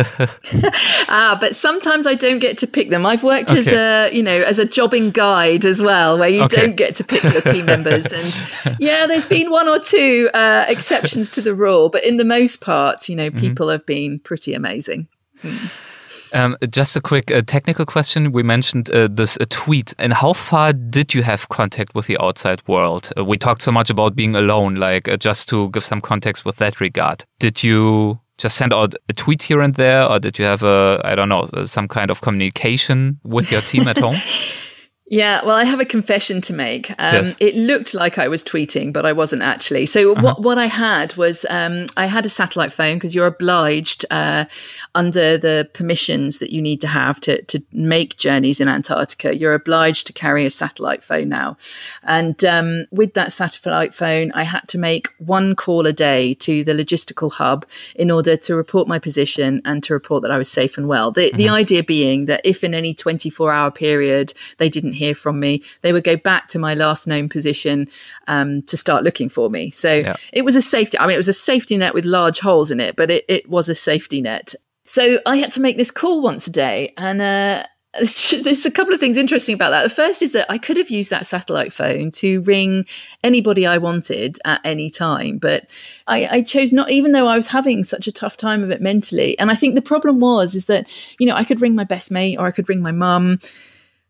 ah, 1.10 1.38
but 1.40 1.56
sometimes 1.56 2.08
I 2.08 2.16
don't 2.16 2.40
get 2.40 2.58
to 2.60 2.68
pick 2.68 2.90
them. 2.90 3.06
I've 3.06 3.24
worked 3.24 3.52
okay. 3.52 3.60
as 3.60 3.68
a, 3.68 4.10
you 4.16 4.24
know, 4.24 4.42
as 4.44 4.60
a 4.60 4.66
jobbing 4.66 5.12
guide 5.12 5.66
as 5.66 5.82
well, 5.82 6.18
where 6.18 6.30
you 6.30 6.44
okay. 6.44 6.62
don't 6.62 6.76
get 6.76 6.96
to 6.96 7.04
pick 7.04 7.24
your 7.24 7.42
team 7.42 7.66
members. 7.66 8.12
And 8.14 8.78
yeah, 8.80 9.08
there's 9.08 9.26
been 9.26 9.52
one 9.52 9.68
or 9.68 9.80
two 9.80 10.30
uh, 10.34 10.66
exceptions 10.68 11.30
to 11.32 11.42
the 11.42 11.54
rule, 11.54 11.90
but 11.90 12.04
in 12.04 12.18
the 12.18 12.26
most 12.26 12.62
part, 12.62 13.10
you 13.10 13.16
know, 13.16 13.30
mm-hmm. 13.30 13.40
people 13.40 13.68
mm 13.68 13.70
-hmm. 13.70 13.78
have 13.78 13.86
been 13.86 14.20
pretty 14.20 14.56
amazing. 14.56 15.08
Mm. 15.44 15.85
Um, 16.36 16.58
just 16.70 16.98
a 16.98 17.02
quick 17.02 17.32
uh, 17.32 17.42
technical 17.44 17.86
question. 17.86 18.34
We 18.34 18.44
mentioned 18.44 18.90
uh, 18.90 19.08
this 19.10 19.38
uh, 19.40 19.46
tweet, 19.50 19.94
and 19.98 20.12
how 20.12 20.34
far 20.34 20.74
did 20.74 21.14
you 21.14 21.24
have 21.24 21.48
contact 21.48 21.96
with 21.96 22.08
the 22.08 22.18
outside 22.22 22.62
world? 22.68 23.10
Uh, 23.18 23.24
we 23.24 23.38
talked 23.38 23.62
so 23.62 23.72
much 23.72 23.90
about 23.90 24.18
being 24.18 24.36
alone, 24.36 24.76
like 24.76 25.08
uh, 25.08 25.16
just 25.16 25.48
to 25.50 25.70
give 25.70 25.86
some 25.86 26.02
context 26.02 26.44
with 26.44 26.58
that 26.58 26.82
regard. 26.82 27.24
Did 27.40 27.64
you 27.64 28.20
just 28.38 28.58
send 28.58 28.74
out 28.74 28.96
a 29.08 29.14
tweet 29.14 29.44
here 29.44 29.62
and 29.62 29.76
there, 29.76 30.04
or 30.04 30.20
did 30.20 30.38
you 30.38 30.44
have 30.44 30.62
a, 30.62 31.00
I 31.06 31.16
don't 31.16 31.30
know, 31.30 31.48
some 31.64 31.88
kind 31.88 32.12
of 32.12 32.20
communication 32.20 33.18
with 33.24 33.50
your 33.50 33.62
team 33.62 33.88
at 33.88 33.98
home? 33.98 34.18
Yeah, 35.08 35.46
well, 35.46 35.56
I 35.56 35.66
have 35.66 35.80
a 35.80 35.86
confession 35.86 36.42
to 36.42 36.54
make. 36.54 36.90
Um, 36.98 37.26
yes. 37.26 37.38
It 37.40 37.56
looked 37.56 37.94
like 37.94 38.18
I 38.18 38.28
was 38.28 38.44
tweeting, 38.44 38.92
but 38.92 39.06
I 39.06 39.14
wasn't 39.14 39.44
actually. 39.44 39.86
So 39.86 40.14
uh-huh. 40.14 40.22
what 40.24 40.42
what 40.42 40.58
I 40.58 40.66
had 40.66 41.16
was 41.16 41.46
um, 41.52 41.86
I 41.96 42.08
had 42.08 42.26
a 42.26 42.30
satellite 42.30 42.74
phone 42.74 42.96
because 42.96 43.14
you're 43.14 43.28
obliged 43.28 44.04
uh, 44.10 44.46
under 44.96 45.38
the 45.38 45.70
permissions 45.74 46.40
that 46.40 46.52
you 46.52 46.60
need 46.60 46.82
to 46.82 46.88
have 46.88 47.20
to 47.22 47.44
to 47.44 47.62
make 47.72 48.18
journeys 48.18 48.60
in 48.60 48.68
Antarctica. 48.68 49.38
You're 49.38 49.54
obliged 49.54 50.08
to 50.08 50.14
carry 50.14 50.44
a 50.44 50.50
satellite 50.50 51.04
phone 51.04 51.30
now, 51.30 51.58
and 52.02 52.44
um, 52.44 52.86
with 52.92 53.14
that 53.14 53.32
satellite 53.32 53.94
phone, 53.94 54.32
I 54.32 54.42
had 54.42 54.68
to 54.70 54.80
make 54.80 55.10
one 55.20 55.56
call 55.56 55.86
a 55.86 55.94
day 55.94 56.34
to 56.36 56.64
the 56.64 56.74
logistical 56.74 57.32
hub 57.32 57.68
in 57.96 58.10
order 58.10 58.36
to 58.38 58.56
report 58.56 58.88
my 58.88 58.98
position 58.98 59.62
and 59.66 59.84
to 59.84 59.94
report 59.94 60.24
that 60.24 60.32
I 60.32 60.40
was 60.40 60.52
safe 60.52 60.80
and 60.80 60.88
well. 60.88 61.12
The 61.12 61.28
mm-hmm. 61.28 61.38
the 61.38 61.50
idea 61.50 61.84
being 61.84 62.26
that 62.26 62.42
if 62.44 62.64
in 62.64 62.74
any 62.74 62.96
24 62.96 63.54
hour 63.54 63.70
period 63.70 64.34
they 64.58 64.68
didn't 64.68 64.95
hear 64.96 65.16
from 65.16 65.40
me, 65.40 65.64
they 65.82 65.94
would 65.94 66.04
go 66.04 66.18
back 66.18 66.48
to 66.50 66.60
my 66.60 66.74
last 66.74 67.08
known 67.08 67.30
position 67.30 67.88
um, 68.28 68.62
to 68.64 68.78
start 68.78 69.04
looking 69.04 69.30
for 69.30 69.50
me. 69.50 69.70
So 69.70 69.94
yeah. 69.94 70.16
it 70.34 70.44
was 70.44 70.56
a 70.56 70.62
safety. 70.62 70.98
I 70.98 71.08
mean, 71.08 71.16
it 71.16 71.18
was 71.18 71.30
a 71.30 71.34
safety 71.34 71.78
net 71.78 71.94
with 71.94 72.06
large 72.06 72.40
holes 72.40 72.72
in 72.72 72.80
it, 72.80 72.96
but 72.96 73.12
it, 73.12 73.26
it 73.28 73.50
was 73.50 73.70
a 73.70 73.76
safety 73.76 74.22
net. 74.22 74.56
So 74.86 75.20
I 75.26 75.38
had 75.38 75.52
to 75.52 75.62
make 75.62 75.78
this 75.78 75.92
call 75.92 76.22
once 76.22 76.46
a 76.46 76.52
day, 76.52 76.94
and 76.98 77.22
uh, 77.22 77.66
there's 78.44 78.66
a 78.66 78.72
couple 78.72 78.94
of 78.94 79.00
things 79.00 79.16
interesting 79.16 79.56
about 79.56 79.70
that. 79.70 79.84
The 79.84 79.90
first 79.90 80.22
is 80.22 80.34
that 80.34 80.52
I 80.52 80.58
could 80.58 80.76
have 80.76 80.90
used 80.90 81.10
that 81.12 81.26
satellite 81.26 81.72
phone 81.72 82.12
to 82.12 82.42
ring 82.42 82.86
anybody 83.24 83.66
I 83.66 83.78
wanted 83.78 84.38
at 84.44 84.60
any 84.66 84.90
time, 84.90 85.38
but 85.38 85.68
I, 86.08 86.28
I, 86.28 86.42
chose 86.42 86.74
not, 86.74 86.92
even 86.92 87.14
though 87.14 87.28
I 87.28 87.38
was 87.38 87.48
having 87.48 87.86
such 87.86 88.06
a 88.08 88.12
tough 88.12 88.36
time 88.36 88.64
of 88.64 88.70
it 88.70 88.82
mentally. 88.82 89.40
And 89.40 89.50
I 89.50 89.56
think 89.56 89.76
the 89.76 89.82
problem 89.82 90.20
was 90.20 90.56
is 90.56 90.66
that 90.66 90.88
you 91.20 91.26
know 91.26 91.36
I 91.36 91.46
could 91.46 91.62
ring 91.62 91.74
my 91.74 91.86
best 91.86 92.12
mate 92.12 92.38
or 92.38 92.46
I 92.46 92.52
could 92.52 92.68
ring 92.68 92.82
my 92.82 92.92
mum 92.92 93.40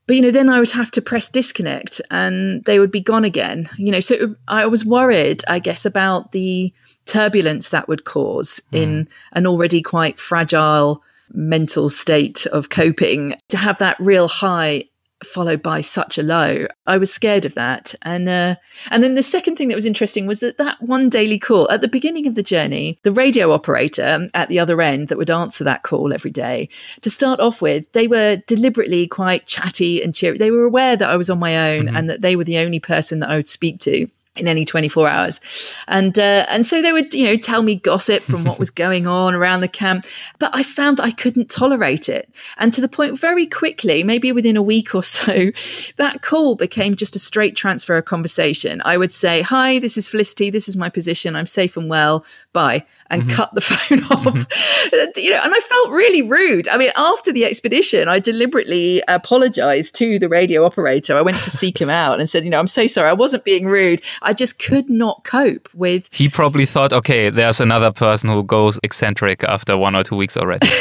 but 0.07 0.15
you 0.15 0.21
know 0.21 0.31
then 0.31 0.49
i 0.49 0.59
would 0.59 0.71
have 0.71 0.91
to 0.91 1.01
press 1.01 1.29
disconnect 1.29 2.01
and 2.11 2.63
they 2.65 2.79
would 2.79 2.91
be 2.91 3.01
gone 3.01 3.25
again 3.25 3.69
you 3.77 3.91
know 3.91 3.99
so 3.99 4.35
i 4.47 4.65
was 4.65 4.85
worried 4.85 5.43
i 5.47 5.59
guess 5.59 5.85
about 5.85 6.31
the 6.31 6.73
turbulence 7.05 7.69
that 7.69 7.87
would 7.87 8.03
cause 8.03 8.61
mm. 8.71 8.81
in 8.81 9.07
an 9.33 9.45
already 9.45 9.81
quite 9.81 10.19
fragile 10.19 11.03
mental 11.33 11.89
state 11.89 12.45
of 12.47 12.69
coping 12.69 13.35
to 13.49 13.57
have 13.57 13.77
that 13.79 13.99
real 13.99 14.27
high 14.27 14.83
followed 15.23 15.61
by 15.61 15.81
such 15.81 16.17
a 16.17 16.23
low. 16.23 16.67
I 16.85 16.97
was 16.97 17.13
scared 17.13 17.45
of 17.45 17.55
that. 17.55 17.95
And 18.01 18.27
uh, 18.27 18.55
and 18.91 19.03
then 19.03 19.15
the 19.15 19.23
second 19.23 19.55
thing 19.55 19.69
that 19.69 19.75
was 19.75 19.85
interesting 19.85 20.27
was 20.27 20.39
that 20.41 20.57
that 20.57 20.81
one 20.81 21.09
daily 21.09 21.39
call 21.39 21.69
at 21.71 21.81
the 21.81 21.87
beginning 21.87 22.27
of 22.27 22.35
the 22.35 22.43
journey, 22.43 22.99
the 23.03 23.11
radio 23.11 23.51
operator 23.51 24.27
at 24.33 24.49
the 24.49 24.59
other 24.59 24.81
end 24.81 25.07
that 25.07 25.17
would 25.17 25.31
answer 25.31 25.63
that 25.63 25.83
call 25.83 26.13
every 26.13 26.31
day. 26.31 26.69
To 27.01 27.09
start 27.09 27.39
off 27.39 27.61
with, 27.61 27.91
they 27.93 28.07
were 28.07 28.37
deliberately 28.47 29.07
quite 29.07 29.47
chatty 29.47 30.01
and 30.01 30.13
cheery. 30.13 30.37
They 30.37 30.51
were 30.51 30.65
aware 30.65 30.95
that 30.95 31.09
I 31.09 31.17
was 31.17 31.29
on 31.29 31.39
my 31.39 31.73
own 31.73 31.85
mm-hmm. 31.85 31.95
and 31.95 32.09
that 32.09 32.21
they 32.21 32.35
were 32.35 32.43
the 32.43 32.57
only 32.57 32.79
person 32.79 33.19
that 33.19 33.29
I 33.29 33.37
would 33.37 33.49
speak 33.49 33.79
to 33.81 34.07
in 34.35 34.47
any 34.47 34.65
24 34.65 35.07
hours. 35.07 35.39
And 35.87 36.17
uh, 36.19 36.45
and 36.49 36.65
so 36.65 36.81
they 36.81 36.91
would 36.91 37.13
you 37.13 37.23
know 37.23 37.37
tell 37.37 37.63
me 37.63 37.75
gossip 37.75 38.21
from 38.21 38.43
what 38.43 38.59
was 38.59 38.69
going 38.85 39.07
on 39.07 39.33
around 39.33 39.61
the 39.61 39.67
camp 39.67 40.05
but 40.39 40.51
i 40.53 40.63
found 40.63 40.97
that 40.97 41.03
i 41.03 41.11
couldn't 41.11 41.49
tolerate 41.49 42.09
it. 42.09 42.29
And 42.57 42.73
to 42.73 42.81
the 42.81 42.87
point 42.87 43.19
very 43.19 43.45
quickly 43.45 44.03
maybe 44.03 44.31
within 44.31 44.57
a 44.57 44.61
week 44.61 44.93
or 44.93 45.03
so 45.03 45.51
that 45.97 46.21
call 46.21 46.55
became 46.55 46.95
just 46.95 47.15
a 47.15 47.19
straight 47.19 47.55
transfer 47.55 47.97
of 47.97 48.05
conversation. 48.05 48.81
I 48.85 48.97
would 48.97 49.11
say 49.11 49.41
hi 49.41 49.79
this 49.79 49.97
is 49.97 50.07
felicity. 50.07 50.49
This 50.49 50.67
is 50.67 50.75
my 50.75 50.89
position. 50.89 51.35
I'm 51.35 51.45
safe 51.45 51.77
and 51.77 51.89
well. 51.89 52.25
Bye. 52.53 52.85
And 53.09 53.23
mm-hmm. 53.23 53.31
cut 53.31 53.53
the 53.53 53.61
phone 53.69 54.03
off. 54.05 54.33
Mm-hmm. 54.33 55.19
you 55.19 55.29
know 55.29 55.41
and 55.43 55.53
i 55.53 55.59
felt 55.59 55.89
really 55.91 56.21
rude. 56.21 56.67
I 56.67 56.77
mean 56.77 56.91
after 56.95 57.31
the 57.31 57.45
expedition 57.45 58.07
i 58.07 58.19
deliberately 58.19 59.01
apologized 59.07 59.95
to 59.95 60.19
the 60.19 60.27
radio 60.27 60.65
operator. 60.65 61.15
I 61.15 61.21
went 61.21 61.37
to 61.43 61.49
seek 61.49 61.79
him 61.79 61.89
out 61.89 62.19
and 62.19 62.27
said 62.29 62.43
you 62.43 62.49
know 62.49 62.59
i'm 62.59 62.67
so 62.67 62.87
sorry. 62.87 63.09
I 63.09 63.13
wasn't 63.13 63.45
being 63.45 63.65
rude 63.65 64.01
I 64.25 64.33
just 64.33 64.59
could 64.59 64.89
not 64.89 65.23
cope 65.23 65.69
with. 65.73 66.09
He 66.11 66.29
probably 66.29 66.65
thought, 66.65 66.91
okay, 66.91 67.29
there's 67.29 67.61
another 67.61 67.91
person 67.91 68.29
who 68.29 68.43
goes 68.43 68.79
eccentric 68.83 69.43
after 69.43 69.77
one 69.77 69.95
or 69.95 70.03
two 70.03 70.15
weeks 70.15 70.35
already. 70.35 70.67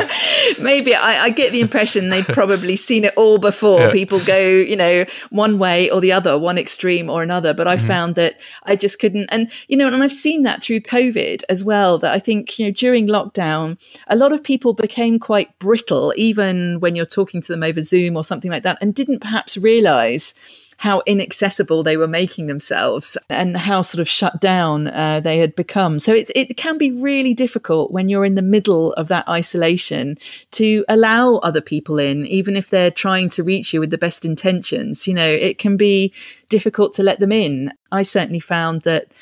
Maybe 0.60 0.94
I, 0.94 1.24
I, 1.24 1.30
get 1.30 1.52
the 1.52 1.60
impression 1.60 2.08
they've 2.08 2.26
probably 2.26 2.76
seen 2.76 3.04
it 3.04 3.14
all 3.16 3.38
before. 3.38 3.80
Yeah. 3.80 3.90
People 3.90 4.20
go, 4.20 4.38
you 4.38 4.76
know, 4.76 5.04
one 5.30 5.58
way 5.58 5.90
or 5.90 6.00
the 6.00 6.12
other, 6.12 6.38
one 6.38 6.58
extreme 6.58 7.10
or 7.10 7.22
another. 7.22 7.52
But 7.52 7.68
I 7.68 7.76
mm-hmm. 7.76 7.86
found 7.86 8.14
that 8.14 8.40
I 8.64 8.76
just 8.76 8.98
couldn't. 8.98 9.28
And, 9.30 9.50
you 9.68 9.76
know, 9.76 9.86
and 9.86 10.02
I've 10.02 10.12
seen 10.12 10.42
that 10.44 10.62
through 10.62 10.80
COVID 10.80 11.42
as 11.48 11.64
well, 11.64 11.98
that 11.98 12.12
I 12.12 12.18
think, 12.18 12.58
you 12.58 12.66
know, 12.66 12.72
during 12.72 13.06
lockdown, 13.06 13.78
a 14.06 14.16
lot 14.16 14.32
of 14.32 14.42
people 14.42 14.72
became 14.72 15.18
quite 15.18 15.58
brittle, 15.58 16.12
even 16.16 16.80
when 16.80 16.96
you're 16.96 17.06
talking 17.06 17.40
to 17.42 17.52
them 17.52 17.62
over 17.62 17.82
Zoom 17.82 18.16
or 18.16 18.24
something 18.24 18.50
like 18.50 18.62
that, 18.62 18.78
and 18.80 18.94
didn't 18.94 19.20
perhaps 19.20 19.56
realize 19.56 20.34
how 20.82 21.00
inaccessible 21.06 21.84
they 21.84 21.96
were 21.96 22.08
making 22.08 22.48
themselves 22.48 23.16
and 23.30 23.56
how 23.56 23.82
sort 23.82 24.00
of 24.00 24.08
shut 24.08 24.40
down 24.40 24.88
uh, 24.88 25.20
they 25.20 25.38
had 25.38 25.54
become. 25.54 26.00
So 26.00 26.12
it's, 26.12 26.32
it 26.34 26.56
can 26.56 26.76
be 26.76 26.90
really 26.90 27.34
difficult 27.34 27.92
when 27.92 28.08
you're 28.08 28.24
in 28.24 28.34
the 28.34 28.42
middle 28.42 28.92
of 28.94 29.06
that 29.06 29.28
isolation 29.28 30.18
to 30.50 30.84
allow 30.88 31.36
other 31.36 31.60
people 31.60 32.00
in, 32.00 32.26
even 32.26 32.56
if 32.56 32.68
they're 32.68 32.90
trying 32.90 33.28
to 33.28 33.44
reach 33.44 33.72
you 33.72 33.78
with 33.78 33.90
the 33.90 33.96
best 33.96 34.24
intentions. 34.24 35.06
You 35.06 35.14
know, 35.14 35.30
it 35.30 35.56
can 35.56 35.76
be 35.76 36.12
difficult 36.48 36.94
to 36.94 37.04
let 37.04 37.20
them 37.20 37.30
in. 37.30 37.72
I 37.92 38.02
certainly 38.02 38.40
found 38.40 38.82
that. 38.82 39.12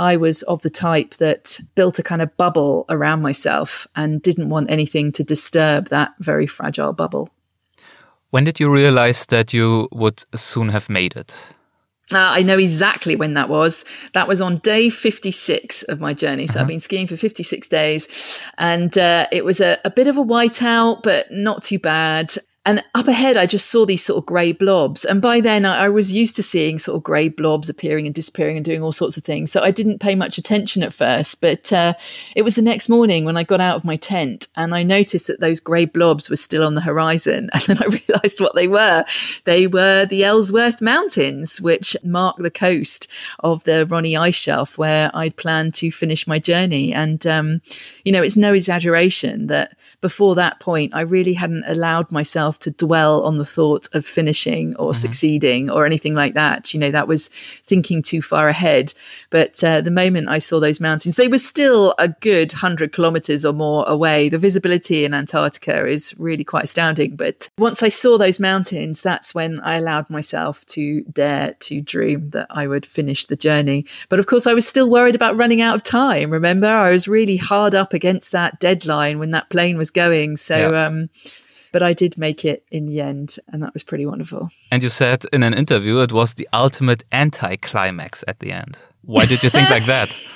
I 0.00 0.16
was 0.16 0.42
of 0.44 0.62
the 0.62 0.70
type 0.70 1.16
that 1.16 1.60
built 1.74 1.98
a 1.98 2.02
kind 2.02 2.22
of 2.22 2.34
bubble 2.38 2.86
around 2.88 3.20
myself 3.20 3.86
and 3.94 4.22
didn't 4.22 4.48
want 4.48 4.70
anything 4.70 5.12
to 5.12 5.22
disturb 5.22 5.90
that 5.90 6.14
very 6.18 6.46
fragile 6.46 6.94
bubble. 6.94 7.28
When 8.32 8.44
did 8.44 8.58
you 8.58 8.72
realize 8.72 9.26
that 9.26 9.52
you 9.52 9.88
would 9.92 10.24
soon 10.34 10.70
have 10.70 10.88
made 10.88 11.16
it? 11.16 11.34
Uh, 12.14 12.16
I 12.18 12.42
know 12.42 12.56
exactly 12.56 13.14
when 13.14 13.34
that 13.34 13.50
was. 13.50 13.84
That 14.14 14.26
was 14.26 14.40
on 14.40 14.56
day 14.58 14.88
56 14.88 15.82
of 15.82 16.00
my 16.00 16.14
journey. 16.14 16.46
So 16.46 16.54
uh-huh. 16.54 16.62
I've 16.62 16.68
been 16.68 16.80
skiing 16.80 17.06
for 17.06 17.18
56 17.18 17.68
days. 17.68 18.08
And 18.56 18.96
uh, 18.96 19.26
it 19.32 19.44
was 19.44 19.60
a, 19.60 19.78
a 19.84 19.90
bit 19.90 20.08
of 20.08 20.16
a 20.16 20.24
whiteout, 20.24 21.02
but 21.02 21.30
not 21.30 21.62
too 21.62 21.78
bad. 21.78 22.32
And 22.64 22.84
up 22.94 23.08
ahead, 23.08 23.36
I 23.36 23.46
just 23.46 23.70
saw 23.70 23.84
these 23.84 24.04
sort 24.04 24.18
of 24.18 24.26
grey 24.26 24.52
blobs. 24.52 25.04
And 25.04 25.20
by 25.20 25.40
then, 25.40 25.64
I, 25.64 25.86
I 25.86 25.88
was 25.88 26.12
used 26.12 26.36
to 26.36 26.44
seeing 26.44 26.78
sort 26.78 26.96
of 26.96 27.02
grey 27.02 27.28
blobs 27.28 27.68
appearing 27.68 28.06
and 28.06 28.14
disappearing 28.14 28.56
and 28.56 28.64
doing 28.64 28.82
all 28.82 28.92
sorts 28.92 29.16
of 29.16 29.24
things. 29.24 29.50
So 29.50 29.62
I 29.62 29.72
didn't 29.72 29.98
pay 30.00 30.14
much 30.14 30.38
attention 30.38 30.84
at 30.84 30.94
first. 30.94 31.40
But 31.40 31.72
uh, 31.72 31.94
it 32.36 32.42
was 32.42 32.54
the 32.54 32.62
next 32.62 32.88
morning 32.88 33.24
when 33.24 33.36
I 33.36 33.42
got 33.42 33.60
out 33.60 33.74
of 33.74 33.84
my 33.84 33.96
tent 33.96 34.46
and 34.54 34.76
I 34.76 34.84
noticed 34.84 35.26
that 35.26 35.40
those 35.40 35.58
grey 35.58 35.86
blobs 35.86 36.30
were 36.30 36.36
still 36.36 36.64
on 36.64 36.74
the 36.74 36.80
horizon. 36.80 37.50
And 37.62 37.78
then 37.78 37.82
I 37.82 37.86
realised 37.86 38.40
what 38.40 38.56
they 38.56 38.66
were. 38.66 39.04
They 39.44 39.68
were 39.68 40.04
the 40.04 40.24
Ellsworth 40.24 40.80
Mountains, 40.80 41.60
which 41.60 41.96
mark 42.02 42.36
the 42.38 42.50
coast 42.50 43.06
of 43.40 43.62
the 43.64 43.86
Ronne 43.86 44.16
Ice 44.16 44.34
Shelf 44.34 44.78
where 44.78 45.12
I'd 45.14 45.36
planned 45.36 45.74
to 45.74 45.92
finish 45.92 46.26
my 46.26 46.40
journey. 46.40 46.92
And, 46.92 47.24
um, 47.24 47.60
you 48.04 48.10
know, 48.10 48.20
it's 48.20 48.36
no 48.36 48.52
exaggeration 48.52 49.46
that 49.46 49.76
before 50.00 50.34
that 50.34 50.58
point, 50.58 50.92
I 50.94 51.02
really 51.02 51.34
hadn't 51.34 51.64
allowed 51.66 52.10
myself 52.10 52.51
myself 52.52 52.58
to 52.60 52.70
dwell 52.86 53.22
on 53.22 53.38
the 53.38 53.44
thought 53.44 53.88
of 53.94 54.04
finishing 54.04 54.74
or 54.76 54.90
mm-hmm. 54.90 55.00
succeeding 55.00 55.70
or 55.70 55.86
anything 55.86 56.14
like 56.14 56.34
that. 56.34 56.74
You 56.74 56.80
know, 56.80 56.90
that 56.90 57.08
was 57.08 57.28
thinking 57.66 58.02
too 58.02 58.22
far 58.22 58.48
ahead. 58.48 58.94
But 59.30 59.62
uh, 59.64 59.80
the 59.80 59.90
moment 59.90 60.28
I 60.28 60.40
saw 60.40 60.60
those 60.60 60.80
mountains, 60.80 61.16
they 61.16 61.28
were 61.28 61.38
still 61.38 61.94
a 61.98 62.08
good 62.08 62.52
100 62.52 62.92
kilometers 62.92 63.44
or 63.44 63.52
more 63.52 63.84
away. 63.88 64.28
The 64.28 64.38
visibility 64.38 65.04
in 65.04 65.14
Antarctica 65.14 65.86
is 65.86 66.14
really 66.18 66.44
quite 66.44 66.64
astounding. 66.64 67.16
But 67.16 67.48
once 67.58 67.82
I 67.82 67.88
saw 67.90 68.18
those 68.18 68.40
mountains, 68.40 69.00
that's 69.00 69.34
when 69.34 69.60
I 69.60 69.78
allowed 69.78 70.10
myself 70.10 70.64
to 70.66 71.02
dare 71.12 71.54
to 71.60 71.80
dream 71.80 72.30
that 72.30 72.46
I 72.50 72.66
would 72.66 72.86
finish 72.86 73.26
the 73.26 73.36
journey. 73.36 73.84
But 74.08 74.18
of 74.18 74.26
course, 74.26 74.46
I 74.46 74.54
was 74.54 74.66
still 74.66 74.88
worried 74.88 75.14
about 75.14 75.36
running 75.36 75.60
out 75.60 75.74
of 75.74 75.82
time. 75.82 76.30
Remember, 76.30 76.66
I 76.66 76.90
was 76.90 77.08
really 77.08 77.36
hard 77.36 77.74
up 77.74 77.92
against 77.92 78.32
that 78.32 78.60
deadline 78.60 79.18
when 79.18 79.30
that 79.30 79.48
plane 79.48 79.78
was 79.78 79.90
going. 79.90 80.36
So, 80.36 80.56
yeah. 80.56 80.86
um, 80.86 81.08
but 81.72 81.82
I 81.82 81.94
did 81.94 82.16
make 82.18 82.44
it 82.44 82.64
in 82.70 82.86
the 82.86 83.00
end, 83.00 83.36
and 83.48 83.62
that 83.62 83.72
was 83.72 83.82
pretty 83.82 84.06
wonderful. 84.06 84.50
And 84.70 84.82
you 84.82 84.88
said 84.88 85.24
in 85.32 85.42
an 85.42 85.54
interview 85.54 85.98
it 85.98 86.12
was 86.12 86.34
the 86.34 86.48
ultimate 86.52 87.04
anti 87.10 87.56
climax 87.56 88.22
at 88.28 88.38
the 88.38 88.52
end. 88.52 88.78
Why 89.02 89.24
did 89.24 89.42
you 89.42 89.50
think 89.50 89.70
like 89.70 89.86
that? 89.86 90.14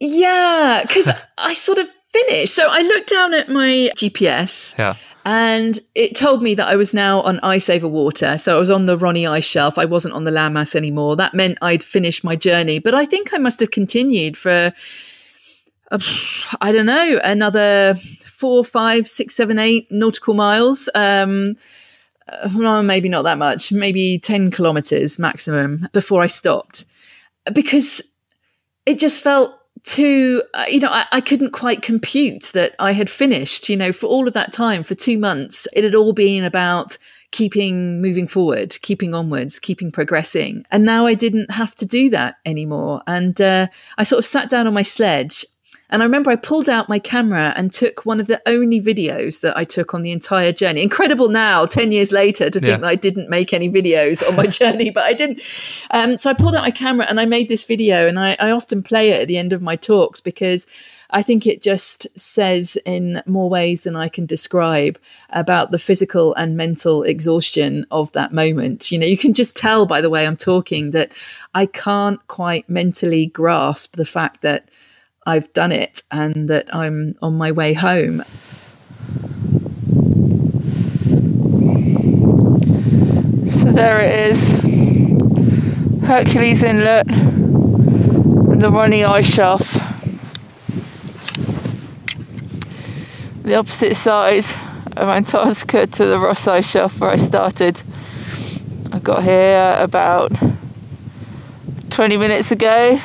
Yeah, 0.00 0.84
because 0.86 1.10
I 1.38 1.54
sort 1.54 1.78
of 1.78 1.88
finished. 2.12 2.54
So 2.54 2.68
I 2.68 2.82
looked 2.82 3.10
down 3.10 3.34
at 3.34 3.48
my 3.48 3.90
GPS. 3.96 4.78
Yeah. 4.78 4.94
And 5.24 5.78
it 5.94 6.16
told 6.16 6.42
me 6.42 6.54
that 6.54 6.68
I 6.68 6.76
was 6.76 6.94
now 6.94 7.20
on 7.20 7.38
ice 7.40 7.68
over 7.68 7.88
water. 7.88 8.38
So 8.38 8.56
I 8.56 8.60
was 8.60 8.70
on 8.70 8.86
the 8.86 8.96
Ronne 8.96 9.26
ice 9.26 9.44
shelf. 9.44 9.76
I 9.76 9.84
wasn't 9.84 10.14
on 10.14 10.24
the 10.24 10.30
landmass 10.30 10.74
anymore. 10.74 11.16
That 11.16 11.34
meant 11.34 11.58
I'd 11.60 11.82
finished 11.82 12.24
my 12.24 12.36
journey. 12.36 12.78
But 12.78 12.94
I 12.94 13.04
think 13.04 13.34
I 13.34 13.38
must 13.38 13.60
have 13.60 13.70
continued 13.70 14.36
for, 14.36 14.72
uh, 15.90 15.98
I 16.60 16.72
don't 16.72 16.86
know, 16.86 17.20
another 17.22 17.98
four, 18.38 18.64
five, 18.64 19.08
six, 19.08 19.34
seven, 19.34 19.58
eight 19.58 19.88
nautical 19.90 20.32
miles. 20.32 20.88
Um, 20.94 21.56
uh, 22.28 22.48
well, 22.54 22.82
maybe 22.82 23.08
not 23.08 23.22
that 23.22 23.38
much, 23.38 23.72
maybe 23.72 24.18
10 24.18 24.52
kilometers 24.52 25.18
maximum 25.18 25.88
before 25.92 26.22
I 26.22 26.26
stopped. 26.26 26.84
Because 27.52 28.02
it 28.86 28.98
just 28.98 29.20
felt 29.20 29.54
to 29.84 30.42
uh, 30.54 30.64
you 30.68 30.80
know 30.80 30.88
I, 30.90 31.06
I, 31.12 31.20
couldn't 31.20 31.52
quite 31.52 31.82
compute 31.82 32.50
that 32.52 32.74
i 32.80 32.90
had 32.92 33.08
finished 33.08 33.68
you 33.68 33.76
know 33.76 33.92
for 33.92 34.06
all 34.06 34.26
of 34.26 34.34
that 34.34 34.52
time 34.52 34.82
for 34.82 34.96
two 34.96 35.16
months 35.16 35.68
it 35.72 35.84
had 35.84 35.94
all 35.94 36.12
been 36.12 36.42
about 36.42 36.98
keeping 37.30 38.02
moving 38.02 38.26
forward 38.26 38.76
keeping 38.82 39.14
onwards 39.14 39.60
keeping 39.60 39.92
progressing. 39.92 40.64
And 40.72 40.84
now 40.84 41.06
i 41.06 41.14
didn't 41.14 41.52
have 41.52 41.76
to 41.76 41.86
do 41.86 42.10
that 42.10 42.36
anymore. 42.44 43.02
And 43.06 43.40
uh, 43.40 43.68
i 43.96 44.02
sort 44.02 44.18
of 44.18 44.24
sat 44.26 44.50
down 44.50 44.66
on 44.66 44.74
my 44.74 44.82
sledge 44.82 45.46
and 45.90 46.02
I 46.02 46.04
remember 46.04 46.30
I 46.30 46.36
pulled 46.36 46.68
out 46.68 46.88
my 46.88 46.98
camera 46.98 47.54
and 47.56 47.72
took 47.72 48.04
one 48.04 48.20
of 48.20 48.26
the 48.26 48.42
only 48.44 48.80
videos 48.80 49.40
that 49.40 49.56
I 49.56 49.64
took 49.64 49.94
on 49.94 50.02
the 50.02 50.12
entire 50.12 50.52
journey. 50.52 50.82
Incredible 50.82 51.30
now, 51.30 51.64
10 51.64 51.92
years 51.92 52.12
later, 52.12 52.50
to 52.50 52.60
yeah. 52.60 52.68
think 52.68 52.82
that 52.82 52.88
I 52.88 52.94
didn't 52.94 53.30
make 53.30 53.54
any 53.54 53.70
videos 53.70 54.26
on 54.26 54.36
my 54.36 54.46
journey, 54.60 54.90
but 54.90 55.04
I 55.04 55.14
didn't. 55.14 55.40
Um, 55.90 56.18
so 56.18 56.28
I 56.28 56.34
pulled 56.34 56.54
out 56.54 56.62
my 56.62 56.70
camera 56.70 57.06
and 57.08 57.18
I 57.18 57.24
made 57.24 57.48
this 57.48 57.64
video. 57.64 58.06
And 58.06 58.18
I, 58.18 58.36
I 58.38 58.50
often 58.50 58.82
play 58.82 59.10
it 59.10 59.22
at 59.22 59.28
the 59.28 59.38
end 59.38 59.54
of 59.54 59.62
my 59.62 59.76
talks 59.76 60.20
because 60.20 60.66
I 61.10 61.22
think 61.22 61.46
it 61.46 61.62
just 61.62 62.06
says 62.18 62.76
in 62.84 63.22
more 63.24 63.48
ways 63.48 63.82
than 63.82 63.96
I 63.96 64.10
can 64.10 64.26
describe 64.26 64.98
about 65.30 65.70
the 65.70 65.78
physical 65.78 66.34
and 66.34 66.54
mental 66.54 67.02
exhaustion 67.02 67.86
of 67.90 68.12
that 68.12 68.32
moment. 68.32 68.92
You 68.92 68.98
know, 68.98 69.06
you 69.06 69.16
can 69.16 69.32
just 69.32 69.56
tell 69.56 69.86
by 69.86 70.02
the 70.02 70.10
way 70.10 70.26
I'm 70.26 70.36
talking 70.36 70.90
that 70.90 71.12
I 71.54 71.64
can't 71.64 72.24
quite 72.28 72.68
mentally 72.68 73.24
grasp 73.24 73.96
the 73.96 74.04
fact 74.04 74.42
that 74.42 74.68
I've 75.28 75.52
done 75.52 75.72
it 75.72 76.02
and 76.10 76.48
that 76.48 76.74
I'm 76.74 77.14
on 77.20 77.34
my 77.34 77.52
way 77.52 77.74
home. 77.74 78.24
So 83.50 83.70
there 83.70 84.00
it 84.00 84.30
is 84.30 84.52
Hercules 86.06 86.62
Inlet 86.62 87.12
and 87.12 88.62
the 88.62 88.70
Ronne 88.70 89.04
Ice 89.04 89.26
Shelf. 89.26 89.74
The 93.42 93.56
opposite 93.56 93.96
side 93.96 94.46
of 94.96 95.08
Antarctica 95.10 95.86
to 95.88 96.06
the 96.06 96.18
Ross 96.18 96.48
Ice 96.48 96.70
Shelf 96.70 97.00
where 97.00 97.10
I 97.10 97.16
started. 97.16 97.82
I 98.92 98.98
got 98.98 99.22
here 99.22 99.76
about 99.78 100.32
20 101.90 102.16
minutes 102.16 102.50
ago 102.50 102.98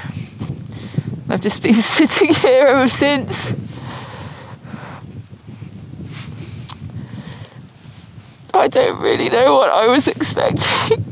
I've 1.29 1.41
just 1.41 1.63
been 1.63 1.73
sitting 1.73 2.33
here 2.33 2.67
ever 2.67 2.87
since. 2.87 3.53
I 8.53 8.67
don't 8.67 9.01
really 9.01 9.29
know 9.29 9.55
what 9.55 9.69
I 9.69 9.87
was 9.87 10.07
expecting. 10.07 11.03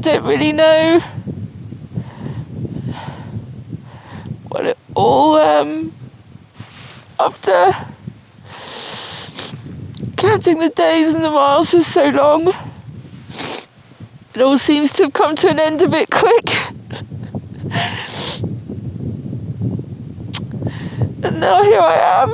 don't 0.00 0.24
really 0.24 0.52
know 0.52 1.00
what 4.48 4.64
it 4.64 4.78
all 4.94 5.34
um 5.34 5.92
after 7.20 7.72
counting 10.16 10.60
the 10.60 10.72
days 10.74 11.12
and 11.12 11.22
the 11.22 11.30
miles 11.30 11.72
for 11.72 11.80
so 11.82 12.08
long 12.08 12.67
it 14.38 14.42
all 14.42 14.56
seems 14.56 14.92
to 14.92 15.02
have 15.02 15.12
come 15.12 15.34
to 15.34 15.48
an 15.48 15.58
end 15.58 15.82
a 15.82 15.88
bit 15.88 16.08
quick. 16.10 16.48
and 21.24 21.40
now 21.40 21.60
here 21.64 21.80
I 21.80 22.22
am. 22.22 22.30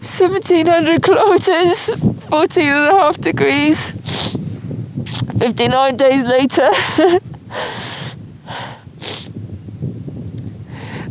1700 0.00 1.02
kilometers, 1.04 1.90
14 2.30 2.62
and 2.64 2.88
a 2.88 2.98
half 2.98 3.20
degrees, 3.20 3.92
59 5.38 5.96
days 5.96 6.24
later. 6.24 6.68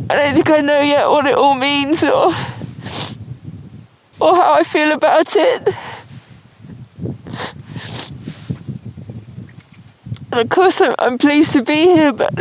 I 0.10 0.16
don't 0.16 0.34
think 0.36 0.50
I 0.50 0.60
know 0.60 0.82
yet 0.82 1.08
what 1.08 1.28
it 1.28 1.36
all 1.36 1.56
means 1.56 2.04
or 2.04 2.34
or 4.20 4.36
how 4.36 4.54
I 4.56 4.64
feel 4.64 4.92
about 4.92 5.34
it. 5.38 5.74
And 10.38 10.46
of 10.46 10.56
course, 10.56 10.82
I'm, 10.82 10.94
I'm 11.00 11.18
pleased 11.18 11.54
to 11.54 11.64
be 11.64 11.86
here, 11.86 12.14
but 12.14 12.32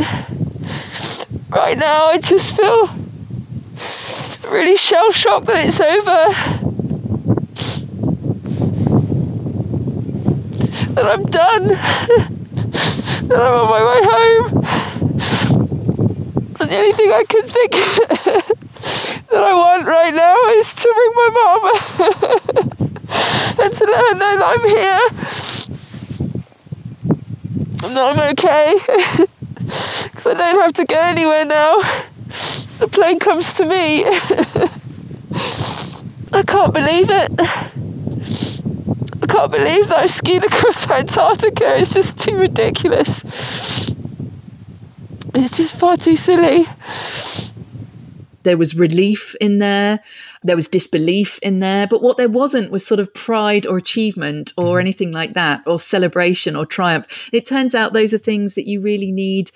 right 1.49 1.79
now 1.79 2.09
I 2.09 2.19
just 2.19 2.55
feel 2.55 2.91
really 4.53 4.77
shell 4.77 5.11
shocked 5.13 5.47
that 5.47 5.65
it's 5.65 5.81
over. 5.81 6.27
That 10.93 11.07
I'm 11.07 11.25
done. 11.25 11.69
that 13.29 13.41
I'm 13.41 13.55
on 13.55 13.71
my 13.71 13.83
way 13.89 14.01
home. 14.13 14.47
And 16.61 16.71
the 16.71 16.77
only 16.77 16.93
thing 16.93 17.11
I 17.13 17.25
can 17.27 17.45
think 17.49 17.73
that 19.31 19.43
I 19.43 19.55
want 19.55 19.87
right 19.87 20.13
now 20.13 20.37
is 20.51 20.75
to 20.75 20.95
ring 20.99 21.13
my 21.15 21.31
mom 21.39 21.65
and 23.65 23.73
to 23.75 23.85
let 23.87 24.05
her 24.05 24.15
know 24.19 24.37
that 24.37 24.45
I'm 24.45 24.69
here 24.69 25.56
no, 27.89 28.11
I'm 28.11 28.19
okay. 28.33 28.75
Because 30.05 30.27
I 30.27 30.35
don't 30.35 30.63
have 30.63 30.73
to 30.75 30.85
go 30.85 31.01
anywhere 31.01 31.45
now. 31.45 31.79
The 32.79 32.89
plane 32.91 33.19
comes 33.19 33.55
to 33.55 33.67
me. 33.67 34.05
I 36.33 36.43
can't 36.43 36.73
believe 36.73 37.11
it. 37.11 37.33
I 39.23 39.27
can't 39.27 39.51
believe 39.51 39.89
that 39.89 39.99
I've 39.99 40.11
skied 40.11 40.45
across 40.45 40.89
Antarctica. 40.89 41.77
It's 41.77 41.93
just 41.93 42.19
too 42.19 42.37
ridiculous. 42.37 43.25
It's 45.35 45.57
just 45.57 45.77
far 45.77 45.97
too 45.97 46.17
silly. 46.17 46.67
There 48.45 48.57
was 48.57 48.77
relief 48.77 49.35
in 49.41 49.59
there, 49.59 50.01
there 50.47 50.57
was 50.57 50.69
disbelief 50.69 51.39
in 51.43 51.61
there, 51.61 51.87
but 51.87 52.03
what 52.03 52.17
there 52.17 52.29
wasn't 52.29 52.71
was 52.71 52.87
sort 52.87 53.01
of 53.01 53.13
pride 53.13 53.67
or 53.67 53.77
achievement 53.77 54.53
or 54.57 54.65
mm-hmm. 54.65 54.81
anything 54.81 55.13
like 55.13 55.35
that, 55.35 55.63
or 55.67 55.79
celebration 55.79 56.55
or 56.55 56.65
triumph. 56.65 57.29
It 57.33 57.47
turns 57.47 57.75
out 57.75 57.93
those 57.93 58.15
are 58.15 58.19
things 58.19 58.55
that 58.55 58.69
you 58.69 58.81
really 58.81 59.11
need 59.11 59.51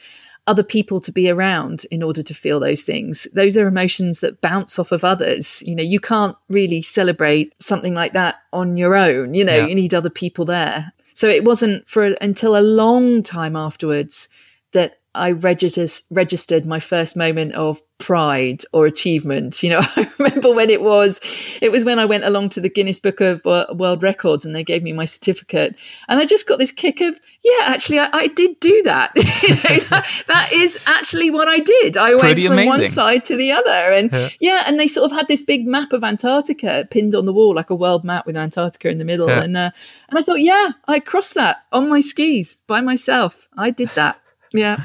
other 0.47 0.63
people 0.65 1.01
to 1.01 1.13
be 1.13 1.31
around 1.31 1.87
in 1.93 2.03
order 2.03 2.23
to 2.23 2.35
feel 2.35 2.59
those 2.59 2.83
things. 2.83 3.29
Those 3.35 3.57
are 3.57 3.69
emotions 3.69 4.19
that 4.21 4.41
bounce 4.41 4.79
off 4.79 4.91
of 4.91 5.05
others. 5.05 5.63
You 5.65 5.77
know, 5.77 5.83
you 5.83 6.01
can't 6.01 6.37
really 6.49 6.83
celebrate 6.83 7.55
something 7.63 7.95
like 7.95 8.15
that 8.15 8.37
on 8.53 8.77
your 8.77 8.97
own. 8.97 9.35
You 9.35 9.45
know, 9.45 9.57
yeah. 9.57 9.67
you 9.67 9.75
need 9.75 9.95
other 9.95 10.11
people 10.11 10.45
there. 10.45 10.93
So 11.15 11.29
it 11.29 11.45
wasn't 11.45 11.89
for 11.89 12.05
until 12.21 12.57
a 12.57 12.63
long 12.63 13.23
time 13.23 13.55
afterwards 13.55 14.29
that 14.73 14.99
I 15.15 15.33
registered 15.33 15.91
registered 16.11 16.67
my 16.67 16.81
first 16.81 17.17
moment 17.17 17.55
of 17.55 17.81
pride 18.01 18.65
or 18.73 18.87
achievement. 18.87 19.63
You 19.63 19.71
know, 19.71 19.81
I 19.97 20.11
remember 20.19 20.53
when 20.53 20.71
it 20.71 20.83
was, 20.83 21.21
it 21.61 21.71
was 21.71 21.85
when 21.85 21.99
I 21.99 22.07
went 22.07 22.25
along 22.25 22.49
to 22.51 22.61
the 22.61 22.69
Guinness 22.69 22.99
Book 22.99 23.21
of 23.21 23.45
World 23.45 24.03
Records 24.03 24.45
and 24.45 24.55
they 24.55 24.65
gave 24.65 24.83
me 24.83 24.93
my 24.93 25.05
certificate. 25.05 25.79
And 26.09 26.19
I 26.19 26.25
just 26.25 26.49
got 26.49 26.59
this 26.59 26.73
kick 26.73 27.01
of, 27.01 27.21
yeah, 27.45 27.67
actually, 27.67 28.01
I, 28.01 28.09
I 28.13 28.27
did 28.29 28.59
do 28.59 28.83
that. 28.83 29.13
you 29.17 29.55
know, 29.55 29.85
that. 29.91 30.25
That 30.27 30.53
is 30.53 30.79
actually 30.87 31.31
what 31.31 31.47
I 31.49 31.59
did. 31.59 31.97
I 31.97 32.15
went 32.15 32.39
from 32.39 32.53
amazing. 32.53 32.69
one 32.69 32.87
side 32.87 33.25
to 33.27 33.37
the 33.37 33.53
other. 33.53 33.93
And 33.93 34.11
yeah. 34.11 34.29
yeah. 34.41 34.65
and 34.67 34.81
they 34.81 34.89
sort 34.89 35.11
of 35.11 35.17
had 35.17 35.29
this 35.29 35.43
big 35.43 35.67
map 35.67 35.93
of 35.93 36.03
Antarctica 36.03 36.89
pinned 36.91 37.15
on 37.15 37.27
the 37.27 37.33
wall, 37.33 37.55
like 37.55 37.71
a 37.71 37.75
world 37.75 38.05
map 38.05 38.27
with 38.27 38.37
Antarctica 38.37 38.89
in 38.89 38.99
the 38.99 39.05
middle. 39.05 39.29
Yeah. 39.29 39.43
And, 39.43 39.57
uh, 39.57 39.71
and 40.09 40.19
I 40.19 40.23
thought, 40.23 40.41
yeah, 40.41 40.71
I 40.89 41.01
crossed 41.01 41.35
that 41.35 41.65
on 41.73 41.89
my 41.89 42.01
skis 42.01 42.57
by 42.67 42.81
myself. 42.81 43.47
I 43.57 43.71
did 43.71 43.91
that. 43.95 44.20
Yeah. 44.53 44.85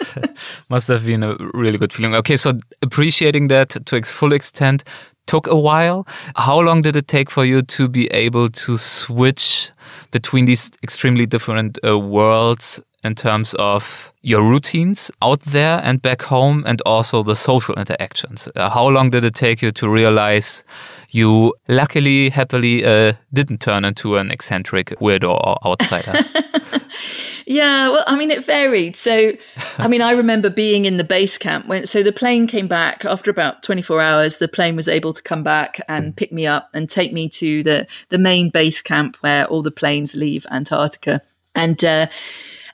Must 0.70 0.88
have 0.88 1.06
been 1.06 1.22
a 1.22 1.36
really 1.54 1.78
good 1.78 1.92
feeling. 1.92 2.14
Okay, 2.14 2.36
so 2.36 2.58
appreciating 2.82 3.48
that 3.48 3.70
to 3.70 3.96
its 3.96 4.12
full 4.12 4.32
extent 4.32 4.84
took 5.26 5.46
a 5.46 5.56
while. 5.56 6.06
How 6.36 6.58
long 6.58 6.82
did 6.82 6.96
it 6.96 7.08
take 7.08 7.30
for 7.30 7.44
you 7.44 7.62
to 7.62 7.88
be 7.88 8.06
able 8.08 8.50
to 8.50 8.76
switch 8.76 9.70
between 10.10 10.44
these 10.46 10.70
extremely 10.82 11.26
different 11.26 11.78
uh, 11.86 11.98
worlds 11.98 12.80
in 13.04 13.14
terms 13.14 13.54
of 13.54 14.12
your 14.22 14.42
routines 14.42 15.10
out 15.20 15.40
there 15.40 15.80
and 15.82 16.00
back 16.00 16.22
home 16.22 16.62
and 16.66 16.80
also 16.86 17.22
the 17.22 17.36
social 17.36 17.74
interactions? 17.74 18.48
Uh, 18.54 18.70
how 18.70 18.88
long 18.88 19.10
did 19.10 19.24
it 19.24 19.34
take 19.34 19.62
you 19.62 19.72
to 19.72 19.88
realize 19.88 20.64
you 21.10 21.54
luckily, 21.68 22.30
happily 22.30 22.84
uh, 22.84 23.12
didn't 23.32 23.60
turn 23.60 23.84
into 23.84 24.16
an 24.16 24.30
eccentric 24.30 24.90
weirdo 25.00 25.30
or 25.30 25.58
outsider? 25.66 26.12
Yeah, 27.46 27.90
well, 27.90 28.04
I 28.06 28.16
mean, 28.16 28.30
it 28.30 28.44
varied. 28.44 28.96
So, 28.96 29.32
I 29.78 29.88
mean, 29.88 30.00
I 30.00 30.12
remember 30.12 30.50
being 30.50 30.84
in 30.84 30.96
the 30.96 31.04
base 31.04 31.38
camp 31.38 31.66
when, 31.66 31.86
so 31.86 32.02
the 32.02 32.12
plane 32.12 32.46
came 32.46 32.68
back 32.68 33.04
after 33.04 33.30
about 33.30 33.62
24 33.62 34.00
hours. 34.00 34.38
The 34.38 34.48
plane 34.48 34.76
was 34.76 34.88
able 34.88 35.12
to 35.12 35.22
come 35.22 35.42
back 35.42 35.80
and 35.88 36.16
pick 36.16 36.32
me 36.32 36.46
up 36.46 36.70
and 36.72 36.88
take 36.88 37.12
me 37.12 37.28
to 37.30 37.62
the, 37.62 37.86
the 38.08 38.18
main 38.18 38.50
base 38.50 38.80
camp 38.80 39.16
where 39.16 39.46
all 39.46 39.62
the 39.62 39.70
planes 39.70 40.14
leave 40.14 40.46
Antarctica. 40.50 41.20
And, 41.54 41.84
uh, 41.84 42.06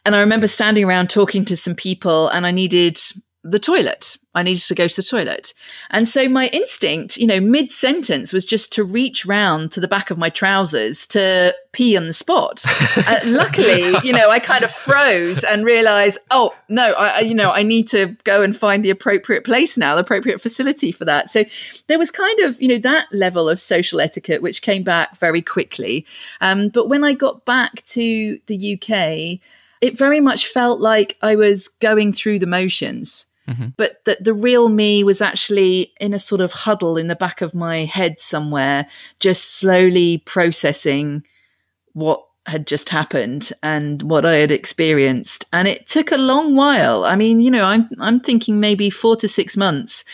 and 0.08 0.16
I 0.16 0.20
remember 0.20 0.48
standing 0.48 0.84
around 0.84 1.10
talking 1.10 1.44
to 1.44 1.54
some 1.54 1.74
people 1.74 2.28
and 2.28 2.46
I 2.46 2.50
needed 2.50 2.98
the 3.44 3.58
toilet. 3.58 4.16
I 4.34 4.42
needed 4.42 4.62
to 4.62 4.74
go 4.74 4.88
to 4.88 4.96
the 4.96 5.02
toilet. 5.02 5.52
And 5.90 6.08
so 6.08 6.30
my 6.30 6.46
instinct, 6.46 7.18
you 7.18 7.26
know, 7.26 7.40
mid 7.40 7.70
sentence 7.70 8.32
was 8.32 8.46
just 8.46 8.72
to 8.72 8.84
reach 8.84 9.26
round 9.26 9.70
to 9.72 9.80
the 9.80 9.86
back 9.86 10.10
of 10.10 10.16
my 10.16 10.30
trousers 10.30 11.06
to 11.08 11.54
pee 11.72 11.94
on 11.94 12.06
the 12.06 12.14
spot. 12.14 12.64
uh, 12.96 13.20
luckily, 13.26 13.96
you 14.02 14.14
know, 14.14 14.30
I 14.30 14.38
kind 14.38 14.64
of 14.64 14.72
froze 14.72 15.44
and 15.44 15.62
realized, 15.66 16.18
oh, 16.30 16.54
no, 16.70 16.94
I, 16.94 17.20
you 17.20 17.34
know, 17.34 17.50
I 17.50 17.62
need 17.62 17.86
to 17.88 18.16
go 18.24 18.42
and 18.42 18.56
find 18.56 18.82
the 18.82 18.90
appropriate 18.90 19.44
place 19.44 19.76
now, 19.76 19.94
the 19.94 20.00
appropriate 20.00 20.40
facility 20.40 20.90
for 20.90 21.04
that. 21.04 21.28
So 21.28 21.44
there 21.88 21.98
was 21.98 22.10
kind 22.10 22.40
of, 22.40 22.58
you 22.62 22.68
know, 22.68 22.78
that 22.78 23.08
level 23.12 23.46
of 23.46 23.60
social 23.60 24.00
etiquette, 24.00 24.40
which 24.40 24.62
came 24.62 24.84
back 24.84 25.18
very 25.18 25.42
quickly. 25.42 26.06
Um, 26.40 26.70
but 26.70 26.88
when 26.88 27.04
I 27.04 27.12
got 27.12 27.44
back 27.44 27.84
to 27.88 28.38
the 28.46 28.74
UK, 28.74 29.40
it 29.80 29.96
very 29.96 30.20
much 30.20 30.46
felt 30.46 30.80
like 30.80 31.16
I 31.22 31.36
was 31.36 31.68
going 31.68 32.12
through 32.12 32.38
the 32.38 32.46
motions. 32.46 33.26
Mm-hmm. 33.48 33.68
But 33.78 34.04
that 34.04 34.22
the 34.22 34.34
real 34.34 34.68
me 34.68 35.02
was 35.02 35.22
actually 35.22 35.94
in 35.98 36.12
a 36.12 36.18
sort 36.18 36.42
of 36.42 36.52
huddle 36.52 36.98
in 36.98 37.08
the 37.08 37.16
back 37.16 37.40
of 37.40 37.54
my 37.54 37.86
head 37.86 38.20
somewhere, 38.20 38.86
just 39.20 39.58
slowly 39.58 40.18
processing 40.18 41.24
what 41.94 42.22
had 42.44 42.66
just 42.66 42.90
happened 42.90 43.52
and 43.62 44.02
what 44.02 44.26
I 44.26 44.36
had 44.36 44.52
experienced. 44.52 45.46
And 45.52 45.66
it 45.66 45.86
took 45.86 46.12
a 46.12 46.18
long 46.18 46.56
while. 46.56 47.04
I 47.04 47.16
mean, 47.16 47.40
you 47.40 47.50
know, 47.50 47.64
I'm 47.64 47.88
I'm 47.98 48.20
thinking 48.20 48.60
maybe 48.60 48.90
four 48.90 49.16
to 49.16 49.28
six 49.28 49.56
months 49.56 50.04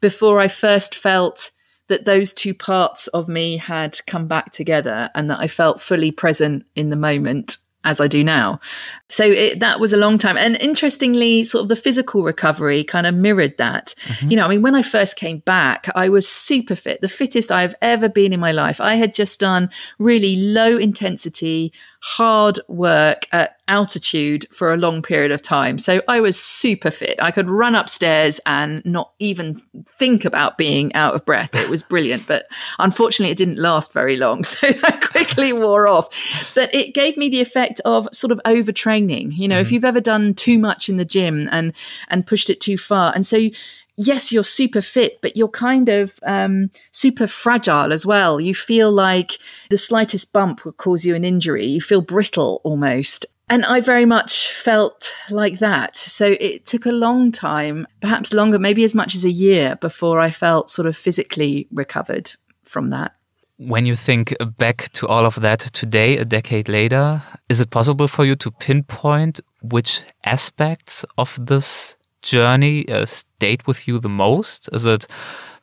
before 0.00 0.38
I 0.38 0.46
first 0.46 0.94
felt 0.94 1.50
that 1.88 2.04
those 2.04 2.32
two 2.32 2.54
parts 2.54 3.06
of 3.08 3.28
me 3.28 3.56
had 3.56 3.98
come 4.06 4.26
back 4.26 4.52
together 4.52 5.10
and 5.14 5.30
that 5.30 5.38
I 5.38 5.48
felt 5.48 5.80
fully 5.80 6.10
present 6.10 6.66
in 6.74 6.90
the 6.90 6.96
moment 6.96 7.58
as 7.86 8.00
I 8.00 8.08
do 8.08 8.22
now. 8.22 8.60
So 9.08 9.24
it, 9.24 9.60
that 9.60 9.78
was 9.80 9.92
a 9.92 9.96
long 9.96 10.18
time. 10.18 10.36
And 10.36 10.56
interestingly, 10.56 11.44
sort 11.44 11.62
of 11.62 11.68
the 11.68 11.76
physical 11.76 12.24
recovery 12.24 12.82
kind 12.84 13.06
of 13.06 13.14
mirrored 13.14 13.56
that. 13.58 13.94
Mm-hmm. 14.02 14.30
You 14.30 14.36
know, 14.36 14.44
I 14.44 14.48
mean, 14.48 14.62
when 14.62 14.74
I 14.74 14.82
first 14.82 15.16
came 15.16 15.38
back, 15.38 15.88
I 15.94 16.08
was 16.08 16.28
super 16.28 16.74
fit, 16.74 17.00
the 17.00 17.08
fittest 17.08 17.52
I've 17.52 17.76
ever 17.80 18.08
been 18.08 18.32
in 18.32 18.40
my 18.40 18.52
life. 18.52 18.80
I 18.80 18.96
had 18.96 19.14
just 19.14 19.38
done 19.38 19.70
really 19.98 20.36
low 20.36 20.76
intensity, 20.76 21.72
hard 22.06 22.60
work 22.68 23.26
at 23.32 23.56
altitude 23.66 24.46
for 24.50 24.72
a 24.72 24.76
long 24.76 25.02
period 25.02 25.32
of 25.32 25.42
time. 25.42 25.76
So 25.76 26.02
I 26.06 26.20
was 26.20 26.38
super 26.38 26.92
fit. 26.92 27.16
I 27.20 27.32
could 27.32 27.50
run 27.50 27.74
upstairs 27.74 28.38
and 28.46 28.80
not 28.86 29.10
even 29.18 29.56
think 29.98 30.24
about 30.24 30.56
being 30.56 30.94
out 30.94 31.16
of 31.16 31.24
breath. 31.24 31.52
It 31.52 31.68
was 31.68 31.82
brilliant. 31.82 32.28
But 32.28 32.46
unfortunately, 32.78 33.32
it 33.32 33.38
didn't 33.38 33.58
last 33.58 33.92
very 33.92 34.16
long. 34.16 34.44
So 34.56 34.68
that 34.68 35.02
quickly 35.02 35.52
wore 35.52 35.88
off. 35.88 36.08
But 36.54 36.72
it 36.72 36.94
gave 36.94 37.16
me 37.16 37.28
the 37.28 37.40
effect 37.40 37.80
of 37.84 38.08
sort 38.12 38.30
of 38.30 38.40
overtraining. 38.46 39.36
You 39.36 39.48
know, 39.48 39.56
mm-hmm. 39.56 39.62
if 39.62 39.72
you've 39.72 39.84
ever 39.84 40.00
done 40.00 40.34
too 40.34 40.58
much 40.58 40.88
in 40.88 40.96
the 40.96 41.04
gym 41.04 41.48
and, 41.50 41.74
and 42.08 42.26
pushed 42.26 42.48
it 42.48 42.60
too 42.60 42.78
far. 42.78 43.12
And 43.14 43.26
so 43.26 43.50
yes, 43.96 44.30
you're 44.30 44.44
super 44.44 44.82
fit, 44.82 45.20
but 45.20 45.36
you're 45.36 45.48
kind 45.48 45.88
of 45.88 46.18
um, 46.24 46.70
super 46.92 47.26
fragile 47.26 47.92
as 47.92 48.06
well. 48.06 48.40
You 48.40 48.54
feel 48.54 48.92
like 48.92 49.38
the 49.70 49.78
slightest 49.78 50.32
bump 50.32 50.64
will 50.64 50.72
cause 50.72 51.04
you 51.04 51.14
an 51.14 51.24
injury. 51.24 51.66
You 51.66 51.80
feel 51.80 52.00
brittle 52.00 52.60
almost. 52.64 53.26
And 53.48 53.64
I 53.64 53.80
very 53.80 54.06
much 54.06 54.48
felt 54.48 55.14
like 55.30 55.60
that. 55.60 55.96
So 55.96 56.36
it 56.40 56.66
took 56.66 56.84
a 56.84 56.92
long 56.92 57.30
time, 57.30 57.86
perhaps 58.00 58.32
longer, 58.32 58.58
maybe 58.58 58.82
as 58.84 58.94
much 58.94 59.14
as 59.14 59.24
a 59.24 59.30
year 59.30 59.76
before 59.80 60.18
I 60.18 60.30
felt 60.30 60.70
sort 60.70 60.86
of 60.86 60.96
physically 60.96 61.68
recovered 61.70 62.32
from 62.64 62.90
that. 62.90 63.12
When 63.58 63.86
you 63.86 63.96
think 63.96 64.34
back 64.58 64.90
to 64.94 65.06
all 65.06 65.24
of 65.24 65.36
that 65.36 65.60
today, 65.60 66.18
a 66.18 66.24
decade 66.24 66.68
later, 66.68 67.22
is 67.48 67.60
it 67.60 67.70
possible 67.70 68.08
for 68.08 68.24
you 68.24 68.36
to 68.36 68.50
pinpoint 68.50 69.40
which 69.62 70.02
aspects 70.24 71.04
of 71.16 71.38
this 71.40 71.95
journey 72.26 72.88
uh, 72.88 73.06
stayed 73.06 73.66
with 73.66 73.86
you 73.88 73.98
the 73.98 74.08
most? 74.08 74.68
Is 74.72 74.84
it 74.84 75.06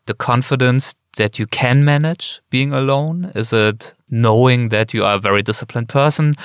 the 0.05 0.13
confidence 0.13 0.95
that 1.17 1.37
you 1.37 1.45
can 1.47 1.85
manage 1.85 2.41
being 2.49 2.73
alone? 2.73 3.31
Is 3.35 3.53
it 3.53 3.93
knowing 4.09 4.69
that 4.69 4.93
you 4.93 5.03
are 5.05 5.15
a 5.15 5.19
very 5.19 5.41
disciplined 5.43 5.89
person? 5.89 6.35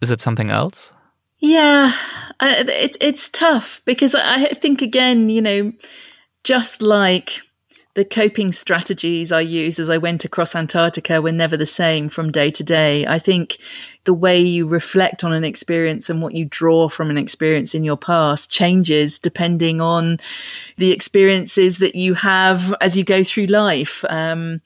Is 0.00 0.10
it 0.10 0.20
something 0.20 0.50
else? 0.50 0.92
Yeah, 1.38 1.92
it, 2.40 2.96
it's 3.00 3.28
tough 3.28 3.80
because 3.84 4.14
I 4.14 4.46
think, 4.60 4.82
again, 4.82 5.28
you 5.28 5.42
know, 5.42 5.72
just 6.44 6.82
like 6.82 7.40
the 7.94 8.04
coping 8.06 8.52
strategies 8.52 9.30
I 9.30 9.42
used 9.42 9.78
as 9.78 9.90
I 9.90 9.98
went 9.98 10.24
across 10.24 10.54
Antarctica 10.54 11.20
were 11.20 11.32
never 11.32 11.58
the 11.58 11.66
same 11.66 12.08
from 12.08 12.32
day 12.32 12.50
to 12.50 12.64
day. 12.64 13.06
I 13.06 13.18
think 13.18 13.58
the 14.04 14.14
way 14.14 14.40
you 14.40 14.66
reflect 14.66 15.22
on 15.24 15.32
an 15.32 15.44
experience 15.44 16.08
and 16.08 16.22
what 16.22 16.34
you 16.34 16.46
draw 16.46 16.88
from 16.88 17.10
an 17.10 17.18
experience 17.18 17.74
in 17.74 17.84
your 17.84 17.98
past 17.98 18.50
changes 18.50 19.18
depending 19.18 19.82
on 19.82 20.18
the 20.78 20.90
experiences 20.90 21.78
that 21.78 21.94
you 21.94 22.14
have 22.14 22.74
as 22.80 22.96
you 22.96 23.04
go 23.04 23.22
through 23.22 23.46
life. 23.46 24.04
Um, 24.08 24.62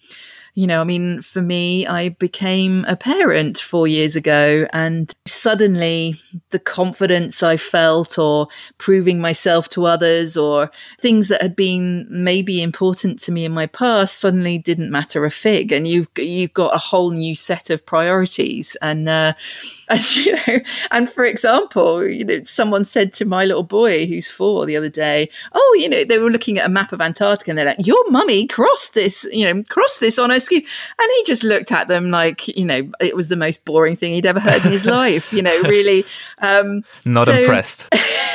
you 0.56 0.66
know, 0.66 0.80
I 0.80 0.84
mean, 0.84 1.20
for 1.20 1.42
me, 1.42 1.86
I 1.86 2.08
became 2.08 2.86
a 2.88 2.96
parent 2.96 3.58
four 3.58 3.86
years 3.86 4.16
ago, 4.16 4.66
and 4.72 5.12
suddenly 5.26 6.14
the 6.48 6.58
confidence 6.58 7.42
I 7.42 7.58
felt, 7.58 8.18
or 8.18 8.48
proving 8.78 9.20
myself 9.20 9.68
to 9.70 9.84
others, 9.84 10.34
or 10.34 10.70
things 10.98 11.28
that 11.28 11.42
had 11.42 11.56
been 11.56 12.06
maybe 12.08 12.62
important 12.62 13.18
to 13.20 13.32
me 13.32 13.44
in 13.44 13.52
my 13.52 13.66
past, 13.66 14.18
suddenly 14.18 14.56
didn't 14.56 14.90
matter 14.90 15.26
a 15.26 15.30
fig, 15.30 15.72
and 15.72 15.86
you've 15.86 16.08
you've 16.16 16.54
got 16.54 16.74
a 16.74 16.78
whole 16.78 17.10
new 17.10 17.34
set 17.34 17.68
of 17.68 17.84
priorities, 17.84 18.78
and 18.80 19.10
uh, 19.10 19.34
and 19.90 20.16
you 20.16 20.32
know, 20.32 20.60
and 20.90 21.10
for 21.10 21.26
example, 21.26 22.08
you 22.08 22.24
know, 22.24 22.42
someone 22.44 22.84
said 22.84 23.12
to 23.12 23.26
my 23.26 23.44
little 23.44 23.62
boy 23.62 24.06
who's 24.06 24.30
four 24.30 24.64
the 24.64 24.78
other 24.78 24.88
day, 24.88 25.28
"Oh, 25.52 25.76
you 25.78 25.90
know, 25.90 26.02
they 26.02 26.18
were 26.18 26.30
looking 26.30 26.58
at 26.58 26.64
a 26.64 26.70
map 26.70 26.92
of 26.92 27.02
Antarctica, 27.02 27.50
and 27.50 27.58
they're 27.58 27.66
like, 27.66 27.86
your 27.86 28.10
mummy 28.10 28.46
crossed 28.46 28.94
this, 28.94 29.28
you 29.30 29.44
know, 29.44 29.62
crossed 29.68 30.00
this 30.00 30.18
on 30.18 30.30
a 30.30 30.45
and 30.50 31.10
he 31.16 31.24
just 31.24 31.42
looked 31.42 31.72
at 31.72 31.88
them 31.88 32.10
like, 32.10 32.48
you 32.48 32.64
know, 32.64 32.90
it 33.00 33.16
was 33.16 33.28
the 33.28 33.36
most 33.36 33.64
boring 33.64 33.96
thing 33.96 34.12
he'd 34.12 34.26
ever 34.26 34.40
heard 34.40 34.64
in 34.64 34.72
his 34.72 34.84
life, 35.00 35.32
you 35.32 35.42
know, 35.42 35.60
really. 35.62 36.04
Um, 36.38 36.82
Not 37.04 37.26
so, 37.26 37.34
impressed. 37.34 37.86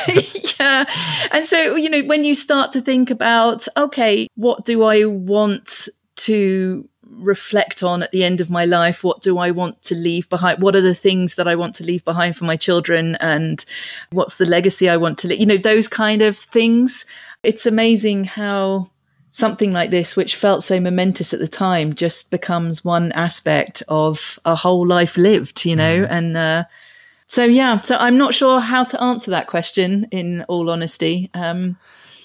yeah. 0.58 0.84
And 1.30 1.44
so, 1.44 1.76
you 1.76 1.90
know, 1.90 2.02
when 2.04 2.24
you 2.24 2.34
start 2.34 2.72
to 2.72 2.80
think 2.80 3.10
about, 3.10 3.66
okay, 3.76 4.28
what 4.34 4.64
do 4.64 4.82
I 4.82 5.04
want 5.04 5.88
to 6.16 6.88
reflect 7.12 7.82
on 7.82 8.02
at 8.02 8.10
the 8.10 8.24
end 8.24 8.40
of 8.40 8.48
my 8.48 8.64
life 8.64 9.04
what 9.04 9.20
do 9.20 9.36
i 9.36 9.50
want 9.50 9.80
to 9.82 9.94
leave 9.94 10.28
behind 10.30 10.62
what 10.62 10.74
are 10.74 10.80
the 10.80 10.94
things 10.94 11.34
that 11.34 11.46
i 11.46 11.54
want 11.54 11.74
to 11.74 11.84
leave 11.84 12.02
behind 12.04 12.34
for 12.34 12.44
my 12.44 12.56
children 12.56 13.16
and 13.16 13.66
what's 14.10 14.36
the 14.36 14.46
legacy 14.46 14.88
i 14.88 14.96
want 14.96 15.18
to 15.18 15.28
leave 15.28 15.38
you 15.38 15.46
know 15.46 15.58
those 15.58 15.88
kind 15.88 16.22
of 16.22 16.36
things 16.36 17.04
it's 17.42 17.66
amazing 17.66 18.24
how 18.24 18.88
something 19.32 19.72
like 19.72 19.90
this, 19.90 20.14
which 20.14 20.36
felt 20.36 20.62
so 20.62 20.78
momentous 20.78 21.32
at 21.32 21.40
the 21.40 21.48
time, 21.48 21.94
just 21.94 22.30
becomes 22.30 22.84
one 22.84 23.10
aspect 23.12 23.82
of 23.88 24.38
a 24.44 24.54
whole 24.54 24.86
life 24.86 25.16
lived, 25.16 25.64
you 25.64 25.74
know? 25.74 26.02
Mm. 26.02 26.10
And 26.10 26.36
uh, 26.36 26.64
so, 27.26 27.44
yeah, 27.44 27.80
so 27.80 27.96
I'm 27.96 28.18
not 28.18 28.34
sure 28.34 28.60
how 28.60 28.84
to 28.84 29.02
answer 29.02 29.30
that 29.30 29.46
question 29.46 30.06
in 30.10 30.44
all 30.48 30.70
honesty. 30.70 31.30
Um, 31.32 31.78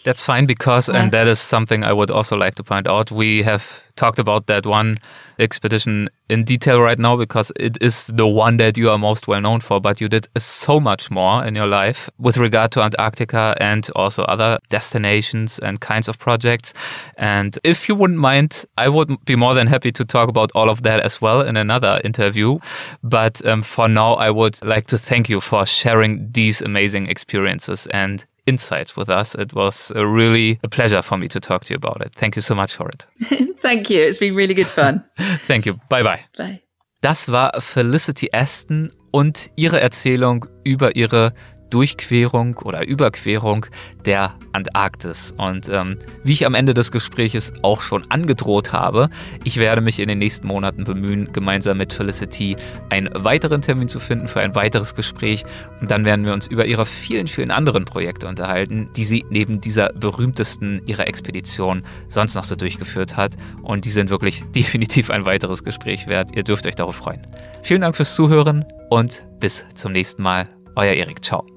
That's 0.08 0.24
fine 0.24 0.46
because, 0.46 0.88
yeah. 0.88 1.04
and 1.04 1.12
that 1.12 1.28
is 1.28 1.38
something 1.38 1.84
I 1.84 1.92
would 1.92 2.10
also 2.10 2.38
like 2.38 2.56
to 2.56 2.64
point 2.64 2.88
out, 2.88 3.12
we 3.12 3.44
have 3.44 3.84
talked 3.98 4.20
about 4.20 4.48
that 4.48 4.66
one 4.66 5.00
expedition 5.38 6.08
in 6.30 6.46
detail 6.46 6.80
right 6.80 6.98
now 6.98 7.18
because 7.18 7.52
it 7.58 7.78
is 7.82 8.08
the 8.08 8.26
one 8.26 8.56
that 8.56 8.78
you 8.78 8.90
are 8.90 8.98
most 8.98 9.28
well 9.28 9.42
known 9.42 9.60
for, 9.60 9.82
but 9.82 10.00
you 10.00 10.08
did 10.08 10.30
so 10.38 10.80
much 10.80 11.12
more 11.12 11.44
in 11.44 11.56
your 11.56 11.68
life 11.68 12.10
with 12.20 12.38
regard 12.38 12.72
to 12.72 12.82
Antarctica 12.82 13.58
and 13.60 13.90
also 13.98 14.24
other 14.24 14.60
destinations 14.70 15.60
and 15.60 15.82
kinds 15.82 16.08
of 16.08 16.18
projects. 16.18 16.74
And 17.18 17.60
if 17.66 17.90
you 17.90 17.96
wouldn't 17.96 18.20
mind, 18.20 18.64
I 18.78 18.88
would 18.88 19.14
be 19.26 19.36
more 19.36 19.54
than 19.56 19.68
happy 19.68 19.92
to 19.92 20.06
talk 20.06 20.30
about 20.30 20.54
all 20.56 20.70
of 20.70 20.84
that 20.84 21.02
as 21.02 21.20
well 21.20 21.42
in 21.42 21.58
another 21.58 22.00
interview. 22.06 22.60
But 23.04 23.46
um, 23.46 23.62
for 23.62 23.90
now, 23.90 24.14
I 24.14 24.30
would 24.30 24.64
like 24.64 24.88
to 24.88 24.98
thank 24.98 25.28
you 25.28 25.42
for 25.42 25.66
sharing 25.66 26.32
these 26.32 26.62
amazing 26.62 27.08
experiences 27.08 27.88
and 27.88 28.26
insights 28.48 28.96
with 28.96 29.10
us. 29.10 29.36
It 29.36 29.54
was 29.54 29.92
a 29.96 30.08
really 30.08 30.60
a 30.64 30.68
pleasure 30.68 31.02
for 31.02 31.18
me 31.18 31.28
to 31.28 31.40
talk 31.40 31.66
to 31.66 31.74
you 31.74 31.76
about 31.76 32.02
it. 32.02 32.16
Thank 32.16 32.36
you 32.36 32.42
so 32.42 32.56
much 32.56 32.74
for 32.74 32.90
it. 32.90 33.06
Thank 33.62 33.90
you. 33.90 34.00
It's 34.02 34.20
been 34.20 34.36
really 34.36 34.54
good 34.54 34.68
fun. 34.68 35.04
Thank 35.48 35.66
you. 35.66 35.74
Bye 35.90 36.04
bye. 36.04 36.22
Bye. 36.38 36.62
Das 37.02 37.32
war 37.32 37.52
Felicity 37.62 38.30
Aston 38.34 38.92
und 39.12 39.52
ihre 39.56 39.80
Erzählung 39.80 40.48
über 40.64 40.96
ihre 40.96 41.34
Durchquerung 41.70 42.58
oder 42.58 42.88
Überquerung 42.88 43.66
der 44.06 44.36
Antarktis. 44.54 45.34
Und 45.38 45.70
ähm, 45.70 45.98
wie 46.24 46.34
ich 46.34 46.46
am 46.46 46.56
Ende 46.56 46.74
des 46.74 46.92
Gespräches 46.92 47.54
auch 47.62 47.82
schon 47.82 48.10
angedroht 48.10 48.74
habe, 48.74 49.10
ich 49.44 49.58
werde 49.58 49.82
mich 49.82 50.00
in 50.00 50.08
den 50.08 50.20
nächsten 50.20 50.48
Monaten 50.48 50.84
bemühen, 50.84 51.32
gemeinsam 51.34 51.78
mit 51.78 51.94
Felicity 51.94 52.56
einen 52.90 53.10
weiteren 53.14 53.62
Termin 53.62 53.88
zu 53.88 54.00
finden 54.00 54.28
für 54.28 54.40
ein 54.40 54.56
weiteres 54.56 54.96
Gespräch. 54.96 55.44
Und 55.82 55.92
dann 55.92 56.06
werden 56.06 56.26
wir 56.26 56.34
uns 56.34 56.48
über 56.48 56.66
ihre 56.66 56.86
vielen, 56.86 57.28
vielen 57.28 57.52
anderen 57.52 57.86
Projekte 57.86 58.28
unterhalten, 58.28 58.88
die 58.96 59.04
sie 59.04 59.26
neben 59.30 59.62
dieser 59.62 59.90
berühmtesten 59.94 60.82
ihrer 60.86 61.08
Expedition 61.08 61.84
sonst 62.08 62.36
noch 62.36 62.44
so 62.44 62.56
durchgeführt 62.56 63.18
hat. 63.18 63.36
Und 63.62 63.86
die 63.86 63.92
sind 63.92 64.10
wirklich 64.10 64.44
definitiv 64.56 65.10
ein 65.10 65.26
weiteres 65.26 65.64
Gespräch 65.64 66.08
wert. 66.08 66.36
Ihr 66.36 66.44
dürft 66.44 66.66
euch 66.66 66.76
darauf 66.76 66.96
freuen. 66.96 67.26
Vielen 67.64 67.82
Dank 67.82 67.96
fürs 67.96 68.16
Zuhören 68.16 68.66
und 68.90 69.26
bis 69.40 69.66
zum 69.76 69.92
nächsten 69.92 70.24
Mal. 70.24 70.50
Euer 70.76 70.94
Erik. 70.94 71.24
Ciao. 71.24 71.57